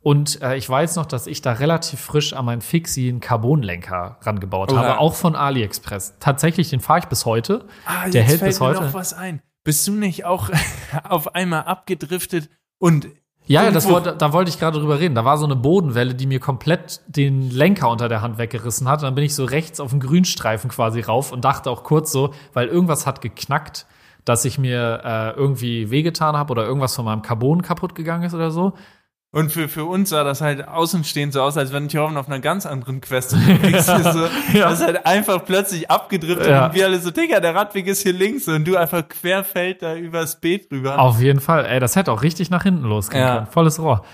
Und 0.00 0.42
äh, 0.42 0.56
ich 0.56 0.68
weiß 0.68 0.96
noch, 0.96 1.06
dass 1.06 1.28
ich 1.28 1.42
da 1.42 1.52
relativ 1.52 2.00
frisch 2.00 2.32
an 2.32 2.44
meinen 2.44 2.60
Fixie 2.60 3.08
einen 3.08 3.20
Carbonlenker 3.20 4.18
rangebaut 4.22 4.72
Oha. 4.72 4.80
habe, 4.80 4.98
auch 4.98 5.14
von 5.14 5.36
AliExpress. 5.36 6.16
Tatsächlich, 6.18 6.70
den 6.70 6.80
fahre 6.80 7.00
ich 7.00 7.04
bis 7.06 7.24
heute. 7.24 7.66
Ah, 7.86 8.08
der 8.08 8.22
jetzt 8.22 8.30
hält 8.30 8.38
fällt 8.40 8.50
bis 8.50 8.60
mir 8.60 8.66
heute. 8.66 8.80
noch 8.80 8.94
was 8.94 9.14
ein. 9.14 9.42
Bist 9.62 9.86
du 9.86 9.92
nicht 9.92 10.24
auch 10.24 10.50
auf 11.04 11.36
einmal 11.36 11.64
abgedriftet 11.64 12.50
und 12.78 13.06
Ja, 13.46 13.64
ja, 13.64 13.70
das 13.70 13.88
wollte, 13.88 14.14
da 14.16 14.32
wollte 14.32 14.50
ich 14.50 14.58
gerade 14.58 14.78
drüber 14.78 15.00
reden. 15.00 15.14
Da 15.14 15.24
war 15.24 15.36
so 15.36 15.44
eine 15.44 15.56
Bodenwelle, 15.56 16.14
die 16.14 16.26
mir 16.26 16.38
komplett 16.38 17.00
den 17.06 17.50
Lenker 17.50 17.90
unter 17.90 18.08
der 18.08 18.22
Hand 18.22 18.38
weggerissen 18.38 18.88
hat. 18.88 19.00
Und 19.00 19.04
dann 19.04 19.14
bin 19.14 19.24
ich 19.24 19.34
so 19.34 19.44
rechts 19.44 19.80
auf 19.80 19.90
den 19.90 20.00
Grünstreifen 20.00 20.70
quasi 20.70 21.00
rauf 21.00 21.32
und 21.32 21.44
dachte 21.44 21.70
auch 21.70 21.82
kurz 21.82 22.12
so, 22.12 22.32
weil 22.52 22.68
irgendwas 22.68 23.06
hat 23.06 23.20
geknackt, 23.20 23.86
dass 24.24 24.44
ich 24.44 24.58
mir 24.58 25.00
äh, 25.04 25.30
irgendwie 25.30 25.90
wehgetan 25.90 26.36
habe 26.36 26.52
oder 26.52 26.64
irgendwas 26.64 26.94
von 26.94 27.04
meinem 27.04 27.22
Carbon 27.22 27.62
kaputt 27.62 27.94
gegangen 27.94 28.22
ist 28.22 28.34
oder 28.34 28.52
so. 28.52 28.74
Und 29.34 29.50
für, 29.50 29.66
für 29.66 29.86
uns 29.86 30.10
sah 30.10 30.24
das 30.24 30.42
halt 30.42 30.68
außenstehend 30.68 31.32
so 31.32 31.40
aus, 31.40 31.56
als 31.56 31.72
wenn 31.72 31.88
Thorben 31.88 32.18
auf 32.18 32.28
einer 32.28 32.38
ganz 32.38 32.66
anderen 32.66 33.00
Quest 33.00 33.32
unterwegs 33.32 33.88
ist. 33.88 34.12
So. 34.12 34.26
Ja. 34.52 34.68
Das 34.68 34.80
ist 34.80 34.84
halt 34.86 35.06
einfach 35.06 35.42
plötzlich 35.46 35.90
abgedriftet 35.90 36.48
Ja. 36.48 36.66
und 36.66 36.74
wir 36.74 36.84
alle 36.84 37.00
so, 37.00 37.10
Digga, 37.10 37.40
der 37.40 37.54
Radweg 37.54 37.86
ist 37.86 38.02
hier 38.02 38.12
links 38.12 38.46
und 38.46 38.66
du 38.68 38.76
einfach 38.76 39.08
querfeld 39.08 39.80
da 39.80 39.94
übers 39.94 40.38
Beet 40.38 40.70
rüber. 40.70 40.98
Auf 40.98 41.18
jeden 41.18 41.40
Fall. 41.40 41.64
Ey, 41.64 41.80
das 41.80 41.96
hätte 41.96 42.12
auch 42.12 42.22
richtig 42.22 42.50
nach 42.50 42.62
hinten 42.64 42.84
losgehen 42.84 43.22
Ja. 43.24 43.34
können. 43.36 43.46
Volles 43.46 43.80
Rohr. 43.80 44.04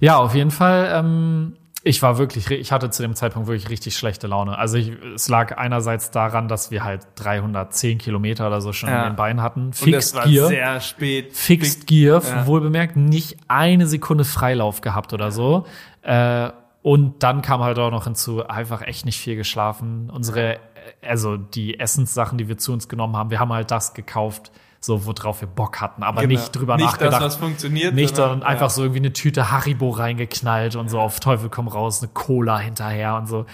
Ja, 0.00 0.16
auf 0.16 0.34
jeden 0.34 0.50
Fall. 0.50 0.90
Ähm, 0.92 1.52
ich 1.86 2.02
war 2.02 2.18
wirklich, 2.18 2.50
ich 2.50 2.72
hatte 2.72 2.90
zu 2.90 3.02
dem 3.02 3.14
Zeitpunkt 3.14 3.46
wirklich 3.48 3.70
richtig 3.70 3.96
schlechte 3.96 4.26
Laune. 4.26 4.58
Also 4.58 4.76
ich, 4.76 4.90
es 5.14 5.28
lag 5.28 5.56
einerseits 5.56 6.10
daran, 6.10 6.48
dass 6.48 6.72
wir 6.72 6.82
halt 6.82 7.06
310 7.14 7.98
Kilometer 7.98 8.48
oder 8.48 8.60
so 8.60 8.72
schon 8.72 8.88
Ja. 8.90 9.04
in 9.04 9.12
den 9.12 9.16
Beinen 9.16 9.40
hatten. 9.40 9.66
und 9.66 9.70
das 9.70 9.80
Fixed 9.80 10.14
war 10.16 10.24
Gear. 10.24 10.48
sehr 10.48 10.80
spät. 10.80 11.32
Fixed 11.36 11.86
Gear, 11.86 12.22
Ja. 12.22 12.46
wohl 12.46 12.60
bemerkt, 12.60 12.96
nicht 12.96 13.36
eine 13.46 13.86
Sekunde 13.86 14.24
Freilauf 14.24 14.80
gehabt 14.80 15.12
oder 15.12 15.30
so. 15.30 15.64
Äh, 16.02 16.50
und 16.82 17.22
dann 17.22 17.40
kam 17.42 17.60
halt 17.62 17.78
auch 17.78 17.90
noch 17.92 18.04
hinzu, 18.04 18.46
einfach 18.46 18.82
echt 18.82 19.04
nicht 19.06 19.18
viel 19.20 19.36
geschlafen. 19.36 20.10
Unsere, 20.10 20.54
äh, 20.54 20.58
also 21.06 21.36
die 21.36 21.78
Essenssachen, 21.78 22.36
die 22.36 22.48
wir 22.48 22.58
zu 22.58 22.72
uns 22.72 22.88
genommen 22.88 23.16
haben, 23.16 23.30
wir 23.30 23.38
haben 23.38 23.52
halt 23.52 23.70
das 23.70 23.94
gekauft, 23.94 24.50
so 24.86 25.04
worauf 25.06 25.40
wir 25.42 25.48
Bock 25.48 25.80
hatten, 25.80 26.02
aber 26.02 26.22
Genau. 26.22 26.32
nicht 26.40 26.52
drüber 26.52 26.76
nicht 26.76 26.86
nachgedacht. 26.86 27.14
das, 27.14 27.22
was 27.22 27.36
funktioniert. 27.36 27.94
nicht, 27.94 28.16
sondern 28.16 28.40
ja. 28.40 28.46
einfach 28.46 28.70
so 28.70 28.82
irgendwie 28.82 29.00
eine 29.00 29.12
Tüte 29.12 29.50
Haribo 29.50 29.90
reingeknallt 29.90 30.76
und 30.76 30.88
so 30.88 30.98
auf 31.00 31.20
Teufel 31.20 31.50
komm 31.50 31.68
raus, 31.68 32.02
eine 32.02 32.10
Cola 32.14 32.58
hinterher 32.58 33.16
und 33.16 33.26
so. 33.26 33.46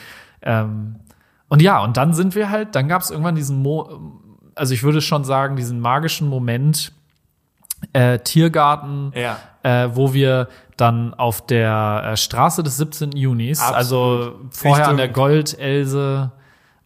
Ähm, 0.42 0.96
und 1.48 1.60
ja, 1.62 1.82
und 1.82 1.96
dann 1.96 2.12
sind 2.14 2.34
wir 2.34 2.50
halt, 2.50 2.74
dann 2.74 2.86
gab 2.88 3.02
es 3.02 3.10
irgendwann 3.10 3.34
diesen, 3.34 3.60
Mo 3.62 4.20
also 4.54 4.74
ich 4.74 4.82
würde 4.82 5.00
schon 5.00 5.24
sagen, 5.24 5.56
diesen 5.56 5.80
magischen 5.80 6.28
Moment, 6.28 6.92
äh, 7.94 8.18
Tiergarten, 8.18 9.12
Ja. 9.14 9.38
äh, 9.62 9.88
wo 9.96 10.12
wir 10.14 10.48
dann 10.76 11.14
auf 11.14 11.44
der 11.46 12.02
äh, 12.12 12.16
Straße 12.16 12.62
des 12.62 12.76
17. 12.76 13.12
Junis, 13.12 13.60
Absolut. 13.60 13.76
also 13.78 14.40
vorher 14.50 14.88
an 14.88 14.96
Richtung- 14.96 14.96
der 14.98 15.08
Goldelse, 15.08 16.32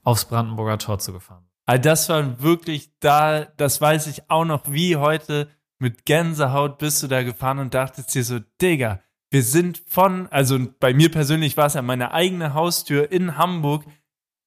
aufs 0.05 0.25
Brandenburger 0.27 0.79
Tor 0.79 0.99
zu 1.01 1.13
gefahren. 1.13 1.43
Also 1.67 1.83
das 1.83 2.09
war 2.09 2.43
wirklich 2.43 2.91
da, 3.01 3.45
das 3.45 3.81
weiß 3.81 4.07
ich 4.07 4.31
auch 4.31 4.45
noch, 4.45 4.63
wie 4.71 4.97
heute 4.97 5.49
mit 5.79 6.07
Gänsehaut 6.07 6.79
bist 6.79 7.03
du 7.03 7.09
da 7.09 7.23
gefahren 7.23 7.59
und 7.59 7.75
dachtest 7.75 8.15
dir 8.15 8.25
so, 8.25 8.39
Digga, 8.63 9.01
wir 9.31 9.43
sind 9.43 9.83
von, 9.89 10.29
also 10.29 10.59
bei 10.79 10.95
mir 10.95 11.11
persönlich 11.11 11.57
war 11.57 11.67
es 11.67 11.75
ja 11.75 11.83
meine 11.83 12.13
eigene 12.13 12.55
Haustür 12.55 13.11
in 13.11 13.37
Hamburg, 13.37 13.85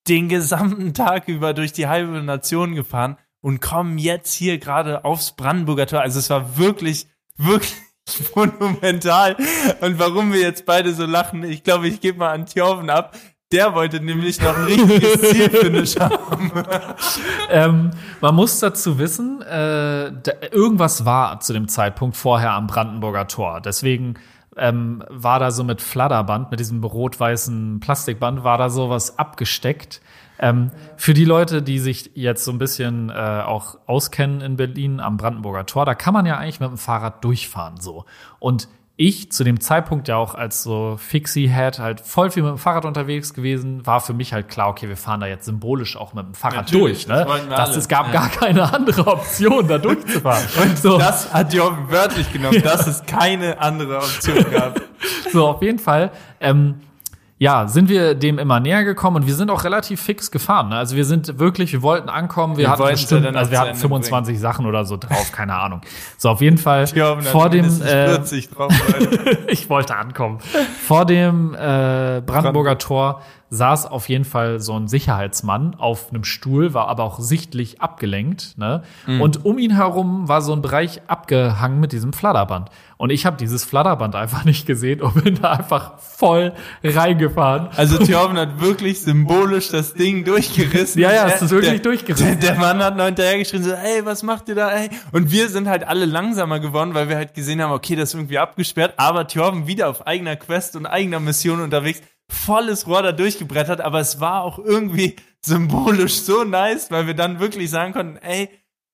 den 0.08 0.30
gesamten 0.30 0.94
Tag 0.96 1.28
über 1.28 1.54
durch 1.54 1.74
die 1.74 1.88
halbe 1.88 2.22
Nation 2.24 2.74
gefahren 2.74 3.18
und 3.42 3.62
kommen 3.62 3.98
jetzt 3.98 4.34
hier 4.34 4.58
gerade 4.58 5.06
aufs 5.06 5.36
Brandenburger 5.36 5.88
Tor. 5.88 6.02
Also 6.02 6.20
es 6.20 6.30
war 6.30 6.58
wirklich, 6.58 7.08
wirklich 7.36 7.76
monumental. 8.36 9.36
Und 9.82 10.00
warum 10.00 10.34
wir 10.34 10.40
jetzt 10.40 10.66
beide 10.66 10.94
so 10.94 11.06
lachen, 11.06 11.44
ich 11.44 11.64
glaube, 11.64 11.88
ich 11.88 12.02
gebe 12.02 12.20
mal 12.20 12.32
an 12.32 12.46
Thjorven 12.46 12.90
ab. 12.90 13.16
Der 13.52 13.74
wollte 13.74 14.00
nämlich 14.00 14.40
noch 14.40 14.56
ein 14.56 14.66
richtiges 14.66 15.22
Zielfinish 15.22 15.96
haben. 16.00 16.52
ähm, 17.50 17.92
man 18.22 18.36
muss 18.36 18.60
dazu 18.60 19.00
wissen, 19.00 19.42
äh, 19.42 20.12
da, 20.12 20.32
irgendwas 20.52 21.04
war 21.04 21.40
zu 21.40 21.54
dem 21.54 21.68
Zeitpunkt 21.68 22.16
vorher 22.16 22.52
am 22.52 22.68
Brandenburger 22.68 23.28
Tor. 23.28 23.60
Deswegen 23.60 24.20
ähm, 24.56 25.04
war 25.10 25.40
da 25.40 25.50
so 25.50 25.64
mit 25.64 25.82
Fladderband, 25.82 26.52
mit 26.52 26.60
diesem 26.60 26.84
rot-weißen 26.84 27.80
Plastikband, 27.80 28.44
war 28.44 28.60
da 28.60 28.70
sowas 28.70 29.18
abgesteckt. 29.18 30.00
Ähm, 30.38 30.70
für 30.96 31.16
die 31.16 31.26
Leute, 31.26 31.64
die 31.64 31.80
sich 31.80 32.12
jetzt 32.14 32.46
so 32.46 32.52
ein 32.52 32.60
bisschen 32.60 33.10
äh, 33.10 33.14
auch 33.14 33.80
auskennen 33.88 34.42
in 34.42 34.58
Berlin 34.58 35.00
am 35.00 35.18
Brandenburger 35.18 35.66
Tor, 35.66 35.86
da 35.86 35.96
kann 35.96 36.14
man 36.14 36.28
ja 36.28 36.38
eigentlich 36.38 36.60
mit 36.60 36.70
dem 36.70 36.78
Fahrrad 36.78 37.24
durchfahren 37.24 37.78
so. 37.78 38.06
Und 38.38 38.68
ich 39.02 39.32
zu 39.32 39.46
dem 39.46 39.62
Zeitpunkt 39.62 40.10
ja 40.10 40.18
auch 40.18 40.36
als 40.36 40.62
so 40.62 40.98
Fixie-Head 40.98 41.80
halt 41.80 42.02
voll 42.02 42.32
viel 42.32 42.44
mit 42.44 42.52
dem 42.52 42.58
Fahrrad 42.58 42.84
unterwegs 42.84 43.34
gewesen, 43.34 43.86
war 43.88 44.02
für 44.02 44.12
mich 44.14 44.34
halt 44.34 44.50
klar, 44.50 44.68
okay, 44.68 44.90
wir 44.90 44.98
fahren 44.98 45.22
da 45.22 45.28
jetzt 45.28 45.46
symbolisch 45.46 45.96
auch 45.96 46.14
mit 46.14 46.26
dem 46.26 46.34
Fahrrad 46.34 46.66
Natürlich, 46.66 47.06
durch. 47.06 47.08
Ne? 47.08 47.26
das 47.50 47.70
Das, 47.70 47.78
es 47.78 47.88
gab 47.88 48.08
Ja. 48.08 48.12
gar 48.12 48.30
keine 48.30 48.74
andere 48.74 49.08
Option, 49.08 49.70
da 49.70 49.78
durchzufahren. 49.78 50.44
Und 50.62 50.78
so, 50.78 50.98
Das 50.98 51.34
hat 51.34 51.54
Jorgen 51.54 51.90
wörtlich 51.90 52.30
genommen, 52.34 52.62
dass 52.62 52.88
es 52.88 53.06
keine 53.06 53.60
andere 53.62 54.00
Option 54.00 54.52
gab. 54.52 54.82
so 55.32 55.48
auf 55.48 55.62
jeden 55.62 55.80
Fall. 55.80 56.12
Ähm, 56.42 56.82
ja, 57.42 57.70
sind 57.70 57.88
wir 57.88 58.16
dem 58.16 58.38
immer 58.38 58.60
näher 58.60 58.84
gekommen 58.84 59.16
und 59.16 59.26
wir 59.26 59.34
sind 59.34 59.50
auch 59.50 59.64
relativ 59.64 60.02
fix 60.02 60.30
gefahren. 60.30 60.70
Ne? 60.70 60.76
Also 60.76 60.98
wir 60.98 61.06
sind 61.06 61.40
wirklich, 61.40 61.72
wir 61.72 61.82
wollten 61.82 62.10
ankommen, 62.10 62.58
wir, 62.58 62.66
Wir 62.66 62.72
hatten 62.72 62.84
bestimmt, 62.84 63.26
also 63.34 63.50
wir 63.50 63.60
hatten 63.60 63.70
Ende 63.70 63.80
25 63.80 64.38
Sachen 64.38 64.66
oder 64.66 64.84
so 64.84 64.98
drauf, 64.98 65.32
keine 65.32 65.56
Ahnung. 65.56 65.80
So, 66.18 66.30
auf 66.30 66.42
jeden 66.42 66.58
Fall 66.58 66.84
Jorgen 66.94 67.24
hat 67.24 67.32
vor 67.32 67.50
dem, 67.50 67.66
äh, 67.66 68.10
40 68.10 68.50
drauf. 68.50 68.74
Ich 69.48 69.70
wollte 69.70 69.96
ankommen. 69.96 70.40
Vor 70.86 71.06
dem 71.06 71.54
äh, 71.56 72.22
Brandenburger 72.26 72.78
Tor 72.78 73.22
saß 73.50 73.86
auf 73.88 74.10
jeden 74.10 74.26
Fall 74.26 74.60
so 74.60 74.78
ein 74.78 74.88
Sicherheitsmann 74.88 75.76
auf 75.76 76.10
einem 76.10 76.24
Stuhl, 76.24 76.74
war 76.74 76.88
aber 76.88 77.04
auch 77.04 77.20
sichtlich 77.20 77.82
abgelenkt. 77.82 78.58
Ne? 78.58 78.84
Und 79.08 79.46
um 79.46 79.58
ihn 79.58 79.76
herum 79.76 80.28
war 80.28 80.42
so 80.42 80.54
ein 80.54 80.62
Bereich 80.62 81.02
abgehangen 81.08 81.80
mit 81.80 81.92
diesem 81.92 82.14
Fladderband. 82.14 82.70
Und 82.98 83.12
ich 83.12 83.26
habe 83.26 83.38
dieses 83.38 83.64
Fladderband 83.64 84.16
einfach 84.16 84.44
nicht 84.44 84.66
gesehen 84.66 85.02
und 85.02 85.24
bin 85.24 85.36
da 85.42 85.52
einfach 85.54 86.00
voll 86.00 86.54
reingefahren. 86.84 87.70
Also 87.76 87.98
Thjorven 87.98 88.38
hat 88.38 88.60
wirklich 88.60 89.02
symbolisch 89.02 89.70
das 89.70 89.94
Ding 89.94 90.26
durchgerissen. 90.26 91.02
Ja, 91.02 91.14
ja, 91.14 91.28
es 91.28 91.42
ist 91.42 91.52
wirklich 91.52 91.82
der, 91.82 91.92
durchgerissen. 91.92 92.40
Der, 92.40 92.52
der 92.52 92.60
Mann 92.60 92.84
hat 92.84 92.98
noch 92.98 93.06
hinterher 93.06 93.38
geschrien, 93.38 93.64
so, 93.64 93.72
ey, 93.72 94.06
was 94.06 94.22
macht 94.22 94.50
ihr 94.50 94.56
da, 94.56 94.70
ey? 94.72 94.90
Und 95.12 95.32
wir 95.32 95.50
sind 95.50 95.68
halt 95.68 95.88
alle 95.88 96.06
langsamer 96.06 96.60
geworden, 96.60 96.94
weil 96.94 97.10
wir 97.10 97.16
halt 97.16 97.34
gesehen 97.34 97.62
haben, 97.62 97.72
okay, 97.72 97.96
das 97.96 98.10
ist 98.10 98.16
irgendwie 98.16 98.38
abgesperrt, 98.38 98.96
aber 98.98 99.28
Thjorven 99.28 99.66
wieder 99.66 99.88
auf 99.88 100.06
eigener 100.06 100.36
Quest 100.36 100.76
und 100.76 100.86
eigener 100.86 101.20
Mission 101.20 101.62
unterwegs, 101.62 102.02
volles 102.30 102.88
Rohr 102.88 103.02
da 103.02 103.12
durchgebrettert, 103.12 103.82
aber 103.82 104.00
es 104.00 104.20
war 104.20 104.44
auch 104.44 104.60
irgendwie 104.60 105.16
symbolisch 105.42 106.16
so 106.16 106.44
nice, 106.44 106.92
weil 106.92 107.08
wir 107.08 107.14
dann 107.14 107.40
wirklich 107.40 107.70
sagen 107.70 107.94
konnten, 107.94 108.18
ey, 108.18 108.50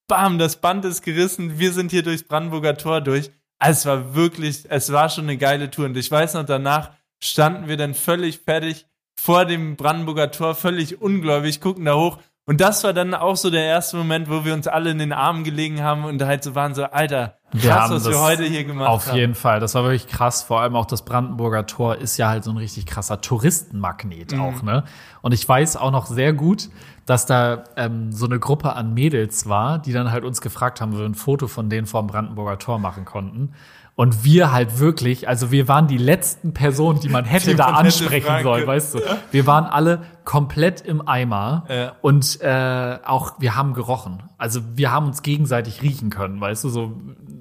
bam, 0.07 0.37
das 0.37 0.61
Band 0.61 0.85
ist 0.85 1.01
gerissen, 1.03 1.59
wir 1.59 1.71
sind 1.71 1.91
hier 1.91 2.03
durchs 2.03 2.23
Brandenburger 2.23 2.77
Tor 2.77 3.01
durch. 3.01 3.31
Also 3.59 3.79
es 3.79 3.85
war 3.85 4.15
wirklich, 4.15 4.65
es 4.69 4.91
war 4.91 5.09
schon 5.09 5.25
eine 5.25 5.37
geile 5.37 5.71
Tour. 5.71 5.85
Und 5.85 5.97
ich 5.97 6.11
weiß 6.11 6.35
noch, 6.35 6.45
danach 6.45 6.91
standen 7.21 7.67
wir 7.67 7.77
dann 7.77 7.93
völlig 7.93 8.39
fertig 8.39 8.85
vor 9.19 9.45
dem 9.45 9.75
Brandenburger 9.75 10.31
Tor, 10.31 10.55
völlig 10.55 11.01
ungläubig, 11.01 11.61
gucken 11.61 11.85
da 11.85 11.95
hoch 11.95 12.19
Und 12.47 12.61
das 12.61 12.83
war 12.83 12.93
dann 12.93 13.15
auch 13.15 13.35
so 13.37 13.49
der 13.49 13.63
erste 13.63 13.97
Moment, 13.97 14.29
wo 14.29 14.45
wir 14.45 14.53
uns 14.53 14.67
alle 14.67 14.91
in 14.91 14.99
den 14.99 15.11
Armen 15.13 15.43
gelegen 15.43 15.81
haben 15.81 16.05
und 16.05 16.21
halt 16.23 16.43
so 16.43 16.53
waren 16.53 16.75
so, 16.75 16.83
Alter, 16.83 17.37
Wir 17.51 17.71
krass, 17.71 17.79
haben 17.89 17.95
was 17.95 18.07
wir 18.07 18.19
heute 18.19 18.43
hier 18.43 18.63
gemacht 18.65 18.87
Auf 18.87 19.07
haben. 19.07 19.17
jeden 19.17 19.33
Fall. 19.33 19.59
Das 19.59 19.73
war 19.73 19.81
wirklich 19.83 20.05
krass. 20.05 20.43
Vor 20.43 20.61
allem 20.61 20.75
auch 20.75 20.85
das 20.85 21.03
Brandenburger 21.05 21.65
Tor 21.65 21.95
ist 21.95 22.17
ja 22.17 22.29
halt 22.29 22.43
so 22.43 22.51
ein 22.51 22.57
richtig 22.57 22.85
krasser 22.85 23.19
Touristenmagnet 23.19 24.33
Mhm. 24.33 24.41
auch, 24.41 24.61
ne? 24.61 24.83
Und 25.23 25.33
ich 25.33 25.47
weiß 25.49 25.75
auch 25.77 25.89
noch 25.89 26.05
sehr 26.05 26.33
gut, 26.33 26.69
dass 27.07 27.25
da 27.25 27.63
ähm, 27.77 28.11
so 28.11 28.25
eine 28.27 28.37
Gruppe 28.39 28.73
an 28.73 28.93
Mädels 28.93 29.49
war, 29.49 29.79
die 29.79 29.91
dann 29.93 30.11
halt 30.11 30.23
uns 30.23 30.39
gefragt 30.39 30.81
haben, 30.81 30.93
ob 30.93 30.99
wir 30.99 31.05
ein 31.05 31.15
Foto 31.15 31.47
von 31.47 31.69
denen 31.69 31.87
vor 31.87 32.03
dem 32.03 32.07
Brandenburger 32.07 32.59
Tor 32.59 32.77
machen 32.77 33.05
konnten. 33.05 33.53
Und 33.97 34.25
wir 34.25 34.51
halt 34.51 34.79
wirklich, 34.79 35.29
also 35.29 35.51
wir 35.51 35.69
waren 35.69 35.87
die 35.87 35.97
letzten 35.97 36.53
Personen, 36.53 36.99
die 36.99 37.07
man 37.07 37.23
hätte 37.23 37.51
Die 37.51 37.55
da 37.55 37.67
man 37.67 37.75
hätte 37.75 37.85
ansprechen 37.85 38.25
fragen 38.27 38.43
sollen, 38.43 38.67
weißt 38.67 38.95
du? 38.95 38.99
Wir 39.31 39.47
waren 39.47 39.63
alle 39.63 40.01
komplett 40.25 40.81
im 40.81 41.07
Eimer 41.07 41.63
Ja. 41.69 41.93
und 42.01 42.41
äh, 42.41 42.99
auch 43.05 43.39
wir 43.39 43.55
haben 43.55 43.73
gerochen. 43.73 44.23
Also 44.37 44.59
wir 44.75 44.91
haben 44.91 45.05
uns 45.05 45.21
gegenseitig 45.21 45.81
riechen 45.81 46.09
können, 46.09 46.41
weißt 46.41 46.65
du, 46.65 46.69
so 46.69 46.91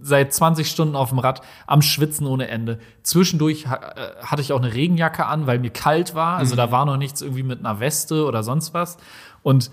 seit 0.00 0.32
20 0.32 0.70
Stunden 0.70 0.94
auf 0.94 1.09
dem 1.09 1.18
Rad, 1.18 1.40
am 1.66 1.82
Schwitzen 1.82 2.24
ohne 2.26 2.46
Ende. 2.46 2.78
Zwischendurch 3.02 3.64
äh, 3.64 3.68
hatte 4.24 4.40
ich 4.42 4.52
auch 4.52 4.62
eine 4.62 4.72
Regenjacke 4.72 5.26
an, 5.26 5.48
weil 5.48 5.59
mir 5.59 5.70
kalt 5.70 6.14
war. 6.14 6.36
Also 6.36 6.55
da 6.55 6.70
war 6.70 6.84
noch 6.84 6.98
nichts 6.98 7.20
irgendwie 7.20 7.42
mit 7.42 7.59
einer 7.59 7.80
Weste 7.80 8.26
oder 8.26 8.44
sonst 8.44 8.74
was. 8.74 8.96
Und 9.42 9.72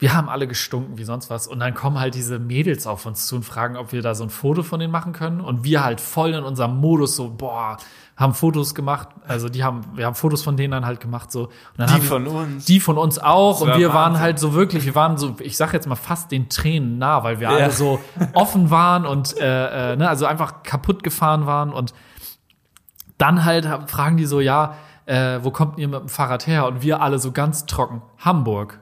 wir 0.00 0.14
haben 0.14 0.28
alle 0.28 0.48
gestunken 0.48 0.98
wie 0.98 1.04
sonst 1.04 1.30
was. 1.30 1.46
Und 1.46 1.60
dann 1.60 1.74
kommen 1.74 2.00
halt 2.00 2.14
diese 2.14 2.38
Mädels 2.38 2.86
auf 2.86 3.06
uns 3.06 3.26
zu 3.26 3.36
und 3.36 3.44
fragen, 3.44 3.76
ob 3.76 3.92
wir 3.92 4.02
da 4.02 4.14
so 4.14 4.24
ein 4.24 4.30
Foto 4.30 4.62
von 4.62 4.80
denen 4.80 4.90
machen 4.92 5.12
können. 5.12 5.40
Und 5.40 5.62
wir 5.62 5.84
halt 5.84 6.00
voll 6.00 6.30
in 6.34 6.42
unserem 6.42 6.76
Modus 6.78 7.16
so, 7.16 7.28
boah, 7.30 7.76
haben 8.16 8.34
Fotos 8.34 8.74
gemacht. 8.74 9.08
Also 9.28 9.48
die 9.48 9.62
haben, 9.62 9.82
wir 9.94 10.06
haben 10.06 10.14
Fotos 10.14 10.42
von 10.42 10.56
denen 10.56 10.72
dann 10.72 10.84
halt 10.86 11.00
gemacht 11.00 11.30
so. 11.30 11.50
Die 11.78 11.82
haben 11.82 11.92
wir- 12.02 12.08
von 12.08 12.26
uns. 12.26 12.64
Die 12.64 12.80
von 12.80 12.98
uns 12.98 13.18
auch. 13.18 13.60
Und 13.60 13.76
wir 13.76 13.88
waren 13.90 14.12
Wahnsinn. 14.12 14.20
halt 14.22 14.38
so 14.38 14.54
wirklich, 14.54 14.84
wir 14.86 14.94
waren 14.94 15.16
so, 15.18 15.36
ich 15.40 15.56
sag 15.56 15.72
jetzt 15.74 15.86
mal 15.86 15.94
fast 15.96 16.30
den 16.32 16.48
Tränen 16.48 16.98
nah, 16.98 17.22
weil 17.22 17.38
wir 17.40 17.50
Ja. 17.50 17.56
alle 17.56 17.70
so 17.70 18.00
offen 18.34 18.70
waren 18.70 19.04
und 19.06 19.36
äh, 19.38 19.92
äh, 19.92 19.96
ne, 19.96 20.08
also 20.08 20.26
einfach 20.26 20.62
kaputt 20.62 21.02
gefahren 21.02 21.46
waren. 21.46 21.72
Und 21.72 21.92
dann 23.18 23.44
halt 23.44 23.66
fragen 23.90 24.16
die 24.16 24.24
so, 24.26 24.40
ja, 24.40 24.74
äh, 25.06 25.40
wo 25.42 25.50
kommt 25.50 25.78
ihr 25.78 25.88
mit 25.88 26.00
dem 26.00 26.08
Fahrrad 26.08 26.46
her? 26.46 26.66
Und 26.66 26.82
wir 26.82 27.02
alle 27.02 27.18
so 27.18 27.32
ganz 27.32 27.66
trocken, 27.66 28.02
Hamburg. 28.18 28.80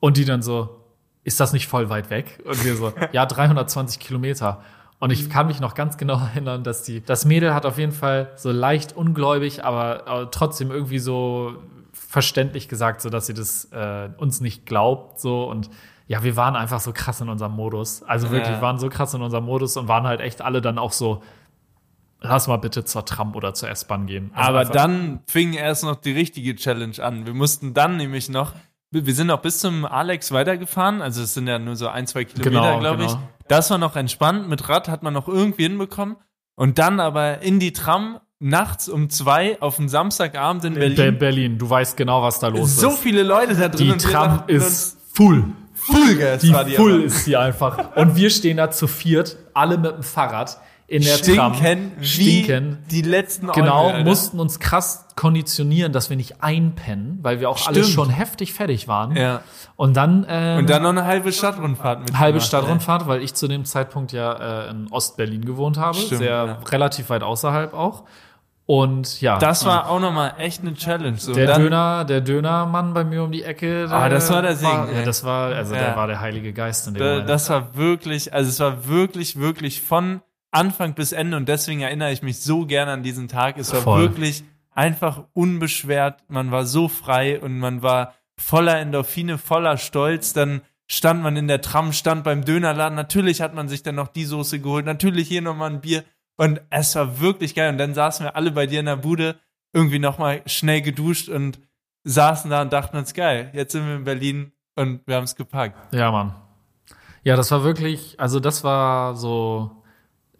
Und 0.00 0.16
die 0.16 0.24
dann 0.24 0.42
so, 0.42 0.80
ist 1.24 1.38
das 1.40 1.52
nicht 1.52 1.68
voll 1.68 1.90
weit 1.90 2.10
weg? 2.10 2.42
Und 2.44 2.64
wir 2.64 2.74
so, 2.76 2.92
ja, 3.12 3.26
320 3.26 4.00
Kilometer. 4.00 4.62
Und 4.98 5.10
ich 5.10 5.30
kann 5.30 5.46
mich 5.46 5.60
noch 5.60 5.74
ganz 5.74 5.96
genau 5.96 6.18
erinnern, 6.34 6.64
dass 6.64 6.82
die, 6.82 7.02
das 7.02 7.24
Mädel 7.24 7.54
hat 7.54 7.66
auf 7.66 7.78
jeden 7.78 7.92
Fall 7.92 8.32
so 8.36 8.50
leicht 8.50 8.96
ungläubig, 8.96 9.64
aber, 9.64 10.06
aber 10.06 10.30
trotzdem 10.30 10.70
irgendwie 10.70 10.98
so 10.98 11.54
verständlich 11.92 12.68
gesagt, 12.68 13.02
so 13.02 13.10
dass 13.10 13.26
sie 13.26 13.34
das 13.34 13.66
äh, 13.72 14.08
uns 14.18 14.40
nicht 14.40 14.66
glaubt, 14.66 15.20
so 15.20 15.44
und 15.44 15.70
ja, 16.06 16.24
wir 16.24 16.34
waren 16.34 16.56
einfach 16.56 16.80
so 16.80 16.92
krass 16.92 17.20
in 17.20 17.28
unserem 17.28 17.52
Modus. 17.52 18.02
Also 18.02 18.30
wirklich, 18.30 18.48
Ja. 18.48 18.56
wir 18.56 18.62
waren 18.62 18.78
so 18.80 18.88
krass 18.88 19.14
in 19.14 19.22
unserem 19.22 19.44
Modus 19.44 19.76
und 19.76 19.86
waren 19.86 20.04
halt 20.08 20.20
echt 20.20 20.42
alle 20.42 20.60
dann 20.60 20.76
auch 20.76 20.90
so, 20.90 21.22
lass 22.20 22.48
mal 22.48 22.56
bitte 22.56 22.84
zur 22.84 23.04
Tram 23.04 23.36
oder 23.36 23.54
zur 23.54 23.68
S-Bahn 23.70 24.06
gehen. 24.06 24.32
Also 24.34 24.48
Aber 24.48 24.64
dann 24.64 25.20
fing 25.28 25.52
erst 25.52 25.84
noch 25.84 25.94
die 25.96 26.10
richtige 26.12 26.56
Challenge 26.56 26.98
an. 27.00 27.26
Wir 27.26 27.34
mussten 27.34 27.74
dann 27.74 27.96
nämlich 27.96 28.28
noch, 28.28 28.54
wir 28.92 29.14
sind 29.14 29.28
noch 29.28 29.40
bis 29.40 29.58
zum 29.60 29.84
Alex 29.84 30.32
weitergefahren, 30.32 31.00
also 31.02 31.22
es 31.22 31.34
sind 31.34 31.46
ja 31.46 31.58
nur 31.58 31.76
so 31.76 31.88
ein, 31.88 32.06
zwei 32.06 32.24
Kilometer, 32.24 32.50
Genau, 32.50 32.78
glaube 32.80 33.02
ich. 33.04 33.08
genau. 33.08 33.22
Das 33.48 33.70
war 33.70 33.78
noch 33.78 33.96
entspannt, 33.96 34.48
mit 34.48 34.68
Rad 34.68 34.88
hat 34.88 35.02
man 35.02 35.12
noch 35.14 35.28
irgendwie 35.28 35.62
hinbekommen. 35.64 36.16
Und 36.56 36.78
dann 36.78 37.00
aber 37.00 37.40
in 37.42 37.58
die 37.58 37.72
Tram 37.72 38.18
nachts 38.38 38.88
um 38.88 39.08
zwei 39.10 39.60
auf 39.60 39.78
einen 39.78 39.88
Samstagabend 39.88 40.64
in 40.64 40.74
in 40.74 40.78
Berlin. 40.94 41.18
Berlin. 41.18 41.58
Du 41.58 41.68
weißt 41.68 41.96
genau, 41.96 42.22
was 42.22 42.38
da 42.38 42.48
los 42.48 42.76
so 42.76 42.88
ist. 42.90 42.98
viele 42.98 43.22
Leute 43.22 43.54
da 43.54 43.68
drin. 43.68 43.92
Die 43.92 43.96
Tram 43.98 44.42
ist 44.46 44.98
full. 45.14 45.44
Fullgas 45.74 46.42
Die 46.42 46.52
war 46.52 46.64
die 46.64 46.74
full 46.74 46.94
aber. 46.96 47.04
ist 47.04 47.24
sie 47.24 47.36
einfach. 47.36 47.96
Und 47.96 48.16
wir 48.16 48.28
stehen 48.30 48.58
da 48.58 48.70
zu 48.70 48.86
viert, 48.86 49.36
alle 49.54 49.78
mit 49.78 49.92
dem 49.94 50.02
Fahrrad 50.02 50.58
in 50.90 51.02
der 51.04 51.18
Tram. 51.18 51.54
Stinken 52.00 52.78
die 52.90 53.02
letzten 53.02 53.46
Genau, 53.52 53.86
Alter. 53.88 54.02
mussten 54.04 54.40
uns 54.40 54.58
krass 54.58 55.06
konditionieren, 55.14 55.92
dass 55.92 56.10
wir 56.10 56.16
nicht 56.16 56.42
einpennen, 56.42 57.20
weil 57.22 57.38
wir 57.38 57.48
auch 57.48 57.68
alle 57.68 57.84
schon 57.84 58.10
heftig 58.10 58.52
fertig 58.52 58.88
waren. 58.88 59.14
Ja. 59.16 59.42
Und 59.76 59.96
dann, 59.96 60.26
ähm, 60.28 60.58
Und 60.58 60.68
dann 60.70 60.82
noch 60.82 60.88
eine 60.90 61.04
halbe 61.04 61.32
Stadtrundfahrt 61.32 62.00
mit 62.00 62.18
halbe 62.18 62.40
Stadtrundfahrt, 62.40 63.06
weil 63.06 63.22
ich 63.22 63.34
zu 63.34 63.46
dem 63.46 63.64
Zeitpunkt 63.64 64.10
ja 64.12 64.66
äh, 64.66 64.70
in 64.70 64.88
Ostberlin 64.90 65.44
gewohnt 65.44 65.78
habe, 65.78 65.96
Stimmt, 65.96 66.18
sehr 66.22 66.30
ja. 66.44 66.58
relativ 66.68 67.08
weit 67.08 67.22
außerhalb 67.22 67.72
auch. 67.72 68.02
Und 68.66 69.20
ja, 69.20 69.38
Das 69.38 69.64
war 69.64 69.88
auch 69.90 70.00
nochmal 70.00 70.34
echt 70.38 70.60
eine 70.62 70.74
Challenge. 70.74 71.16
So, 71.18 71.32
der 71.34 71.56
Döner, 71.56 72.04
der 72.04 72.20
Dönermann 72.20 72.94
bei 72.94 73.04
mir 73.04 73.22
um 73.22 73.30
die 73.32 73.42
Ecke. 73.44 73.86
Ah, 73.90 74.08
das 74.08 74.30
war 74.30 74.42
der 74.42 74.54
Segen, 74.56 74.70
War, 74.72 74.90
ja, 74.92 74.98
ey. 75.00 75.04
das 75.04 75.24
war, 75.24 75.52
also 75.54 75.74
Ja. 75.74 75.80
der 75.86 75.96
war 75.96 76.06
der 76.08 76.20
Heilige 76.20 76.52
Geist 76.52 76.86
in 76.88 76.94
dem 76.94 77.00
Da, 77.00 77.10
Moment. 77.10 77.28
das 77.28 77.48
war 77.50 77.76
wirklich, 77.76 78.32
also 78.34 78.48
es 78.48 78.58
war 78.60 78.86
wirklich, 78.88 79.38
wirklich 79.38 79.82
von 79.82 80.20
Anfang 80.50 80.94
bis 80.94 81.12
Ende 81.12 81.36
und 81.36 81.48
deswegen 81.48 81.80
erinnere 81.80 82.12
ich 82.12 82.22
mich 82.22 82.40
so 82.40 82.66
gerne 82.66 82.92
an 82.92 83.02
diesen 83.02 83.28
Tag. 83.28 83.58
Es 83.58 83.72
war 83.72 83.82
Voll. 83.82 84.00
wirklich 84.00 84.44
einfach 84.70 85.24
unbeschwert. 85.32 86.24
Man 86.28 86.50
war 86.50 86.64
so 86.64 86.88
frei 86.88 87.40
und 87.40 87.58
man 87.58 87.82
war 87.82 88.14
voller 88.36 88.78
Endorphine, 88.78 89.38
voller 89.38 89.76
Stolz. 89.76 90.32
Dann 90.32 90.62
stand 90.88 91.22
man 91.22 91.36
in 91.36 91.48
der 91.48 91.60
Tram, 91.60 91.92
stand 91.92 92.24
beim 92.24 92.44
Dönerladen. 92.44 92.96
Natürlich 92.96 93.42
hat 93.42 93.54
man 93.54 93.68
sich 93.68 93.82
dann 93.82 93.94
noch 93.94 94.08
die 94.08 94.24
Soße 94.24 94.60
geholt. 94.60 94.86
Natürlich 94.86 95.28
hier 95.28 95.42
nochmal 95.42 95.70
ein 95.70 95.80
Bier. 95.80 96.04
Und 96.36 96.60
es 96.70 96.94
war 96.96 97.20
wirklich 97.20 97.54
geil. 97.54 97.70
Und 97.70 97.78
dann 97.78 97.94
saßen 97.94 98.26
wir 98.26 98.34
alle 98.34 98.50
bei 98.50 98.66
dir 98.66 98.80
in 98.80 98.86
der 98.86 98.96
Bude, 98.96 99.36
irgendwie 99.72 99.98
nochmal 99.98 100.42
schnell 100.46 100.80
geduscht 100.80 101.28
und 101.28 101.60
saßen 102.04 102.50
da 102.50 102.62
und 102.62 102.72
dachten 102.72 102.96
uns, 102.96 103.14
geil, 103.14 103.50
jetzt 103.52 103.72
sind 103.72 103.86
wir 103.86 103.96
in 103.96 104.04
Berlin 104.04 104.52
und 104.74 105.06
wir 105.06 105.16
haben 105.16 105.24
es 105.24 105.36
gepackt. 105.36 105.94
Ja, 105.94 106.10
Mann. 106.10 106.34
Ja, 107.22 107.36
das 107.36 107.50
war 107.50 107.62
wirklich, 107.62 108.18
also 108.18 108.40
das 108.40 108.64
war 108.64 109.14
so, 109.14 109.79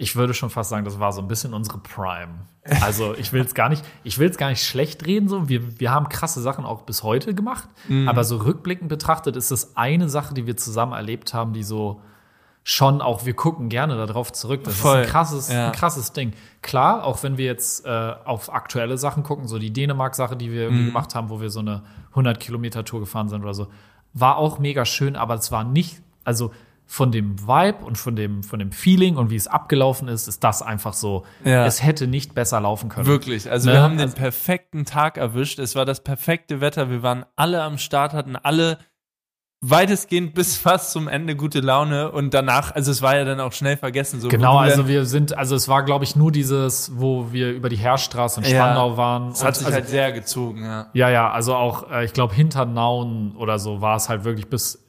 ich 0.01 0.17
würde 0.17 0.33
schon 0.35 0.49
fast 0.51 0.71
sagen, 0.71 0.85
das 0.85 0.99
war 0.99 1.13
so 1.13 1.21
ein 1.21 1.29
bisschen 1.29 1.53
unsere 1.55 1.79
Prime. 1.79 2.47
Also 2.81 3.15
ich 3.15 3.33
will 3.33 3.43
es 3.43 3.55
gar 3.55 3.69
nicht, 3.69 3.85
ich 4.03 4.19
will 4.19 4.29
es 4.31 4.37
gar 4.39 4.49
nicht 4.49 4.65
schlecht 4.65 5.07
reden, 5.07 5.29
so. 5.29 5.49
Wir, 5.49 5.79
wir 5.79 5.91
haben 5.91 6.09
krasse 6.09 6.41
Sachen 6.41 6.65
auch 6.65 6.83
bis 6.83 7.03
heute 7.03 7.35
gemacht, 7.35 7.69
Mhm. 7.89 8.09
aber 8.09 8.25
so 8.25 8.37
rückblickend 8.39 8.89
betrachtet 8.89 9.37
ist 9.37 9.51
es 9.51 9.77
eine 9.77 10.09
Sache, 10.09 10.33
die 10.35 10.47
wir 10.47 10.57
zusammen 10.57 10.93
erlebt 10.93 11.35
haben, 11.35 11.53
die 11.53 11.63
so 11.63 12.01
schon 12.63 13.01
auch, 13.01 13.25
wir 13.25 13.35
gucken 13.35 13.69
gerne 13.71 13.97
darauf 14.07 14.33
zurück. 14.33 14.65
Das 14.65 14.77
Voll, 14.77 15.01
ist 15.01 15.07
ein 15.07 15.11
krasses, 15.11 15.49
ja. 15.53 15.67
ein 15.67 15.73
krasses 15.73 16.13
Ding. 16.13 16.35
Klar, 16.63 17.05
auch 17.05 17.23
wenn 17.23 17.39
wir 17.39 17.47
jetzt 17.47 17.87
äh, 17.87 17.89
auf 18.25 18.53
aktuelle 18.53 18.99
Sachen 18.99 19.23
gucken, 19.23 19.49
so 19.49 19.59
die 19.59 19.73
Dänemark-Sache, 19.73 20.37
die 20.37 20.51
wir 20.53 20.71
Mhm. 20.71 20.87
gemacht 20.87 21.15
haben, 21.15 21.31
wo 21.31 21.41
wir 21.41 21.51
so 21.51 21.61
eine 21.61 21.83
100-Kilometer-Tour 22.15 23.01
gefahren 23.01 23.29
sind 23.29 23.43
oder 23.43 23.55
so, 23.55 23.69
war 24.13 24.37
auch 24.37 24.59
mega 24.59 24.85
schön, 24.85 25.17
aber 25.17 25.35
es 25.35 25.51
war 25.53 25.65
nicht, 25.65 26.01
also 26.25 26.53
von 26.93 27.13
dem 27.13 27.39
Vibe 27.47 27.85
und 27.85 27.99
von 27.99 28.17
dem, 28.17 28.43
von 28.43 28.59
dem 28.59 28.73
Feeling 28.73 29.17
und 29.17 29.31
wie 29.31 29.37
es 29.37 29.47
abgelaufen 29.47 30.09
ist, 30.09 30.27
ist 30.27 30.43
das 30.43 30.61
einfach 30.61 30.93
so, 30.93 31.25
Ja. 31.45 31.65
es 31.65 31.85
hätte 31.85 32.09
nicht 32.09 32.35
besser 32.35 32.61
laufen 32.61 32.89
können. 32.89 33.07
Wirklich. 33.07 33.49
Also 33.49 33.69
Ne? 33.69 33.77
wir 33.77 33.83
haben 33.83 33.97
den 33.97 34.07
Also- 34.09 34.17
perfekten 34.17 34.85
Tag 34.85 35.17
erwischt. 35.17 35.61
Es 35.61 35.77
war 35.77 35.85
das 35.85 36.03
perfekte 36.03 36.61
Wetter. 36.61 36.91
Wir 36.91 37.05
waren 37.05 37.25
alle 37.37 37.63
am 37.63 37.79
Start, 37.79 38.13
hatten 38.13 38.35
alle 38.35 38.79
weitestgehend 39.63 40.35
bis 40.35 40.57
fast 40.57 40.91
zum 40.91 41.07
Ende 41.07 41.37
gute 41.37 41.61
Laune 41.61 42.11
und 42.11 42.35
danach, 42.35 42.75
also 42.75 42.91
es 42.91 43.03
war 43.03 43.17
ja 43.17 43.25
dann 43.25 43.39
auch 43.39 43.53
schnell 43.53 43.77
vergessen. 43.77 44.21
So, 44.21 44.29
Genau, 44.29 44.57
also 44.59 44.89
wir 44.89 45.05
sind, 45.05 45.39
also 45.39 45.55
es 45.55 45.69
war, 45.69 45.85
glaube 45.85 46.03
ich, 46.05 46.17
nur 46.17 46.33
dieses, 46.33 46.91
wo 46.99 47.31
wir 47.31 47.53
über 47.53 47.69
die 47.69 47.77
Heerstraße 47.77 48.41
in 48.41 48.51
Ja. 48.51 48.65
Spandau 48.65 48.97
waren. 48.97 49.29
es 49.29 49.45
hat 49.45 49.55
sich 49.55 49.67
also, 49.67 49.77
halt 49.77 49.89
sehr 49.89 50.11
gezogen, 50.13 50.65
ja. 50.65 50.87
Ja, 50.95 51.11
ja, 51.11 51.31
also 51.31 51.55
auch, 51.55 51.89
äh, 51.91 52.05
ich 52.05 52.15
glaube, 52.15 52.35
hinter 52.35 52.65
Nauen 52.65 53.37
oder 53.37 53.61
so 53.61 53.81
war 53.81 53.95
es 53.97 54.09
halt 54.09 54.25
wirklich 54.25 54.49
bis 54.49 54.83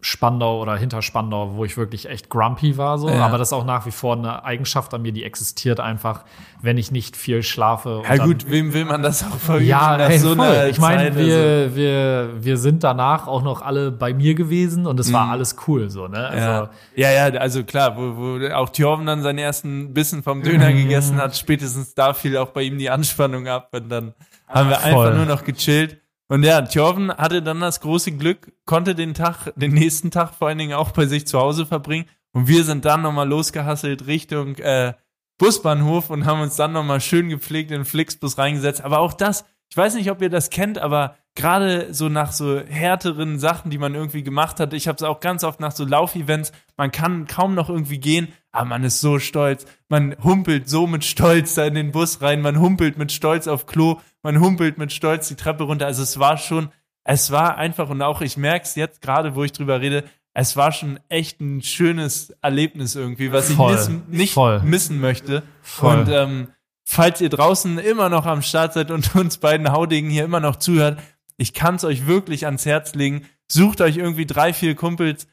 Spandau 0.00 0.62
oder 0.62 0.76
hinter 0.76 1.02
Spandau, 1.02 1.56
wo 1.56 1.64
ich 1.64 1.76
wirklich 1.76 2.08
echt 2.08 2.28
grumpy 2.30 2.76
war, 2.76 2.98
so. 2.98 3.08
Ja. 3.08 3.26
Aber 3.26 3.36
das 3.36 3.48
ist 3.48 3.52
auch 3.52 3.64
nach 3.64 3.84
wie 3.84 3.90
vor 3.90 4.16
eine 4.16 4.44
Eigenschaft 4.44 4.94
an 4.94 5.02
mir, 5.02 5.10
die 5.10 5.24
existiert 5.24 5.80
einfach, 5.80 6.24
wenn 6.62 6.78
ich 6.78 6.92
nicht 6.92 7.16
viel 7.16 7.42
schlafe. 7.42 8.02
Ja 8.08 8.24
gut, 8.24 8.48
wem 8.48 8.72
will 8.72 8.84
man 8.84 9.02
das 9.02 9.24
auch 9.24 9.36
verüben? 9.36 9.66
Ja, 9.66 9.96
ey, 9.96 10.18
so 10.18 10.36
voll. 10.36 10.68
ich 10.70 10.78
meine, 10.78 11.02
Zeit, 11.02 11.16
also. 11.16 11.26
wir, 11.26 11.74
wir, 11.74 12.30
wir 12.38 12.56
sind 12.58 12.84
danach 12.84 13.26
auch 13.26 13.42
noch 13.42 13.60
alle 13.60 13.90
bei 13.90 14.14
mir 14.14 14.34
gewesen 14.36 14.86
und 14.86 15.00
es 15.00 15.12
war 15.12 15.30
alles 15.30 15.56
cool, 15.66 15.90
so, 15.90 16.06
ne? 16.06 16.28
Also, 16.28 16.38
Mhm. 16.38 16.68
Ja. 16.94 17.10
ja, 17.10 17.28
ja, 17.28 17.38
also 17.40 17.64
klar, 17.64 17.96
wo, 17.96 18.16
wo 18.16 18.54
auch 18.54 18.68
Thjorven 18.70 19.06
dann 19.06 19.22
seinen 19.22 19.38
ersten 19.38 19.92
Bissen 19.94 20.22
vom 20.22 20.42
Döner 20.42 20.72
gegessen 20.72 21.16
hat, 21.16 21.36
spätestens 21.36 21.94
da 21.94 22.14
fiel 22.14 22.36
auch 22.36 22.50
bei 22.50 22.62
ihm 22.62 22.78
die 22.78 22.90
Anspannung 22.90 23.48
ab 23.48 23.70
und 23.72 23.88
dann 23.88 24.14
haben 24.46 24.70
wir 24.70 24.76
Voll. 24.76 25.06
einfach 25.08 25.16
nur 25.16 25.26
noch 25.26 25.44
gechillt. 25.44 26.00
Und 26.28 26.42
ja, 26.42 26.60
Thjorven 26.62 27.10
hatte 27.10 27.42
dann 27.42 27.60
das 27.60 27.80
große 27.80 28.12
Glück, 28.12 28.52
konnte 28.66 28.94
den 28.94 29.14
Tag, 29.14 29.52
den 29.56 29.72
nächsten 29.72 30.10
Tag 30.10 30.34
vor 30.34 30.48
allen 30.48 30.58
Dingen 30.58 30.74
auch 30.74 30.90
bei 30.90 31.06
sich 31.06 31.26
zu 31.26 31.38
Hause 31.38 31.64
verbringen 31.64 32.06
und 32.32 32.48
wir 32.48 32.64
sind 32.64 32.84
dann 32.84 33.02
nochmal 33.02 33.28
losgehasselt 33.28 34.06
Richtung 34.06 34.56
äh, 34.56 34.92
Busbahnhof 35.38 36.10
und 36.10 36.26
haben 36.26 36.40
uns 36.40 36.56
dann 36.56 36.72
nochmal 36.72 37.00
schön 37.00 37.28
gepflegt 37.28 37.70
in 37.70 37.78
den 37.78 37.84
Flixbus 37.84 38.38
reingesetzt. 38.38 38.82
Aber 38.82 38.98
auch 38.98 39.14
das, 39.14 39.44
ich 39.70 39.76
weiß 39.76 39.94
nicht, 39.94 40.10
ob 40.10 40.20
ihr 40.20 40.30
das 40.30 40.50
kennt, 40.50 40.78
aber 40.78 41.16
gerade 41.38 41.94
so 41.94 42.10
nach 42.10 42.32
so 42.32 42.60
härteren 42.60 43.38
Sachen, 43.38 43.70
die 43.70 43.78
man 43.78 43.94
irgendwie 43.94 44.22
gemacht 44.22 44.60
hat, 44.60 44.74
ich 44.74 44.86
habe 44.86 44.96
es 44.96 45.02
auch 45.02 45.20
ganz 45.20 45.42
oft 45.42 45.60
nach 45.60 45.72
so 45.72 45.86
Laufevents, 45.86 46.52
man 46.76 46.92
kann 46.92 47.26
kaum 47.26 47.54
noch 47.54 47.70
irgendwie 47.70 47.98
gehen, 47.98 48.28
aber 48.52 48.66
man 48.66 48.84
ist 48.84 49.00
so 49.00 49.18
stolz, 49.18 49.64
man 49.88 50.14
humpelt 50.22 50.68
so 50.68 50.86
mit 50.86 51.04
Stolz 51.04 51.54
da 51.54 51.64
in 51.64 51.74
den 51.74 51.92
Bus 51.92 52.20
rein, 52.20 52.42
man 52.42 52.60
humpelt 52.60 52.98
mit 52.98 53.10
Stolz 53.10 53.46
auf 53.46 53.64
Klo, 53.64 54.00
man 54.22 54.38
humpelt 54.38 54.76
mit 54.76 54.92
Stolz 54.92 55.28
die 55.28 55.36
Treppe 55.36 55.64
runter. 55.64 55.86
Also 55.86 56.02
es 56.02 56.18
war 56.18 56.36
schon 56.36 56.68
es 57.08 57.30
war 57.30 57.56
einfach, 57.56 57.88
und 57.88 58.02
auch 58.02 58.20
ich 58.20 58.36
merke 58.36 58.66
es 58.66 58.74
jetzt 58.74 59.00
gerade, 59.00 59.34
wo 59.34 59.42
ich 59.42 59.52
drüber 59.52 59.80
rede, 59.80 60.04
es 60.34 60.58
war 60.58 60.72
schon 60.72 61.00
echt 61.08 61.40
ein 61.40 61.62
schönes 61.62 62.34
Erlebnis 62.42 62.94
irgendwie, 62.96 63.32
was 63.32 63.50
Voll, 63.50 63.74
ich 63.74 64.14
nicht 64.14 64.34
voll. 64.34 64.60
missen 64.60 65.00
möchte. 65.00 65.42
Voll. 65.62 66.00
Und 66.00 66.08
ähm, 66.10 66.48
falls 66.84 67.22
ihr 67.22 67.30
draußen 67.30 67.78
immer 67.78 68.10
noch 68.10 68.26
am 68.26 68.42
Start 68.42 68.74
seid 68.74 68.90
und 68.90 69.14
uns 69.16 69.38
beiden 69.38 69.72
Haudegen 69.72 70.10
hier 70.10 70.24
immer 70.24 70.40
noch 70.40 70.56
zuhört, 70.56 70.98
ich 71.38 71.54
kann 71.54 71.76
es 71.76 71.84
euch 71.84 72.06
wirklich 72.06 72.44
ans 72.44 72.66
Herz 72.66 72.94
legen. 72.94 73.22
Sucht 73.50 73.80
euch 73.80 73.96
irgendwie 73.96 74.26
drei, 74.26 74.52
vier 74.52 74.74
Kumpels, 74.74 75.26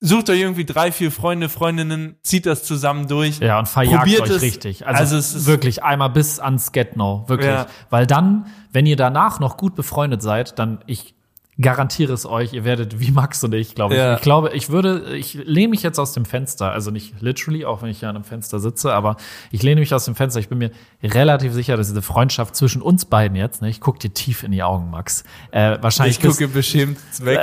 sucht 0.00 0.30
euch 0.30 0.40
irgendwie 0.40 0.64
drei, 0.64 0.92
vier 0.92 1.10
Freunde, 1.10 1.48
Freundinnen, 1.48 2.16
zieht 2.22 2.46
das 2.46 2.62
zusammen 2.62 3.08
durch. 3.08 3.40
Ja, 3.40 3.58
und 3.58 3.66
verjagt 3.66 4.04
Probiert 4.04 4.20
euch 4.22 4.30
es. 4.30 4.42
richtig. 4.42 4.86
Also, 4.86 5.00
Also 5.00 5.16
es 5.16 5.34
ist- 5.34 5.46
wirklich 5.46 5.82
einmal 5.82 6.10
bis 6.10 6.38
ans 6.38 6.70
Get-No. 6.70 7.24
Wirklich. 7.28 7.48
Ja. 7.50 7.66
Weil 7.90 8.06
dann, 8.06 8.46
wenn 8.70 8.86
ihr 8.86 8.96
danach 8.96 9.40
noch 9.40 9.56
gut 9.56 9.74
befreundet 9.74 10.22
seid, 10.22 10.58
dann 10.60 10.84
ich 10.86 11.15
garantiere 11.58 12.12
es 12.12 12.26
euch, 12.26 12.52
ihr 12.52 12.64
werdet 12.64 13.00
wie 13.00 13.10
Max 13.10 13.42
und 13.42 13.54
ich, 13.54 13.74
glaube 13.74 13.94
ich. 13.94 13.98
Ja. 13.98 14.16
Ich 14.16 14.20
glaube, 14.20 14.50
ich 14.52 14.68
würde, 14.68 15.16
ich 15.16 15.34
lehne 15.34 15.68
mich 15.68 15.82
jetzt 15.82 15.98
aus 15.98 16.12
dem 16.12 16.26
Fenster, 16.26 16.70
also 16.70 16.90
nicht 16.90 17.20
literally, 17.20 17.64
auch 17.64 17.80
wenn 17.82 17.88
ich 17.88 18.00
hier 18.00 18.10
an 18.10 18.16
einem 18.16 18.24
Fenster 18.24 18.60
sitze, 18.60 18.92
aber 18.92 19.16
ich 19.50 19.62
lehne 19.62 19.80
mich 19.80 19.94
aus 19.94 20.04
dem 20.04 20.14
Fenster. 20.14 20.38
Ich 20.38 20.48
bin 20.48 20.58
mir 20.58 20.70
relativ 21.02 21.54
sicher, 21.54 21.76
dass 21.76 21.88
diese 21.88 22.02
Freundschaft 22.02 22.54
zwischen 22.56 22.82
uns 22.82 23.06
beiden 23.06 23.36
jetzt, 23.36 23.62
ne, 23.62 23.70
ich 23.70 23.80
gucke 23.80 23.98
dir 23.98 24.12
tief 24.12 24.42
in 24.42 24.52
die 24.52 24.62
Augen, 24.62 24.90
Max, 24.90 25.24
äh, 25.50 25.78
wahrscheinlich 25.80 26.18
Ich 26.22 26.30
gucke 26.30 26.48
beschämt 26.48 26.98
weg. 27.24 27.40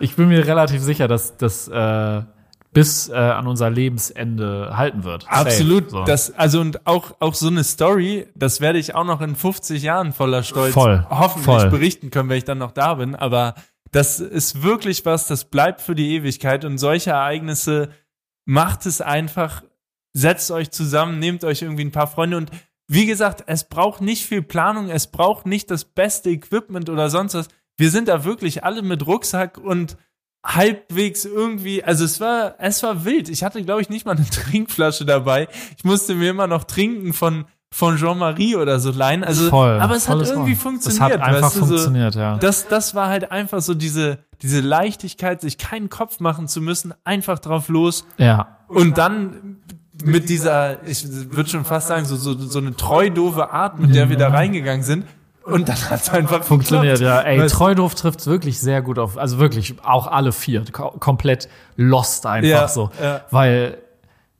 ich 0.00 0.16
bin 0.16 0.28
mir 0.28 0.44
relativ 0.44 0.82
sicher, 0.82 1.06
dass 1.06 1.36
das 1.36 1.68
äh, 1.68 2.22
bis 2.72 3.08
äh, 3.08 3.14
an 3.14 3.46
unser 3.46 3.68
Lebensende 3.68 4.76
halten 4.76 5.02
wird. 5.02 5.26
Absolut. 5.28 5.90
So. 5.90 6.04
Das, 6.04 6.32
also 6.32 6.60
und 6.60 6.86
auch, 6.86 7.16
auch 7.20 7.34
so 7.34 7.48
eine 7.48 7.64
Story, 7.64 8.28
das 8.34 8.60
werde 8.60 8.78
ich 8.78 8.94
auch 8.94 9.04
noch 9.04 9.20
in 9.20 9.34
50 9.34 9.82
Jahren 9.82 10.12
voller 10.12 10.42
Stolz 10.42 10.72
Voll, 10.74 11.04
hoffentlich 11.10 11.44
voll. 11.44 11.70
berichten 11.70 12.10
können, 12.10 12.28
wenn 12.28 12.38
ich 12.38 12.44
dann 12.44 12.58
noch 12.58 12.72
da 12.72 12.94
bin. 12.94 13.16
Aber 13.16 13.54
das 13.90 14.20
ist 14.20 14.62
wirklich 14.62 15.04
was, 15.04 15.26
das 15.26 15.46
bleibt 15.46 15.80
für 15.80 15.96
die 15.96 16.14
Ewigkeit 16.14 16.64
und 16.64 16.78
solche 16.78 17.10
Ereignisse 17.10 17.90
macht 18.44 18.86
es 18.86 19.00
einfach, 19.00 19.64
setzt 20.12 20.50
euch 20.52 20.70
zusammen, 20.70 21.18
nehmt 21.18 21.44
euch 21.44 21.62
irgendwie 21.62 21.84
ein 21.84 21.92
paar 21.92 22.06
Freunde 22.06 22.36
und 22.36 22.50
wie 22.92 23.06
gesagt, 23.06 23.44
es 23.46 23.64
braucht 23.64 24.00
nicht 24.00 24.26
viel 24.26 24.42
Planung, 24.42 24.90
es 24.90 25.06
braucht 25.06 25.46
nicht 25.46 25.70
das 25.70 25.84
beste 25.84 26.30
Equipment 26.30 26.88
oder 26.88 27.08
sonst 27.08 27.34
was. 27.34 27.48
Wir 27.76 27.88
sind 27.90 28.08
da 28.08 28.24
wirklich 28.24 28.64
alle 28.64 28.82
mit 28.82 29.06
Rucksack 29.06 29.58
und 29.58 29.96
halbwegs 30.44 31.24
irgendwie, 31.24 31.84
also 31.84 32.04
es 32.04 32.20
war, 32.20 32.54
es 32.58 32.82
war 32.82 33.04
wild. 33.04 33.28
Ich 33.28 33.44
hatte, 33.44 33.62
glaube 33.62 33.82
ich, 33.82 33.88
nicht 33.88 34.06
mal 34.06 34.16
eine 34.16 34.26
Trinkflasche 34.30 35.04
dabei. 35.04 35.48
Ich 35.76 35.84
musste 35.84 36.14
mir 36.14 36.30
immer 36.30 36.46
noch 36.46 36.64
trinken 36.64 37.12
von, 37.12 37.44
von 37.72 37.96
Jean-Marie 37.96 38.56
oder 38.56 38.80
so 38.80 38.90
leihen. 38.90 39.22
Also, 39.22 39.48
Voll. 39.50 39.78
aber 39.78 39.96
es 39.96 40.08
hat 40.08 40.20
irgendwie 40.26 40.52
Ohr. 40.52 40.58
funktioniert. 40.58 41.02
Es 41.02 41.18
hat 41.18 41.20
einfach 41.20 41.42
weißt 41.42 41.56
du, 41.56 41.60
so, 41.60 41.66
funktioniert, 41.66 42.14
ja. 42.14 42.36
das, 42.38 42.68
das 42.68 42.94
war 42.94 43.08
halt 43.08 43.30
einfach 43.30 43.60
so 43.60 43.74
diese, 43.74 44.18
diese 44.42 44.60
Leichtigkeit, 44.60 45.40
sich 45.40 45.58
keinen 45.58 45.90
Kopf 45.90 46.20
machen 46.20 46.48
zu 46.48 46.60
müssen, 46.60 46.94
einfach 47.04 47.38
drauf 47.38 47.68
los. 47.68 48.04
ja. 48.16 48.56
Und 48.68 48.98
dann 48.98 49.56
mit 50.04 50.28
dieser, 50.28 50.86
ich 50.86 51.04
würde 51.32 51.50
schon 51.50 51.64
fast 51.64 51.88
sagen, 51.88 52.04
so, 52.04 52.16
so, 52.16 52.38
so 52.38 52.58
eine 52.58 52.76
treu 52.76 53.10
doofe 53.10 53.50
Art, 53.50 53.78
mit 53.78 53.94
der 53.94 54.08
wir 54.08 54.16
da 54.16 54.28
reingegangen 54.28 54.84
sind. 54.84 55.04
Und 55.44 55.68
dann 55.68 55.90
hat 55.90 56.00
es 56.02 56.10
einfach 56.10 56.42
Funktioniert, 56.44 57.00
ja. 57.00 57.18
geklappt. 57.22 57.26
Ey, 57.28 57.40
Weißt- 57.40 57.50
Treudorf 57.50 57.94
trifft 57.94 58.26
wirklich 58.26 58.60
sehr 58.60 58.82
gut 58.82 58.98
auf, 58.98 59.16
also 59.18 59.38
wirklich 59.38 59.74
auch 59.82 60.06
alle 60.06 60.32
vier, 60.32 60.64
ko 60.70 60.90
komplett 60.98 61.48
lost 61.76 62.26
einfach 62.26 62.48
Ja, 62.50 62.68
so. 62.68 62.90
ja. 63.02 63.22
Weil, 63.30 63.78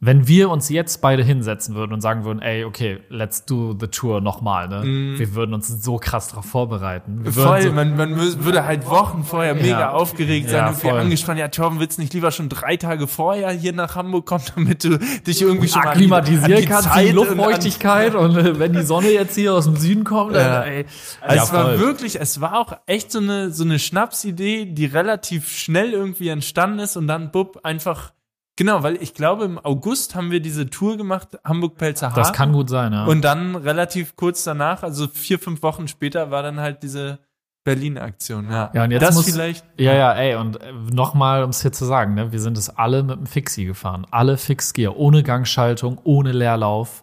wenn 0.02 0.26
wir 0.26 0.48
uns 0.48 0.70
jetzt 0.70 1.02
beide 1.02 1.22
hinsetzen 1.22 1.74
würden 1.74 1.92
und 1.92 2.00
sagen 2.00 2.24
würden, 2.24 2.40
ey, 2.40 2.64
okay, 2.64 3.00
let's 3.10 3.44
do 3.44 3.76
the 3.78 3.86
tour 3.86 4.22
nochmal, 4.22 4.66
ne? 4.66 5.18
Wir 5.18 5.34
würden 5.34 5.52
uns 5.52 5.68
so 5.68 5.98
krass 5.98 6.28
darauf 6.28 6.46
vorbereiten. 6.46 7.22
Wir 7.22 7.36
würden. 7.36 7.46
Voll, 7.48 7.62
so, 7.62 7.72
man, 7.72 7.96
man 7.96 8.16
würde 8.44 8.64
halt 8.64 8.88
Wochen 8.88 9.24
vorher 9.24 9.54
mega 9.54 9.68
Ja. 9.80 9.90
aufgeregt 9.92 10.48
sein, 10.48 10.56
Ja, 10.60 10.66
irgendwie 10.68 10.88
voll. 10.88 10.98
angespannt. 11.00 11.38
Ja, 11.38 11.48
Torben, 11.48 11.80
willst 11.80 11.98
du 11.98 12.02
nicht 12.02 12.14
lieber 12.14 12.30
schon 12.30 12.48
drei 12.48 12.78
Tage 12.78 13.06
vorher 13.06 13.50
hier 13.50 13.74
nach 13.74 13.94
Hamburg 13.94 14.24
kommen, 14.24 14.44
damit 14.54 14.84
du 14.84 14.98
dich 14.98 15.42
irgendwie 15.42 15.68
schon 15.68 15.82
akklimatisieren 15.82 16.64
kannst, 16.64 16.88
Zeit 16.88 17.04
die 17.04 17.08
und 17.10 17.14
Luftfeuchtigkeit 17.16 18.14
und, 18.14 18.36
äh, 18.38 18.58
wenn 18.58 18.72
die 18.72 18.82
Sonne 18.82 19.10
jetzt 19.10 19.34
hier 19.34 19.52
aus 19.52 19.66
dem 19.66 19.76
Süden 19.76 20.04
kommt, 20.04 20.34
dann, 20.34 20.46
Ja. 20.46 20.62
ey. 20.62 20.86
Also 21.20 21.44
es 21.44 21.52
war 21.52 21.64
voll. 21.66 21.78
wirklich, 21.80 22.18
es 22.18 22.40
war 22.40 22.58
auch 22.58 22.72
echt 22.86 23.12
so 23.12 23.18
eine, 23.18 23.50
so 23.50 23.64
eine 23.64 23.78
Schnapsidee, 23.78 24.64
die 24.64 24.86
relativ 24.86 25.50
schnell 25.50 25.92
irgendwie 25.92 26.28
entstanden 26.28 26.78
ist 26.78 26.96
und 26.96 27.06
dann 27.06 27.30
bub 27.32 27.60
einfach, 27.64 28.12
genau, 28.60 28.82
weil 28.82 29.02
ich 29.02 29.14
glaube 29.14 29.44
im 29.44 29.58
August 29.58 30.14
haben 30.14 30.30
wir 30.30 30.40
diese 30.40 30.68
Tour 30.68 30.98
gemacht, 30.98 31.28
Hamburg-Pelzer 31.44 32.12
Das 32.14 32.34
kann 32.34 32.52
gut 32.52 32.68
sein, 32.68 32.92
ja. 32.92 33.06
Und 33.06 33.22
dann 33.22 33.56
relativ 33.56 34.16
kurz 34.16 34.44
danach, 34.44 34.82
also 34.82 35.08
vier, 35.08 35.38
fünf 35.38 35.62
Wochen 35.62 35.88
später, 35.88 36.30
war 36.30 36.42
dann 36.42 36.60
halt 36.60 36.82
diese 36.82 37.20
Berlin-Aktion. 37.64 38.50
Ja. 38.50 38.70
Ja, 38.74 38.84
und 38.84 38.90
jetzt 38.90 39.00
das 39.00 39.14
muss, 39.14 39.30
vielleicht. 39.30 39.64
Ja, 39.78 39.94
ja, 39.94 40.12
ey, 40.12 40.34
und 40.34 40.58
nochmal, 40.92 41.42
um 41.42 41.50
es 41.50 41.62
hier 41.62 41.72
zu 41.72 41.86
sagen, 41.86 42.12
ne, 42.12 42.32
wir 42.32 42.40
sind 42.40 42.58
es 42.58 42.68
alle 42.68 43.02
mit 43.02 43.16
dem 43.16 43.26
Fixie 43.26 43.64
gefahren. 43.64 44.06
Alle 44.10 44.36
Fixgear, 44.36 44.94
ohne 44.94 45.22
Gangschaltung, 45.22 45.98
ohne 46.04 46.32
Leerlauf. 46.32 47.02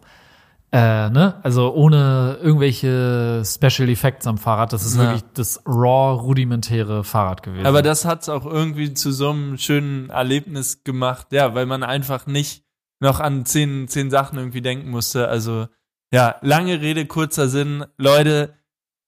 Äh, 0.70 1.08
ne? 1.10 1.40
Also 1.42 1.72
ohne 1.72 2.38
irgendwelche 2.42 3.42
Special 3.44 3.88
Effects 3.88 4.26
am 4.26 4.36
Fahrrad. 4.36 4.72
Das 4.72 4.84
ist 4.84 4.96
Ja. 4.96 5.02
wirklich 5.04 5.24
das 5.34 5.62
raw, 5.66 6.20
rudimentäre 6.20 7.04
Fahrrad 7.04 7.42
gewesen. 7.42 7.66
Aber 7.66 7.80
das 7.80 8.04
hat's 8.04 8.28
auch 8.28 8.44
irgendwie 8.44 8.92
zu 8.92 9.10
so 9.12 9.30
einem 9.30 9.56
schönen 9.56 10.10
Erlebnis 10.10 10.84
gemacht, 10.84 11.28
ja, 11.32 11.54
weil 11.54 11.64
man 11.66 11.82
einfach 11.82 12.26
nicht 12.26 12.64
noch 13.00 13.20
an 13.20 13.46
zehn, 13.46 13.88
zehn 13.88 14.10
Sachen 14.10 14.38
irgendwie 14.38 14.60
denken 14.60 14.90
musste. 14.90 15.28
Also, 15.28 15.68
ja, 16.12 16.36
lange 16.42 16.80
Rede, 16.82 17.06
kurzer 17.06 17.48
Sinn. 17.48 17.84
Leute, 17.96 18.54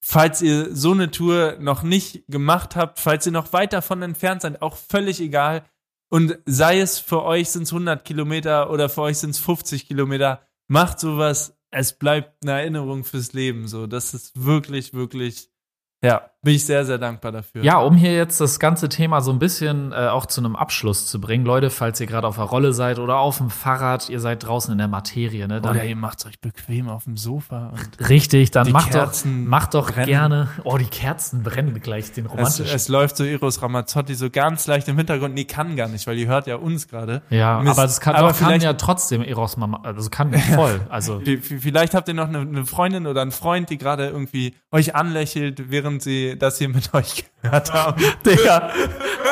falls 0.02 0.40
ihr 0.40 0.74
so 0.74 0.92
eine 0.92 1.10
Tour 1.10 1.56
noch 1.60 1.82
nicht 1.82 2.24
gemacht 2.28 2.74
habt, 2.76 3.00
falls 3.00 3.26
ihr 3.26 3.32
noch 3.32 3.52
weit 3.52 3.72
davon 3.74 4.00
entfernt 4.00 4.42
seid, 4.42 4.62
auch 4.62 4.76
völlig 4.76 5.20
egal. 5.20 5.64
Und 6.08 6.38
sei 6.46 6.80
es 6.80 6.98
für 6.98 7.22
euch 7.22 7.50
sind's 7.50 7.72
100 7.72 8.04
Kilometer 8.04 8.70
oder 8.70 8.88
für 8.88 9.02
euch 9.02 9.18
sind's 9.18 9.38
50 9.38 9.86
Kilometer, 9.86 10.40
macht 10.70 11.00
sowas. 11.00 11.58
Es 11.70 11.92
bleibt 11.92 12.42
eine 12.42 12.60
Erinnerung 12.60 13.04
fürs 13.04 13.32
Leben. 13.32 13.68
So, 13.68 13.86
das 13.86 14.14
ist 14.14 14.44
wirklich, 14.44 14.94
wirklich, 14.94 15.50
ja, 16.02 16.30
bin 16.42 16.54
ich 16.54 16.64
sehr, 16.64 16.84
sehr 16.86 16.96
dankbar 16.98 17.32
dafür. 17.32 17.62
Ja, 17.62 17.78
um 17.78 17.96
hier 17.96 18.14
jetzt 18.14 18.40
das 18.40 18.58
ganze 18.58 18.88
Thema 18.88 19.20
so 19.20 19.30
ein 19.30 19.38
bisschen 19.38 19.92
äh, 19.92 20.08
auch 20.08 20.24
zu 20.26 20.40
einem 20.40 20.56
Abschluss 20.56 21.06
zu 21.06 21.20
bringen, 21.20 21.44
Leute, 21.44 21.68
falls 21.70 22.00
ihr 22.00 22.06
gerade 22.06 22.26
auf 22.26 22.36
der 22.36 22.46
Rolle 22.46 22.72
seid 22.72 22.98
oder 22.98 23.18
auf 23.18 23.38
dem 23.38 23.50
Fahrrad, 23.50 24.08
ihr 24.08 24.20
seid 24.20 24.44
draußen 24.46 24.72
in 24.72 24.78
der 24.78 24.88
Materie, 24.88 25.46
ne? 25.46 25.60
Dann 25.60 25.72
Oder 25.76 25.84
ihr 25.84 25.96
macht's 25.96 26.24
euch 26.24 26.40
bequem 26.40 26.88
auf 26.88 27.04
dem 27.04 27.16
Sofa. 27.18 27.72
Richtig, 28.08 28.50
dann 28.52 28.66
Die 28.66 28.72
macht 28.72 28.94
doch, 28.94 29.12
macht 29.26 29.74
doch 29.74 29.90
brennen. 29.92 30.06
gerne. 30.06 30.48
Oh, 30.64 30.78
die 30.78 30.86
Kerzen 30.86 31.42
brennen 31.42 31.78
gleich 31.80 32.12
den 32.12 32.24
es, 32.26 32.32
romantischen. 32.32 32.74
es 32.74 32.88
läuft 32.88 33.16
so 33.18 33.24
Eros 33.24 33.60
Ramazzotti 33.60 34.14
so 34.14 34.30
ganz 34.30 34.66
leicht 34.66 34.88
im 34.88 34.96
Hintergrund. 34.96 35.34
Nee, 35.34 35.44
kann 35.44 35.76
gar 35.76 35.88
nicht, 35.88 36.06
weil 36.06 36.16
ihr 36.16 36.26
hört 36.28 36.46
ja 36.46 36.56
uns 36.56 36.88
gerade. 36.88 37.20
Ja, 37.30 37.58
Mist. 37.60 37.72
aber 37.78 37.82
das 37.82 38.00
kann, 38.00 38.14
Aber 38.16 38.28
doch, 38.28 38.38
kann 38.38 38.48
vielleicht- 38.48 38.64
ja 38.64 38.72
trotzdem 38.74 39.22
Eros 39.22 39.56
Mama, 39.58 39.80
also 39.82 40.08
kann 40.08 40.32
voll. 40.54 40.80
Also 40.88 41.20
Vielleicht 41.42 41.94
habt 41.94 42.08
ihr 42.08 42.14
noch 42.14 42.28
eine, 42.28 42.38
eine 42.40 42.64
Freundin 42.64 43.06
oder 43.06 43.20
einen 43.22 43.30
Freund, 43.32 43.68
die 43.68 43.76
gerade 43.78 44.08
irgendwie 44.08 44.54
euch 44.72 44.94
anlächelt, 44.94 45.70
während 45.70 46.00
sie 46.02 46.29
das 46.36 46.58
hier 46.58 46.68
mit 46.68 46.92
euch 46.94 47.24
gehört 47.42 47.72
haben. 47.72 48.02
Digga, 48.24 48.70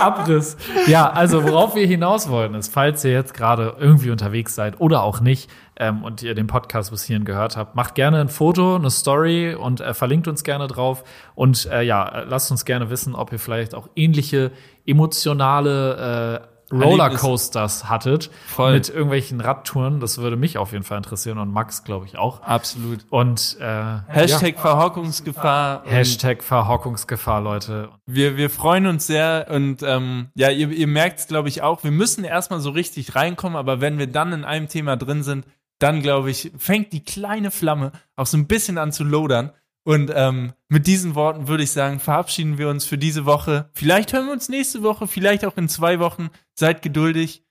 Abriss. 0.00 0.56
Ja, 0.86 1.10
also 1.10 1.44
worauf 1.44 1.74
wir 1.74 1.86
hinaus 1.86 2.28
wollen 2.28 2.54
ist, 2.54 2.72
falls 2.72 3.04
ihr 3.04 3.12
jetzt 3.12 3.34
gerade 3.34 3.76
irgendwie 3.78 4.10
unterwegs 4.10 4.54
seid 4.54 4.80
oder 4.80 5.02
auch 5.02 5.20
nicht 5.20 5.50
ähm, 5.76 6.02
und 6.04 6.22
ihr 6.22 6.34
den 6.34 6.46
Podcast 6.46 6.90
bis 6.90 7.04
hierhin 7.04 7.24
gehört 7.24 7.56
habt, 7.56 7.74
macht 7.74 7.94
gerne 7.94 8.20
ein 8.20 8.28
Foto, 8.28 8.76
eine 8.76 8.90
Story 8.90 9.54
und 9.54 9.80
äh, 9.80 9.94
verlinkt 9.94 10.28
uns 10.28 10.44
gerne 10.44 10.66
drauf. 10.66 11.04
Und 11.34 11.66
äh, 11.66 11.82
ja, 11.82 12.24
lasst 12.28 12.50
uns 12.50 12.64
gerne 12.64 12.90
wissen, 12.90 13.14
ob 13.14 13.32
ihr 13.32 13.38
vielleicht 13.38 13.74
auch 13.74 13.88
ähnliche 13.94 14.50
emotionale 14.86 16.42
äh, 16.44 16.57
Rollercoasters 16.72 17.88
hattet 17.88 18.30
Voll. 18.46 18.74
mit 18.74 18.88
irgendwelchen 18.88 19.40
Radtouren. 19.40 20.00
Das 20.00 20.18
würde 20.18 20.36
mich 20.36 20.58
auf 20.58 20.72
jeden 20.72 20.84
Fall 20.84 20.98
interessieren 20.98 21.38
und 21.38 21.52
Max, 21.52 21.84
glaube 21.84 22.06
ich, 22.06 22.18
auch. 22.18 22.42
Absolut. 22.42 23.06
Und 23.10 23.56
äh, 23.60 23.98
Hashtag 24.06 24.58
Verhockungsgefahr. 24.58 25.84
ja, 25.84 25.90
Hashtag 25.90 26.42
Verhockungsgefahr, 26.42 27.40
Leute. 27.40 27.88
Wir, 28.06 28.36
wir 28.36 28.50
freuen 28.50 28.86
uns 28.86 29.06
sehr 29.06 29.46
und 29.50 29.82
ähm, 29.82 30.28
ja, 30.34 30.50
ihr, 30.50 30.70
ihr 30.70 30.86
merkt 30.86 31.20
es, 31.20 31.26
glaube 31.26 31.48
ich, 31.48 31.62
auch. 31.62 31.84
Wir 31.84 31.90
müssen 31.90 32.24
erstmal 32.24 32.60
so 32.60 32.70
richtig 32.70 33.14
reinkommen, 33.14 33.56
aber 33.56 33.80
wenn 33.80 33.98
wir 33.98 34.06
dann 34.06 34.32
in 34.32 34.44
einem 34.44 34.68
Thema 34.68 34.96
drin 34.96 35.22
sind, 35.22 35.46
dann, 35.78 36.02
glaube 36.02 36.30
ich, 36.30 36.52
fängt 36.58 36.92
die 36.92 37.04
kleine 37.04 37.50
Flamme 37.50 37.92
auch 38.16 38.26
so 38.26 38.36
ein 38.36 38.46
bisschen 38.46 38.78
an 38.78 38.92
zu 38.92 39.04
lodern. 39.04 39.52
Und 39.88 40.12
ähm, 40.14 40.52
mit 40.68 40.86
diesen 40.86 41.14
Worten 41.14 41.48
würde 41.48 41.62
ich 41.62 41.70
sagen, 41.70 41.98
verabschieden 41.98 42.58
wir 42.58 42.68
uns 42.68 42.84
für 42.84 42.98
diese 42.98 43.24
Woche. 43.24 43.70
Vielleicht 43.72 44.12
hören 44.12 44.26
wir 44.26 44.34
uns 44.34 44.50
nächste 44.50 44.82
Woche, 44.82 45.06
vielleicht 45.06 45.46
auch 45.46 45.56
in 45.56 45.66
zwei 45.66 45.98
Wochen. 45.98 46.28
Seid 46.54 46.82
geduldig. 46.82 47.42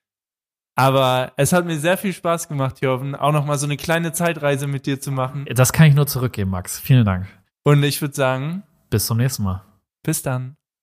Aber 0.76 1.34
es 1.38 1.51
hat 1.51 1.65
mir 1.65 1.80
sehr 1.80 1.97
viel 1.97 2.14
Spaß 2.14 2.47
gemacht, 2.47 2.80
Jörgen, 2.81 3.15
auch 3.15 3.31
nochmal 3.31 3.57
so 3.57 3.65
eine 3.65 3.76
kleine 3.76 4.14
Zeitreise 4.14 4.68
mit 4.68 4.85
dir 4.85 5.01
zu 5.01 5.11
machen. 5.11 5.47
Das 5.55 5.73
kann 5.73 5.88
ich 5.88 5.95
nur 5.95 6.05
zurückgeben, 6.05 6.51
Max. 6.51 6.80
Vielen 6.80 7.05
Dank. 7.05 7.26
Und 7.64 7.81
ich 7.81 7.99
würde 8.01 8.14
sagen, 8.14 8.61
Bis 8.91 9.07
zum 9.07 9.18
nächsten 9.18 9.41
Mal. 9.41 9.64
bis 10.03 10.22
dann. 10.22 10.56